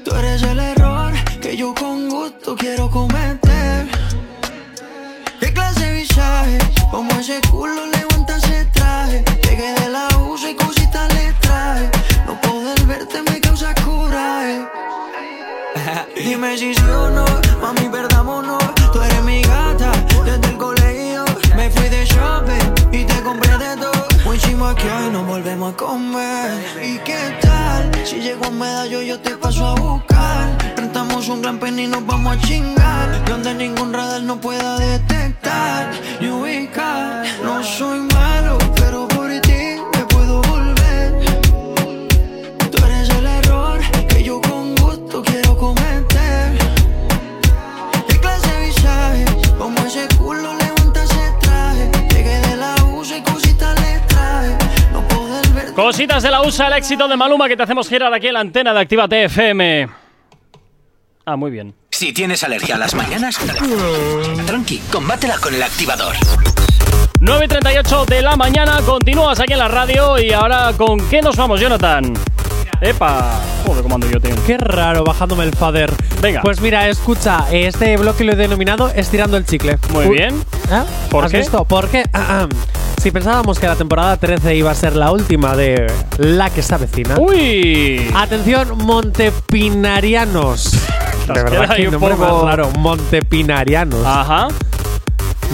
Tú 0.03 0.15
eres 0.15 0.43
el 0.43 0.59
error 0.59 1.13
que 1.43 1.55
yo 1.55 1.75
con 1.75 2.09
gusto 2.09 2.57
quiero 2.57 2.91
cometer. 2.91 3.89
¿Qué 5.39 5.53
clase 5.53 5.85
de 5.85 5.93
visaje? 5.93 6.59
Como 6.91 7.11
ese 7.21 7.39
culo 7.51 7.75
levanta 7.75 7.98
que 24.79 24.91
hoy 24.91 25.11
nos 25.11 25.27
volvemos 25.27 25.75
a 25.75 25.77
comer. 25.77 26.51
¿Y 26.83 26.99
qué 26.99 27.37
tal? 27.41 27.91
Si 28.05 28.21
llego 28.21 28.47
a 28.47 28.51
medallo, 28.51 29.03
yo 29.03 29.19
te 29.21 29.37
paso 29.37 29.67
a 29.67 29.75
buscar. 29.75 30.57
Rentamos 30.77 31.29
un 31.29 31.43
gran 31.43 31.59
pen 31.59 31.79
y 31.79 31.87
nos 31.87 32.07
vamos 32.07 32.37
a 32.37 32.41
chingar. 32.41 33.25
Donde 33.27 33.55
ningún 33.55 33.93
radar 33.93 34.23
no 34.23 34.41
pueda 34.41 34.79
detectar 34.79 35.91
ni 36.21 36.29
ubicar. 36.31 37.25
No 37.43 37.63
soy 37.63 38.01
malo, 38.15 38.58
Cositas 55.79 56.25
de 56.25 56.31
la 56.33 56.43
USA, 56.43 56.67
el 56.67 56.73
éxito 56.73 57.07
de 57.07 57.17
Maluma 57.17 57.47
que 57.47 57.57
te 57.57 57.63
hacemos 57.63 57.89
girar 57.89 58.13
aquí 58.13 58.27
en 58.27 58.35
la 58.35 58.41
antena 58.41 58.75
de 58.75 58.81
Activa 58.81 59.07
TFM. 59.07 59.89
Ah, 61.25 61.37
muy 61.37 61.53
bien. 61.53 61.73
Si 61.93 62.13
tienes 62.13 62.43
alergia 62.43 62.75
a 62.75 62.79
las 62.79 62.97
mañanas, 62.97 63.39
tranqui, 64.45 64.79
combátela 64.91 65.39
con 65.39 65.55
el 65.55 65.63
activador. 65.63 66.17
9.38 67.21 68.07
de 68.07 68.23
la 68.23 68.35
mañana, 68.35 68.81
continúas 68.85 69.39
aquí 69.39 69.53
en 69.53 69.61
la 69.61 69.69
radio 69.69 70.19
y 70.19 70.33
ahora 70.33 70.73
¿con 70.77 70.99
qué 71.09 71.23
nos 71.23 71.37
vamos, 71.37 71.61
Jonathan? 71.61 72.13
¡Epa! 72.81 73.41
Joder, 73.65 73.85
cómo 73.85 73.95
ando 73.95 74.11
yo, 74.11 74.19
tío. 74.19 74.35
Qué 74.49 74.59
raro 74.59 75.05
bajándome 75.05 75.45
el 75.45 75.55
fader. 75.55 75.93
Venga. 76.21 76.43
Pues 76.43 76.61
mira, 76.61 76.89
escucha, 76.89 77.47
este 77.53 77.97
bloque 77.99 78.25
lo 78.25 78.33
he 78.33 78.37
denominado 78.37 78.91
Estirando 78.91 79.37
el 79.37 79.47
chicle. 79.47 79.79
Muy 79.93 80.07
Uy, 80.07 80.17
bien. 80.17 80.45
¿eh? 80.73 80.83
¿Por 81.09 81.25
¿Has 81.25 81.31
qué? 81.31 81.39
visto? 81.39 81.65
Porque 81.65 82.05
si 83.01 83.11
pensábamos 83.11 83.59
que 83.59 83.67
la 83.67 83.77
temporada 83.77 84.17
13 84.17 84.55
iba 84.57 84.71
a 84.71 84.75
ser 84.75 84.97
la 84.97 85.11
última 85.13 85.55
de 85.57 85.87
La 86.19 86.51
que 86.51 86.63
se 86.63 86.75
avecina. 86.75 87.17
¡Uy! 87.19 88.11
Atención, 88.15 88.77
montepinarianos. 88.79 90.71
Te 91.27 91.33
De 91.33 91.43
verdad 91.43 91.77
que 91.77 91.87
un 91.87 91.93
nombre 91.93 92.15
poco- 92.15 92.45
más 92.45 92.45
raro. 92.45 92.71
Montepinarianos. 92.79 94.05
Ajá. 94.05 94.49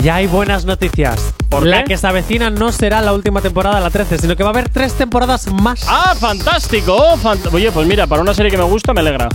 Ya 0.02 0.16
hay 0.16 0.26
buenas 0.26 0.64
noticias. 0.64 1.34
¿Por 1.48 1.66
la 1.66 1.78
qué? 1.84 1.90
que 1.90 1.96
se 1.98 2.06
avecina 2.06 2.50
no 2.50 2.72
será 2.72 3.00
la 3.00 3.12
última 3.12 3.40
temporada, 3.40 3.78
la 3.80 3.90
13, 3.90 4.18
sino 4.18 4.34
que 4.36 4.42
va 4.42 4.48
a 4.48 4.52
haber 4.52 4.68
tres 4.68 4.94
temporadas 4.94 5.46
más. 5.52 5.84
¡Ah, 5.88 6.14
fantástico! 6.18 6.96
Fant- 7.22 7.48
Oye, 7.52 7.70
pues 7.70 7.86
mira, 7.86 8.06
para 8.08 8.20
una 8.22 8.34
serie 8.34 8.50
que 8.50 8.58
me 8.58 8.64
gusta 8.64 8.92
me 8.92 9.00
alegra. 9.00 9.28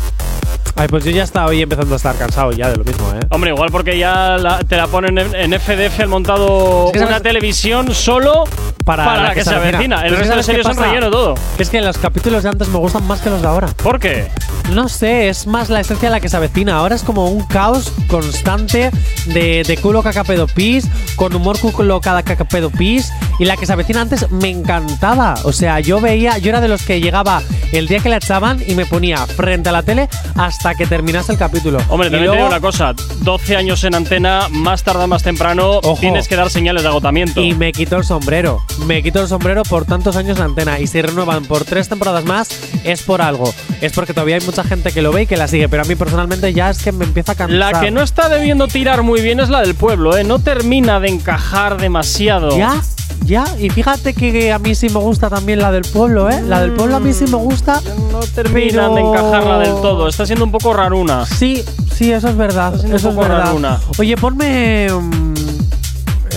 Ay, 0.79 0.87
pues 0.87 1.03
yo 1.03 1.11
ya 1.11 1.23
estaba 1.23 1.47
hoy 1.47 1.61
empezando 1.61 1.93
a 1.93 1.97
estar 1.97 2.15
cansado 2.15 2.53
ya 2.53 2.69
de 2.69 2.77
lo 2.77 2.85
mismo, 2.85 3.11
¿eh? 3.11 3.19
Hombre, 3.31 3.49
igual 3.51 3.69
porque 3.69 3.97
ya 3.97 4.37
la- 4.37 4.59
te 4.59 4.77
la 4.77 4.87
ponen 4.87 5.17
en, 5.17 5.35
en 5.35 5.59
FDF, 5.59 5.99
han 5.99 6.09
montado 6.09 6.85
Es 6.93 7.01
que 7.01 7.05
una 7.05 7.19
televisión 7.19 7.93
solo 7.93 8.45
para, 8.85 9.21
la 9.21 9.33
que, 9.33 9.43
se 9.43 9.53
avecina. 9.53 10.05
El 10.05 10.15
resto 10.15 10.35
de 10.37 10.41
¿sabes 10.41 10.45
qué 10.45 10.51
series 10.63 10.67
son 10.67 10.77
relleno 10.83 11.11
todo. 11.11 11.35
Es 11.57 11.69
que 11.69 11.81
los 11.81 11.97
capítulos 11.97 12.43
de 12.43 12.49
antes 12.49 12.69
me 12.69 12.77
gustan 12.79 13.05
más 13.07 13.19
que 13.19 13.29
los 13.29 13.41
de 13.41 13.47
ahora. 13.47 13.67
¿Por 13.83 13.99
qué? 13.99 14.29
No 14.73 14.87
sé, 14.87 15.29
es 15.29 15.47
más 15.47 15.69
la 15.69 15.79
esencia 15.81 16.09
de 16.09 16.13
la 16.13 16.19
que 16.21 16.29
se 16.29 16.37
avecina. 16.37 16.77
Ahora 16.77 16.95
es 16.95 17.03
como 17.03 17.27
un 17.29 17.43
caos 17.45 17.91
constante 18.07 18.89
de, 19.25 19.63
de 19.67 19.77
culo 19.77 20.01
cacapedo 20.01 20.47
pis, 20.47 20.87
con 21.17 21.35
humor 21.35 21.59
culo 21.59 21.99
cada 22.01 22.23
cacapedo 22.23 22.69
pis. 22.69 23.11
Y 23.37 23.45
la 23.45 23.57
que 23.57 23.65
se 23.65 23.73
avecina 23.73 24.01
antes 24.01 24.31
me 24.31 24.49
encantaba. 24.49 25.35
O 25.43 25.51
sea, 25.51 25.79
yo 25.81 25.99
veía, 25.99 26.37
yo 26.37 26.49
era 26.49 26.61
de 26.61 26.67
los 26.67 26.83
que 26.83 26.99
llegaba 27.01 27.41
el 27.71 27.87
día 27.87 27.99
que 27.99 28.09
la 28.09 28.17
echaban 28.17 28.59
y 28.65 28.75
me 28.75 28.85
ponía 28.85 29.17
frente 29.27 29.69
a 29.69 29.71
la 29.71 29.83
tele 29.83 30.09
hasta 30.35 30.68
que 30.75 30.85
terminase 30.85 31.31
el 31.31 31.37
capítulo. 31.37 31.79
Hombre, 31.89 32.09
también 32.09 32.31
te 32.31 32.37
digo 32.37 32.47
una 32.47 32.59
cosa: 32.59 32.93
12 33.21 33.55
años 33.55 33.83
en 33.83 33.95
antena, 33.95 34.47
más 34.49 34.83
tarde, 34.83 35.07
más 35.07 35.23
temprano, 35.23 35.79
Ojo. 35.83 35.97
tienes 35.99 36.27
que 36.27 36.35
dar 36.35 36.49
señales 36.49 36.83
de 36.83 36.89
agotamiento. 36.89 37.41
Y 37.41 37.53
me 37.53 37.71
quito 37.71 37.97
el 37.97 38.03
sombrero. 38.03 38.61
Me 38.85 39.03
quito 39.03 39.21
el 39.21 39.27
sombrero 39.27 39.63
por 39.63 39.85
tantos 39.85 40.15
años 40.15 40.37
en 40.37 40.43
antena. 40.45 40.79
Y 40.79 40.87
si 40.87 41.01
renuevan 41.01 41.45
por 41.45 41.65
tres 41.65 41.89
temporadas 41.89 42.25
más, 42.25 42.49
es 42.83 43.03
por 43.03 43.21
algo. 43.21 43.53
Es 43.81 43.93
porque 43.93 44.13
todavía 44.13 44.35
hay 44.35 44.45
mucha 44.45 44.63
gente 44.63 44.91
que 44.91 45.01
lo 45.01 45.11
ve 45.11 45.23
y 45.23 45.27
que 45.27 45.37
la 45.37 45.47
sigue. 45.47 45.69
Pero 45.69 45.83
a 45.83 45.85
mí 45.85 45.95
personalmente 45.95 46.53
ya 46.53 46.69
es 46.69 46.83
que 46.83 46.91
me 46.91 47.05
empieza 47.05 47.33
a 47.33 47.35
cansar. 47.35 47.57
La 47.57 47.79
que 47.79 47.91
no 47.91 48.01
está 48.01 48.29
debiendo 48.29 48.67
tirar 48.67 49.03
muy 49.03 49.21
bien 49.21 49.39
es 49.39 49.49
la 49.49 49.61
del 49.61 49.75
pueblo, 49.75 50.17
¿eh? 50.17 50.23
No 50.23 50.39
termina 50.39 50.99
de 50.99 51.09
encajar 51.09 51.77
demasiado. 51.79 52.57
Ya, 52.57 52.81
ya. 53.25 53.45
Y 53.59 53.69
fíjate 53.69 54.13
que 54.13 54.51
a 54.51 54.59
mí 54.59 54.75
sí 54.75 54.89
me 54.89 54.99
gusta 54.99 55.29
también 55.29 55.59
la 55.59 55.71
del 55.71 55.83
pueblo, 55.83 56.29
¿eh? 56.29 56.41
La 56.41 56.61
del 56.61 56.73
pueblo 56.73 56.95
a 56.95 56.99
mí 56.99 57.13
sí 57.13 57.25
me 57.25 57.37
gusta. 57.37 57.81
No 58.11 58.19
terminan 58.19 58.93
pero- 58.93 58.95
de 58.95 59.01
encajarla 59.01 59.59
del 59.59 59.81
todo. 59.81 60.07
Está 60.07 60.25
siendo 60.25 60.45
un 60.45 60.51
poco 60.51 60.73
raruna. 60.73 61.25
Sí, 61.25 61.63
sí, 61.93 62.11
eso 62.11 62.27
es 62.29 62.37
verdad. 62.37 62.73
Eso 62.75 62.85
un 62.87 62.95
es 62.95 63.01
poco 63.03 63.21
verdad. 63.21 63.45
raruna. 63.45 63.79
Oye, 63.97 64.15
ponme. 64.17 64.87
mm, 64.91 65.33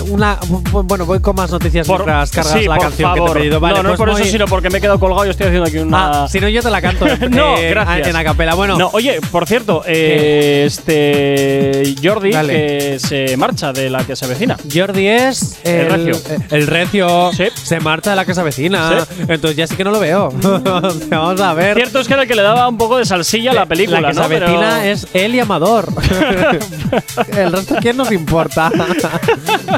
una. 0.08 0.38
bu- 0.40 0.82
Bueno, 0.86 1.06
voy 1.06 1.20
con 1.20 1.36
más 1.36 1.50
noticias 1.50 1.86
Por- 1.86 1.98
mientras 2.00 2.30
cargas 2.30 2.52
sí, 2.52 2.66
la 2.66 2.74
por 2.76 2.84
canción 2.84 3.10
favor. 3.10 3.28
que 3.28 3.32
te 3.34 3.38
he 3.38 3.42
pedido. 3.42 3.60
Vale, 3.60 3.74
no, 3.76 3.82
no 3.82 3.88
pues 3.90 3.94
es 3.94 3.98
por 3.98 4.10
voy- 4.12 4.22
eso, 4.22 4.30
sino 4.32 4.46
porque 4.46 4.70
me 4.70 4.78
he 4.78 4.80
quedado 4.80 4.98
colgado 4.98 5.26
y 5.26 5.30
estoy 5.30 5.46
haciendo 5.46 5.68
aquí 5.68 5.78
una. 5.78 6.24
Ah, 6.24 6.28
si 6.28 6.40
no, 6.40 6.48
yo 6.48 6.62
te 6.62 6.70
la 6.70 6.80
canto. 6.82 7.06
eh, 7.08 7.18
no, 7.30 7.56
eh, 7.58 7.70
gracias. 7.70 8.08
En 8.08 8.16
acapela. 8.16 8.54
Bueno, 8.54 8.76
No, 8.78 8.90
oye, 8.92 9.20
por 9.30 9.46
cierto, 9.46 9.82
eh, 9.86 10.64
este 10.66 11.94
Jordi 12.02 12.30
que 12.30 12.98
se 12.98 13.36
marcha 13.36 13.72
de 13.72 13.90
la 13.90 14.04
que 14.04 14.16
se 14.16 14.24
avecina. 14.24 14.56
Jordi 14.72 15.06
es 15.06 15.58
El 15.64 15.88
recio. 15.90 16.32
eh, 16.34 16.38
El 16.50 16.66
recio 16.66 17.30
Sí. 17.32 17.44
se 17.62 17.80
marcha 17.80 18.10
de 18.10 18.16
la 18.16 18.24
que 18.24 18.34
se 18.34 18.40
avecina. 18.40 19.00
Sí. 19.06 19.22
Entonces 19.28 19.56
ya 19.56 19.66
sí 19.66 19.76
que 19.76 19.84
no 19.84 19.90
lo 19.90 20.00
veo. 20.00 20.30
Vamos 21.10 21.40
a 21.40 21.54
ver. 21.54 21.76
Cierto 21.76 22.00
es 22.00 22.06
que 22.08 22.14
era 22.14 22.22
el 22.22 22.28
que 22.28 22.34
le 22.34 22.42
daba 22.42 22.68
un 22.68 22.76
poco 22.78 22.98
de 22.98 23.04
salsilla 23.04 23.50
a 23.52 23.54
la 23.54 23.66
película, 23.66 24.00
la 24.00 24.08
que 24.08 24.14
¿no? 24.14 24.22
se 24.24 24.28
Pero- 24.28 24.46
avecina 24.46 24.86
es 24.86 25.06
él 25.12 25.34
y 25.34 25.40
Amador. 25.40 25.88
el 27.36 27.52
resto, 27.52 27.76
¿quién 27.80 27.96
nos 27.96 28.10
importa? 28.12 28.70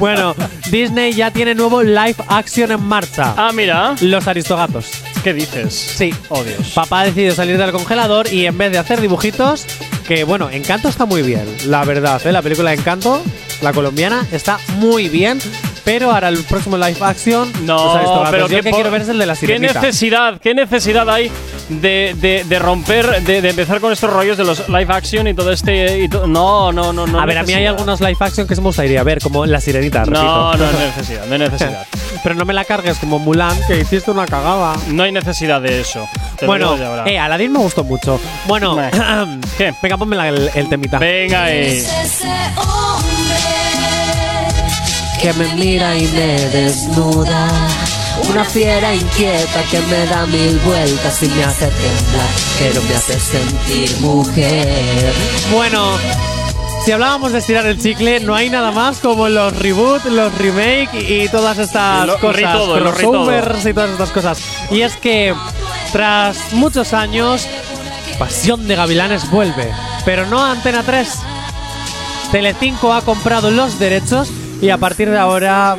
Bueno, 0.04 0.36
Disney 0.70 1.14
ya 1.14 1.30
tiene 1.30 1.54
nuevo 1.54 1.82
live 1.82 2.16
action 2.28 2.70
en 2.70 2.82
marcha. 2.82 3.32
Ah, 3.38 3.52
mira. 3.54 3.94
Los 4.02 4.28
Aristogatos. 4.28 4.90
¿Qué 5.22 5.32
dices? 5.32 5.72
Sí. 5.72 6.12
Oh, 6.28 6.44
Dios. 6.44 6.72
Papá 6.74 7.00
ha 7.00 7.04
decidido 7.04 7.34
salir 7.34 7.56
del 7.56 7.72
congelador 7.72 8.30
y 8.30 8.44
en 8.44 8.58
vez 8.58 8.70
de 8.70 8.76
hacer 8.76 9.00
dibujitos, 9.00 9.64
que 10.06 10.24
bueno, 10.24 10.50
Encanto 10.50 10.90
está 10.90 11.06
muy 11.06 11.22
bien, 11.22 11.46
la 11.68 11.86
verdad, 11.86 12.20
¿eh? 12.26 12.32
la 12.32 12.42
película 12.42 12.68
de 12.68 12.76
Encanto, 12.76 13.22
la 13.62 13.72
colombiana, 13.72 14.26
está 14.30 14.58
muy 14.76 15.08
bien. 15.08 15.38
Pero 15.84 16.10
ahora 16.10 16.28
el 16.28 16.42
próximo 16.44 16.76
live 16.78 16.96
action. 17.02 17.52
No, 17.66 17.92
Aristogatos. 17.94 18.30
pero 18.30 18.48
Yo 18.48 18.56
qué 18.56 18.62
que 18.62 18.70
quiero 18.72 18.90
ver 18.90 19.02
es 19.02 19.08
el 19.10 19.18
de 19.18 19.26
la 19.26 19.34
¿Qué 19.34 19.40
sirenita. 19.40 19.80
necesidad, 19.80 20.40
qué 20.40 20.54
necesidad 20.54 21.08
hay 21.10 21.30
de, 21.68 22.14
de- 22.18 22.44
de 22.44 22.58
romper, 22.58 23.22
de, 23.22 23.42
de 23.42 23.50
empezar 23.50 23.80
con 23.80 23.92
estos 23.92 24.10
rollos 24.10 24.36
de 24.38 24.44
los 24.44 24.66
live 24.68 24.86
action 24.88 25.26
y 25.28 25.34
todo 25.34 25.52
este. 25.52 25.98
y 26.04 26.08
to- 26.08 26.26
no, 26.26 26.72
no, 26.72 26.92
no, 26.92 27.06
no. 27.06 27.20
a 27.20 27.26
ver, 27.26 27.36
a 27.38 27.42
mí 27.42 27.52
hay 27.52 27.66
algunos 27.66 28.00
live 28.00 28.16
action 28.18 28.46
que 28.46 28.54
se 28.54 28.60
me 28.62 28.68
gustaría 28.68 29.02
ver, 29.02 29.20
como 29.20 29.44
La 29.44 29.60
Sirenita, 29.60 30.00
repito. 30.04 30.22
No, 30.22 30.54
no 30.56 30.64
hay 30.66 30.86
necesidad, 30.86 31.26
no 31.26 31.32
hay 31.34 31.38
necesidad. 31.40 31.86
Pero 32.22 32.34
no 32.36 32.44
me 32.46 32.54
la 32.54 32.64
cargues 32.64 32.96
como 32.98 33.18
Mulan, 33.18 33.54
que 33.66 33.80
hiciste 33.80 34.10
una 34.10 34.24
cagada. 34.24 34.74
No 34.88 35.02
hay 35.02 35.12
necesidad 35.12 35.60
de 35.60 35.80
eso. 35.82 36.08
Te 36.38 36.46
lo 36.46 36.52
Bueno, 36.52 36.76
eh, 37.04 37.18
Aladdin 37.18 37.52
me 37.52 37.58
gustó 37.58 37.84
mucho. 37.84 38.18
Bueno, 38.46 38.78
¿qué? 39.58 39.74
Venga, 39.82 39.98
ponme 39.98 40.16
la- 40.16 40.28
el, 40.28 40.50
el 40.54 40.68
temita. 40.70 40.98
Venga, 40.98 41.50
eh. 41.52 41.84
Que 45.24 45.32
me 45.32 45.54
mira 45.54 45.96
y 45.96 46.06
me 46.08 46.36
desnuda. 46.50 47.48
Una 48.28 48.44
fiera 48.44 48.94
inquieta 48.94 49.62
que 49.70 49.80
me 49.80 50.04
da 50.04 50.26
mil 50.26 50.58
vueltas 50.58 51.22
y 51.22 51.28
me 51.28 51.44
hace 51.44 51.66
temblar, 51.68 52.28
pero 52.58 52.82
me 52.82 52.94
hace 52.94 53.18
sentir 53.18 54.00
mujer. 54.02 55.12
Bueno, 55.50 55.92
si 56.84 56.92
hablábamos 56.92 57.32
de 57.32 57.38
estirar 57.38 57.64
el 57.64 57.80
chicle, 57.80 58.20
no 58.20 58.34
hay 58.34 58.50
nada 58.50 58.70
más 58.70 58.98
como 58.98 59.30
los 59.30 59.56
reboot, 59.58 60.04
los 60.04 60.36
remake 60.36 60.90
y 60.92 61.26
todas 61.30 61.56
estas 61.56 62.06
Lo- 62.06 62.20
cosas, 62.20 62.52
todo, 62.52 62.74
crossovers 62.78 63.64
y 63.64 63.72
todas 63.72 63.90
estas 63.92 64.10
cosas. 64.10 64.38
Y 64.70 64.82
es 64.82 64.94
que 64.96 65.34
tras 65.90 66.52
muchos 66.52 66.92
años, 66.92 67.46
Pasión 68.18 68.68
de 68.68 68.76
Gavilanes 68.76 69.30
vuelve, 69.30 69.72
pero 70.04 70.26
no 70.26 70.44
a 70.44 70.50
Antena 70.52 70.82
3. 70.82 71.08
Telecinco 72.30 72.92
ha 72.92 73.00
comprado 73.00 73.50
los 73.50 73.78
derechos 73.78 74.28
y 74.60 74.70
a 74.70 74.78
partir 74.78 75.10
de 75.10 75.18
ahora 75.18 75.76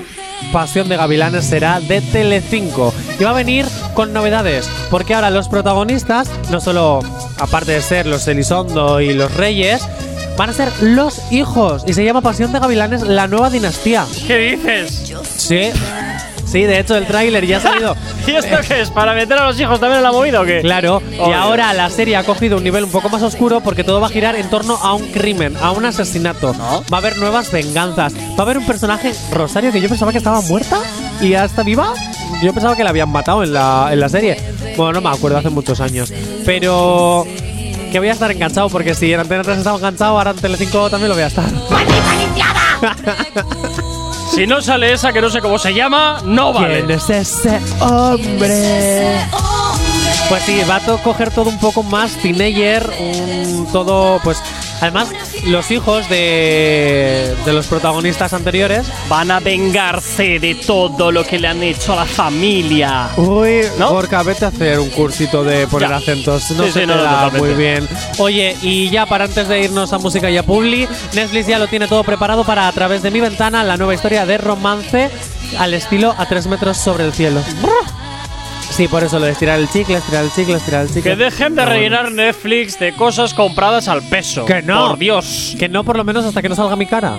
Pasión 0.52 0.90
de 0.90 0.98
Gavilanes 0.98 1.46
será 1.46 1.80
de 1.80 2.02
Telecinco 2.02 2.94
y 3.20 3.24
va 3.24 3.32
a 3.32 3.34
venir 3.34 3.66
con 3.94 4.14
novedades, 4.14 4.70
porque 4.90 5.14
ahora 5.14 5.30
los 5.30 5.48
protagonistas, 5.48 6.30
no 6.52 6.60
solo 6.60 7.00
aparte 7.40 7.72
de 7.72 7.82
ser 7.82 8.06
los 8.06 8.28
Elizondo 8.28 9.02
y 9.02 9.14
los 9.14 9.34
Reyes, 9.36 9.82
van 10.38 10.50
a 10.50 10.54
ser 10.54 10.72
los 10.82 11.32
hijos 11.32 11.84
y 11.88 11.94
se 11.94 12.04
llama 12.04 12.22
Pasión 12.22 12.52
de 12.52 12.60
Gavilanes 12.60 13.04
la 13.04 13.28
nueva 13.28 13.50
dinastía. 13.50 14.06
¿Qué 14.28 14.38
dices? 14.38 15.14
Sí. 15.38 15.72
Sí, 16.46 16.64
de 16.64 16.80
hecho 16.80 16.96
el 16.96 17.06
tráiler 17.08 17.46
ya 17.46 17.58
ha 17.58 17.60
salido. 17.60 17.96
¿Y 18.28 18.32
esto 18.32 18.56
qué 18.68 18.82
es? 18.82 18.90
¿Para 18.92 19.14
meter 19.14 19.38
a 19.38 19.48
los 19.48 19.60
hijos 19.60 19.80
también 19.80 19.98
en 19.98 20.04
la 20.04 20.12
movida 20.12 20.42
o 20.42 20.46
qué? 20.46 20.62
Claro, 20.62 21.02
y 21.12 21.18
Oh, 21.20 21.34
ahora 21.34 21.74
la 21.74 21.90
serie 21.90 22.16
ha 22.16 22.24
cogido 22.24 22.58
un 22.58 22.64
nivel 22.64 22.84
un 22.84 22.92
poco 22.92 23.10
más 23.10 23.22
oscuro 23.24 23.62
porque 23.62 23.84
todo 23.84 24.00
va 24.00 24.08
a 24.08 24.10
girar 24.10 24.36
en 24.36 24.50
torno 24.50 24.76
a 24.78 24.94
un 24.94 25.08
crimen, 25.12 25.56
a 25.62 25.72
un 25.72 25.86
asesinato. 25.86 26.54
Va 26.92 26.92
a 26.92 26.98
haber 26.98 27.18
nuevas 27.18 27.52
venganzas. 27.52 28.14
Va 28.16 28.40
a 28.40 28.42
haber 28.44 28.58
un 28.58 28.66
personaje, 28.66 29.14
Rosario, 29.32 29.72
que 29.72 29.82
yo 29.82 29.90
pensaba 29.90 30.12
que 30.12 30.20
estaba 30.20 30.42
muerta 30.42 30.80
y 31.20 31.30
ya 31.30 31.46
está 31.46 31.64
viva. 31.64 31.94
Yo 32.42 32.54
pensaba 32.54 32.76
que 32.76 32.84
la 32.84 32.92
habían 32.92 33.10
matado 33.10 33.44
en 33.44 33.54
la, 33.54 33.90
en 33.92 34.00
la 34.00 34.10
serie. 34.10 34.38
Bueno, 34.78 34.94
no 34.94 35.02
me 35.10 35.16
acuerdo, 35.16 35.38
hace 35.38 35.50
muchos 35.50 35.80
años. 35.82 36.14
Pero 36.46 37.26
que 37.92 38.00
voy 38.00 38.10
a 38.10 38.12
estar 38.12 38.30
enganchado 38.32 38.70
porque 38.70 38.94
si 38.94 39.14
en 39.14 39.22
Antena 39.22 39.42
3 39.44 39.58
estaba 39.60 39.78
enganchado, 39.78 40.18
ahora 40.18 40.32
en 40.32 40.38
Telecinco 40.38 40.90
también 40.90 41.10
lo 41.10 41.16
voy 41.16 41.24
a 41.24 41.28
estar. 41.28 41.46
Si 44.36 44.46
no 44.46 44.62
sale 44.62 44.92
esa 44.92 45.14
que 45.14 45.22
no 45.22 45.30
sé 45.30 45.40
cómo 45.40 45.58
se 45.58 45.74
llama, 45.74 46.22
no 46.26 46.52
vale. 46.52 46.84
¿Quién 46.84 46.92
es 46.92 47.10
ese 47.10 47.62
hombre? 47.80 49.18
Pues 50.28 50.44
sí, 50.44 50.60
va 50.70 50.76
a 50.76 50.98
coger 51.02 51.32
todo 51.32 51.50
un 51.50 51.58
poco 51.58 51.84
más 51.84 52.12
teenager, 52.18 52.86
un 53.00 53.66
todo, 53.72 54.20
pues. 54.26 54.38
Además, 54.82 55.08
los 55.46 55.70
hijos 55.72 56.08
de, 56.10 57.36
de 57.46 57.54
los 57.54 57.68
protagonistas 57.68 58.34
anteriores 58.34 58.88
Van 59.10 59.30
a 59.32 59.40
vengarse 59.40 60.40
de 60.40 60.56
todo 60.56 61.12
lo 61.12 61.24
que 61.24 61.40
le 61.40 61.48
han 61.48 61.62
hecho 61.64 61.94
a 61.94 61.98
la 61.98 62.06
familia. 62.06 63.10
Uy, 63.18 63.62
¿No? 63.78 63.90
Gorka, 63.92 64.24
vete 64.24 64.46
a 64.46 64.48
hacer 64.50 64.80
un 64.80 64.90
cursito 64.90 65.44
de 65.44 65.68
poner 65.68 65.90
Ya. 65.90 65.96
acentos. 65.98 66.52
No 66.52 66.64
Sí, 66.66 66.72
se 66.72 66.74
sí, 66.74 66.80
te 66.82 66.88
no, 66.88 66.96
no, 66.98 67.04
da 67.04 67.12
totalmente. 67.30 67.40
muy 67.48 67.54
bien. 67.56 67.88
Oye, 68.18 68.56
y 68.62 68.90
ya 68.90 69.06
para 69.06 69.26
antes 69.26 69.48
de 69.48 69.62
irnos 69.62 69.92
a 69.94 69.98
música 69.98 70.30
y 70.30 70.38
a 70.38 70.44
Publi, 70.44 70.88
Netflix 71.14 71.48
ya 71.48 71.60
lo 71.60 71.68
tiene 71.68 71.88
todo 71.88 72.04
preparado 72.04 72.44
para 72.44 72.68
A 72.68 72.72
través 72.72 73.02
de 73.04 73.12
mi 73.12 73.20
ventana, 73.20 73.64
la 73.64 73.78
nueva 73.78 73.94
historia 73.94 74.26
de 74.26 74.38
romance 74.38 75.10
al 75.60 75.74
estilo 75.74 76.16
a 76.18 76.26
tres 76.28 76.48
metros 76.48 76.78
sobre 76.78 77.06
el 77.06 77.14
cielo. 77.14 77.42
Sí, 78.76 78.90
por 78.90 79.02
eso 79.06 79.20
lo 79.20 79.26
de 79.26 79.32
estirar 79.32 79.58
el 79.58 79.70
chicle, 79.70 79.96
estirar 79.96 80.26
el 80.26 80.32
chicle, 80.32 80.56
estirar 80.56 80.82
el 80.82 80.88
chicle. 80.90 81.04
Que 81.04 81.16
dejen 81.16 81.56
de 81.56 81.64
No, 81.64 81.70
rellenar 81.70 82.12
Netflix 82.12 82.78
de 82.78 82.92
cosas 82.92 83.34
compradas 83.34 83.88
al 83.88 84.02
peso. 84.10 84.44
Que 84.44 84.62
no. 84.62 84.90
Por 84.90 85.00
Dios. 85.00 85.56
Que 85.58 85.70
no, 85.70 85.86
por 85.86 85.96
lo 85.96 86.04
menos 86.04 86.26
hasta 86.26 86.42
que 86.42 86.50
no 86.50 86.56
salga 86.56 86.76
mi 86.76 86.86
cara. 86.86 87.18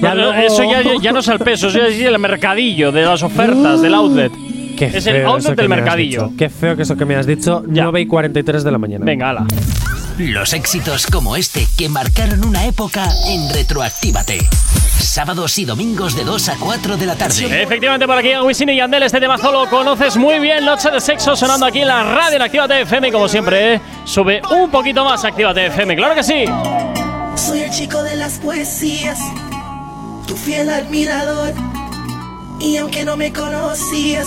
Ya 0.00 0.14
no, 0.14 0.32
Eso 0.32 0.62
ya, 0.64 0.82
ya 1.02 1.12
no 1.12 1.18
es 1.18 1.28
el 1.28 1.38
peso, 1.40 1.68
eso 1.68 1.78
ya 1.78 1.88
es 1.88 2.00
el 2.00 2.18
mercadillo 2.18 2.90
de 2.90 3.02
las 3.02 3.22
ofertas, 3.22 3.82
del 3.82 3.92
outlet. 3.92 4.32
Qué 4.74 4.86
es 4.86 5.06
el 5.06 5.26
outlet 5.26 5.54
del 5.54 5.68
mercadillo. 5.68 6.30
Qué 6.38 6.48
feo 6.48 6.74
que 6.76 6.82
eso 6.84 6.96
que 6.96 7.04
me 7.04 7.14
has 7.14 7.26
dicho. 7.26 7.62
9 7.66 8.00
y 8.00 8.06
43 8.06 8.64
de 8.64 8.70
la 8.70 8.78
mañana. 8.78 9.04
Venga, 9.04 9.28
ala. 9.28 9.46
Los 10.18 10.52
éxitos 10.52 11.06
como 11.06 11.36
este 11.36 11.68
que 11.76 11.88
marcaron 11.88 12.44
una 12.44 12.66
época 12.66 13.08
en 13.28 13.48
Retroactívate. 13.54 14.48
Sábados 14.98 15.56
y 15.58 15.64
domingos 15.64 16.16
de 16.16 16.24
2 16.24 16.48
a 16.48 16.56
4 16.56 16.96
de 16.96 17.06
la 17.06 17.14
tarde. 17.14 17.62
Efectivamente, 17.62 18.04
por 18.04 18.18
aquí 18.18 18.36
Wisin 18.36 18.68
y 18.70 18.76
Yandel, 18.78 19.04
este 19.04 19.20
temazo 19.20 19.52
lo 19.52 19.70
conoces 19.70 20.16
muy 20.16 20.40
bien. 20.40 20.64
Noche 20.64 20.90
de 20.90 21.00
sexo 21.00 21.36
sonando 21.36 21.66
aquí 21.66 21.82
en 21.82 21.86
la 21.86 22.02
radio 22.02 22.34
en 22.34 22.42
Actívate 22.42 22.80
FM. 22.80 23.08
Y 23.08 23.12
como 23.12 23.28
siempre, 23.28 23.74
¿eh? 23.74 23.80
sube 24.04 24.42
un 24.50 24.68
poquito 24.72 25.04
más 25.04 25.24
Actívate 25.24 25.66
FM. 25.66 25.94
¡Claro 25.94 26.16
que 26.16 26.24
sí! 26.24 26.44
Soy 27.36 27.60
el 27.60 27.70
chico 27.70 28.02
de 28.02 28.16
las 28.16 28.38
poesías, 28.38 29.20
tu 30.26 30.34
fiel 30.36 30.68
admirador. 30.68 31.54
Y 32.58 32.76
aunque 32.78 33.04
no 33.04 33.16
me 33.16 33.32
conocías, 33.32 34.26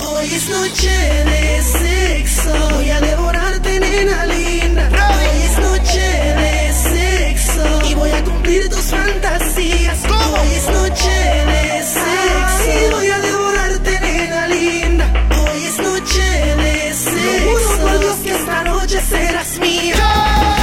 hoy 0.00 0.34
es 0.34 0.48
noche 0.48 0.90
de 1.24 1.62
sexo. 1.62 2.50
Voy 2.74 2.90
a 2.90 3.00
devorarte, 3.00 3.80
nena 3.80 4.26
linda. 4.26 4.88
Hoy 4.88 5.42
es 5.42 5.58
noche 5.58 6.00
de 6.00 6.72
sexo. 6.72 7.90
Y 7.90 7.94
voy 7.94 8.10
a 8.10 8.24
cumplir 8.24 8.68
tus 8.68 8.84
fantasías. 8.84 9.98
Hoy 10.04 10.48
es 10.54 10.68
noche 10.68 11.16
de 11.52 11.82
sexo. 11.82 12.86
Y 12.86 12.92
voy 12.92 13.08
a 13.08 13.18
devorarte, 13.18 14.00
nena 14.00 14.48
linda. 14.48 15.06
Hoy 15.40 15.64
es 15.64 15.78
noche 15.78 16.22
de 16.56 16.94
sexo. 16.94 17.82
por 17.82 17.98
Dios 18.00 18.16
que 18.24 18.34
esta 18.34 18.64
noche 18.64 19.00
serás 19.00 19.58
mía. 19.58 19.94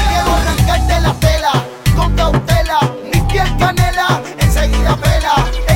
Quiero 0.10 0.36
arrancarte 0.36 1.02
la 1.02 1.14
tela 1.20 1.66
con 1.96 2.16
cautela, 2.16 2.80
mi 3.12 3.22
piel 3.32 3.58
canela, 3.58 4.22
enseguida 4.40 4.96
pela. 4.98 5.71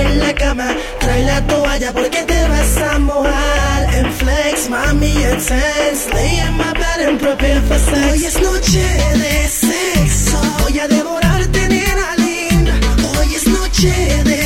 en 0.00 0.18
la 0.18 0.34
cama. 0.34 0.68
Trae 1.00 1.24
la 1.24 1.40
toalla 1.46 1.92
porque 1.92 2.22
te 2.24 2.48
vas 2.48 2.76
a 2.92 2.98
mojar. 2.98 3.94
En 3.94 4.12
flex, 4.12 4.68
mami, 4.68 5.12
en 5.24 5.40
sense. 5.40 6.10
Lay 6.14 6.38
in 6.38 6.56
my 6.56 6.72
bed 6.72 7.08
and 7.08 7.18
prepare 7.20 7.60
for 7.62 7.78
sex. 7.78 8.12
Hoy 8.12 8.24
es 8.26 8.40
noche 8.40 8.84
de 9.22 9.48
sexo. 9.48 10.40
Voy 10.62 10.78
a 10.78 10.88
devorarte, 10.88 11.68
nena 11.68 12.14
linda. 12.16 12.74
Hoy 13.18 13.34
es 13.34 13.46
noche 13.46 13.92
de 14.24 14.37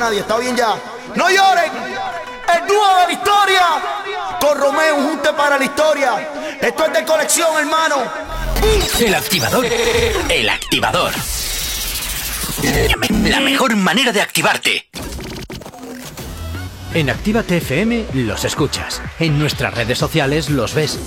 Nadie, 0.00 0.20
está 0.20 0.38
bien 0.38 0.56
ya. 0.56 0.76
¡No 1.14 1.28
lloren! 1.28 1.70
El 2.54 2.66
dúo 2.66 2.88
de 2.96 3.06
la 3.06 3.12
historia. 3.12 3.62
Con 4.40 4.58
Romeo, 4.58 4.96
un 4.96 5.08
junte 5.10 5.30
para 5.34 5.58
la 5.58 5.64
historia. 5.66 6.56
Esto 6.58 6.86
es 6.86 6.92
de 6.94 7.04
colección, 7.04 7.58
hermano. 7.58 7.96
El 8.98 9.14
activador. 9.14 9.66
El 9.66 10.48
activador. 10.48 11.12
La 13.28 13.40
mejor 13.40 13.76
manera 13.76 14.10
de 14.10 14.22
activarte. 14.22 14.88
En 16.94 17.10
Actívate 17.10 17.58
FM 17.58 18.06
los 18.14 18.46
escuchas. 18.46 19.02
En 19.18 19.38
nuestras 19.38 19.74
redes 19.74 19.98
sociales 19.98 20.48
los 20.48 20.72
ves. 20.72 20.98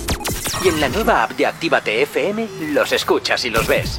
Y 0.62 0.68
en 0.68 0.80
la 0.80 0.88
nueva 0.88 1.24
app 1.24 1.32
de 1.32 1.46
Actívate 1.46 2.00
FM 2.02 2.48
los 2.72 2.92
escuchas 2.92 3.44
y 3.44 3.50
los 3.50 3.66
ves. 3.66 3.98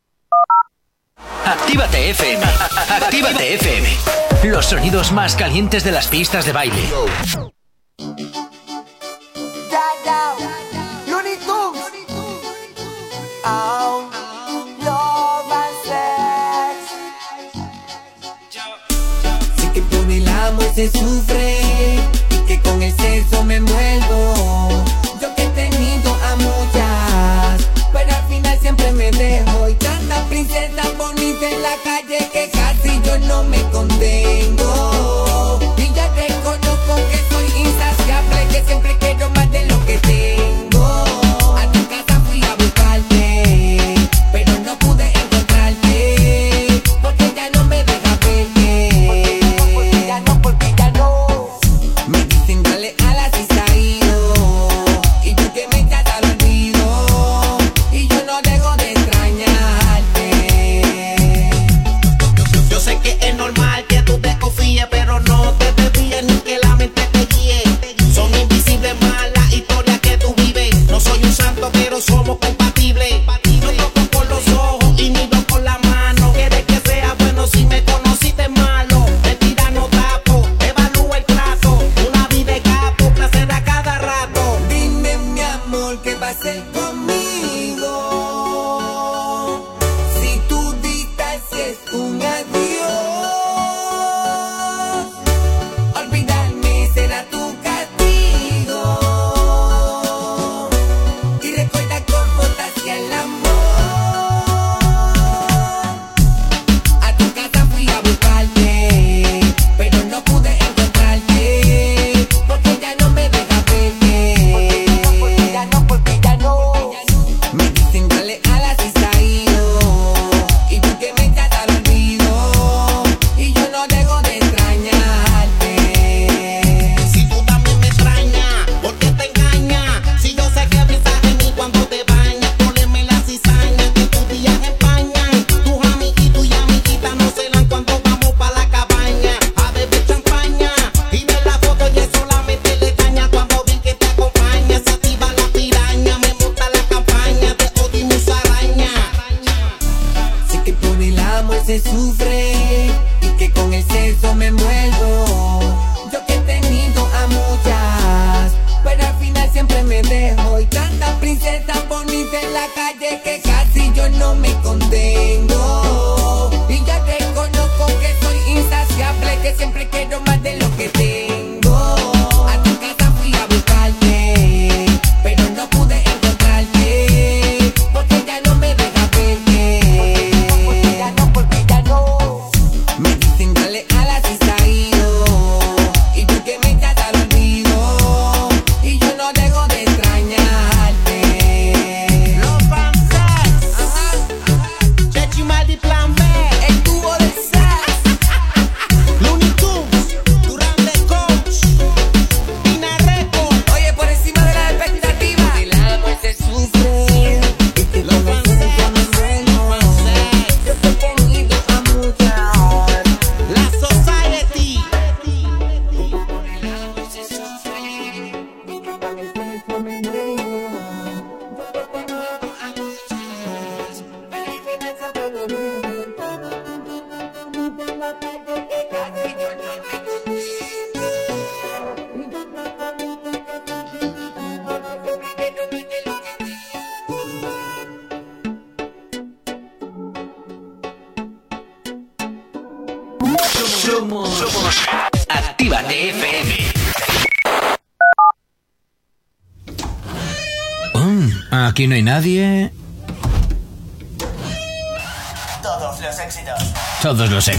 Actívate 1.45 2.09
FM. 2.11 2.43
Actívate 2.89 3.53
FM. 3.55 3.87
Los 4.43 4.65
sonidos 4.65 5.11
más 5.11 5.35
calientes 5.35 5.83
de 5.83 5.91
las 5.91 6.07
pistas 6.07 6.45
de 6.45 6.53
baile. 6.53 6.89
Sé 19.57 19.71
que 19.73 19.81
por 19.81 20.11
el 20.11 20.27
amor 20.27 20.73
se 20.75 20.89
sufre 20.91 21.57
y 22.29 22.37
que 22.47 22.59
con 22.61 22.81
el 22.81 22.93
sexo 22.93 23.43
me 23.43 23.55
envuelvo. 23.57 24.80
En 31.43 31.61
la 31.63 31.75
calle 31.83 32.00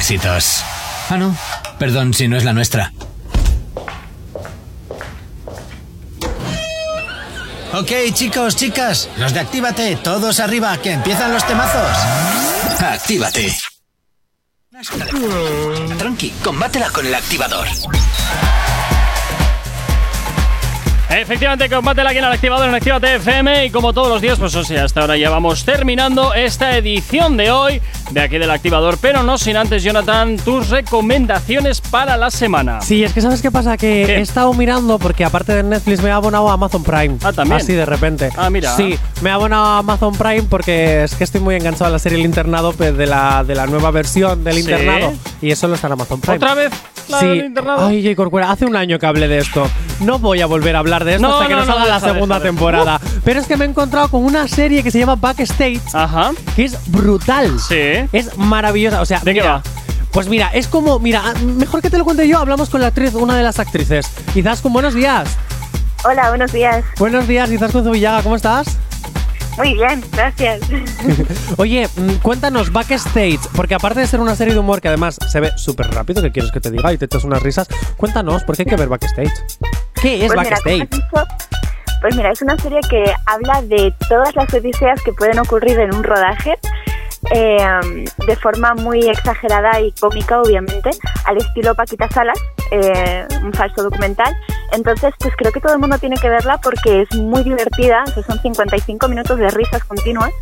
éxitos. 0.02 0.64
Ah, 1.10 1.16
no. 1.16 1.36
Perdón 1.78 2.12
si 2.12 2.26
no 2.26 2.36
es 2.36 2.42
la 2.42 2.52
nuestra. 2.52 2.92
Ok, 7.72 7.90
chicos, 8.12 8.56
chicas, 8.56 9.08
los 9.16 9.32
de 9.32 9.38
Actívate, 9.38 9.94
todos 9.94 10.40
arriba, 10.40 10.76
que 10.78 10.90
empiezan 10.90 11.32
los 11.32 11.46
temazos. 11.46 11.96
Actívate. 12.80 13.54
Tranqui, 15.98 16.30
combátela 16.42 16.90
con 16.90 17.06
el 17.06 17.14
activador. 17.14 17.68
Efectivamente, 21.10 21.68
combate 21.68 22.00
aquí 22.00 22.18
en 22.18 22.24
el 22.24 22.32
activador 22.32 22.68
en 22.68 22.74
Actívate 22.74 23.14
FM 23.16 23.66
y 23.66 23.70
como 23.70 23.92
todos 23.92 24.08
los 24.08 24.20
días, 24.20 24.38
pues 24.38 24.54
o 24.56 24.64
sea, 24.64 24.84
hasta 24.84 25.02
ahora 25.02 25.16
ya 25.16 25.30
vamos 25.30 25.64
terminando 25.64 26.32
esta 26.34 26.76
edición 26.76 27.36
de 27.36 27.50
hoy 27.50 27.82
de 28.12 28.20
aquí 28.20 28.38
del 28.38 28.50
activador, 28.50 28.98
pero 29.00 29.22
no 29.22 29.38
sin 29.38 29.56
antes, 29.56 29.82
Jonathan, 29.82 30.36
tus 30.36 30.68
recomendaciones 30.70 31.80
para 31.80 32.16
la 32.16 32.30
semana. 32.30 32.80
Sí, 32.80 33.02
es 33.04 33.12
que 33.12 33.20
¿sabes 33.20 33.42
qué 33.42 33.50
pasa? 33.50 33.76
Que 33.76 34.04
he 34.04 34.20
estado 34.20 34.52
mirando 34.54 34.98
porque 34.98 35.24
aparte 35.24 35.54
de 35.54 35.62
Netflix 35.62 36.02
me 36.02 36.08
he 36.08 36.12
abonado 36.12 36.48
a 36.50 36.54
Amazon 36.54 36.82
Prime. 36.82 37.16
Ah, 37.22 37.32
también. 37.32 37.60
Así 37.60 37.72
de 37.72 37.86
repente. 37.86 38.30
Ah, 38.36 38.50
mira. 38.50 38.76
Sí, 38.76 38.98
me 39.20 39.30
he 39.30 39.32
abonado 39.32 39.64
a 39.64 39.78
Amazon 39.78 40.14
Prime 40.14 40.42
porque 40.44 41.04
es 41.04 41.14
que 41.14 41.24
estoy 41.24 41.40
muy 41.40 41.54
enganchado 41.54 41.86
a 41.86 41.90
la 41.90 41.98
serie 41.98 42.18
El 42.18 42.24
Internado 42.24 42.72
pues, 42.72 42.96
de, 42.96 43.06
la, 43.06 43.44
de 43.44 43.54
la 43.54 43.66
nueva 43.66 43.90
versión 43.90 44.44
del 44.44 44.54
Sí. 44.54 44.60
Internado. 44.60 45.12
Y 45.42 45.50
eso 45.50 45.68
lo 45.68 45.74
está 45.74 45.88
en 45.88 45.94
Amazon 45.94 46.20
Prime. 46.20 46.36
¿Otra 46.36 46.54
vez? 46.54 46.72
la 47.08 47.18
Sí. 47.18 47.26
del 47.26 47.44
internado? 47.46 47.86
Ay, 47.88 48.02
J. 48.02 48.14
Corcuera, 48.16 48.50
hace 48.52 48.64
un 48.64 48.76
año 48.76 48.98
que 48.98 49.06
hablé 49.06 49.26
de 49.28 49.38
esto. 49.38 49.68
No 50.00 50.18
voy 50.20 50.40
a 50.40 50.46
volver 50.46 50.76
a 50.76 50.78
hablar 50.78 51.04
de 51.04 51.16
esto 51.16 51.26
No, 51.26 51.34
hasta 51.34 51.48
que 51.48 51.54
no, 51.54 51.60
no, 51.60 51.66
no, 51.66 51.72
salga 51.72 51.88
la 51.88 51.94
deja, 51.96 52.12
segunda 52.12 52.34
deja, 52.36 52.44
deja. 52.44 52.52
temporada. 52.54 53.00
Pero 53.24 53.40
es 53.40 53.46
que 53.46 53.56
me 53.56 53.64
he 53.64 53.68
encontrado 53.68 54.08
con 54.08 54.24
una 54.24 54.46
serie 54.48 54.82
que 54.84 54.90
se 54.92 55.00
llama 55.00 55.16
Backstage. 55.16 55.80
Que 56.56 56.64
es 56.64 56.78
brutal. 56.92 57.58
Sí. 57.60 58.08
Es 58.12 58.38
maravillosa. 58.38 59.00
O 59.00 59.04
sea, 59.04 59.18
¿De 59.20 59.34
qué 59.34 59.42
va? 59.42 59.62
Pues 60.12 60.28
mira, 60.28 60.50
es 60.54 60.68
como, 60.68 60.98
mira, 61.00 61.22
mejor 61.56 61.82
que 61.82 61.90
te 61.90 61.98
lo 61.98 62.04
cuente 62.04 62.28
yo, 62.28 62.38
hablamos 62.38 62.70
con 62.70 62.80
la 62.80 62.88
actriz, 62.88 63.14
una 63.14 63.36
de 63.36 63.42
las 63.42 63.58
actrices. 63.58 64.10
Izaskun, 64.34 64.72
buenos 64.72 64.94
días. 64.94 65.28
Hola, 66.04 66.28
buenos 66.28 66.52
días. 66.52 66.84
Buenos 66.98 67.26
días, 67.26 67.50
Izaskun 67.50 67.82
Zubillaga, 67.84 68.22
¿cómo 68.22 68.36
estás? 68.36 68.76
Muy 69.56 69.74
bien, 69.74 70.02
gracias. 70.12 70.60
Oye, 71.58 71.88
mm, 71.96 72.14
cuéntanos 72.22 72.72
Backstage, 72.72 73.40
porque 73.54 73.74
aparte 73.74 74.00
de 74.00 74.06
ser 74.06 74.20
una 74.20 74.34
serie 74.34 74.54
de 74.54 74.60
humor 74.60 74.80
que 74.80 74.88
además 74.88 75.18
se 75.28 75.40
ve 75.40 75.50
súper 75.56 75.88
rápido, 75.90 76.22
que 76.22 76.32
quieres 76.32 76.50
que 76.50 76.60
te 76.60 76.70
diga 76.70 76.92
y 76.92 76.98
te 76.98 77.04
echas 77.04 77.24
unas 77.24 77.42
risas, 77.42 77.68
cuéntanos, 77.96 78.44
¿por 78.44 78.56
qué 78.56 78.62
hay 78.62 78.66
que 78.66 78.76
ver 78.76 78.88
Backstage? 78.88 79.32
¿Qué 80.00 80.24
es 80.24 80.32
Pues 80.32 80.48
Backstage? 80.48 80.88
Pues 82.00 82.16
mira, 82.16 82.32
es 82.32 82.42
una 82.42 82.58
serie 82.58 82.80
que 82.90 83.04
habla 83.26 83.62
de 83.62 83.94
todas 84.08 84.34
las 84.34 84.52
odiseas 84.52 85.00
que 85.02 85.12
pueden 85.12 85.38
ocurrir 85.38 85.78
en 85.78 85.94
un 85.94 86.02
rodaje. 86.02 86.58
Eh, 87.30 88.04
de 88.26 88.36
forma 88.36 88.74
muy 88.74 89.08
exagerada 89.08 89.80
y 89.80 89.92
cómica, 89.92 90.40
obviamente, 90.40 90.90
al 91.24 91.36
estilo 91.38 91.74
Paquita 91.74 92.08
Salas, 92.10 92.38
eh, 92.70 93.26
un 93.42 93.52
falso 93.52 93.82
documental. 93.82 94.34
Entonces, 94.72 95.14
pues 95.18 95.34
creo 95.36 95.52
que 95.52 95.60
todo 95.60 95.74
el 95.74 95.78
mundo 95.78 95.98
tiene 95.98 96.16
que 96.16 96.28
verla 96.28 96.58
porque 96.58 97.02
es 97.02 97.14
muy 97.16 97.42
divertida, 97.44 98.04
o 98.06 98.10
sea, 98.10 98.22
son 98.24 98.40
55 98.40 99.08
minutos 99.08 99.38
de 99.38 99.48
risas 99.50 99.84
continuas 99.84 100.32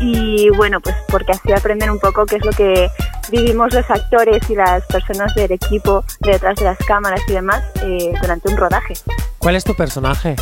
y 0.00 0.48
bueno, 0.50 0.80
pues 0.80 0.96
porque 1.08 1.32
así 1.32 1.52
aprenden 1.52 1.90
un 1.90 1.98
poco 1.98 2.24
qué 2.24 2.36
es 2.36 2.44
lo 2.44 2.52
que 2.52 2.90
vivimos 3.30 3.72
los 3.72 3.88
actores 3.90 4.48
y 4.48 4.54
las 4.54 4.84
personas 4.86 5.34
del 5.34 5.52
equipo 5.52 6.04
detrás 6.20 6.56
de 6.56 6.64
las 6.64 6.78
cámaras 6.78 7.20
y 7.28 7.32
demás 7.32 7.62
eh, 7.82 8.12
durante 8.20 8.50
un 8.50 8.56
rodaje. 8.56 8.94
¿Cuál 9.38 9.56
es 9.56 9.64
tu 9.64 9.74
personaje? 9.74 10.36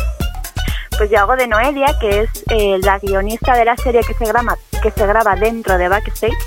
Pues 0.97 1.09
yo 1.09 1.19
hago 1.19 1.35
de 1.35 1.47
Noelia, 1.47 1.97
que 1.99 2.21
es 2.21 2.29
eh, 2.49 2.77
la 2.81 2.99
guionista 2.99 3.55
de 3.55 3.65
la 3.65 3.77
serie 3.77 4.01
que 4.05 4.13
se 4.13 4.25
graba, 4.25 4.57
que 4.81 4.91
se 4.91 5.05
graba 5.05 5.35
dentro 5.35 5.77
de 5.77 5.87
Backstage. 5.87 6.37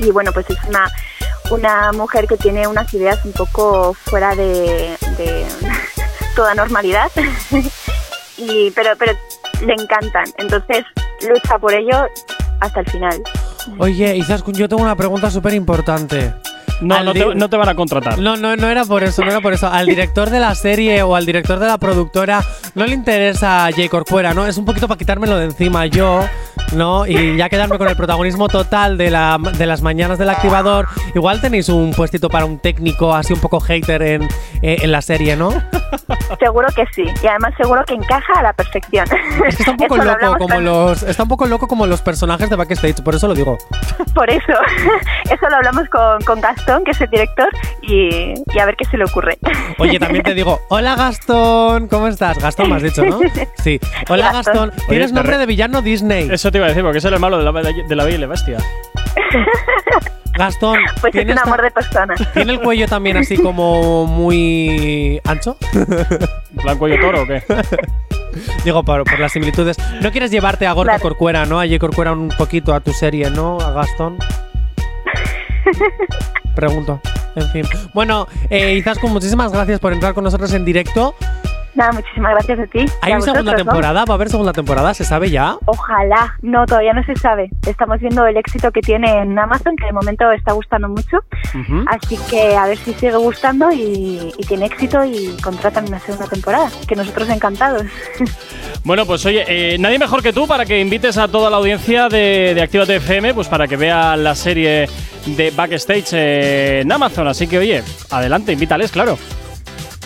Y 0.00 0.10
bueno, 0.10 0.32
pues 0.32 0.48
es 0.50 0.58
una, 0.68 0.90
una 1.50 1.92
mujer 1.92 2.26
que 2.26 2.36
tiene 2.36 2.66
unas 2.66 2.92
ideas 2.92 3.24
un 3.24 3.32
poco 3.32 3.94
fuera 3.94 4.34
de, 4.34 4.96
toda 6.36 6.54
normalidad. 6.54 7.10
y, 8.36 8.70
pero, 8.72 8.90
pero 8.98 9.12
le 9.64 9.74
encantan. 9.74 10.26
Entonces 10.38 10.84
lucha 11.28 11.58
por 11.58 11.74
ello 11.74 12.06
hasta 12.60 12.80
el 12.80 12.90
final. 12.90 13.22
Oye, 13.78 14.16
Izaskun, 14.16 14.54
yo 14.54 14.68
tengo 14.68 14.82
una 14.82 14.96
pregunta 14.96 15.30
súper 15.30 15.54
importante. 15.54 16.34
No, 16.80 17.02
no 17.02 17.12
te, 17.12 17.34
no 17.34 17.48
te 17.48 17.56
van 17.56 17.68
a 17.68 17.74
contratar. 17.74 18.18
No, 18.18 18.36
no, 18.36 18.56
no 18.56 18.68
era 18.68 18.84
por 18.84 19.02
eso, 19.02 19.22
no 19.22 19.30
era 19.30 19.40
por 19.40 19.52
eso. 19.52 19.68
Al 19.68 19.86
director 19.86 20.30
de 20.30 20.40
la 20.40 20.54
serie 20.54 21.02
o 21.02 21.16
al 21.16 21.24
director 21.26 21.58
de 21.58 21.66
la 21.66 21.78
productora 21.78 22.42
no 22.74 22.86
le 22.86 22.94
interesa 22.94 23.68
J. 23.74 23.88
Corcuera, 23.88 24.34
¿no? 24.34 24.46
Es 24.46 24.58
un 24.58 24.64
poquito 24.64 24.86
para 24.88 24.98
quitármelo 24.98 25.36
de 25.38 25.46
encima 25.46 25.86
yo, 25.86 26.20
¿no? 26.74 27.06
Y 27.06 27.36
ya 27.36 27.48
quedarme 27.48 27.78
con 27.78 27.88
el 27.88 27.96
protagonismo 27.96 28.48
total 28.48 28.98
de, 28.98 29.10
la, 29.10 29.38
de 29.56 29.66
las 29.66 29.82
mañanas 29.82 30.18
del 30.18 30.30
activador. 30.30 30.86
Igual 31.14 31.40
tenéis 31.40 31.68
un 31.68 31.92
puestito 31.92 32.28
para 32.28 32.44
un 32.44 32.58
técnico 32.58 33.14
así 33.14 33.32
un 33.32 33.40
poco 33.40 33.60
hater 33.60 34.02
en, 34.02 34.22
eh, 34.62 34.78
en 34.82 34.92
la 34.92 35.02
serie, 35.02 35.36
¿no? 35.36 35.50
Seguro 36.38 36.68
que 36.74 36.84
sí. 36.94 37.04
Y 37.22 37.26
además 37.26 37.54
seguro 37.56 37.84
que 37.84 37.94
encaja 37.94 38.32
a 38.36 38.42
la 38.42 38.52
perfección. 38.52 39.06
Es 39.46 39.56
que 39.56 39.62
está 39.62 39.70
un 39.72 39.76
poco 39.78 39.96
lo 39.96 40.04
loco 40.04 40.36
como 40.38 40.60
los. 40.60 41.02
Está 41.02 41.22
un 41.22 41.28
poco 41.28 41.46
loco 41.46 41.68
como 41.68 41.86
los 41.86 42.02
personajes 42.02 42.50
de 42.50 42.56
Backstage, 42.56 43.02
por 43.02 43.14
eso 43.14 43.28
lo 43.28 43.34
digo. 43.34 43.56
Por 44.14 44.30
eso. 44.30 44.52
Eso 45.30 45.48
lo 45.50 45.56
hablamos 45.56 45.88
con, 45.90 46.22
con 46.22 46.40
Gastón, 46.40 46.65
que 46.84 46.90
es 46.90 47.00
el 47.00 47.08
director, 47.10 47.48
y, 47.82 48.34
y 48.54 48.58
a 48.60 48.66
ver 48.66 48.76
qué 48.76 48.84
se 48.84 48.96
le 48.96 49.04
ocurre. 49.04 49.38
Oye, 49.78 49.98
también 49.98 50.24
te 50.24 50.34
digo, 50.34 50.60
hola 50.68 50.94
Gastón, 50.96 51.88
¿cómo 51.88 52.08
estás? 52.08 52.38
Gastón 52.38 52.70
me 52.70 52.76
has 52.76 52.82
dicho, 52.82 53.04
¿no? 53.04 53.20
Sí. 53.62 53.78
Hola 54.08 54.32
Gastón, 54.32 54.70
Oye, 54.70 54.86
tienes 54.88 55.08
te 55.10 55.14
nombre 55.14 55.32
re- 55.34 55.38
de 55.38 55.46
villano 55.46 55.82
Disney. 55.82 56.28
Eso 56.30 56.50
te 56.50 56.58
iba 56.58 56.66
a 56.66 56.68
decir, 56.70 56.82
porque 56.82 56.98
es 56.98 57.04
el 57.04 57.18
malo 57.18 57.38
de 57.38 57.44
la, 57.44 57.52
de 57.72 57.96
la 57.96 58.04
Bella 58.04 58.16
y 58.16 58.20
la 58.20 58.26
Bestia. 58.26 58.58
Gastón, 60.36 60.78
Pues 61.00 61.14
es 61.14 61.24
¿tienes 61.24 61.34
un 61.36 61.38
amor 61.48 61.62
de 61.62 61.70
persona. 61.70 62.14
¿tiene 62.34 62.52
el 62.52 62.60
cuello 62.60 62.86
también 62.88 63.16
así 63.16 63.38
como 63.38 64.06
muy 64.06 65.18
ancho? 65.24 65.56
¿Plan 66.62 66.76
cuello 66.78 67.00
toro 67.00 67.22
o 67.22 67.26
qué? 67.26 67.42
Digo, 68.64 68.82
por, 68.84 69.04
por 69.04 69.18
las 69.18 69.32
similitudes. 69.32 69.78
¿No 70.02 70.10
quieres 70.10 70.30
llevarte 70.30 70.66
a 70.66 70.72
Gorka 70.72 70.98
Corcuera, 70.98 71.46
no? 71.46 71.58
A 71.58 71.64
J. 71.66 71.78
Corcuera 71.78 72.12
un 72.12 72.28
poquito 72.28 72.74
a 72.74 72.80
tu 72.80 72.92
serie, 72.92 73.30
¿no? 73.30 73.58
A 73.60 73.72
Gastón. 73.72 74.18
Pregunto. 76.56 77.00
En 77.36 77.48
fin. 77.50 77.64
Bueno, 77.92 78.26
eh, 78.48 78.82
muchísimas 79.10 79.52
gracias 79.52 79.78
por 79.78 79.92
entrar 79.92 80.14
con 80.14 80.24
nosotros 80.24 80.52
en 80.54 80.64
directo. 80.64 81.14
Nada, 81.76 81.92
muchísimas 81.92 82.32
gracias 82.32 82.58
a 82.58 82.66
ti. 82.66 82.78
¿Hay 83.02 83.12
a 83.12 83.20
segunda 83.20 83.42
vosotros, 83.42 83.44
¿no? 83.44 83.56
temporada? 83.56 84.04
¿Va 84.06 84.14
a 84.14 84.16
haber 84.16 84.30
segunda 84.30 84.52
temporada? 84.52 84.94
¿Se 84.94 85.04
sabe 85.04 85.30
ya? 85.30 85.56
Ojalá. 85.66 86.34
No, 86.40 86.64
todavía 86.64 86.94
no 86.94 87.04
se 87.04 87.14
sabe. 87.16 87.50
Estamos 87.66 88.00
viendo 88.00 88.26
el 88.26 88.36
éxito 88.38 88.72
que 88.72 88.80
tiene 88.80 89.20
en 89.20 89.38
Amazon, 89.38 89.76
que 89.76 89.84
de 89.84 89.92
momento 89.92 90.30
está 90.32 90.52
gustando 90.52 90.88
mucho. 90.88 91.18
Así 91.86 92.18
que 92.30 92.56
a 92.56 92.66
ver 92.66 92.78
si 92.78 92.94
sigue 92.94 93.16
gustando 93.16 93.70
y, 93.70 94.32
y 94.36 94.46
tiene 94.46 94.66
éxito 94.66 95.04
y 95.04 95.36
contratan 95.42 95.86
una 95.86 95.98
segunda 96.00 96.26
temporada. 96.26 96.70
Que 96.88 96.96
nosotros 96.96 97.28
encantados. 97.28 97.84
Bueno, 98.84 99.04
pues 99.04 99.26
oye, 99.26 99.44
eh, 99.46 99.78
nadie 99.78 99.98
mejor 99.98 100.22
que 100.22 100.32
tú 100.32 100.46
para 100.46 100.64
que 100.64 100.80
invites 100.80 101.18
a 101.18 101.28
toda 101.28 101.50
la 101.50 101.56
audiencia 101.56 102.08
de, 102.08 102.52
de 102.54 102.62
Actívate 102.62 102.96
FM, 102.96 103.34
pues 103.34 103.48
para 103.48 103.66
que 103.66 103.76
vea 103.76 104.16
la 104.16 104.34
serie 104.34 104.88
de 105.26 105.50
Backstage 105.50 106.12
en 106.12 106.90
Amazon. 106.92 107.26
Así 107.28 107.46
que 107.48 107.58
oye, 107.58 107.82
adelante, 108.10 108.52
invítales, 108.52 108.92
claro. 108.92 109.18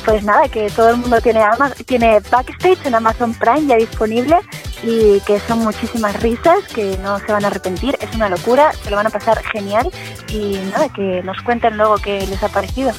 Pues 0.05 0.25
nada, 0.25 0.49
que 0.49 0.71
todo 0.71 0.91
el 0.91 0.97
mundo 0.97 1.21
tiene, 1.21 1.43
Ama- 1.43 1.71
tiene 1.87 2.21
Backstage 2.31 2.87
en 2.87 2.95
Amazon 2.95 3.35
Prime 3.35 3.67
ya 3.67 3.77
disponible 3.77 4.39
y 4.83 5.21
que 5.21 5.39
son 5.41 5.59
muchísimas 5.61 6.21
risas, 6.23 6.59
que 6.75 6.97
no 7.03 7.19
se 7.19 7.31
van 7.33 7.45
a 7.45 7.49
arrepentir, 7.49 7.97
es 8.01 8.15
una 8.17 8.29
locura, 8.31 8.73
se 8.83 8.91
lo 8.91 8.97
van 8.97 9.07
a 9.07 9.11
pasar 9.11 9.43
genial 9.53 9.91
y 10.29 10.59
nada, 10.73 10.89
que 10.89 11.23
nos 11.23 11.41
cuenten 11.43 11.77
luego 11.77 11.97
qué 11.97 12.27
les 12.27 12.43
ha 12.43 12.49
parecido. 12.49 12.93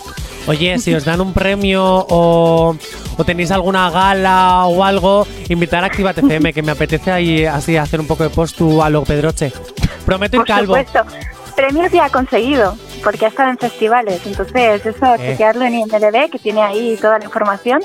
Oye, 0.48 0.78
si 0.80 0.94
os 0.94 1.04
dan 1.06 1.22
un 1.22 1.34
premio 1.34 1.84
o, 1.84 2.76
o 3.18 3.24
tenéis 3.26 3.52
alguna 3.52 3.90
gala 3.90 4.66
o 4.66 4.84
algo, 4.84 5.26
invitar 5.50 5.84
a 5.84 5.88
Actívate 5.88 6.22
FM, 6.22 6.54
que 6.54 6.62
me 6.62 6.72
apetece 6.72 7.12
ahí 7.12 7.46
así 7.46 7.78
hacer 7.78 8.00
un 8.00 8.08
poco 8.08 8.24
de 8.24 8.30
postu 8.30 8.82
a 8.82 8.90
lo 8.90 9.04
Pedroche. 9.04 9.52
Prometo 10.06 10.38
ir 10.38 10.42
Por 10.42 10.48
calvo. 10.48 10.76
supuesto, 10.78 11.04
premios 11.56 11.92
ya 11.92 12.06
ha 12.06 12.10
conseguido, 12.10 12.76
porque 13.04 13.26
ha 13.26 13.30
estado 13.30 13.50
en 13.50 13.58
festivales, 13.58 14.22
entonces 14.26 14.86
eso, 14.86 15.16
Eh. 15.16 15.18
chequearlo 15.32 15.66
en 15.66 15.76
IMDB, 15.76 16.30
que 16.32 16.40
tiene 16.40 16.62
ahí 16.62 16.98
toda 17.02 17.20
la 17.20 17.26
información, 17.26 17.82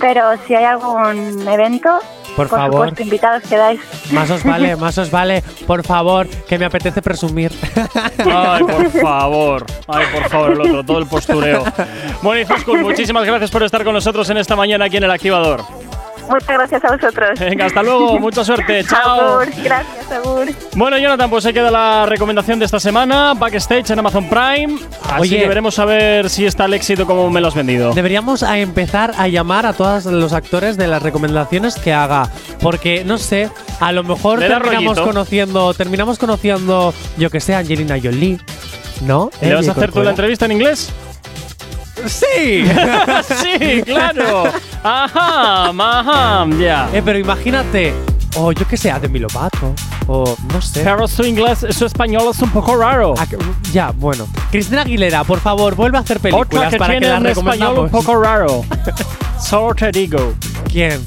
pero 0.00 0.22
si 0.46 0.54
hay 0.54 0.64
algún 0.64 1.46
evento, 1.48 1.98
Por 2.36 2.48
favor. 2.48 2.72
supuesto, 2.88 3.02
invitados 3.02 3.42
quedáis. 3.48 3.80
Más 4.12 4.30
os 4.30 4.44
vale, 4.44 4.76
más 4.84 4.96
os 4.98 5.10
vale, 5.10 5.42
por 5.66 5.84
favor, 5.84 6.26
que 6.28 6.58
me 6.58 6.66
apetece 6.66 7.02
presumir. 7.02 7.52
Ay, 8.24 8.62
por 8.64 8.90
favor. 9.02 9.66
Ay, 9.88 10.06
por 10.12 10.28
favor, 10.30 10.50
el 10.52 10.60
otro, 10.60 10.84
todo 10.84 10.98
el 10.98 11.06
postureo. 11.06 11.64
Bueno, 12.22 12.40
Izaskun, 12.42 12.82
muchísimas 12.82 13.24
gracias 13.24 13.50
por 13.50 13.62
estar 13.62 13.82
con 13.84 13.94
nosotros 13.94 14.28
en 14.30 14.36
esta 14.38 14.54
mañana 14.56 14.84
aquí 14.84 14.96
en 14.98 15.04
el 15.04 15.10
activador. 15.10 15.64
Muchas 16.28 16.48
gracias 16.48 16.84
a 16.84 16.92
vosotros. 16.96 17.38
Venga, 17.38 17.66
hasta 17.66 17.82
luego, 17.82 18.18
mucha 18.20 18.44
suerte, 18.44 18.84
chao. 18.84 19.30
Agur, 19.40 19.48
gracias, 19.62 20.12
Agur. 20.12 20.46
Bueno, 20.74 20.98
Jonathan, 20.98 21.30
pues 21.30 21.46
ahí 21.46 21.52
queda 21.52 21.70
la 21.70 22.06
recomendación 22.06 22.58
de 22.58 22.64
esta 22.66 22.78
semana, 22.80 23.34
Backstage 23.34 23.90
en 23.90 23.98
Amazon 23.98 24.28
Prime. 24.28 24.78
Así 25.04 25.20
Oye. 25.22 25.40
que 25.40 25.48
veremos 25.48 25.78
a 25.78 25.84
ver 25.84 26.28
si 26.30 26.44
está 26.46 26.66
el 26.66 26.74
éxito 26.74 27.06
como 27.06 27.30
me 27.30 27.40
lo 27.40 27.48
has 27.48 27.54
vendido. 27.54 27.92
Deberíamos 27.94 28.42
a 28.42 28.58
empezar 28.58 29.12
a 29.16 29.28
llamar 29.28 29.66
a 29.66 29.72
todos 29.72 30.04
los 30.06 30.32
actores 30.32 30.76
de 30.76 30.86
las 30.86 31.02
recomendaciones 31.02 31.76
que 31.76 31.92
haga. 31.92 32.28
Porque, 32.60 33.04
no 33.04 33.18
sé, 33.18 33.50
a 33.80 33.92
lo 33.92 34.02
mejor 34.04 34.40
Le 34.40 34.48
terminamos 34.48 34.96
rollito. 34.96 35.04
conociendo, 35.04 35.74
terminamos 35.74 36.18
conociendo, 36.18 36.92
yo 37.16 37.30
que 37.30 37.40
sé, 37.40 37.54
Angelina 37.54 37.96
Jolie. 38.02 38.38
¿No? 39.02 39.30
¿Le 39.40 39.54
vas 39.54 39.62
Ella 39.62 39.72
a 39.72 39.76
hacer 39.76 39.92
tú 39.92 40.02
la 40.02 40.10
entrevista 40.10 40.44
en 40.46 40.52
inglés? 40.52 40.92
¡Sí! 42.06 42.64
sí, 43.42 43.82
claro. 43.82 44.44
Ajá, 44.82 45.70
ajá, 45.70 46.46
ya. 46.58 46.88
Eh, 46.92 47.02
pero 47.04 47.18
imagínate, 47.18 47.92
o 48.36 48.52
yo 48.52 48.66
que 48.66 48.76
sé, 48.76 48.90
a 48.90 48.98
Demi 49.00 49.18
Lovato, 49.18 49.74
o 50.06 50.36
no 50.52 50.60
sé. 50.62 50.82
Pero 50.84 51.08
su 51.08 51.24
inglés, 51.24 51.66
su 51.70 51.84
español 51.86 52.24
es 52.30 52.40
un 52.40 52.50
poco 52.50 52.76
raro. 52.76 53.14
Ah, 53.18 53.26
que- 53.26 53.36
ya, 53.72 53.90
bueno. 53.96 54.26
Cristina 54.50 54.82
Aguilera, 54.82 55.24
por 55.24 55.40
favor, 55.40 55.74
vuelve 55.74 55.98
a 55.98 56.00
hacer 56.00 56.20
películas 56.20 56.46
Otra 56.46 56.70
que 56.70 56.78
para 56.78 56.94
que 56.94 57.00
tiene 57.00 57.12
las 57.12 57.20
un 57.20 57.26
español 57.26 57.78
un 57.80 57.90
poco 57.90 58.22
raro. 58.22 58.64
Solo 59.40 59.74
te 59.74 59.90
digo. 59.92 60.34
¿Quién? 60.70 61.00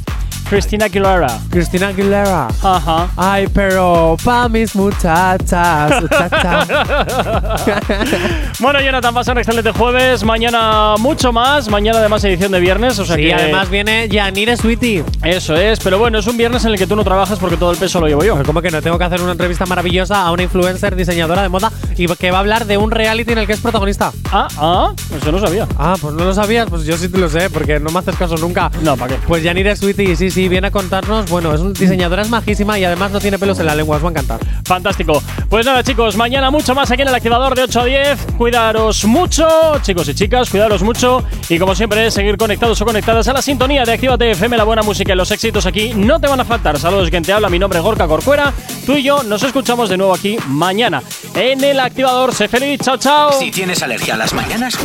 Cristina 0.51 0.87
Aguilera. 0.87 1.39
Cristina 1.49 1.87
Aguilera. 1.87 2.49
Ajá. 2.61 3.07
Ay, 3.15 3.47
pero 3.53 4.17
pa' 4.21 4.49
mis 4.49 4.75
muchachas. 4.75 6.01
muchachas. 6.01 6.67
Bueno, 8.59 8.79
Jonathan, 8.79 9.13
pasa 9.13 9.31
un 9.31 9.39
excelente 9.39 9.71
jueves. 9.71 10.23
Mañana 10.23 10.95
mucho 10.99 11.31
más. 11.31 11.67
Mañana 11.67 11.97
además 11.97 12.23
edición 12.25 12.51
de 12.51 12.59
viernes. 12.59 12.99
O 12.99 13.05
sea 13.05 13.15
sí, 13.15 13.23
que 13.23 13.33
además 13.33 13.71
viene 13.71 14.07
Yanire 14.07 14.55
Sweetie. 14.55 15.03
Eso 15.23 15.55
es, 15.55 15.79
pero 15.79 15.97
bueno, 15.97 16.19
es 16.19 16.27
un 16.27 16.37
viernes 16.37 16.63
en 16.65 16.73
el 16.73 16.77
que 16.77 16.85
tú 16.85 16.95
no 16.95 17.03
trabajas 17.03 17.39
porque 17.39 17.57
todo 17.57 17.71
el 17.71 17.77
peso 17.77 17.99
lo 17.99 18.07
llevo 18.07 18.23
yo. 18.23 18.43
Como 18.43 18.61
que 18.61 18.69
no 18.69 18.79
tengo 18.81 18.99
que 18.99 19.03
hacer 19.05 19.19
una 19.19 19.31
entrevista 19.31 19.65
maravillosa 19.65 20.21
a 20.21 20.31
una 20.31 20.43
influencer 20.43 20.95
diseñadora 20.95 21.41
de 21.41 21.49
moda 21.49 21.71
y 21.97 22.05
que 22.07 22.29
va 22.29 22.37
a 22.37 22.41
hablar 22.41 22.65
de 22.65 22.77
un 22.77 22.91
reality 22.91 23.31
en 23.31 23.39
el 23.39 23.47
que 23.47 23.53
es 23.53 23.61
protagonista. 23.61 24.11
Ah, 24.31 24.47
ah, 24.57 24.93
eso 25.17 25.31
no 25.31 25.39
sabía. 25.39 25.67
Ah, 25.79 25.95
pues 25.99 26.13
no 26.13 26.23
lo 26.23 26.33
sabías, 26.33 26.69
pues 26.69 26.83
yo 26.83 26.97
sí 26.97 27.09
te 27.09 27.17
lo 27.17 27.29
sé, 27.29 27.49
porque 27.49 27.79
no 27.79 27.89
me 27.89 27.99
haces 27.99 28.15
caso 28.15 28.37
nunca. 28.37 28.69
No, 28.83 28.95
¿para 28.95 29.15
qué? 29.15 29.21
Pues 29.27 29.41
Yanire 29.43 29.75
Sweetie, 29.75 30.15
sí, 30.15 30.29
sí, 30.29 30.40
viene 30.47 30.67
a 30.67 30.71
contarnos. 30.71 31.29
Bueno, 31.29 31.53
es 31.53 31.61
un 31.61 31.73
diseñadora, 31.73 32.21
es 32.21 32.29
majísima 32.29 32.77
y 32.79 32.85
además 32.85 33.11
no 33.11 33.19
tiene 33.19 33.37
pelos 33.37 33.59
en 33.59 33.65
la 33.65 33.75
lengua, 33.75 33.97
os 33.97 34.03
va 34.03 34.07
a 34.07 34.11
encantar. 34.11 34.39
Fantástico. 34.65 35.21
Pues 35.49 35.65
nada, 35.65 35.83
chicos, 35.83 36.15
mañana 36.15 36.49
mucho 36.49 36.73
más 36.75 36.89
aquí 36.91 37.01
en 37.01 37.07
el 37.07 37.15
activador 37.15 37.55
de 37.55 37.63
8 37.63 37.81
a 37.81 37.85
10. 37.85 38.27
Cuidaros 38.37 39.05
mucho, 39.05 39.47
chicos 39.81 40.07
y 40.09 40.15
chicas, 40.15 40.49
cuidaros 40.49 40.81
mucho. 40.83 41.23
Y 41.49 41.59
como 41.59 41.75
siempre, 41.75 42.09
seguir 42.11 42.37
conectados 42.37 42.81
o 42.81 42.85
conectadas 42.85 43.27
a 43.27 43.33
la 43.33 43.41
sintonía 43.41 43.83
de 43.83 43.93
Actívate 43.93 44.31
FM, 44.31 44.57
la 44.57 44.63
buena 44.63 44.81
música 44.81 45.13
y 45.13 45.15
los 45.15 45.31
éxitos 45.31 45.65
aquí 45.65 45.93
no 45.93 46.19
te 46.19 46.27
van 46.27 46.39
a 46.39 46.45
faltar. 46.45 46.79
Saludos, 46.79 47.09
quien 47.09 47.23
te 47.23 47.33
habla. 47.33 47.49
Mi 47.49 47.59
nombre 47.59 47.79
es 47.79 47.83
Gorka 47.83 48.07
Corcuera. 48.07 48.53
Tú 48.85 48.93
y 48.93 49.03
yo 49.03 49.23
nos 49.23 49.43
escuchamos 49.43 49.89
de 49.89 49.97
nuevo 49.97 50.13
aquí 50.13 50.37
mañana 50.47 51.01
en 51.35 51.63
el 51.63 51.79
activador. 51.79 52.33
Sé 52.33 52.47
feliz, 52.47 52.79
chao, 52.81 52.97
chao. 52.97 53.33
Si 53.33 53.51
tienes 53.51 53.81
alergia 53.83 54.15
a 54.15 54.17
las 54.17 54.33
mañanas, 54.33 54.77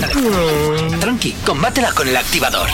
tranqui, 1.00 1.32
combátela 1.44 1.92
con 1.92 2.08
el 2.08 2.16
activador. 2.16 2.68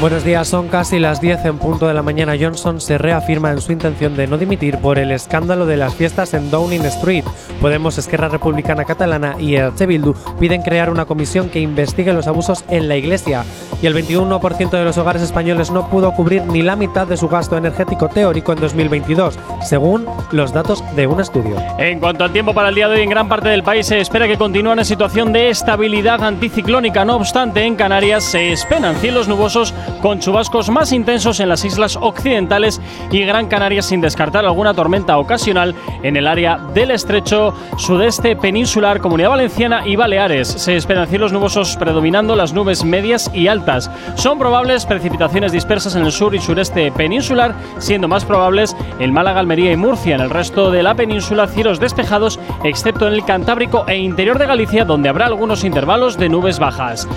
Buenos 0.00 0.22
días, 0.22 0.46
son 0.46 0.68
casi 0.68 1.00
las 1.00 1.20
10 1.20 1.44
en 1.44 1.58
punto 1.58 1.88
de 1.88 1.94
la 1.94 2.04
mañana. 2.04 2.36
Johnson 2.40 2.80
se 2.80 2.98
reafirma 2.98 3.50
en 3.50 3.60
su 3.60 3.72
intención 3.72 4.16
de 4.16 4.28
no 4.28 4.38
dimitir 4.38 4.78
por 4.78 4.96
el 4.96 5.10
escándalo 5.10 5.66
de 5.66 5.76
las 5.76 5.92
fiestas 5.92 6.34
en 6.34 6.52
Downing 6.52 6.84
Street. 6.84 7.24
Podemos, 7.60 7.98
Esquerra 7.98 8.28
Republicana 8.28 8.84
Catalana 8.84 9.34
y 9.40 9.56
EH 9.56 9.86
Bildu 9.88 10.14
piden 10.38 10.62
crear 10.62 10.88
una 10.90 11.04
comisión 11.04 11.48
que 11.48 11.58
investigue 11.58 12.12
los 12.12 12.28
abusos 12.28 12.64
en 12.68 12.86
la 12.86 12.96
iglesia. 12.96 13.44
Y 13.82 13.86
el 13.86 13.94
21% 13.94 14.70
de 14.70 14.84
los 14.84 14.98
hogares 14.98 15.20
españoles 15.20 15.72
no 15.72 15.90
pudo 15.90 16.12
cubrir 16.12 16.44
ni 16.44 16.62
la 16.62 16.76
mitad 16.76 17.08
de 17.08 17.16
su 17.16 17.28
gasto 17.28 17.56
energético 17.56 18.08
teórico 18.08 18.52
en 18.52 18.60
2022, 18.60 19.36
según 19.64 20.06
los 20.30 20.52
datos 20.52 20.84
de 20.94 21.08
un 21.08 21.20
estudio. 21.20 21.56
En 21.78 21.98
cuanto 21.98 22.22
al 22.22 22.32
tiempo 22.32 22.54
para 22.54 22.68
el 22.68 22.76
día 22.76 22.88
de 22.88 22.96
hoy, 22.96 23.02
en 23.02 23.10
gran 23.10 23.28
parte 23.28 23.48
del 23.48 23.64
país 23.64 23.86
se 23.86 23.98
espera 23.98 24.28
que 24.28 24.38
continúe 24.38 24.72
una 24.72 24.84
situación 24.84 25.32
de 25.32 25.50
estabilidad 25.50 26.22
anticiclónica. 26.22 27.04
No 27.04 27.16
obstante, 27.16 27.64
en 27.64 27.74
Canarias 27.74 28.22
se 28.22 28.52
esperan 28.52 28.94
cielos 28.96 29.26
nubosos 29.26 29.74
con 30.02 30.20
chubascos 30.20 30.70
más 30.70 30.92
intensos 30.92 31.40
en 31.40 31.48
las 31.48 31.64
islas 31.64 31.96
occidentales 31.96 32.80
y 33.10 33.22
Gran 33.24 33.48
Canaria 33.48 33.82
sin 33.82 34.00
descartar 34.00 34.44
alguna 34.44 34.74
tormenta 34.74 35.18
ocasional 35.18 35.74
en 36.02 36.16
el 36.16 36.26
área 36.26 36.58
del 36.74 36.90
estrecho 36.90 37.54
sudeste 37.76 38.36
peninsular, 38.36 39.00
Comunidad 39.00 39.30
Valenciana 39.30 39.86
y 39.86 39.96
Baleares. 39.96 40.48
Se 40.48 40.76
esperan 40.76 41.08
cielos 41.08 41.32
nubosos 41.32 41.76
predominando 41.76 42.36
las 42.36 42.52
nubes 42.52 42.84
medias 42.84 43.30
y 43.34 43.48
altas. 43.48 43.90
Son 44.14 44.38
probables 44.38 44.86
precipitaciones 44.86 45.52
dispersas 45.52 45.96
en 45.96 46.04
el 46.04 46.12
sur 46.12 46.34
y 46.34 46.40
sureste 46.40 46.92
peninsular, 46.92 47.54
siendo 47.78 48.08
más 48.08 48.24
probables 48.24 48.76
en 48.98 49.12
Málaga, 49.12 49.40
Almería 49.40 49.72
y 49.72 49.76
Murcia. 49.76 50.14
En 50.14 50.20
el 50.20 50.30
resto 50.30 50.70
de 50.70 50.82
la 50.82 50.94
península, 50.94 51.46
cielos 51.46 51.80
despejados, 51.80 52.38
excepto 52.64 53.06
en 53.06 53.14
el 53.14 53.24
Cantábrico 53.24 53.84
e 53.86 53.96
interior 53.96 54.38
de 54.38 54.46
Galicia, 54.46 54.84
donde 54.84 55.08
habrá 55.08 55.26
algunos 55.26 55.64
intervalos 55.64 56.16
de 56.16 56.28
nubes 56.28 56.58
bajas. 56.58 57.08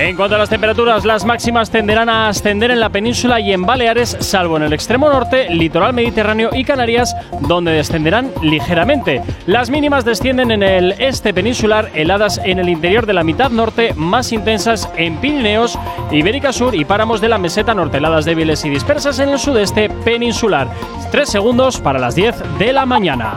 En 0.00 0.14
cuanto 0.14 0.36
a 0.36 0.38
las 0.38 0.48
temperaturas, 0.48 1.04
las 1.04 1.24
máximas 1.24 1.70
tenderán 1.70 2.08
a 2.08 2.28
ascender 2.28 2.70
en 2.70 2.78
la 2.78 2.88
península 2.88 3.40
y 3.40 3.52
en 3.52 3.62
Baleares, 3.62 4.16
salvo 4.20 4.56
en 4.56 4.62
el 4.62 4.72
extremo 4.72 5.08
norte, 5.08 5.50
litoral 5.50 5.92
mediterráneo 5.92 6.50
y 6.52 6.62
Canarias, 6.62 7.16
donde 7.40 7.72
descenderán 7.72 8.30
ligeramente. 8.40 9.20
Las 9.46 9.70
mínimas 9.70 10.04
descienden 10.04 10.52
en 10.52 10.62
el 10.62 10.92
este 10.98 11.34
peninsular, 11.34 11.90
heladas 11.94 12.40
en 12.44 12.60
el 12.60 12.68
interior 12.68 13.06
de 13.06 13.12
la 13.12 13.24
mitad 13.24 13.50
norte, 13.50 13.92
más 13.94 14.30
intensas 14.32 14.88
en 14.96 15.16
Pirineos, 15.16 15.76
Ibérica 16.12 16.52
Sur 16.52 16.76
y 16.76 16.84
páramos 16.84 17.20
de 17.20 17.30
la 17.30 17.38
meseta 17.38 17.74
norte, 17.74 17.96
heladas 17.96 18.24
débiles 18.24 18.64
y 18.64 18.70
dispersas 18.70 19.18
en 19.18 19.30
el 19.30 19.38
sudeste 19.40 19.90
peninsular. 19.90 20.68
Tres 21.10 21.28
segundos 21.28 21.80
para 21.80 21.98
las 21.98 22.14
10 22.14 22.36
de 22.60 22.72
la 22.72 22.86
mañana. 22.86 23.34